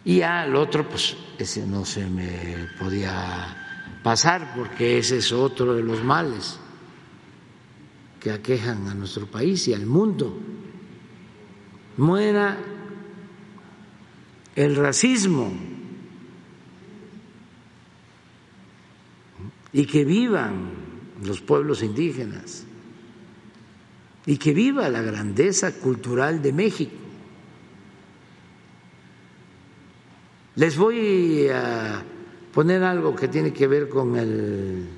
Y 0.05 0.23
al 0.23 0.55
otro, 0.57 0.89
pues 0.89 1.17
ese 1.39 1.67
no 1.67 1.85
se 1.85 2.07
me 2.07 2.69
podía 2.79 4.01
pasar 4.03 4.55
porque 4.57 4.99
ese 4.99 5.19
es 5.19 5.33
otro 5.33 5.75
de 5.75 5.83
los 5.83 6.03
males 6.03 6.59
que 8.21 8.31
aquejan 8.31 8.89
a 8.89 8.95
nuestro 8.95 9.27
país 9.27 9.69
y 9.69 9.75
al 9.75 9.87
mundo 9.87 10.41
muera 11.97 12.59
el 14.55 14.77
racismo 14.77 15.53
y 19.73 19.87
que 19.87 20.05
vivan 20.05 20.71
los 21.25 21.41
pueblos 21.41 21.83
indígenas 21.83 22.65
y 24.25 24.39
que 24.39 24.53
viva 24.53 24.89
la 24.89 25.03
grandeza 25.03 25.73
cultural 25.73 26.43
de 26.43 26.53
México. 26.53 26.97
Les 30.57 30.77
voy 30.77 31.49
a 31.49 32.03
poner 32.53 32.83
algo 32.83 33.15
que 33.15 33.29
tiene 33.29 33.53
que 33.53 33.67
ver 33.67 33.89
con 33.89 34.17
el 34.17 34.89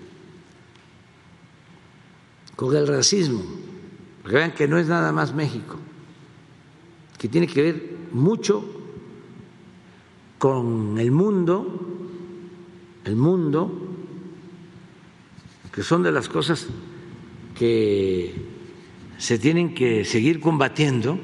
con 2.55 2.75
el 2.75 2.89
racismo, 2.89 3.45
vean 4.25 4.53
que 4.53 4.66
no 4.66 4.79
es 4.79 4.89
nada 4.89 5.12
más 5.12 5.33
México 5.33 5.79
que 7.19 7.28
tiene 7.28 7.47
que 7.47 7.62
ver 7.62 7.97
mucho 8.12 8.65
con 10.39 10.99
el 10.99 11.11
mundo, 11.11 11.81
el 13.05 13.16
mundo, 13.16 13.70
que 15.73 15.82
son 15.82 16.03
de 16.03 16.12
las 16.12 16.28
cosas 16.28 16.69
que 17.57 18.35
se 19.19 19.39
tienen 19.39 19.74
que 19.74 20.05
seguir 20.05 20.40
combatiendo 20.40 21.19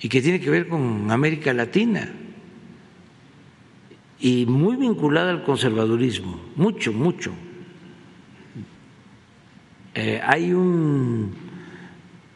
y 0.00 0.08
que 0.08 0.22
tiene 0.22 0.40
que 0.40 0.48
ver 0.48 0.66
con 0.66 1.10
América 1.10 1.52
Latina 1.52 2.10
y 4.18 4.46
muy 4.46 4.76
vinculada 4.76 5.30
al 5.30 5.44
conservadurismo, 5.44 6.40
mucho, 6.56 6.92
mucho. 6.92 7.32
Eh, 9.94 10.20
hay 10.22 10.52
un 10.52 11.32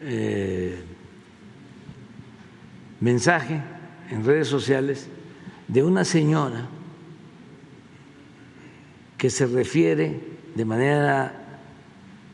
eh, 0.00 0.82
mensaje 3.04 3.60
en 4.10 4.24
redes 4.24 4.48
sociales 4.48 5.08
de 5.68 5.84
una 5.84 6.06
señora 6.06 6.68
que 9.18 9.28
se 9.28 9.46
refiere 9.46 10.20
de 10.54 10.64
manera 10.64 11.60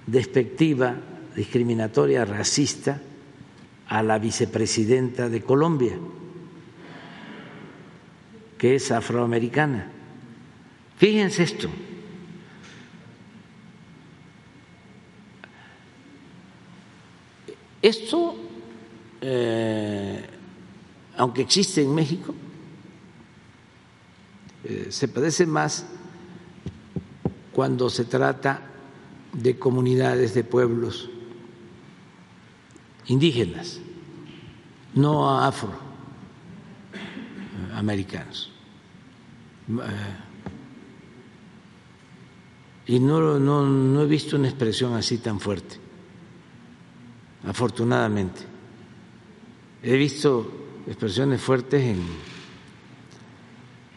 despectiva, 0.06 0.94
discriminatoria, 1.34 2.24
racista 2.24 3.01
a 3.88 4.02
la 4.05 4.20
vicepresidenta 4.20 5.28
de 5.28 5.42
Colombia, 5.42 5.98
que 8.56 8.76
es 8.76 8.92
afroamericana. 8.92 9.90
Fíjense 10.98 11.42
esto. 11.42 11.68
Esto, 17.82 18.36
eh, 19.20 20.40
aunque 21.20 21.42
existe 21.42 21.82
en 21.82 21.94
México, 21.94 22.34
eh, 24.64 24.86
se 24.88 25.06
padece 25.06 25.44
más 25.44 25.84
cuando 27.52 27.90
se 27.90 28.06
trata 28.06 28.62
de 29.34 29.59
comunidades, 29.59 30.32
de 30.32 30.44
pueblos 30.44 31.10
indígenas, 33.09 33.80
no 34.94 35.38
afroamericanos. 37.68 38.51
Eh, 39.68 40.16
y 42.86 42.98
no, 42.98 43.38
no, 43.38 43.66
no 43.66 44.01
he 44.01 44.06
visto 44.06 44.36
una 44.36 44.48
expresión 44.48 44.94
así 44.94 45.18
tan 45.18 45.38
fuerte, 45.38 45.76
afortunadamente. 47.44 48.40
He 49.82 49.98
visto 49.98 50.69
expresiones 50.86 51.40
fuertes 51.40 51.82
en, 51.82 52.01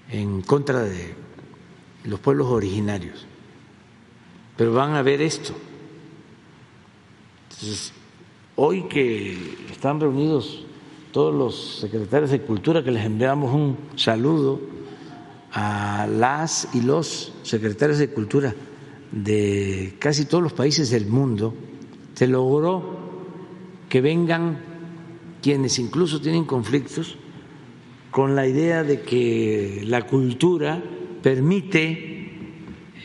en 0.10 0.42
contra 0.42 0.84
de 0.84 1.16
los 2.04 2.20
pueblos 2.20 2.48
originarios 2.48 3.28
pero 4.56 4.74
van 4.74 4.94
a 4.94 5.02
ver 5.02 5.22
esto. 5.22 5.54
Entonces, 7.50 7.94
hoy 8.56 8.84
que 8.84 9.56
están 9.72 10.00
reunidos 10.00 10.66
todos 11.12 11.34
los 11.34 11.80
secretarios 11.80 12.32
de 12.32 12.42
Cultura, 12.42 12.84
que 12.84 12.92
les 12.92 13.06
enviamos 13.06 13.54
un 13.54 13.78
saludo 13.96 14.60
a 15.52 16.08
las 16.08 16.70
y 16.74 16.82
los 16.82 17.34
secretarios 17.44 18.00
de 18.00 18.10
Cultura 18.10 18.56
de 19.12 19.96
casi 20.00 20.26
todos 20.26 20.44
los 20.44 20.54
países 20.54 20.90
del 20.90 21.06
mundo, 21.06 21.54
se 22.16 22.28
logró 22.28 22.98
que 23.90 24.02
vengan 24.02 24.73
quienes 25.44 25.78
incluso 25.78 26.22
tienen 26.22 26.46
conflictos 26.46 27.18
con 28.10 28.34
la 28.36 28.48
idea 28.48 28.84
de 28.84 29.02
que 29.02 29.82
la 29.86 30.08
cultura 30.08 30.82
permite 31.22 32.32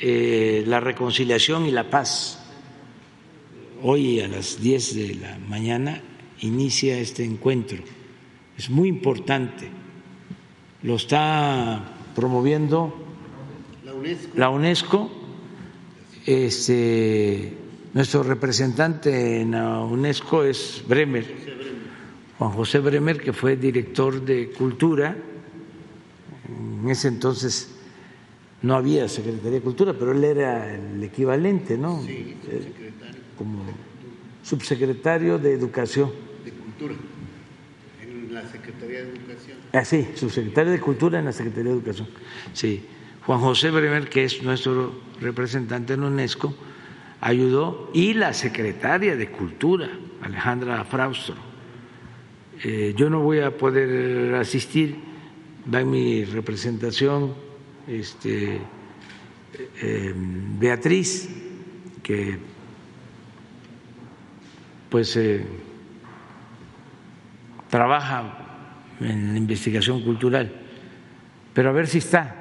eh, 0.01 0.63
la 0.67 0.79
reconciliación 0.79 1.67
y 1.67 1.73
la 1.73 1.91
paz. 1.91 2.45
Hoy 3.83 4.21
a 4.21 4.29
las 4.29 4.61
10 4.61 4.95
de 4.95 5.15
la 5.17 5.39
mañana 5.49 6.01
inicia 6.41 6.99
este 6.99 7.25
encuentro. 7.25 7.79
Es 8.57 8.71
muy 8.71 8.89
importante. 8.89 9.69
Lo 10.83 10.95
está 10.95 11.97
promoviendo 12.15 12.95
la 14.37 14.51
UNESCO. 14.51 15.11
Este, 16.25 17.53
nuestro 17.95 18.23
representante 18.23 19.41
en 19.41 19.53
la 19.53 19.81
UNESCO 19.81 20.45
es 20.45 20.85
Bremer, 20.87 21.58
Juan 22.39 22.53
José 22.53 22.79
Bremer, 22.79 23.21
que 23.21 23.33
fue 23.33 23.57
director 23.57 24.25
de 24.25 24.51
Cultura. 24.51 25.17
En 26.49 26.89
ese 26.89 27.09
entonces 27.09 27.75
no 28.63 28.75
había 28.75 29.09
Secretaría 29.09 29.59
de 29.59 29.61
Cultura, 29.61 29.93
pero 29.93 30.13
él 30.13 30.23
era 30.23 30.73
el 30.73 31.03
equivalente, 31.03 31.77
¿no? 31.77 32.01
Sí, 32.03 32.37
subsecretario. 32.45 33.21
Como 33.37 33.65
subsecretario 34.43 35.39
de 35.39 35.53
Educación. 35.53 36.13
De 36.45 36.53
Cultura, 36.53 36.95
en 38.03 38.33
la 38.33 38.49
Secretaría 38.49 39.03
de 39.03 39.11
Educación. 39.11 39.59
Ah, 39.73 39.85
sí, 39.85 40.09
subsecretario 40.15 40.73
de 40.73 40.81
Cultura 40.81 41.19
en 41.19 41.25
la 41.25 41.33
Secretaría 41.33 41.73
de 41.73 41.77
Educación. 41.77 42.09
Sí, 42.53 42.85
Juan 43.27 43.41
José 43.41 43.71
Bremer, 43.71 44.09
que 44.09 44.25
es 44.25 44.43
nuestro 44.45 44.93
representante 45.21 45.95
en 45.95 46.05
UNESCO, 46.05 46.55
ayudó, 47.21 47.91
y 47.93 48.15
la 48.15 48.33
secretaria 48.33 49.17
de 49.17 49.29
Cultura, 49.31 49.91
Alejandra 50.23 50.85
Fraustro. 50.85 51.48
Eh, 52.65 52.93
yo 52.97 53.09
no 53.09 53.21
voy 53.21 53.39
a 53.39 53.57
poder 53.57 54.35
asistir, 54.35 54.97
va 55.73 55.81
en 55.81 55.91
mi 55.91 56.25
representación 56.25 57.35
este, 57.87 58.61
eh, 59.81 60.15
Beatriz, 60.59 61.29
que 62.03 62.37
pues 64.89 65.17
eh, 65.17 65.45
trabaja 67.71 68.97
en 69.01 69.33
la 69.33 69.39
investigación 69.39 70.03
cultural, 70.03 70.53
pero 71.55 71.71
a 71.71 71.73
ver 71.73 71.87
si 71.87 71.99
está. 71.99 72.35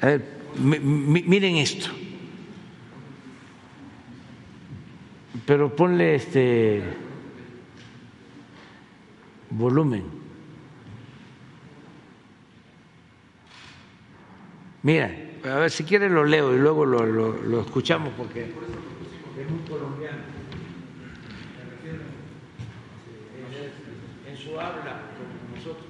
A 0.00 0.06
ver, 0.06 0.24
miren 0.58 1.56
esto. 1.56 1.90
Pero 5.46 5.74
ponle 5.74 6.16
este 6.16 6.82
volumen. 9.50 10.04
Mira, 14.82 15.10
a 15.44 15.56
ver 15.56 15.70
si 15.70 15.84
quiere 15.84 16.08
lo 16.08 16.24
leo 16.24 16.54
y 16.54 16.58
luego 16.58 16.84
lo, 16.86 17.04
lo, 17.04 17.32
lo 17.42 17.60
escuchamos 17.60 18.12
porque 18.16 18.44
es 18.44 19.50
un 19.50 19.58
colombiano. 19.68 20.18
En 24.28 24.36
su 24.36 24.50
habla 24.60 25.02
con 25.16 25.56
nosotros. 25.56 25.86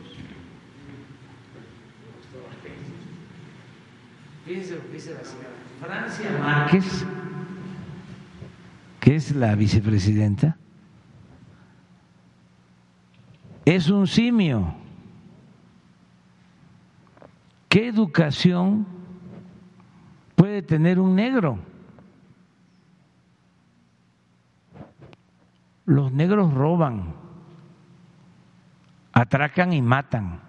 Fíjense 4.47 4.77
lo 4.77 4.83
que 4.87 4.93
dice 4.95 5.13
la 5.13 5.25
señora 5.25 5.49
Francia 5.79 6.39
Márquez, 6.41 7.05
que 9.01 9.15
es 9.15 9.37
la 9.37 9.55
vicepresidenta, 9.55 10.57
es 13.75 13.91
un 13.91 14.07
simio. 14.07 14.75
¿Qué 17.69 17.89
educación 17.89 18.87
puede 20.35 20.63
tener 20.63 20.99
un 20.99 21.15
negro? 21.15 21.59
Los 25.85 26.13
negros 26.13 26.55
roban, 26.55 27.15
atracan 29.13 29.75
y 29.75 29.83
matan. 29.83 30.41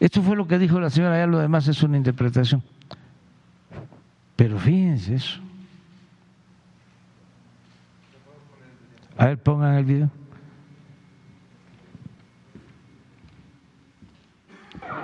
Esto 0.00 0.22
fue 0.22 0.36
lo 0.36 0.46
que 0.46 0.58
dijo 0.58 0.80
la 0.80 0.88
señora, 0.88 1.18
ya 1.18 1.26
lo 1.26 1.38
demás 1.38 1.68
es 1.68 1.82
una 1.82 1.98
interpretación. 1.98 2.62
Pero 4.36 4.58
fíjense 4.58 5.16
eso. 5.16 5.47
A 9.18 9.26
ver, 9.26 9.38
pongan 9.38 9.74
el 9.74 9.84
video. 9.84 10.08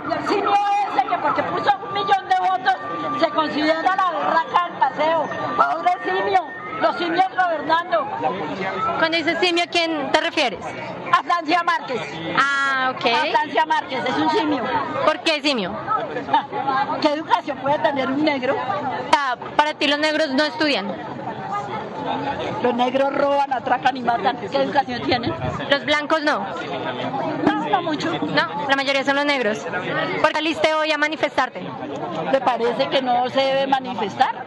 Y 0.08 0.12
el 0.12 0.28
simio 0.28 0.54
ese 0.54 1.08
que 1.08 1.18
porque 1.18 1.42
puso 1.42 1.70
un 1.84 1.92
millón 1.92 2.28
de 2.28 2.36
votos 2.38 2.74
se 3.18 3.30
considera 3.30 3.82
la 3.82 4.10
berraca 4.12 4.68
del 4.68 4.78
paseo. 4.78 5.28
Pobre 5.56 5.92
simio, 6.04 6.44
los 6.80 6.96
simios 6.96 7.26
gobernando. 7.30 8.06
Cuando 9.00 9.16
dices 9.16 9.36
simio, 9.40 9.64
¿a 9.64 9.66
quién 9.66 10.12
te 10.12 10.20
refieres? 10.20 10.64
A 11.12 11.22
Francia 11.24 11.64
Márquez. 11.64 12.00
Ah, 12.38 12.92
ok. 12.94 13.06
A 13.06 13.36
Francia 13.36 13.66
Márquez, 13.66 14.04
es 14.06 14.16
un 14.16 14.30
simio. 14.30 14.62
¿Por 15.04 15.18
qué 15.24 15.42
simio? 15.42 15.72
¿Qué 17.00 17.08
educación 17.14 17.58
puede 17.58 17.80
tener 17.80 18.08
un 18.08 18.24
negro? 18.24 18.54
Ah, 19.16 19.36
para 19.56 19.74
ti 19.74 19.88
los 19.88 19.98
negros 19.98 20.30
no 20.30 20.44
estudian. 20.44 20.86
Los 22.62 22.74
negros 22.74 23.14
roban, 23.14 23.52
atracan 23.52 23.96
y 23.96 24.02
matan. 24.02 24.36
¿Qué 24.36 24.56
educación 24.56 25.02
tienen? 25.02 25.32
Los 25.70 25.84
blancos 25.84 26.22
no. 26.22 26.46
No, 27.46 27.68
no 27.68 27.82
mucho. 27.82 28.12
No, 28.18 28.66
la 28.68 28.76
mayoría 28.76 29.04
son 29.04 29.16
los 29.16 29.24
negros. 29.24 29.58
¿Por 30.20 30.30
qué 30.30 30.34
saliste 30.34 30.74
hoy 30.74 30.92
a 30.92 30.98
manifestarte? 30.98 31.60
¿Te 32.30 32.40
parece 32.40 32.88
que 32.88 33.02
no 33.02 33.28
se 33.30 33.40
debe 33.40 33.66
manifestar? 33.66 34.44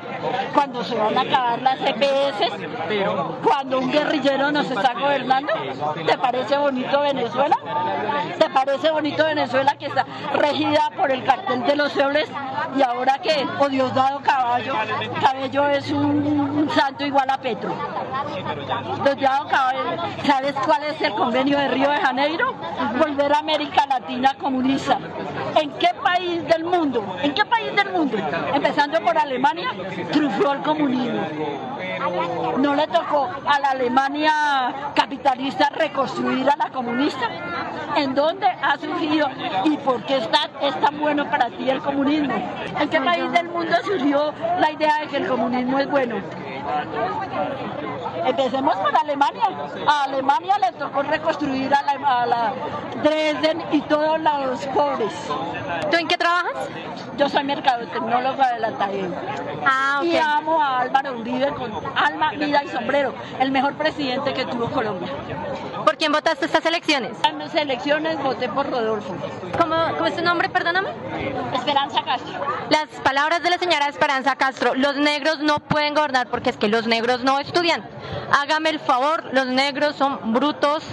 Cuando 0.54 0.84
se 0.84 0.96
van 0.96 1.18
a 1.18 1.22
acabar 1.22 1.62
las 1.62 1.80
EPS, 1.80 2.52
cuando 3.44 3.80
un 3.80 3.92
guerrillero 3.92 4.52
nos 4.52 4.70
está 4.70 4.94
gobernando, 4.94 5.54
¿te 6.06 6.18
parece 6.18 6.58
bonito 6.58 7.02
Venezuela? 7.02 7.58
¿Te 8.40 8.50
parece 8.50 8.90
bonito 8.92 9.26
Venezuela 9.26 9.76
que 9.78 9.86
está 9.88 10.06
regida 10.34 10.90
por 10.96 11.12
el 11.12 11.24
cartel 11.24 11.64
de 11.66 11.76
los 11.76 11.92
soles 11.92 12.30
Y 12.76 12.82
ahora 12.82 13.20
que 13.20 13.46
Diosdado 13.70 14.22
Caballo, 14.22 14.74
Cabello 15.22 15.68
es 15.68 15.92
un, 15.92 16.70
santo 16.74 17.06
igual 17.06 17.30
a 17.30 17.38
Petro. 17.48 17.74
Caballo, 19.49 19.80
¿sabes 20.26 20.53
cuál 20.65 20.84
es 20.84 21.02
el 21.02 21.14
convenio 21.14 21.57
de 21.57 21.68
Río 21.69 21.90
de 21.90 21.98
Janeiro? 21.98 22.53
Volver 22.99 23.32
a 23.32 23.40
América 23.40 23.86
Latina 23.88 24.34
comunista. 24.38 24.99
¿En 25.56 25.72
qué 25.72 25.90
país 26.03 26.45
del 26.45 26.65
mundo? 26.65 27.15
¿En 27.24 27.34
qué 27.34 27.45
país 27.45 27.74
del 27.74 27.90
mundo? 27.94 28.18
Empezando 28.53 28.99
por 28.99 29.18
Alemania, 29.18 29.69
triunfó 30.11 30.52
el 30.52 30.61
comunismo. 30.61 31.22
No 32.57 32.76
le 32.76 32.88
tocó 32.88 33.30
a 33.45 33.60
la 33.60 33.69
Alemania 33.69 34.91
capitalista 34.95 35.69
reconstruir 35.69 36.49
a 36.49 36.56
la 36.56 36.69
comunista. 36.69 37.30
¿En 37.95 38.14
dónde 38.14 38.45
ha 38.48 38.78
surgido 38.78 39.28
y 39.65 39.78
por 39.78 40.03
qué 40.03 40.18
está, 40.18 40.49
es 40.61 40.80
tan 40.80 40.99
bueno 40.99 41.30
para 41.30 41.49
ti 41.49 41.69
el 41.69 41.82
comunismo? 41.82 42.36
¿En 42.80 42.90
qué 42.90 43.02
país 43.02 43.32
del 43.32 43.49
mundo 43.49 43.76
surgió 43.84 44.34
la 44.60 44.72
idea 44.72 44.99
de 45.02 45.07
que 45.07 45.18
el 45.18 45.28
comunismo 45.28 45.80
es 45.80 45.90
bueno? 45.90 46.15
Empecemos 48.28 48.76
por 48.78 48.95
Alemania. 48.95 49.44
A 49.88 50.04
Alemania 50.04 50.58
le 50.60 50.72
tocó 50.74 51.02
reconstruir 51.04 51.74
a 51.74 52.26
la, 52.26 52.54
Dresden 53.04 53.64
y 53.72 53.82
todos 53.82 54.20
los 54.20 54.66
pobres. 54.68 55.14
¿Tú 55.90 55.98
en 55.98 56.08
qué 56.08 56.18
trabajas? 56.18 56.68
Yo 57.18 57.30
soy 57.30 57.44
mercadotecnólogo 57.44 58.44
de 58.54 58.60
la 58.60 58.72
TAE. 58.72 59.10
Ah, 59.66 60.02
Y 60.04 60.18
amo 60.18 60.62
a 60.62 60.82
Álvaro 60.82 61.18
Uribe 61.18 61.49
con 61.54 61.72
alma, 61.95 62.32
vida 62.32 62.64
y 62.64 62.70
sombrero, 62.70 63.14
el 63.40 63.52
mejor 63.52 63.74
presidente 63.74 64.34
que 64.34 64.45
tuvo 64.45 64.70
Colombia. 64.70 65.10
¿Por 65.84 65.98
quién 65.98 66.12
votaste 66.12 66.45
estas 66.45 66.66
elecciones? 66.66 67.18
En 67.24 67.40
las 67.40 67.56
elecciones 67.56 68.22
voté 68.22 68.49
por 68.49 68.70
Rodolfo. 68.70 69.16
¿Cómo, 69.60 69.76
cómo 69.94 70.06
es 70.06 70.16
tu 70.16 70.24
nombre, 70.24 70.49
perdóname? 70.49 70.90
Esperanza 71.54 72.04
Castro. 72.04 72.34
Las 72.70 72.88
palabras 73.04 73.41
de 73.41 73.49
la 73.49 73.58
señora 73.58 73.88
Esperanza 73.88 74.36
Castro, 74.36 74.76
los 74.76 74.95
negros 74.98 75.40
no 75.40 75.60
pueden 75.60 75.95
gobernar 75.95 76.28
porque 76.28 76.49
es 76.49 76.58
que 76.58 76.68
los 76.68 76.88
negros 76.88 77.24
no 77.24 77.40
estudian. 77.40 77.84
Hágame 78.31 78.69
el 78.69 78.80
favor, 78.80 79.23
los 79.34 79.48
negros 79.48 79.95
son 79.95 80.34
brutos 80.34 80.84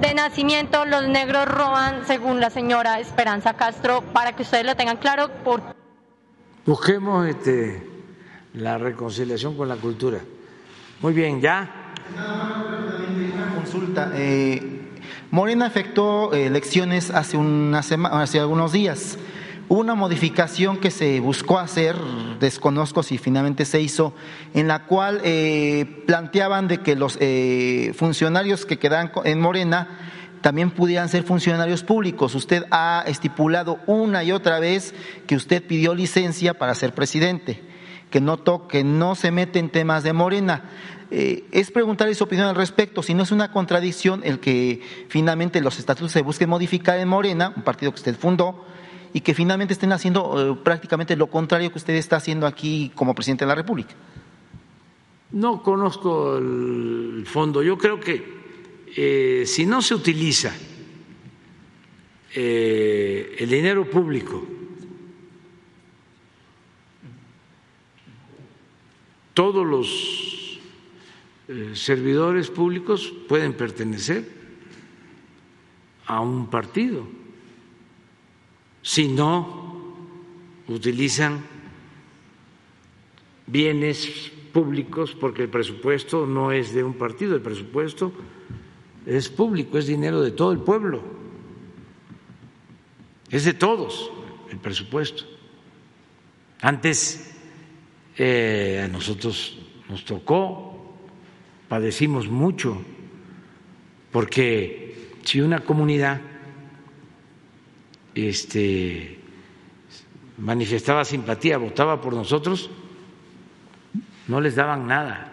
de 0.00 0.14
nacimiento, 0.14 0.84
los 0.84 1.08
negros 1.08 1.46
roban, 1.46 2.06
según 2.06 2.40
la 2.40 2.50
señora 2.50 3.00
Esperanza 3.00 3.54
Castro, 3.54 4.02
para 4.12 4.34
que 4.36 4.42
ustedes 4.42 4.66
lo 4.66 4.76
tengan 4.76 4.96
claro. 4.96 5.30
Por... 5.44 5.62
Busquemos 6.66 7.26
este, 7.26 7.86
la 8.54 8.78
reconciliación 8.78 9.56
con 9.56 9.68
la 9.68 9.76
cultura. 9.76 10.18
Muy 11.00 11.12
bien, 11.12 11.40
ya. 11.40 11.92
Consulta. 13.54 14.10
Eh, 14.14 14.80
Morena 15.30 15.66
efectuó 15.66 16.32
elecciones 16.32 17.10
hace, 17.10 17.36
una 17.36 17.82
semana, 17.82 18.22
hace 18.22 18.40
algunos 18.40 18.72
días. 18.72 19.18
Una 19.68 19.94
modificación 19.94 20.76
que 20.76 20.90
se 20.90 21.20
buscó 21.20 21.58
hacer, 21.58 21.96
desconozco 22.38 23.02
si 23.02 23.16
finalmente 23.16 23.64
se 23.64 23.80
hizo, 23.80 24.14
en 24.52 24.68
la 24.68 24.84
cual 24.84 25.22
eh, 25.24 26.02
planteaban 26.06 26.68
de 26.68 26.78
que 26.78 26.96
los 26.96 27.16
eh, 27.20 27.94
funcionarios 27.96 28.66
que 28.66 28.78
quedan 28.78 29.10
en 29.24 29.40
Morena 29.40 29.88
también 30.42 30.70
pudieran 30.70 31.08
ser 31.08 31.22
funcionarios 31.22 31.82
públicos. 31.82 32.34
Usted 32.34 32.64
ha 32.70 33.04
estipulado 33.06 33.78
una 33.86 34.22
y 34.22 34.32
otra 34.32 34.58
vez 34.58 34.94
que 35.26 35.34
usted 35.34 35.66
pidió 35.66 35.94
licencia 35.94 36.52
para 36.52 36.74
ser 36.74 36.92
presidente, 36.92 37.62
que 38.10 38.20
no 38.20 38.36
toque, 38.36 38.84
no 38.84 39.14
se 39.14 39.30
mete 39.30 39.60
en 39.60 39.70
temas 39.70 40.02
de 40.02 40.12
Morena. 40.12 40.64
Eh, 41.10 41.44
es 41.52 41.70
preguntarle 41.70 42.14
su 42.14 42.24
opinión 42.24 42.48
al 42.48 42.54
respecto, 42.54 43.02
si 43.02 43.14
no 43.14 43.22
es 43.22 43.32
una 43.32 43.50
contradicción 43.50 44.20
el 44.24 44.40
que 44.40 44.82
finalmente 45.08 45.62
los 45.62 45.78
estatutos 45.78 46.12
se 46.12 46.20
busquen 46.20 46.50
modificar 46.50 46.98
en 46.98 47.08
Morena, 47.08 47.54
un 47.56 47.62
partido 47.62 47.92
que 47.92 48.00
usted 48.00 48.14
fundó, 48.14 48.66
y 49.14 49.20
que 49.20 49.32
finalmente 49.32 49.72
estén 49.72 49.92
haciendo 49.92 50.20
eh, 50.36 50.58
prácticamente 50.62 51.16
lo 51.16 51.28
contrario 51.28 51.70
que 51.70 51.78
usted 51.78 51.94
está 51.94 52.16
haciendo 52.16 52.48
aquí 52.48 52.90
como 52.96 53.14
presidente 53.14 53.44
de 53.44 53.48
la 53.48 53.54
República. 53.54 53.94
No 55.30 55.62
conozco 55.62 56.36
el 56.36 57.24
fondo. 57.24 57.62
Yo 57.62 57.78
creo 57.78 58.00
que 58.00 58.34
eh, 58.96 59.44
si 59.46 59.66
no 59.66 59.82
se 59.82 59.94
utiliza 59.94 60.52
eh, 62.34 63.36
el 63.38 63.48
dinero 63.48 63.88
público, 63.88 64.44
todos 69.32 69.64
los 69.64 70.60
servidores 71.74 72.48
públicos 72.50 73.12
pueden 73.28 73.52
pertenecer 73.52 74.26
a 76.06 76.20
un 76.20 76.48
partido 76.48 77.06
si 78.84 79.08
no 79.08 79.96
utilizan 80.68 81.40
bienes 83.46 84.30
públicos, 84.52 85.16
porque 85.18 85.42
el 85.44 85.48
presupuesto 85.48 86.26
no 86.26 86.52
es 86.52 86.74
de 86.74 86.84
un 86.84 86.92
partido, 86.92 87.34
el 87.34 87.40
presupuesto 87.40 88.12
es 89.06 89.30
público, 89.30 89.78
es 89.78 89.86
dinero 89.86 90.20
de 90.20 90.32
todo 90.32 90.52
el 90.52 90.58
pueblo, 90.58 91.02
es 93.30 93.46
de 93.46 93.54
todos 93.54 94.12
el 94.50 94.58
presupuesto. 94.58 95.24
Antes 96.60 97.34
eh, 98.18 98.82
a 98.84 98.88
nosotros 98.88 99.58
nos 99.88 100.04
tocó, 100.04 100.94
padecimos 101.68 102.28
mucho, 102.28 102.82
porque 104.12 105.14
si 105.24 105.40
una 105.40 105.60
comunidad 105.60 106.20
este, 108.14 109.18
manifestaba 110.38 111.04
simpatía, 111.04 111.58
votaba 111.58 112.00
por 112.00 112.14
nosotros, 112.14 112.70
no 114.28 114.40
les 114.40 114.54
daban 114.54 114.86
nada. 114.86 115.32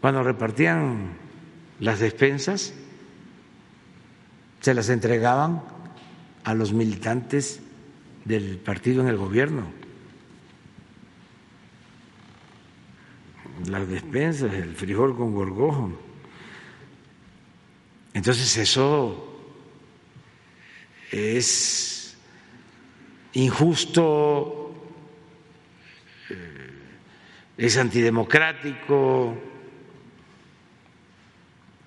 Cuando 0.00 0.22
repartían 0.22 1.16
las 1.80 2.00
despensas, 2.00 2.74
se 4.60 4.74
las 4.74 4.88
entregaban 4.88 5.62
a 6.44 6.54
los 6.54 6.72
militantes 6.72 7.60
del 8.24 8.58
partido 8.58 9.02
en 9.02 9.08
el 9.08 9.16
gobierno. 9.16 9.66
Las 13.66 13.88
despensas, 13.88 14.52
el 14.54 14.74
frijol 14.74 15.16
con 15.16 15.34
gorgojo. 15.34 15.92
Entonces 18.14 18.56
eso 18.56 19.31
es 21.12 22.16
injusto, 23.34 24.74
eh, 26.30 26.70
es 27.58 27.76
antidemocrático, 27.76 29.36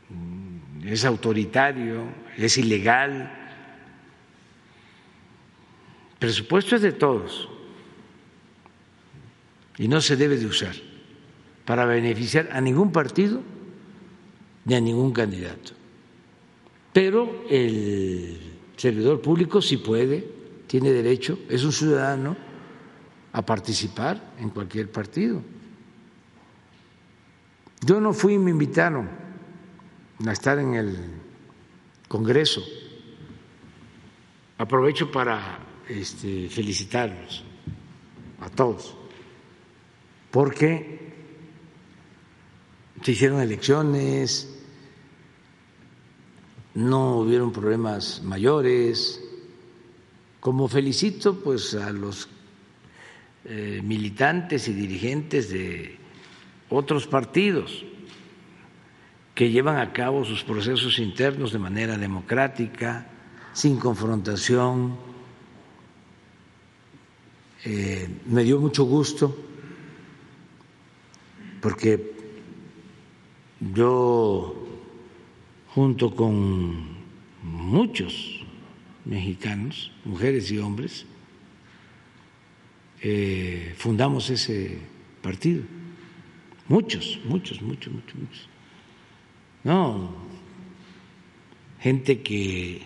mm, 0.09 0.87
es 0.87 1.03
autoritario, 1.05 2.03
es 2.37 2.57
ilegal. 2.59 3.31
El 6.13 6.19
presupuesto 6.19 6.75
es 6.75 6.83
de 6.83 6.91
todos 6.91 7.49
y 9.77 9.87
no 9.87 10.01
se 10.01 10.15
debe 10.15 10.37
de 10.37 10.45
usar 10.45 10.75
para 11.65 11.85
beneficiar 11.85 12.49
a 12.51 12.61
ningún 12.61 12.91
partido 12.91 13.41
ni 14.65 14.75
a 14.75 14.79
ningún 14.79 15.11
candidato. 15.11 15.73
Pero 16.93 17.45
el 17.49 18.54
servidor 18.75 19.21
público 19.21 19.61
si 19.61 19.77
puede, 19.77 20.27
tiene 20.67 20.91
derecho, 20.91 21.39
es 21.49 21.63
un 21.63 21.71
ciudadano 21.71 22.35
a 23.31 23.45
participar 23.45 24.33
en 24.39 24.49
cualquier 24.49 24.91
partido. 24.91 25.41
Yo 27.81 27.99
no 27.99 28.13
fui, 28.13 28.37
me 28.39 28.51
invitaron 28.51 29.09
a 30.25 30.31
estar 30.31 30.57
en 30.59 30.73
el 30.73 30.97
Congreso. 32.07 32.63
Aprovecho 34.57 35.11
para 35.11 35.59
este, 35.89 36.49
felicitarlos 36.49 37.43
a 38.39 38.49
todos, 38.49 38.95
porque 40.31 41.13
se 43.03 43.11
hicieron 43.11 43.41
elecciones, 43.41 44.54
no 46.75 47.17
hubieron 47.17 47.51
problemas 47.51 48.21
mayores. 48.23 49.21
Como 50.39 50.67
felicito 50.67 51.39
pues 51.39 51.73
a 51.73 51.91
los 51.91 52.29
eh, 53.45 53.81
militantes 53.83 54.67
y 54.67 54.73
dirigentes 54.73 55.49
de 55.49 55.97
otros 56.69 57.07
partidos 57.07 57.83
que 59.33 59.49
llevan 59.49 59.77
a 59.77 59.91
cabo 59.91 60.23
sus 60.23 60.43
procesos 60.43 60.99
internos 60.99 61.51
de 61.51 61.59
manera 61.59 61.97
democrática, 61.97 63.07
sin 63.53 63.77
confrontación. 63.77 64.97
Eh, 67.65 68.07
me 68.27 68.43
dio 68.43 68.59
mucho 68.59 68.83
gusto 68.85 69.35
porque 71.61 72.13
yo 73.73 74.64
junto 75.75 76.15
con 76.15 76.85
muchos 77.43 78.39
mexicanos, 79.03 79.91
mujeres 80.05 80.49
y 80.49 80.57
hombres, 80.57 81.05
eh, 83.01 83.75
fundamos 83.77 84.29
ese 84.29 84.77
partido. 85.21 85.63
Muchos, 86.69 87.19
muchos, 87.25 87.61
muchos, 87.61 87.93
muchos, 87.93 88.15
muchos. 88.15 88.49
No, 89.65 90.15
gente 91.81 92.21
que 92.21 92.81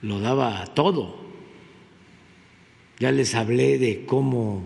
lo 0.00 0.20
daba 0.20 0.64
todo. 0.66 1.16
Ya 3.00 3.10
les 3.10 3.34
hablé 3.34 3.78
de 3.78 4.06
cómo 4.06 4.62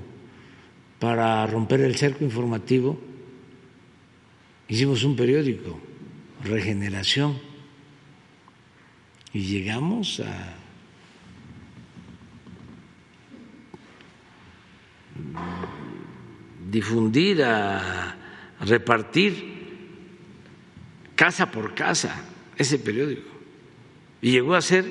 para 0.99 1.47
romper 1.47 1.81
el 1.81 1.97
cerco 1.97 2.23
informativo 2.23 2.99
hicimos 4.69 5.05
un 5.05 5.17
periódico, 5.17 5.88
Regeneración, 6.45 7.39
y 9.33 9.41
llegamos 9.41 10.21
a 10.21 10.55
difundir, 16.71 17.43
a 17.43 18.17
repartir 18.61 19.59
casa 21.15 21.51
por 21.51 21.75
casa 21.75 22.25
ese 22.57 22.79
periódico. 22.79 23.29
Y 24.23 24.33
llegó 24.33 24.55
a 24.55 24.63
ser 24.63 24.85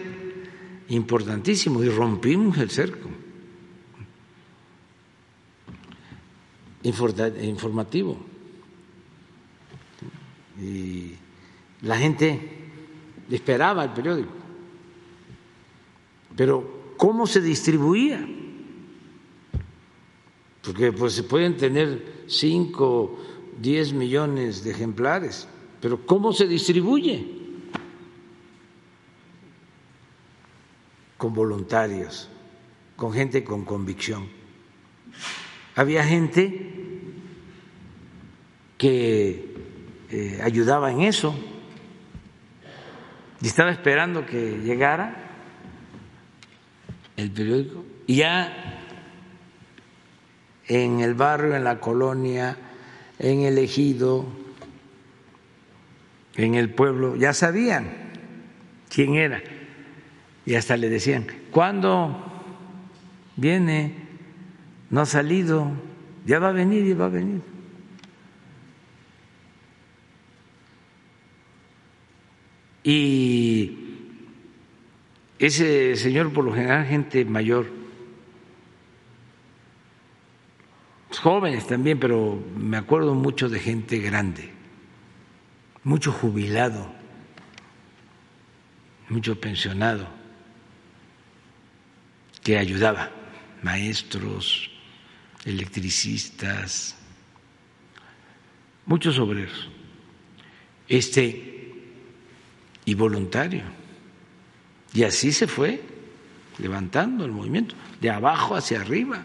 importantísimo 0.89 1.83
y 1.83 1.89
rompimos 1.89 2.57
el 2.57 2.69
cerco 2.69 3.09
informativo. 6.83 8.17
Y 10.59 11.13
la 11.81 11.97
gente 11.97 12.57
esperaba 13.29 13.83
el 13.83 13.91
periódico. 13.91 14.31
Pero 16.35 16.93
¿cómo 16.97 17.27
se 17.27 17.41
distribuía? 17.41 18.25
Porque 20.63 20.91
pues 20.91 21.13
se 21.13 21.23
pueden 21.23 21.57
tener 21.57 22.23
cinco, 22.27 23.17
diez 23.59 23.93
millones 23.93 24.63
de 24.63 24.71
ejemplares, 24.71 25.47
pero 25.81 26.05
¿cómo 26.05 26.33
se 26.33 26.47
distribuye? 26.47 27.35
Con 31.17 31.33
voluntarios, 31.33 32.29
con 32.95 33.13
gente 33.13 33.43
con 33.43 33.65
convicción. 33.65 34.27
Había 35.75 36.03
gente 36.03 36.73
que 38.77 39.55
eh, 40.09 40.39
ayudaba 40.43 40.91
en 40.91 41.01
eso 41.01 41.33
y 43.41 43.47
estaba 43.47 43.71
esperando 43.71 44.25
que 44.25 44.59
llegara 44.59 45.15
el 47.15 47.31
periódico 47.31 47.85
y 48.05 48.17
ya 48.17 48.83
en 50.67 50.99
el 50.99 51.13
barrio, 51.13 51.55
en 51.55 51.63
la 51.63 51.79
colonia, 51.79 52.57
en 53.19 53.41
el 53.41 53.57
ejido, 53.57 54.25
en 56.35 56.55
el 56.55 56.69
pueblo, 56.73 57.15
ya 57.15 57.33
sabían 57.33 57.89
quién 58.89 59.15
era 59.15 59.41
y 60.45 60.55
hasta 60.55 60.77
le 60.77 60.89
decían, 60.89 61.27
¿cuándo 61.51 62.23
viene? 63.35 64.07
No 64.89 65.01
ha 65.01 65.05
salido, 65.05 65.71
ya 66.25 66.39
va 66.39 66.49
a 66.49 66.53
venir 66.53 66.85
y 66.85 66.93
va 66.93 67.05
a 67.05 67.09
venir. 67.09 67.41
Y 72.89 73.77
ese 75.39 75.97
señor, 75.97 76.31
por 76.31 76.45
lo 76.45 76.53
general, 76.53 76.85
gente 76.85 77.25
mayor, 77.25 77.69
jóvenes 81.21 81.67
también, 81.67 81.99
pero 81.99 82.41
me 82.55 82.77
acuerdo 82.77 83.13
mucho 83.13 83.49
de 83.49 83.59
gente 83.59 83.97
grande, 83.97 84.53
mucho 85.83 86.13
jubilado, 86.13 86.89
mucho 89.09 89.37
pensionado, 89.37 90.07
que 92.41 92.57
ayudaba, 92.57 93.11
maestros, 93.63 94.71
electricistas, 95.43 96.95
muchos 98.85 99.19
obreros. 99.19 99.69
Este 100.87 101.56
y 102.87 102.95
voluntario. 102.95 103.63
Y 104.93 105.03
así 105.03 105.33
se 105.33 105.45
fue 105.45 105.81
levantando 106.57 107.25
el 107.25 107.31
movimiento, 107.31 107.75
de 108.01 108.09
abajo 108.09 108.55
hacia 108.55 108.79
arriba. 108.79 109.23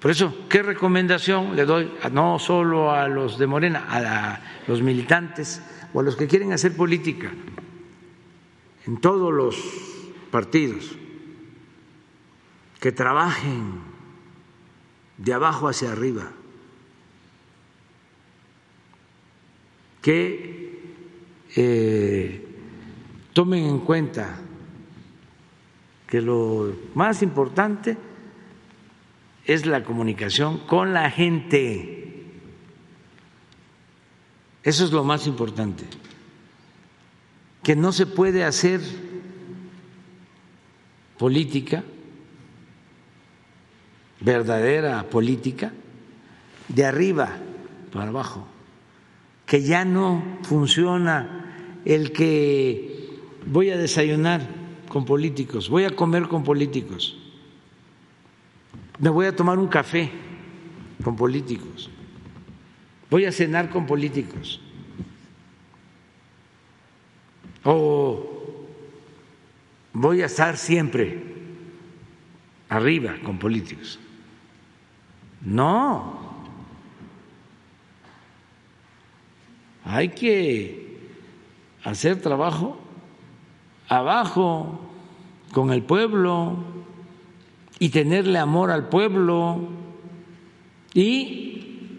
Por 0.00 0.10
eso, 0.10 0.48
¿qué 0.48 0.62
recomendación 0.62 1.54
le 1.54 1.66
doy 1.66 1.92
no 2.10 2.38
solo 2.38 2.90
a 2.90 3.06
los 3.08 3.38
de 3.38 3.46
Morena, 3.46 3.84
a 3.88 4.40
los 4.66 4.82
militantes 4.82 5.62
o 5.92 6.00
a 6.00 6.02
los 6.02 6.16
que 6.16 6.26
quieren 6.26 6.52
hacer 6.52 6.74
política 6.74 7.30
en 8.86 9.00
todos 9.00 9.32
los 9.32 9.56
partidos? 10.30 10.92
Que 12.80 12.90
trabajen 12.90 13.82
de 15.18 15.32
abajo 15.34 15.68
hacia 15.68 15.92
arriba, 15.92 16.32
que 20.00 20.80
eh, 21.54 22.41
tomen 23.32 23.64
en 23.64 23.78
cuenta 23.80 24.38
que 26.06 26.20
lo 26.20 26.76
más 26.94 27.22
importante 27.22 27.96
es 29.44 29.66
la 29.66 29.82
comunicación 29.82 30.58
con 30.58 30.92
la 30.92 31.10
gente. 31.10 32.26
Eso 34.62 34.84
es 34.84 34.92
lo 34.92 35.04
más 35.04 35.26
importante. 35.26 35.84
Que 37.62 37.74
no 37.74 37.92
se 37.92 38.06
puede 38.06 38.44
hacer 38.44 38.80
política, 41.18 41.82
verdadera 44.20 45.04
política, 45.08 45.72
de 46.68 46.84
arriba 46.84 47.38
para 47.92 48.08
abajo. 48.08 48.46
Que 49.46 49.62
ya 49.62 49.84
no 49.84 50.22
funciona 50.42 51.80
el 51.84 52.12
que 52.12 53.01
voy 53.46 53.70
a 53.70 53.76
desayunar 53.76 54.46
con 54.88 55.04
políticos, 55.04 55.68
voy 55.68 55.84
a 55.84 55.94
comer 55.94 56.28
con 56.28 56.44
políticos, 56.44 57.16
me 58.98 59.10
voy 59.10 59.26
a 59.26 59.34
tomar 59.34 59.58
un 59.58 59.68
café 59.68 60.10
con 61.02 61.16
políticos, 61.16 61.90
voy 63.10 63.24
a 63.24 63.32
cenar 63.32 63.70
con 63.70 63.86
políticos. 63.86 64.60
O 67.64 68.42
voy 69.92 70.22
a 70.22 70.26
estar 70.26 70.56
siempre 70.56 71.22
arriba 72.68 73.14
con 73.22 73.38
políticos. 73.38 74.00
No. 75.40 76.20
Hay 79.84 80.08
que 80.08 80.98
hacer 81.84 82.20
trabajo 82.20 82.81
abajo 83.92 84.80
con 85.52 85.70
el 85.70 85.82
pueblo 85.82 86.56
y 87.78 87.90
tenerle 87.90 88.38
amor 88.38 88.70
al 88.70 88.88
pueblo 88.88 89.68
y 90.94 91.98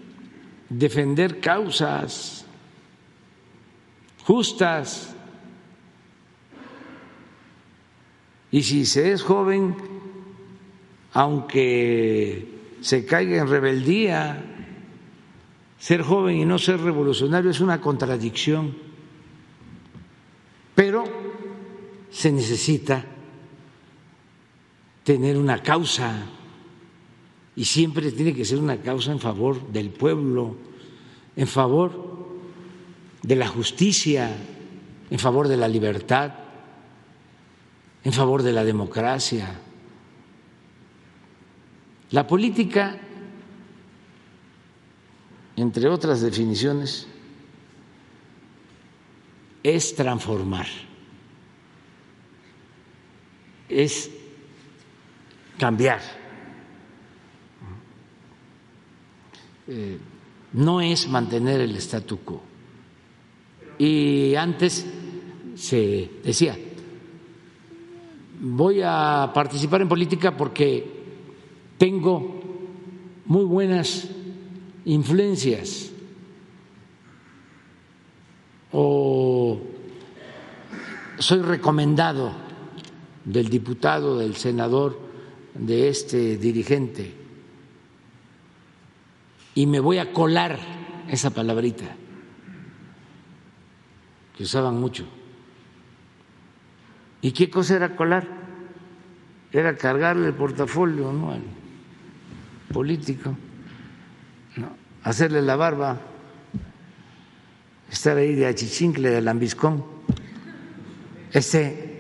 defender 0.70 1.40
causas 1.40 2.48
justas. 4.24 5.16
Y 8.50 8.64
si 8.64 8.86
se 8.86 9.12
es 9.12 9.22
joven, 9.22 9.76
aunque 11.14 12.48
se 12.82 13.06
caiga 13.06 13.38
en 13.38 13.48
rebeldía, 13.48 14.44
ser 15.78 16.02
joven 16.02 16.38
y 16.38 16.46
no 16.46 16.58
ser 16.58 16.80
revolucionario 16.80 17.52
es 17.52 17.60
una 17.60 17.80
contradicción. 17.82 18.76
Pero 20.74 21.33
se 22.14 22.32
necesita 22.32 23.04
tener 25.04 25.36
una 25.36 25.62
causa 25.62 26.26
y 27.56 27.66
siempre 27.66 28.12
tiene 28.12 28.34
que 28.34 28.46
ser 28.46 28.60
una 28.60 28.78
causa 28.78 29.12
en 29.12 29.20
favor 29.20 29.68
del 29.72 29.90
pueblo, 29.90 30.56
en 31.36 31.48
favor 31.48 32.30
de 33.24 33.36
la 33.36 33.48
justicia, 33.48 34.32
en 35.10 35.20
favor 35.20 35.48
de 35.48 35.58
la 35.58 35.68
libertad, 35.68 36.34
en 38.04 38.14
favor 38.14 38.44
de 38.44 38.54
la 38.54 38.64
democracia. 38.64 39.60
La 42.12 42.28
política, 42.28 43.00
entre 45.56 45.90
otras 45.90 46.22
definiciones, 46.22 47.08
es 49.64 49.96
transformar 49.96 50.68
es 53.70 54.10
cambiar 55.58 56.02
eh, 59.68 59.98
no 60.54 60.82
es 60.82 61.08
mantener 61.08 61.62
el 61.62 61.76
statu 61.78 62.20
quo. 62.20 62.42
Y 63.78 64.36
antes 64.36 64.86
se 65.56 66.12
decía, 66.24 66.58
voy 68.40 68.82
a 68.84 69.32
participar 69.34 69.82
en 69.82 69.90
política 69.90 70.36
porque 70.36 70.86
tengo 71.78 72.42
muy 73.26 73.46
buenas 73.46 74.10
influencias 74.86 75.92
o 78.72 79.60
soy 81.18 81.42
recomendado 81.42 82.43
del 83.26 83.50
diputado, 83.50 84.18
del 84.18 84.36
senador, 84.36 85.00
de 85.56 85.90
este 85.90 86.38
dirigente 86.38 87.24
y 89.56 89.68
me 89.68 89.80
voy 89.80 90.00
a 90.00 90.12
colar 90.12 90.58
esa 91.08 91.30
palabrita 91.30 91.86
que 94.36 94.44
usaban 94.44 94.80
mucho. 94.80 95.06
¿Y 97.22 97.32
qué 97.32 97.50
cosa 97.50 97.76
era 97.76 97.96
colar? 97.96 98.28
Era 99.52 99.78
cargarle 99.78 100.28
el 100.28 100.34
portafolio 100.34 101.12
¿no? 101.14 101.32
al 101.32 101.44
político, 102.74 103.38
hacerle 105.04 105.44
la 105.44 105.56
barba, 105.56 106.02
estar 107.92 108.18
ahí 108.18 108.34
de 108.34 108.48
achichincle, 108.48 109.12
de 109.12 109.22
lambiscón. 109.22 109.86
Este, 111.32 111.93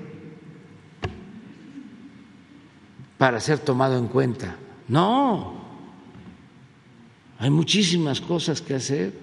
para 3.18 3.40
ser 3.40 3.60
tomado 3.60 3.98
en 3.98 4.08
cuenta. 4.08 4.56
No, 4.88 5.54
hay 7.40 7.50
muchísimas 7.50 8.22
cosas 8.22 8.62
que 8.62 8.76
hacer 8.76 9.14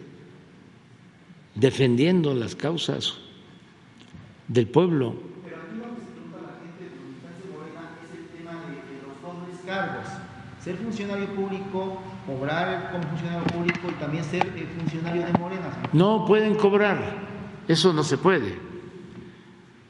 defendiendo 1.54 2.34
las 2.34 2.54
causas 2.54 3.14
del 4.48 4.68
pueblo. 4.68 5.14
Pero 5.44 5.56
aquí 5.56 5.76
lo 5.76 5.94
que 5.94 6.00
se 6.00 6.10
pregunta 6.12 6.38
a 6.38 6.42
la 6.42 6.58
gente 6.60 6.84
de 6.84 7.00
Militancia 7.04 7.50
Morena 7.52 7.90
es 8.04 8.18
el 8.18 8.26
tema 8.36 8.52
de, 8.52 9.06
los 9.06 9.22
dobles 9.22 9.60
cargos. 9.66 10.06
Ser 10.62 10.76
funcionario 10.76 11.34
público, 11.34 12.02
cobrar 12.26 12.90
como 12.92 13.04
funcionario 13.04 13.46
público 13.46 13.88
y 13.88 14.00
también 14.00 14.24
ser 14.24 14.46
eh, 14.46 14.68
funcionario 14.78 15.26
de 15.26 15.32
Morena. 15.34 15.82
No 15.92 16.24
pueden 16.26 16.54
cobrar, 16.56 17.02
eso 17.68 17.92
no 17.92 18.02
se 18.02 18.18
puede. 18.18 18.58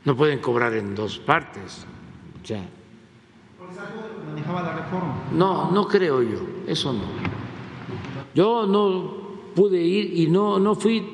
No 0.04 0.16
pueden 0.16 0.38
cobrar 0.38 0.74
en 0.74 0.94
dos 0.94 1.18
partes. 1.18 1.86
O 2.42 2.46
sea, 2.46 2.62
¿Por 2.62 2.66
algo 2.66 2.79
No, 5.32 5.70
no 5.70 5.86
creo 5.86 6.22
yo, 6.22 6.38
eso 6.66 6.92
no. 6.92 7.04
Yo 8.34 8.66
no 8.66 9.20
pude 9.54 9.82
ir 9.82 10.18
y 10.18 10.26
no, 10.28 10.58
no 10.58 10.74
fui 10.74 11.04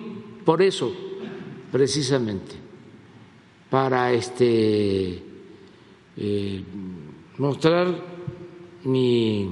por 0.44 0.62
eso, 0.62 0.92
precisamente, 1.72 2.54
para 3.68 4.12
este 4.12 5.22
eh, 6.16 6.64
mostrar 7.38 7.88
mi 8.84 9.48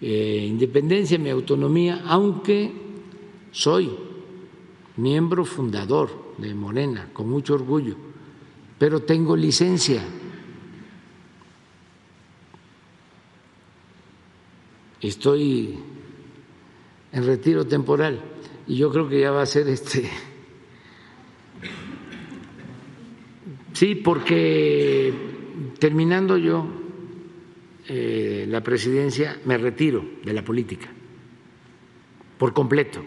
eh, 0.00 0.46
independencia, 0.48 1.18
mi 1.18 1.30
autonomía, 1.30 2.02
aunque 2.06 2.72
soy 3.50 3.90
miembro 4.96 5.44
fundador 5.44 6.34
de 6.38 6.54
Morena, 6.54 7.10
con 7.12 7.28
mucho 7.28 7.54
orgullo, 7.54 7.96
pero 8.78 9.00
tengo 9.00 9.36
licencia. 9.36 10.02
Estoy 15.02 15.78
en 17.12 17.26
retiro 17.26 17.66
temporal 17.66 18.20
y 18.66 18.76
yo 18.76 18.90
creo 18.90 19.08
que 19.08 19.20
ya 19.20 19.32
va 19.32 19.42
a 19.42 19.46
ser 19.46 19.68
este. 19.68 20.08
Sí, 23.72 23.96
porque 23.96 25.12
terminando 25.78 26.36
yo 26.36 26.66
eh, 27.88 28.46
la 28.48 28.62
presidencia 28.62 29.40
me 29.44 29.58
retiro 29.58 30.04
de 30.24 30.32
la 30.32 30.44
política 30.44 30.88
por 32.38 32.52
completo. 32.52 33.02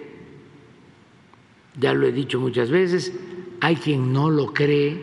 Ya 1.80 1.94
lo 1.94 2.08
he 2.08 2.12
dicho 2.12 2.40
muchas 2.40 2.70
veces, 2.70 3.14
hay 3.62 3.76
quien 3.76 4.12
no 4.12 4.30
lo 4.30 4.54
cree, 4.54 4.98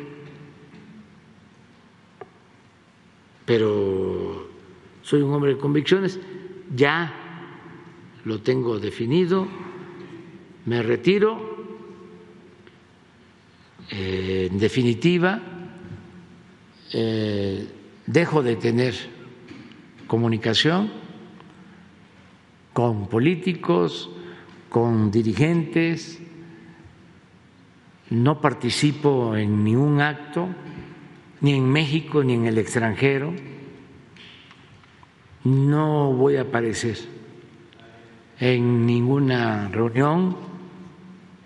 pero 3.44 4.48
soy 5.02 5.22
un 5.22 5.32
hombre 5.34 5.54
de 5.54 5.60
convicciones, 5.60 6.18
ya 6.74 7.12
lo 8.24 8.40
tengo 8.40 8.78
definido, 8.78 9.46
me 10.66 10.82
retiro, 10.82 11.52
eh, 13.90 14.48
en 14.50 14.58
definitiva, 14.58 15.40
eh, 16.92 17.68
dejo 18.06 18.42
de 18.42 18.56
tener 18.56 18.94
comunicación 20.06 20.90
con 22.72 23.08
políticos, 23.08 24.10
con 24.68 25.10
dirigentes, 25.10 26.20
no 28.10 28.40
participo 28.40 29.36
en 29.36 29.64
ningún 29.64 30.00
acto, 30.00 30.48
ni 31.40 31.54
en 31.54 31.68
México 31.68 32.22
ni 32.22 32.34
en 32.34 32.46
el 32.46 32.58
extranjero, 32.58 33.34
no 35.44 36.12
voy 36.12 36.36
a 36.36 36.42
aparecer 36.42 36.96
en 38.38 38.86
ninguna 38.86 39.68
reunión, 39.68 40.36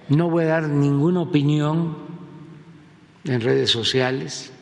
no 0.08 0.31
voy 0.31 0.44
a 0.44 0.49
dar 0.49 0.68
ninguna 0.68 1.20
opinión 1.20 1.97
en 3.25 3.41
redes 3.41 3.70
sociales, 3.70 4.52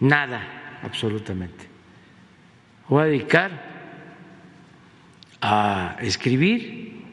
nada, 0.00 0.80
absolutamente. 0.82 1.66
Voy 2.88 3.02
a 3.02 3.06
dedicar 3.06 3.68
a 5.40 5.96
escribir 6.00 7.04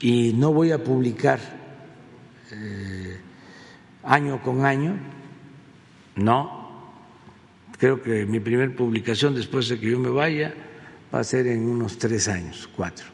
y 0.00 0.32
no 0.32 0.52
voy 0.52 0.72
a 0.72 0.82
publicar 0.82 1.40
eh, 2.52 3.20
año 4.02 4.42
con 4.42 4.64
año, 4.64 4.96
no, 6.16 6.63
Creo 7.78 8.02
que 8.02 8.26
mi 8.26 8.40
primer 8.40 8.74
publicación 8.74 9.34
después 9.34 9.68
de 9.68 9.78
que 9.78 9.90
yo 9.90 9.98
me 9.98 10.10
vaya 10.10 10.54
va 11.12 11.20
a 11.20 11.24
ser 11.24 11.46
en 11.46 11.66
unos 11.66 11.98
tres 11.98 12.28
años, 12.28 12.68
cuatro. 12.74 13.06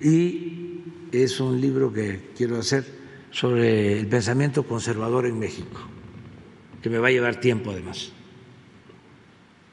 Y 0.00 0.80
es 1.12 1.38
un 1.40 1.60
libro 1.60 1.92
que 1.92 2.30
quiero 2.36 2.58
hacer 2.58 2.84
sobre 3.30 4.00
el 4.00 4.06
pensamiento 4.06 4.64
conservador 4.64 5.26
en 5.26 5.38
México, 5.38 5.80
que 6.82 6.90
me 6.90 6.98
va 6.98 7.08
a 7.08 7.10
llevar 7.10 7.40
tiempo 7.40 7.70
además. 7.70 8.12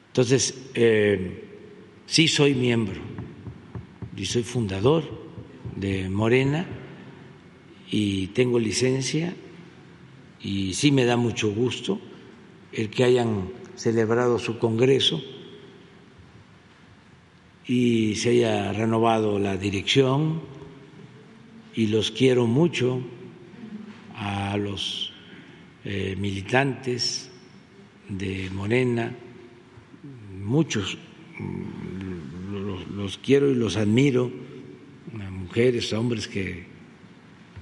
Entonces, 0.08 0.54
eh, 0.74 1.44
sí 2.06 2.26
soy 2.28 2.54
miembro 2.54 3.00
y 4.16 4.26
soy 4.26 4.42
fundador 4.42 5.04
de 5.76 6.08
Morena 6.08 6.66
y 7.90 8.28
tengo 8.28 8.58
licencia 8.58 9.34
y 10.40 10.74
sí 10.74 10.90
me 10.90 11.04
da 11.04 11.16
mucho 11.16 11.52
gusto 11.52 12.00
el 12.72 12.90
que 12.90 13.04
hayan 13.04 13.59
celebrado 13.80 14.38
su 14.38 14.58
Congreso 14.58 15.22
y 17.66 18.14
se 18.16 18.28
haya 18.28 18.74
renovado 18.74 19.38
la 19.38 19.56
dirección 19.56 20.42
y 21.74 21.86
los 21.86 22.10
quiero 22.10 22.46
mucho 22.46 23.00
a 24.16 24.58
los 24.58 25.14
eh, 25.86 26.14
militantes 26.18 27.30
de 28.10 28.50
Morena, 28.50 29.16
muchos 30.38 30.98
mm, 31.38 32.96
los, 32.98 33.16
quiero 33.16 33.50
y 33.50 33.54
los 33.54 33.78
admiro, 33.78 34.30
mujeres, 35.30 35.90
a 35.94 35.98
hombres 35.98 36.28
que 36.28 36.66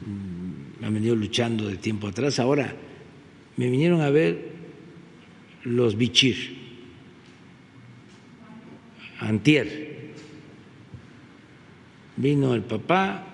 mm, 0.05 0.85
han 0.85 0.95
venido 0.95 1.15
luchando 1.15 1.69
de 1.69 1.77
tiempo 1.77 2.09
atrás, 2.09 2.41
ahora 2.41 2.75
me 3.57 3.71
vinieron 3.71 4.01
a 4.01 4.11
ver 4.11 4.48
los 5.65 5.97
bichir, 5.97 6.57
antier. 9.21 9.89
Vino 12.17 12.55
el 12.55 12.63
papá, 12.63 13.25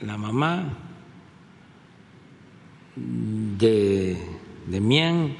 la 0.00 0.16
mamá 0.16 0.78
de, 2.94 4.16
de 4.66 4.80
Mian, 4.80 5.34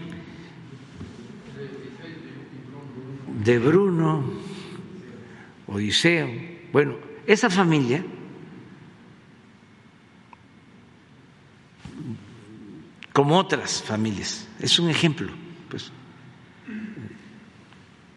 de 3.45 3.59
Bruno, 3.59 4.25
Odiseo. 5.69 6.29
Bueno, 6.73 6.97
esa 7.27 7.49
familia 7.49 8.05
como 13.15 13.39
otras 13.39 13.81
familias, 13.81 14.49
es 14.59 14.81
un 14.81 14.91
ejemplo, 14.91 15.33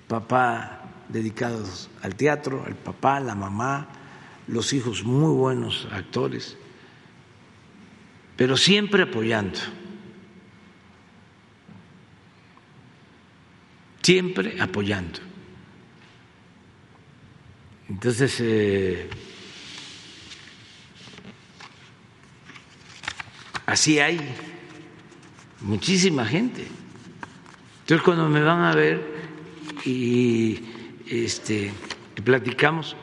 papá 0.07 0.81
dedicados 1.09 1.89
al 2.01 2.15
teatro, 2.15 2.65
el 2.67 2.75
papá, 2.75 3.19
la 3.19 3.35
mamá, 3.35 3.87
los 4.47 4.73
hijos 4.73 5.03
muy 5.03 5.33
buenos 5.33 5.87
actores, 5.91 6.57
pero 8.35 8.55
siempre 8.57 9.03
apoyando, 9.03 9.59
siempre 14.01 14.61
apoyando. 14.61 15.19
Entonces, 17.89 18.37
eh, 18.41 19.09
así 23.65 23.99
hay 23.99 24.19
muchísima 25.61 26.25
gente. 26.25 26.67
Entonces, 27.81 28.03
cuando 28.03 28.27
me 28.27 28.41
van 28.43 28.61
a 28.61 28.75
ver 28.75 29.16
y 29.87 30.59
este, 31.09 31.71
platicamos, 32.25 32.97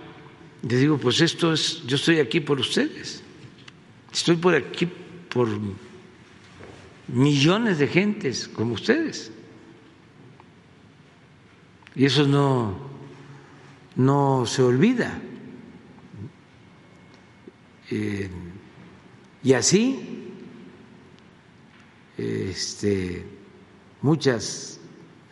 les 0.69 0.81
digo, 0.81 0.99
pues 0.99 1.23
esto 1.23 1.55
es, 1.55 1.83
yo 1.87 1.97
estoy 1.97 2.19
aquí 2.19 2.41
por 2.41 2.61
ustedes, 2.61 3.23
estoy 4.13 4.37
por 4.37 4.55
aquí 4.55 4.87
por 5.31 5.49
millones 7.09 7.79
de 7.79 7.89
gentes 7.89 8.49
como 8.49 8.75
ustedes. 8.75 9.33
Y 11.97 12.05
eso 12.05 12.27
no, 12.27 12.77
no 13.97 14.45
se 14.47 14.63
olvida. 14.63 15.19
Eh, 17.91 18.29
y 19.43 19.53
así, 19.53 20.33
este, 22.19 23.25
muchas 24.03 24.81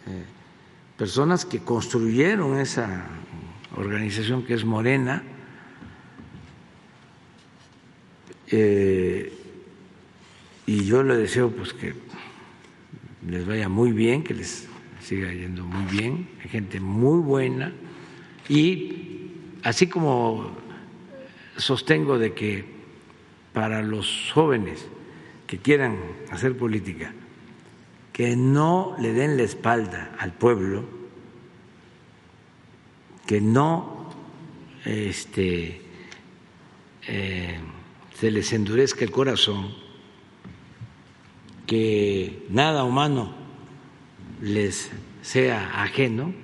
eh, 0.07 0.25
personas 1.03 1.45
que 1.45 1.59
construyeron 1.59 2.61
esa 2.61 3.09
organización 3.77 4.45
que 4.45 4.55
es 4.55 4.65
Morena, 4.65 5.25
eh, 8.47 9.33
y 10.65 10.85
yo 10.85 11.03
le 11.03 11.17
deseo 11.17 11.51
pues 11.51 11.73
que 11.73 11.95
les 13.27 13.45
vaya 13.45 13.69
muy 13.69 13.91
bien, 13.91 14.23
que 14.23 14.33
les 14.33 14.69
siga 15.01 15.33
yendo 15.33 15.65
muy 15.65 15.91
bien, 15.91 16.29
hay 16.41 16.49
gente 16.49 16.79
muy 16.79 17.19
buena 17.19 17.73
y 18.49 19.33
así 19.65 19.89
como 19.89 20.57
sostengo 21.57 22.17
de 22.17 22.33
que 22.33 22.65
para 23.53 23.83
los 23.83 24.31
jóvenes 24.33 24.87
que 25.49 25.59
quieran 25.59 25.97
hacer 26.31 26.57
política, 26.57 27.13
que 28.13 28.37
no 28.37 28.95
le 28.99 29.13
den 29.13 29.37
la 29.37 29.43
espalda 29.43 30.15
al 30.19 30.33
pueblo, 30.33 30.85
que 33.27 33.41
no 33.41 34.11
este, 34.85 35.81
eh, 37.09 37.59
se 38.15 38.31
les 38.31 38.53
endurezca 38.53 39.05
el 39.05 39.11
corazón, 39.11 39.71
que 41.67 42.47
nada 42.51 42.85
humano 42.85 43.35
les 44.43 44.91
sea 45.23 45.83
ajeno, 45.83 46.35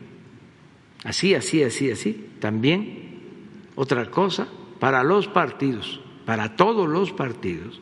así, 1.04 1.34
así, 1.34 1.62
así, 1.62 1.90
así. 1.90 2.30
También 2.40 3.20
otra 3.74 4.10
cosa, 4.10 4.48
para 4.78 5.02
los 5.02 5.28
partidos, 5.28 6.00
para 6.24 6.56
todos 6.56 6.88
los 6.88 7.12
partidos, 7.12 7.80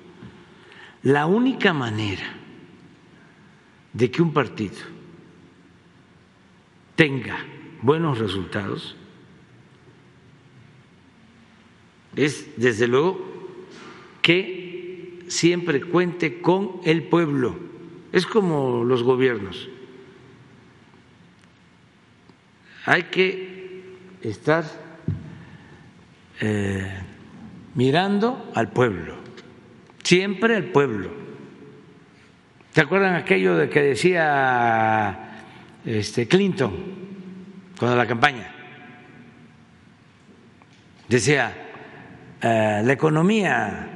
la 1.02 1.26
única 1.26 1.72
manera 1.72 2.45
de 3.96 4.10
que 4.10 4.20
un 4.20 4.32
partido 4.32 4.76
tenga 6.96 7.38
buenos 7.80 8.18
resultados 8.18 8.94
es, 12.14 12.50
desde 12.56 12.88
luego, 12.88 13.18
que 14.20 15.24
siempre 15.28 15.80
cuente 15.80 16.42
con 16.42 16.80
el 16.84 17.04
pueblo. 17.04 17.56
Es 18.12 18.26
como 18.26 18.84
los 18.84 19.02
gobiernos. 19.02 19.68
Hay 22.84 23.04
que 23.04 23.82
estar 24.22 24.64
eh, 26.40 27.02
mirando 27.74 28.50
al 28.54 28.70
pueblo, 28.72 29.16
siempre 30.02 30.56
al 30.56 30.64
pueblo. 30.66 31.25
¿Te 32.76 32.82
acuerdan 32.82 33.14
aquello 33.14 33.56
de 33.56 33.70
que 33.70 33.80
decía 33.80 35.40
este 35.82 36.28
Clinton 36.28 36.74
cuando 37.78 37.96
la 37.96 38.06
campaña? 38.06 38.52
Decía, 41.08 41.54
eh, 42.42 42.82
la 42.84 42.92
economía, 42.92 43.88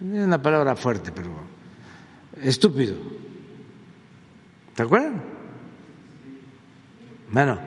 es 0.00 0.24
una 0.24 0.42
palabra 0.42 0.74
fuerte, 0.74 1.12
pero 1.12 1.30
estúpido. 2.42 2.96
¿Te 4.74 4.82
acuerdan? 4.82 5.22
Bueno, 7.30 7.60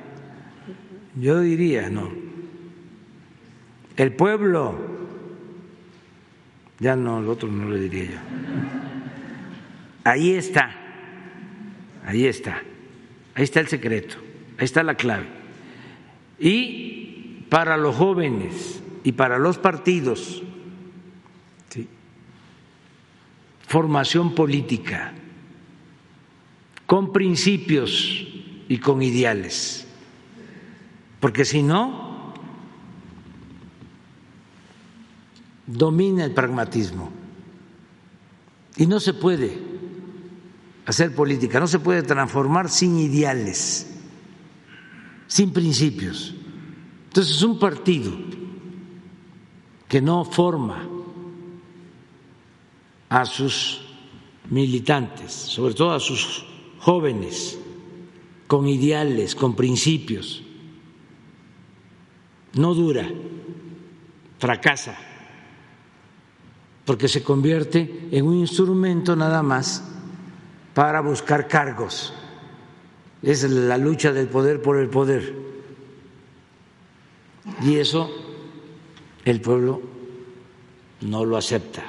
yo 1.15 1.39
diría, 1.39 1.89
no. 1.89 2.11
El 3.95 4.11
pueblo, 4.17 4.75
ya 6.77 6.97
no, 6.97 7.19
el 7.19 7.29
otro 7.29 7.49
no 7.49 7.69
lo 7.69 7.77
diría 7.77 8.03
yo. 8.03 8.94
Ahí 10.05 10.33
está, 10.33 10.69
ahí 12.05 12.27
está, 12.27 12.61
ahí 13.33 13.43
está 13.43 13.59
el 13.59 13.67
secreto, 13.67 14.17
ahí 14.59 14.65
está 14.65 14.83
la 14.83 14.93
clave. 14.93 15.25
Y 16.37 17.43
para 17.49 17.75
los 17.75 17.95
jóvenes, 17.95 18.83
y 19.03 19.13
para 19.13 19.39
los 19.39 19.57
partidos, 19.57 20.43
formación 23.67 24.35
política, 24.35 25.11
con 26.85 27.11
principios 27.11 28.27
y 28.69 28.77
con 28.77 29.01
ideales, 29.01 29.87
porque 31.19 31.45
si 31.45 31.63
no, 31.63 32.31
domina 35.65 36.25
el 36.25 36.31
pragmatismo. 36.35 37.11
Y 38.77 38.85
no 38.85 38.99
se 38.99 39.13
puede 39.13 39.74
hacer 40.85 41.13
política, 41.15 41.59
no 41.59 41.67
se 41.67 41.79
puede 41.79 42.03
transformar 42.03 42.69
sin 42.69 42.99
ideales, 42.99 43.91
sin 45.27 45.51
principios. 45.51 46.35
Entonces, 47.07 47.41
un 47.41 47.57
partido 47.57 48.11
que 49.87 50.01
no 50.01 50.25
forma 50.25 50.87
a 53.09 53.25
sus 53.25 53.81
militantes, 54.49 55.31
sobre 55.31 55.73
todo 55.73 55.93
a 55.93 55.99
sus 55.99 56.45
jóvenes, 56.79 57.57
con 58.47 58.67
ideales, 58.67 59.33
con 59.33 59.55
principios, 59.55 60.43
no 62.53 62.73
dura, 62.73 63.07
fracasa, 64.37 64.97
porque 66.85 67.07
se 67.07 67.23
convierte 67.23 68.07
en 68.11 68.27
un 68.27 68.35
instrumento 68.35 69.15
nada 69.15 69.41
más 69.41 69.94
para 70.75 70.99
buscar 70.99 71.47
cargos. 71.47 72.13
Es 73.23 73.49
la 73.49 73.77
lucha 73.77 74.11
del 74.11 74.27
poder 74.27 74.61
por 74.61 74.77
el 74.77 74.89
poder. 74.89 75.33
Y 77.63 77.77
eso 77.77 78.11
el 79.23 79.41
pueblo 79.41 79.81
no 81.01 81.25
lo 81.25 81.37
acepta. 81.37 81.83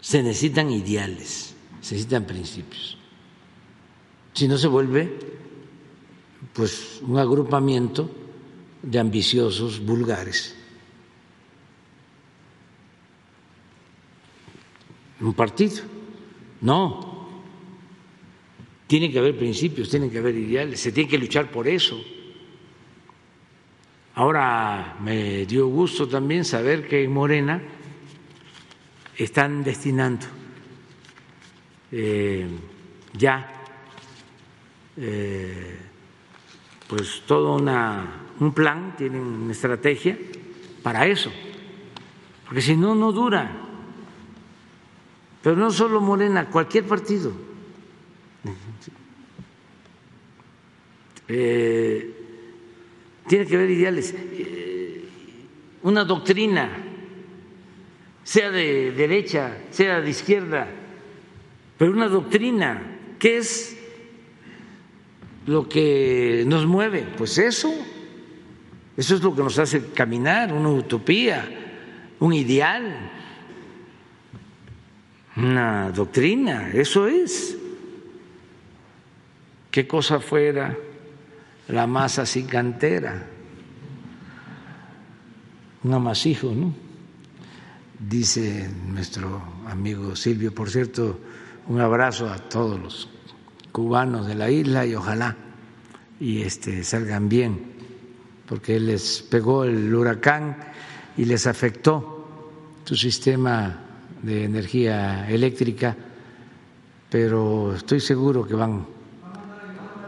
Se 0.00 0.22
necesitan 0.22 0.70
ideales, 0.70 1.54
se 1.80 1.94
necesitan 1.94 2.24
principios. 2.24 2.98
Si 4.32 4.48
no 4.48 4.58
se 4.58 4.66
vuelve 4.66 5.34
pues 6.54 7.00
un 7.02 7.18
agrupamiento 7.18 8.10
de 8.82 8.98
ambiciosos 8.98 9.84
vulgares. 9.84 10.54
Un 15.20 15.34
partido. 15.34 15.93
No. 16.64 17.28
Tiene 18.86 19.12
que 19.12 19.18
haber 19.18 19.36
principios, 19.36 19.90
tiene 19.90 20.08
que 20.08 20.18
haber 20.18 20.34
ideales, 20.34 20.80
se 20.80 20.92
tiene 20.92 21.10
que 21.10 21.18
luchar 21.18 21.50
por 21.50 21.68
eso. 21.68 22.02
Ahora 24.14 24.96
me 25.00 25.44
dio 25.44 25.66
gusto 25.66 26.08
también 26.08 26.42
saber 26.44 26.88
que 26.88 27.04
en 27.04 27.12
Morena 27.12 27.60
están 29.16 29.62
destinando 29.62 30.26
eh, 31.92 32.46
ya 33.12 33.52
eh, 34.96 35.78
pues 36.88 37.24
todo 37.26 37.56
una, 37.56 38.22
un 38.40 38.54
plan, 38.54 38.94
tienen 38.96 39.20
una 39.20 39.52
estrategia 39.52 40.16
para 40.82 41.06
eso, 41.06 41.30
porque 42.46 42.62
si 42.62 42.74
no, 42.74 42.94
no 42.94 43.12
dura. 43.12 43.64
Pero 45.44 45.56
no 45.56 45.70
solo 45.70 46.00
Morena, 46.00 46.48
cualquier 46.48 46.84
partido. 46.84 47.30
eh, 51.28 52.14
tiene 53.28 53.46
que 53.46 53.54
haber 53.54 53.70
ideales, 53.70 54.14
eh, 54.16 55.04
una 55.82 56.04
doctrina, 56.04 56.70
sea 58.22 58.50
de 58.50 58.92
derecha, 58.92 59.58
sea 59.70 60.00
de 60.00 60.08
izquierda, 60.08 60.66
pero 61.76 61.92
una 61.92 62.08
doctrina, 62.08 62.96
¿qué 63.18 63.36
es 63.36 63.76
lo 65.46 65.68
que 65.68 66.44
nos 66.46 66.64
mueve? 66.64 67.06
Pues 67.18 67.36
eso, 67.36 67.70
eso 68.96 69.14
es 69.14 69.22
lo 69.22 69.36
que 69.36 69.42
nos 69.42 69.58
hace 69.58 69.90
caminar, 69.92 70.54
una 70.54 70.70
utopía, 70.70 71.46
un 72.18 72.32
ideal, 72.32 73.10
una 75.36 75.90
doctrina, 75.90 76.70
eso 76.72 77.06
es. 77.06 77.56
¿Qué 79.70 79.86
cosa 79.86 80.20
fuera 80.20 80.76
la 81.68 81.86
masa 81.86 82.24
sin 82.24 82.46
cantera? 82.46 83.26
Un 85.82 85.92
amasijo, 85.92 86.52
¿no? 86.52 86.74
Dice 87.98 88.70
nuestro 88.86 89.42
amigo 89.66 90.14
Silvio, 90.14 90.54
por 90.54 90.70
cierto, 90.70 91.20
un 91.66 91.80
abrazo 91.80 92.28
a 92.30 92.38
todos 92.38 92.80
los 92.80 93.08
cubanos 93.72 94.26
de 94.26 94.34
la 94.34 94.50
isla 94.50 94.86
y 94.86 94.94
ojalá 94.94 95.36
y 96.20 96.42
este 96.42 96.84
salgan 96.84 97.28
bien, 97.28 97.60
porque 98.46 98.78
les 98.78 99.22
pegó 99.22 99.64
el 99.64 99.92
huracán 99.94 100.56
y 101.16 101.24
les 101.24 101.46
afectó 101.46 102.50
su 102.84 102.94
sistema 102.94 103.83
de 104.24 104.44
energía 104.44 105.28
eléctrica, 105.28 105.96
pero 107.10 107.74
estoy 107.74 108.00
seguro 108.00 108.46
que 108.46 108.54
van 108.54 108.86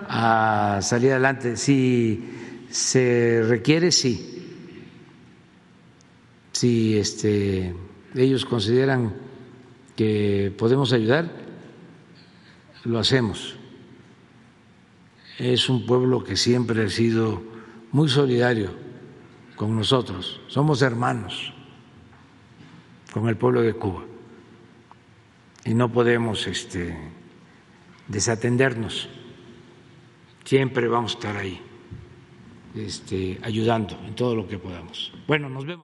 a 0.08 0.80
salir 0.82 1.12
adelante. 1.12 1.56
Si 1.56 2.24
se 2.70 3.42
requiere, 3.46 3.92
sí. 3.92 4.32
Si 6.52 6.96
este, 6.96 7.74
ellos 8.14 8.46
consideran 8.46 9.14
que 9.94 10.52
podemos 10.56 10.92
ayudar, 10.92 11.30
lo 12.84 12.98
hacemos. 12.98 13.56
Es 15.38 15.68
un 15.68 15.84
pueblo 15.84 16.24
que 16.24 16.36
siempre 16.36 16.86
ha 16.86 16.88
sido 16.88 17.42
muy 17.92 18.08
solidario 18.08 18.70
con 19.54 19.76
nosotros. 19.76 20.40
Somos 20.48 20.80
hermanos 20.80 21.55
con 23.16 23.30
el 23.30 23.36
pueblo 23.38 23.62
de 23.62 23.72
Cuba 23.72 24.04
y 25.64 25.72
no 25.72 25.90
podemos 25.90 26.46
este, 26.46 26.94
desatendernos 28.08 29.08
siempre 30.44 30.86
vamos 30.86 31.14
a 31.14 31.14
estar 31.14 31.36
ahí 31.38 31.58
este, 32.74 33.38
ayudando 33.42 33.98
en 34.06 34.14
todo 34.14 34.36
lo 34.36 34.46
que 34.46 34.58
podamos. 34.58 35.14
Bueno, 35.26 35.48
nos 35.48 35.64
vemos. 35.64 35.74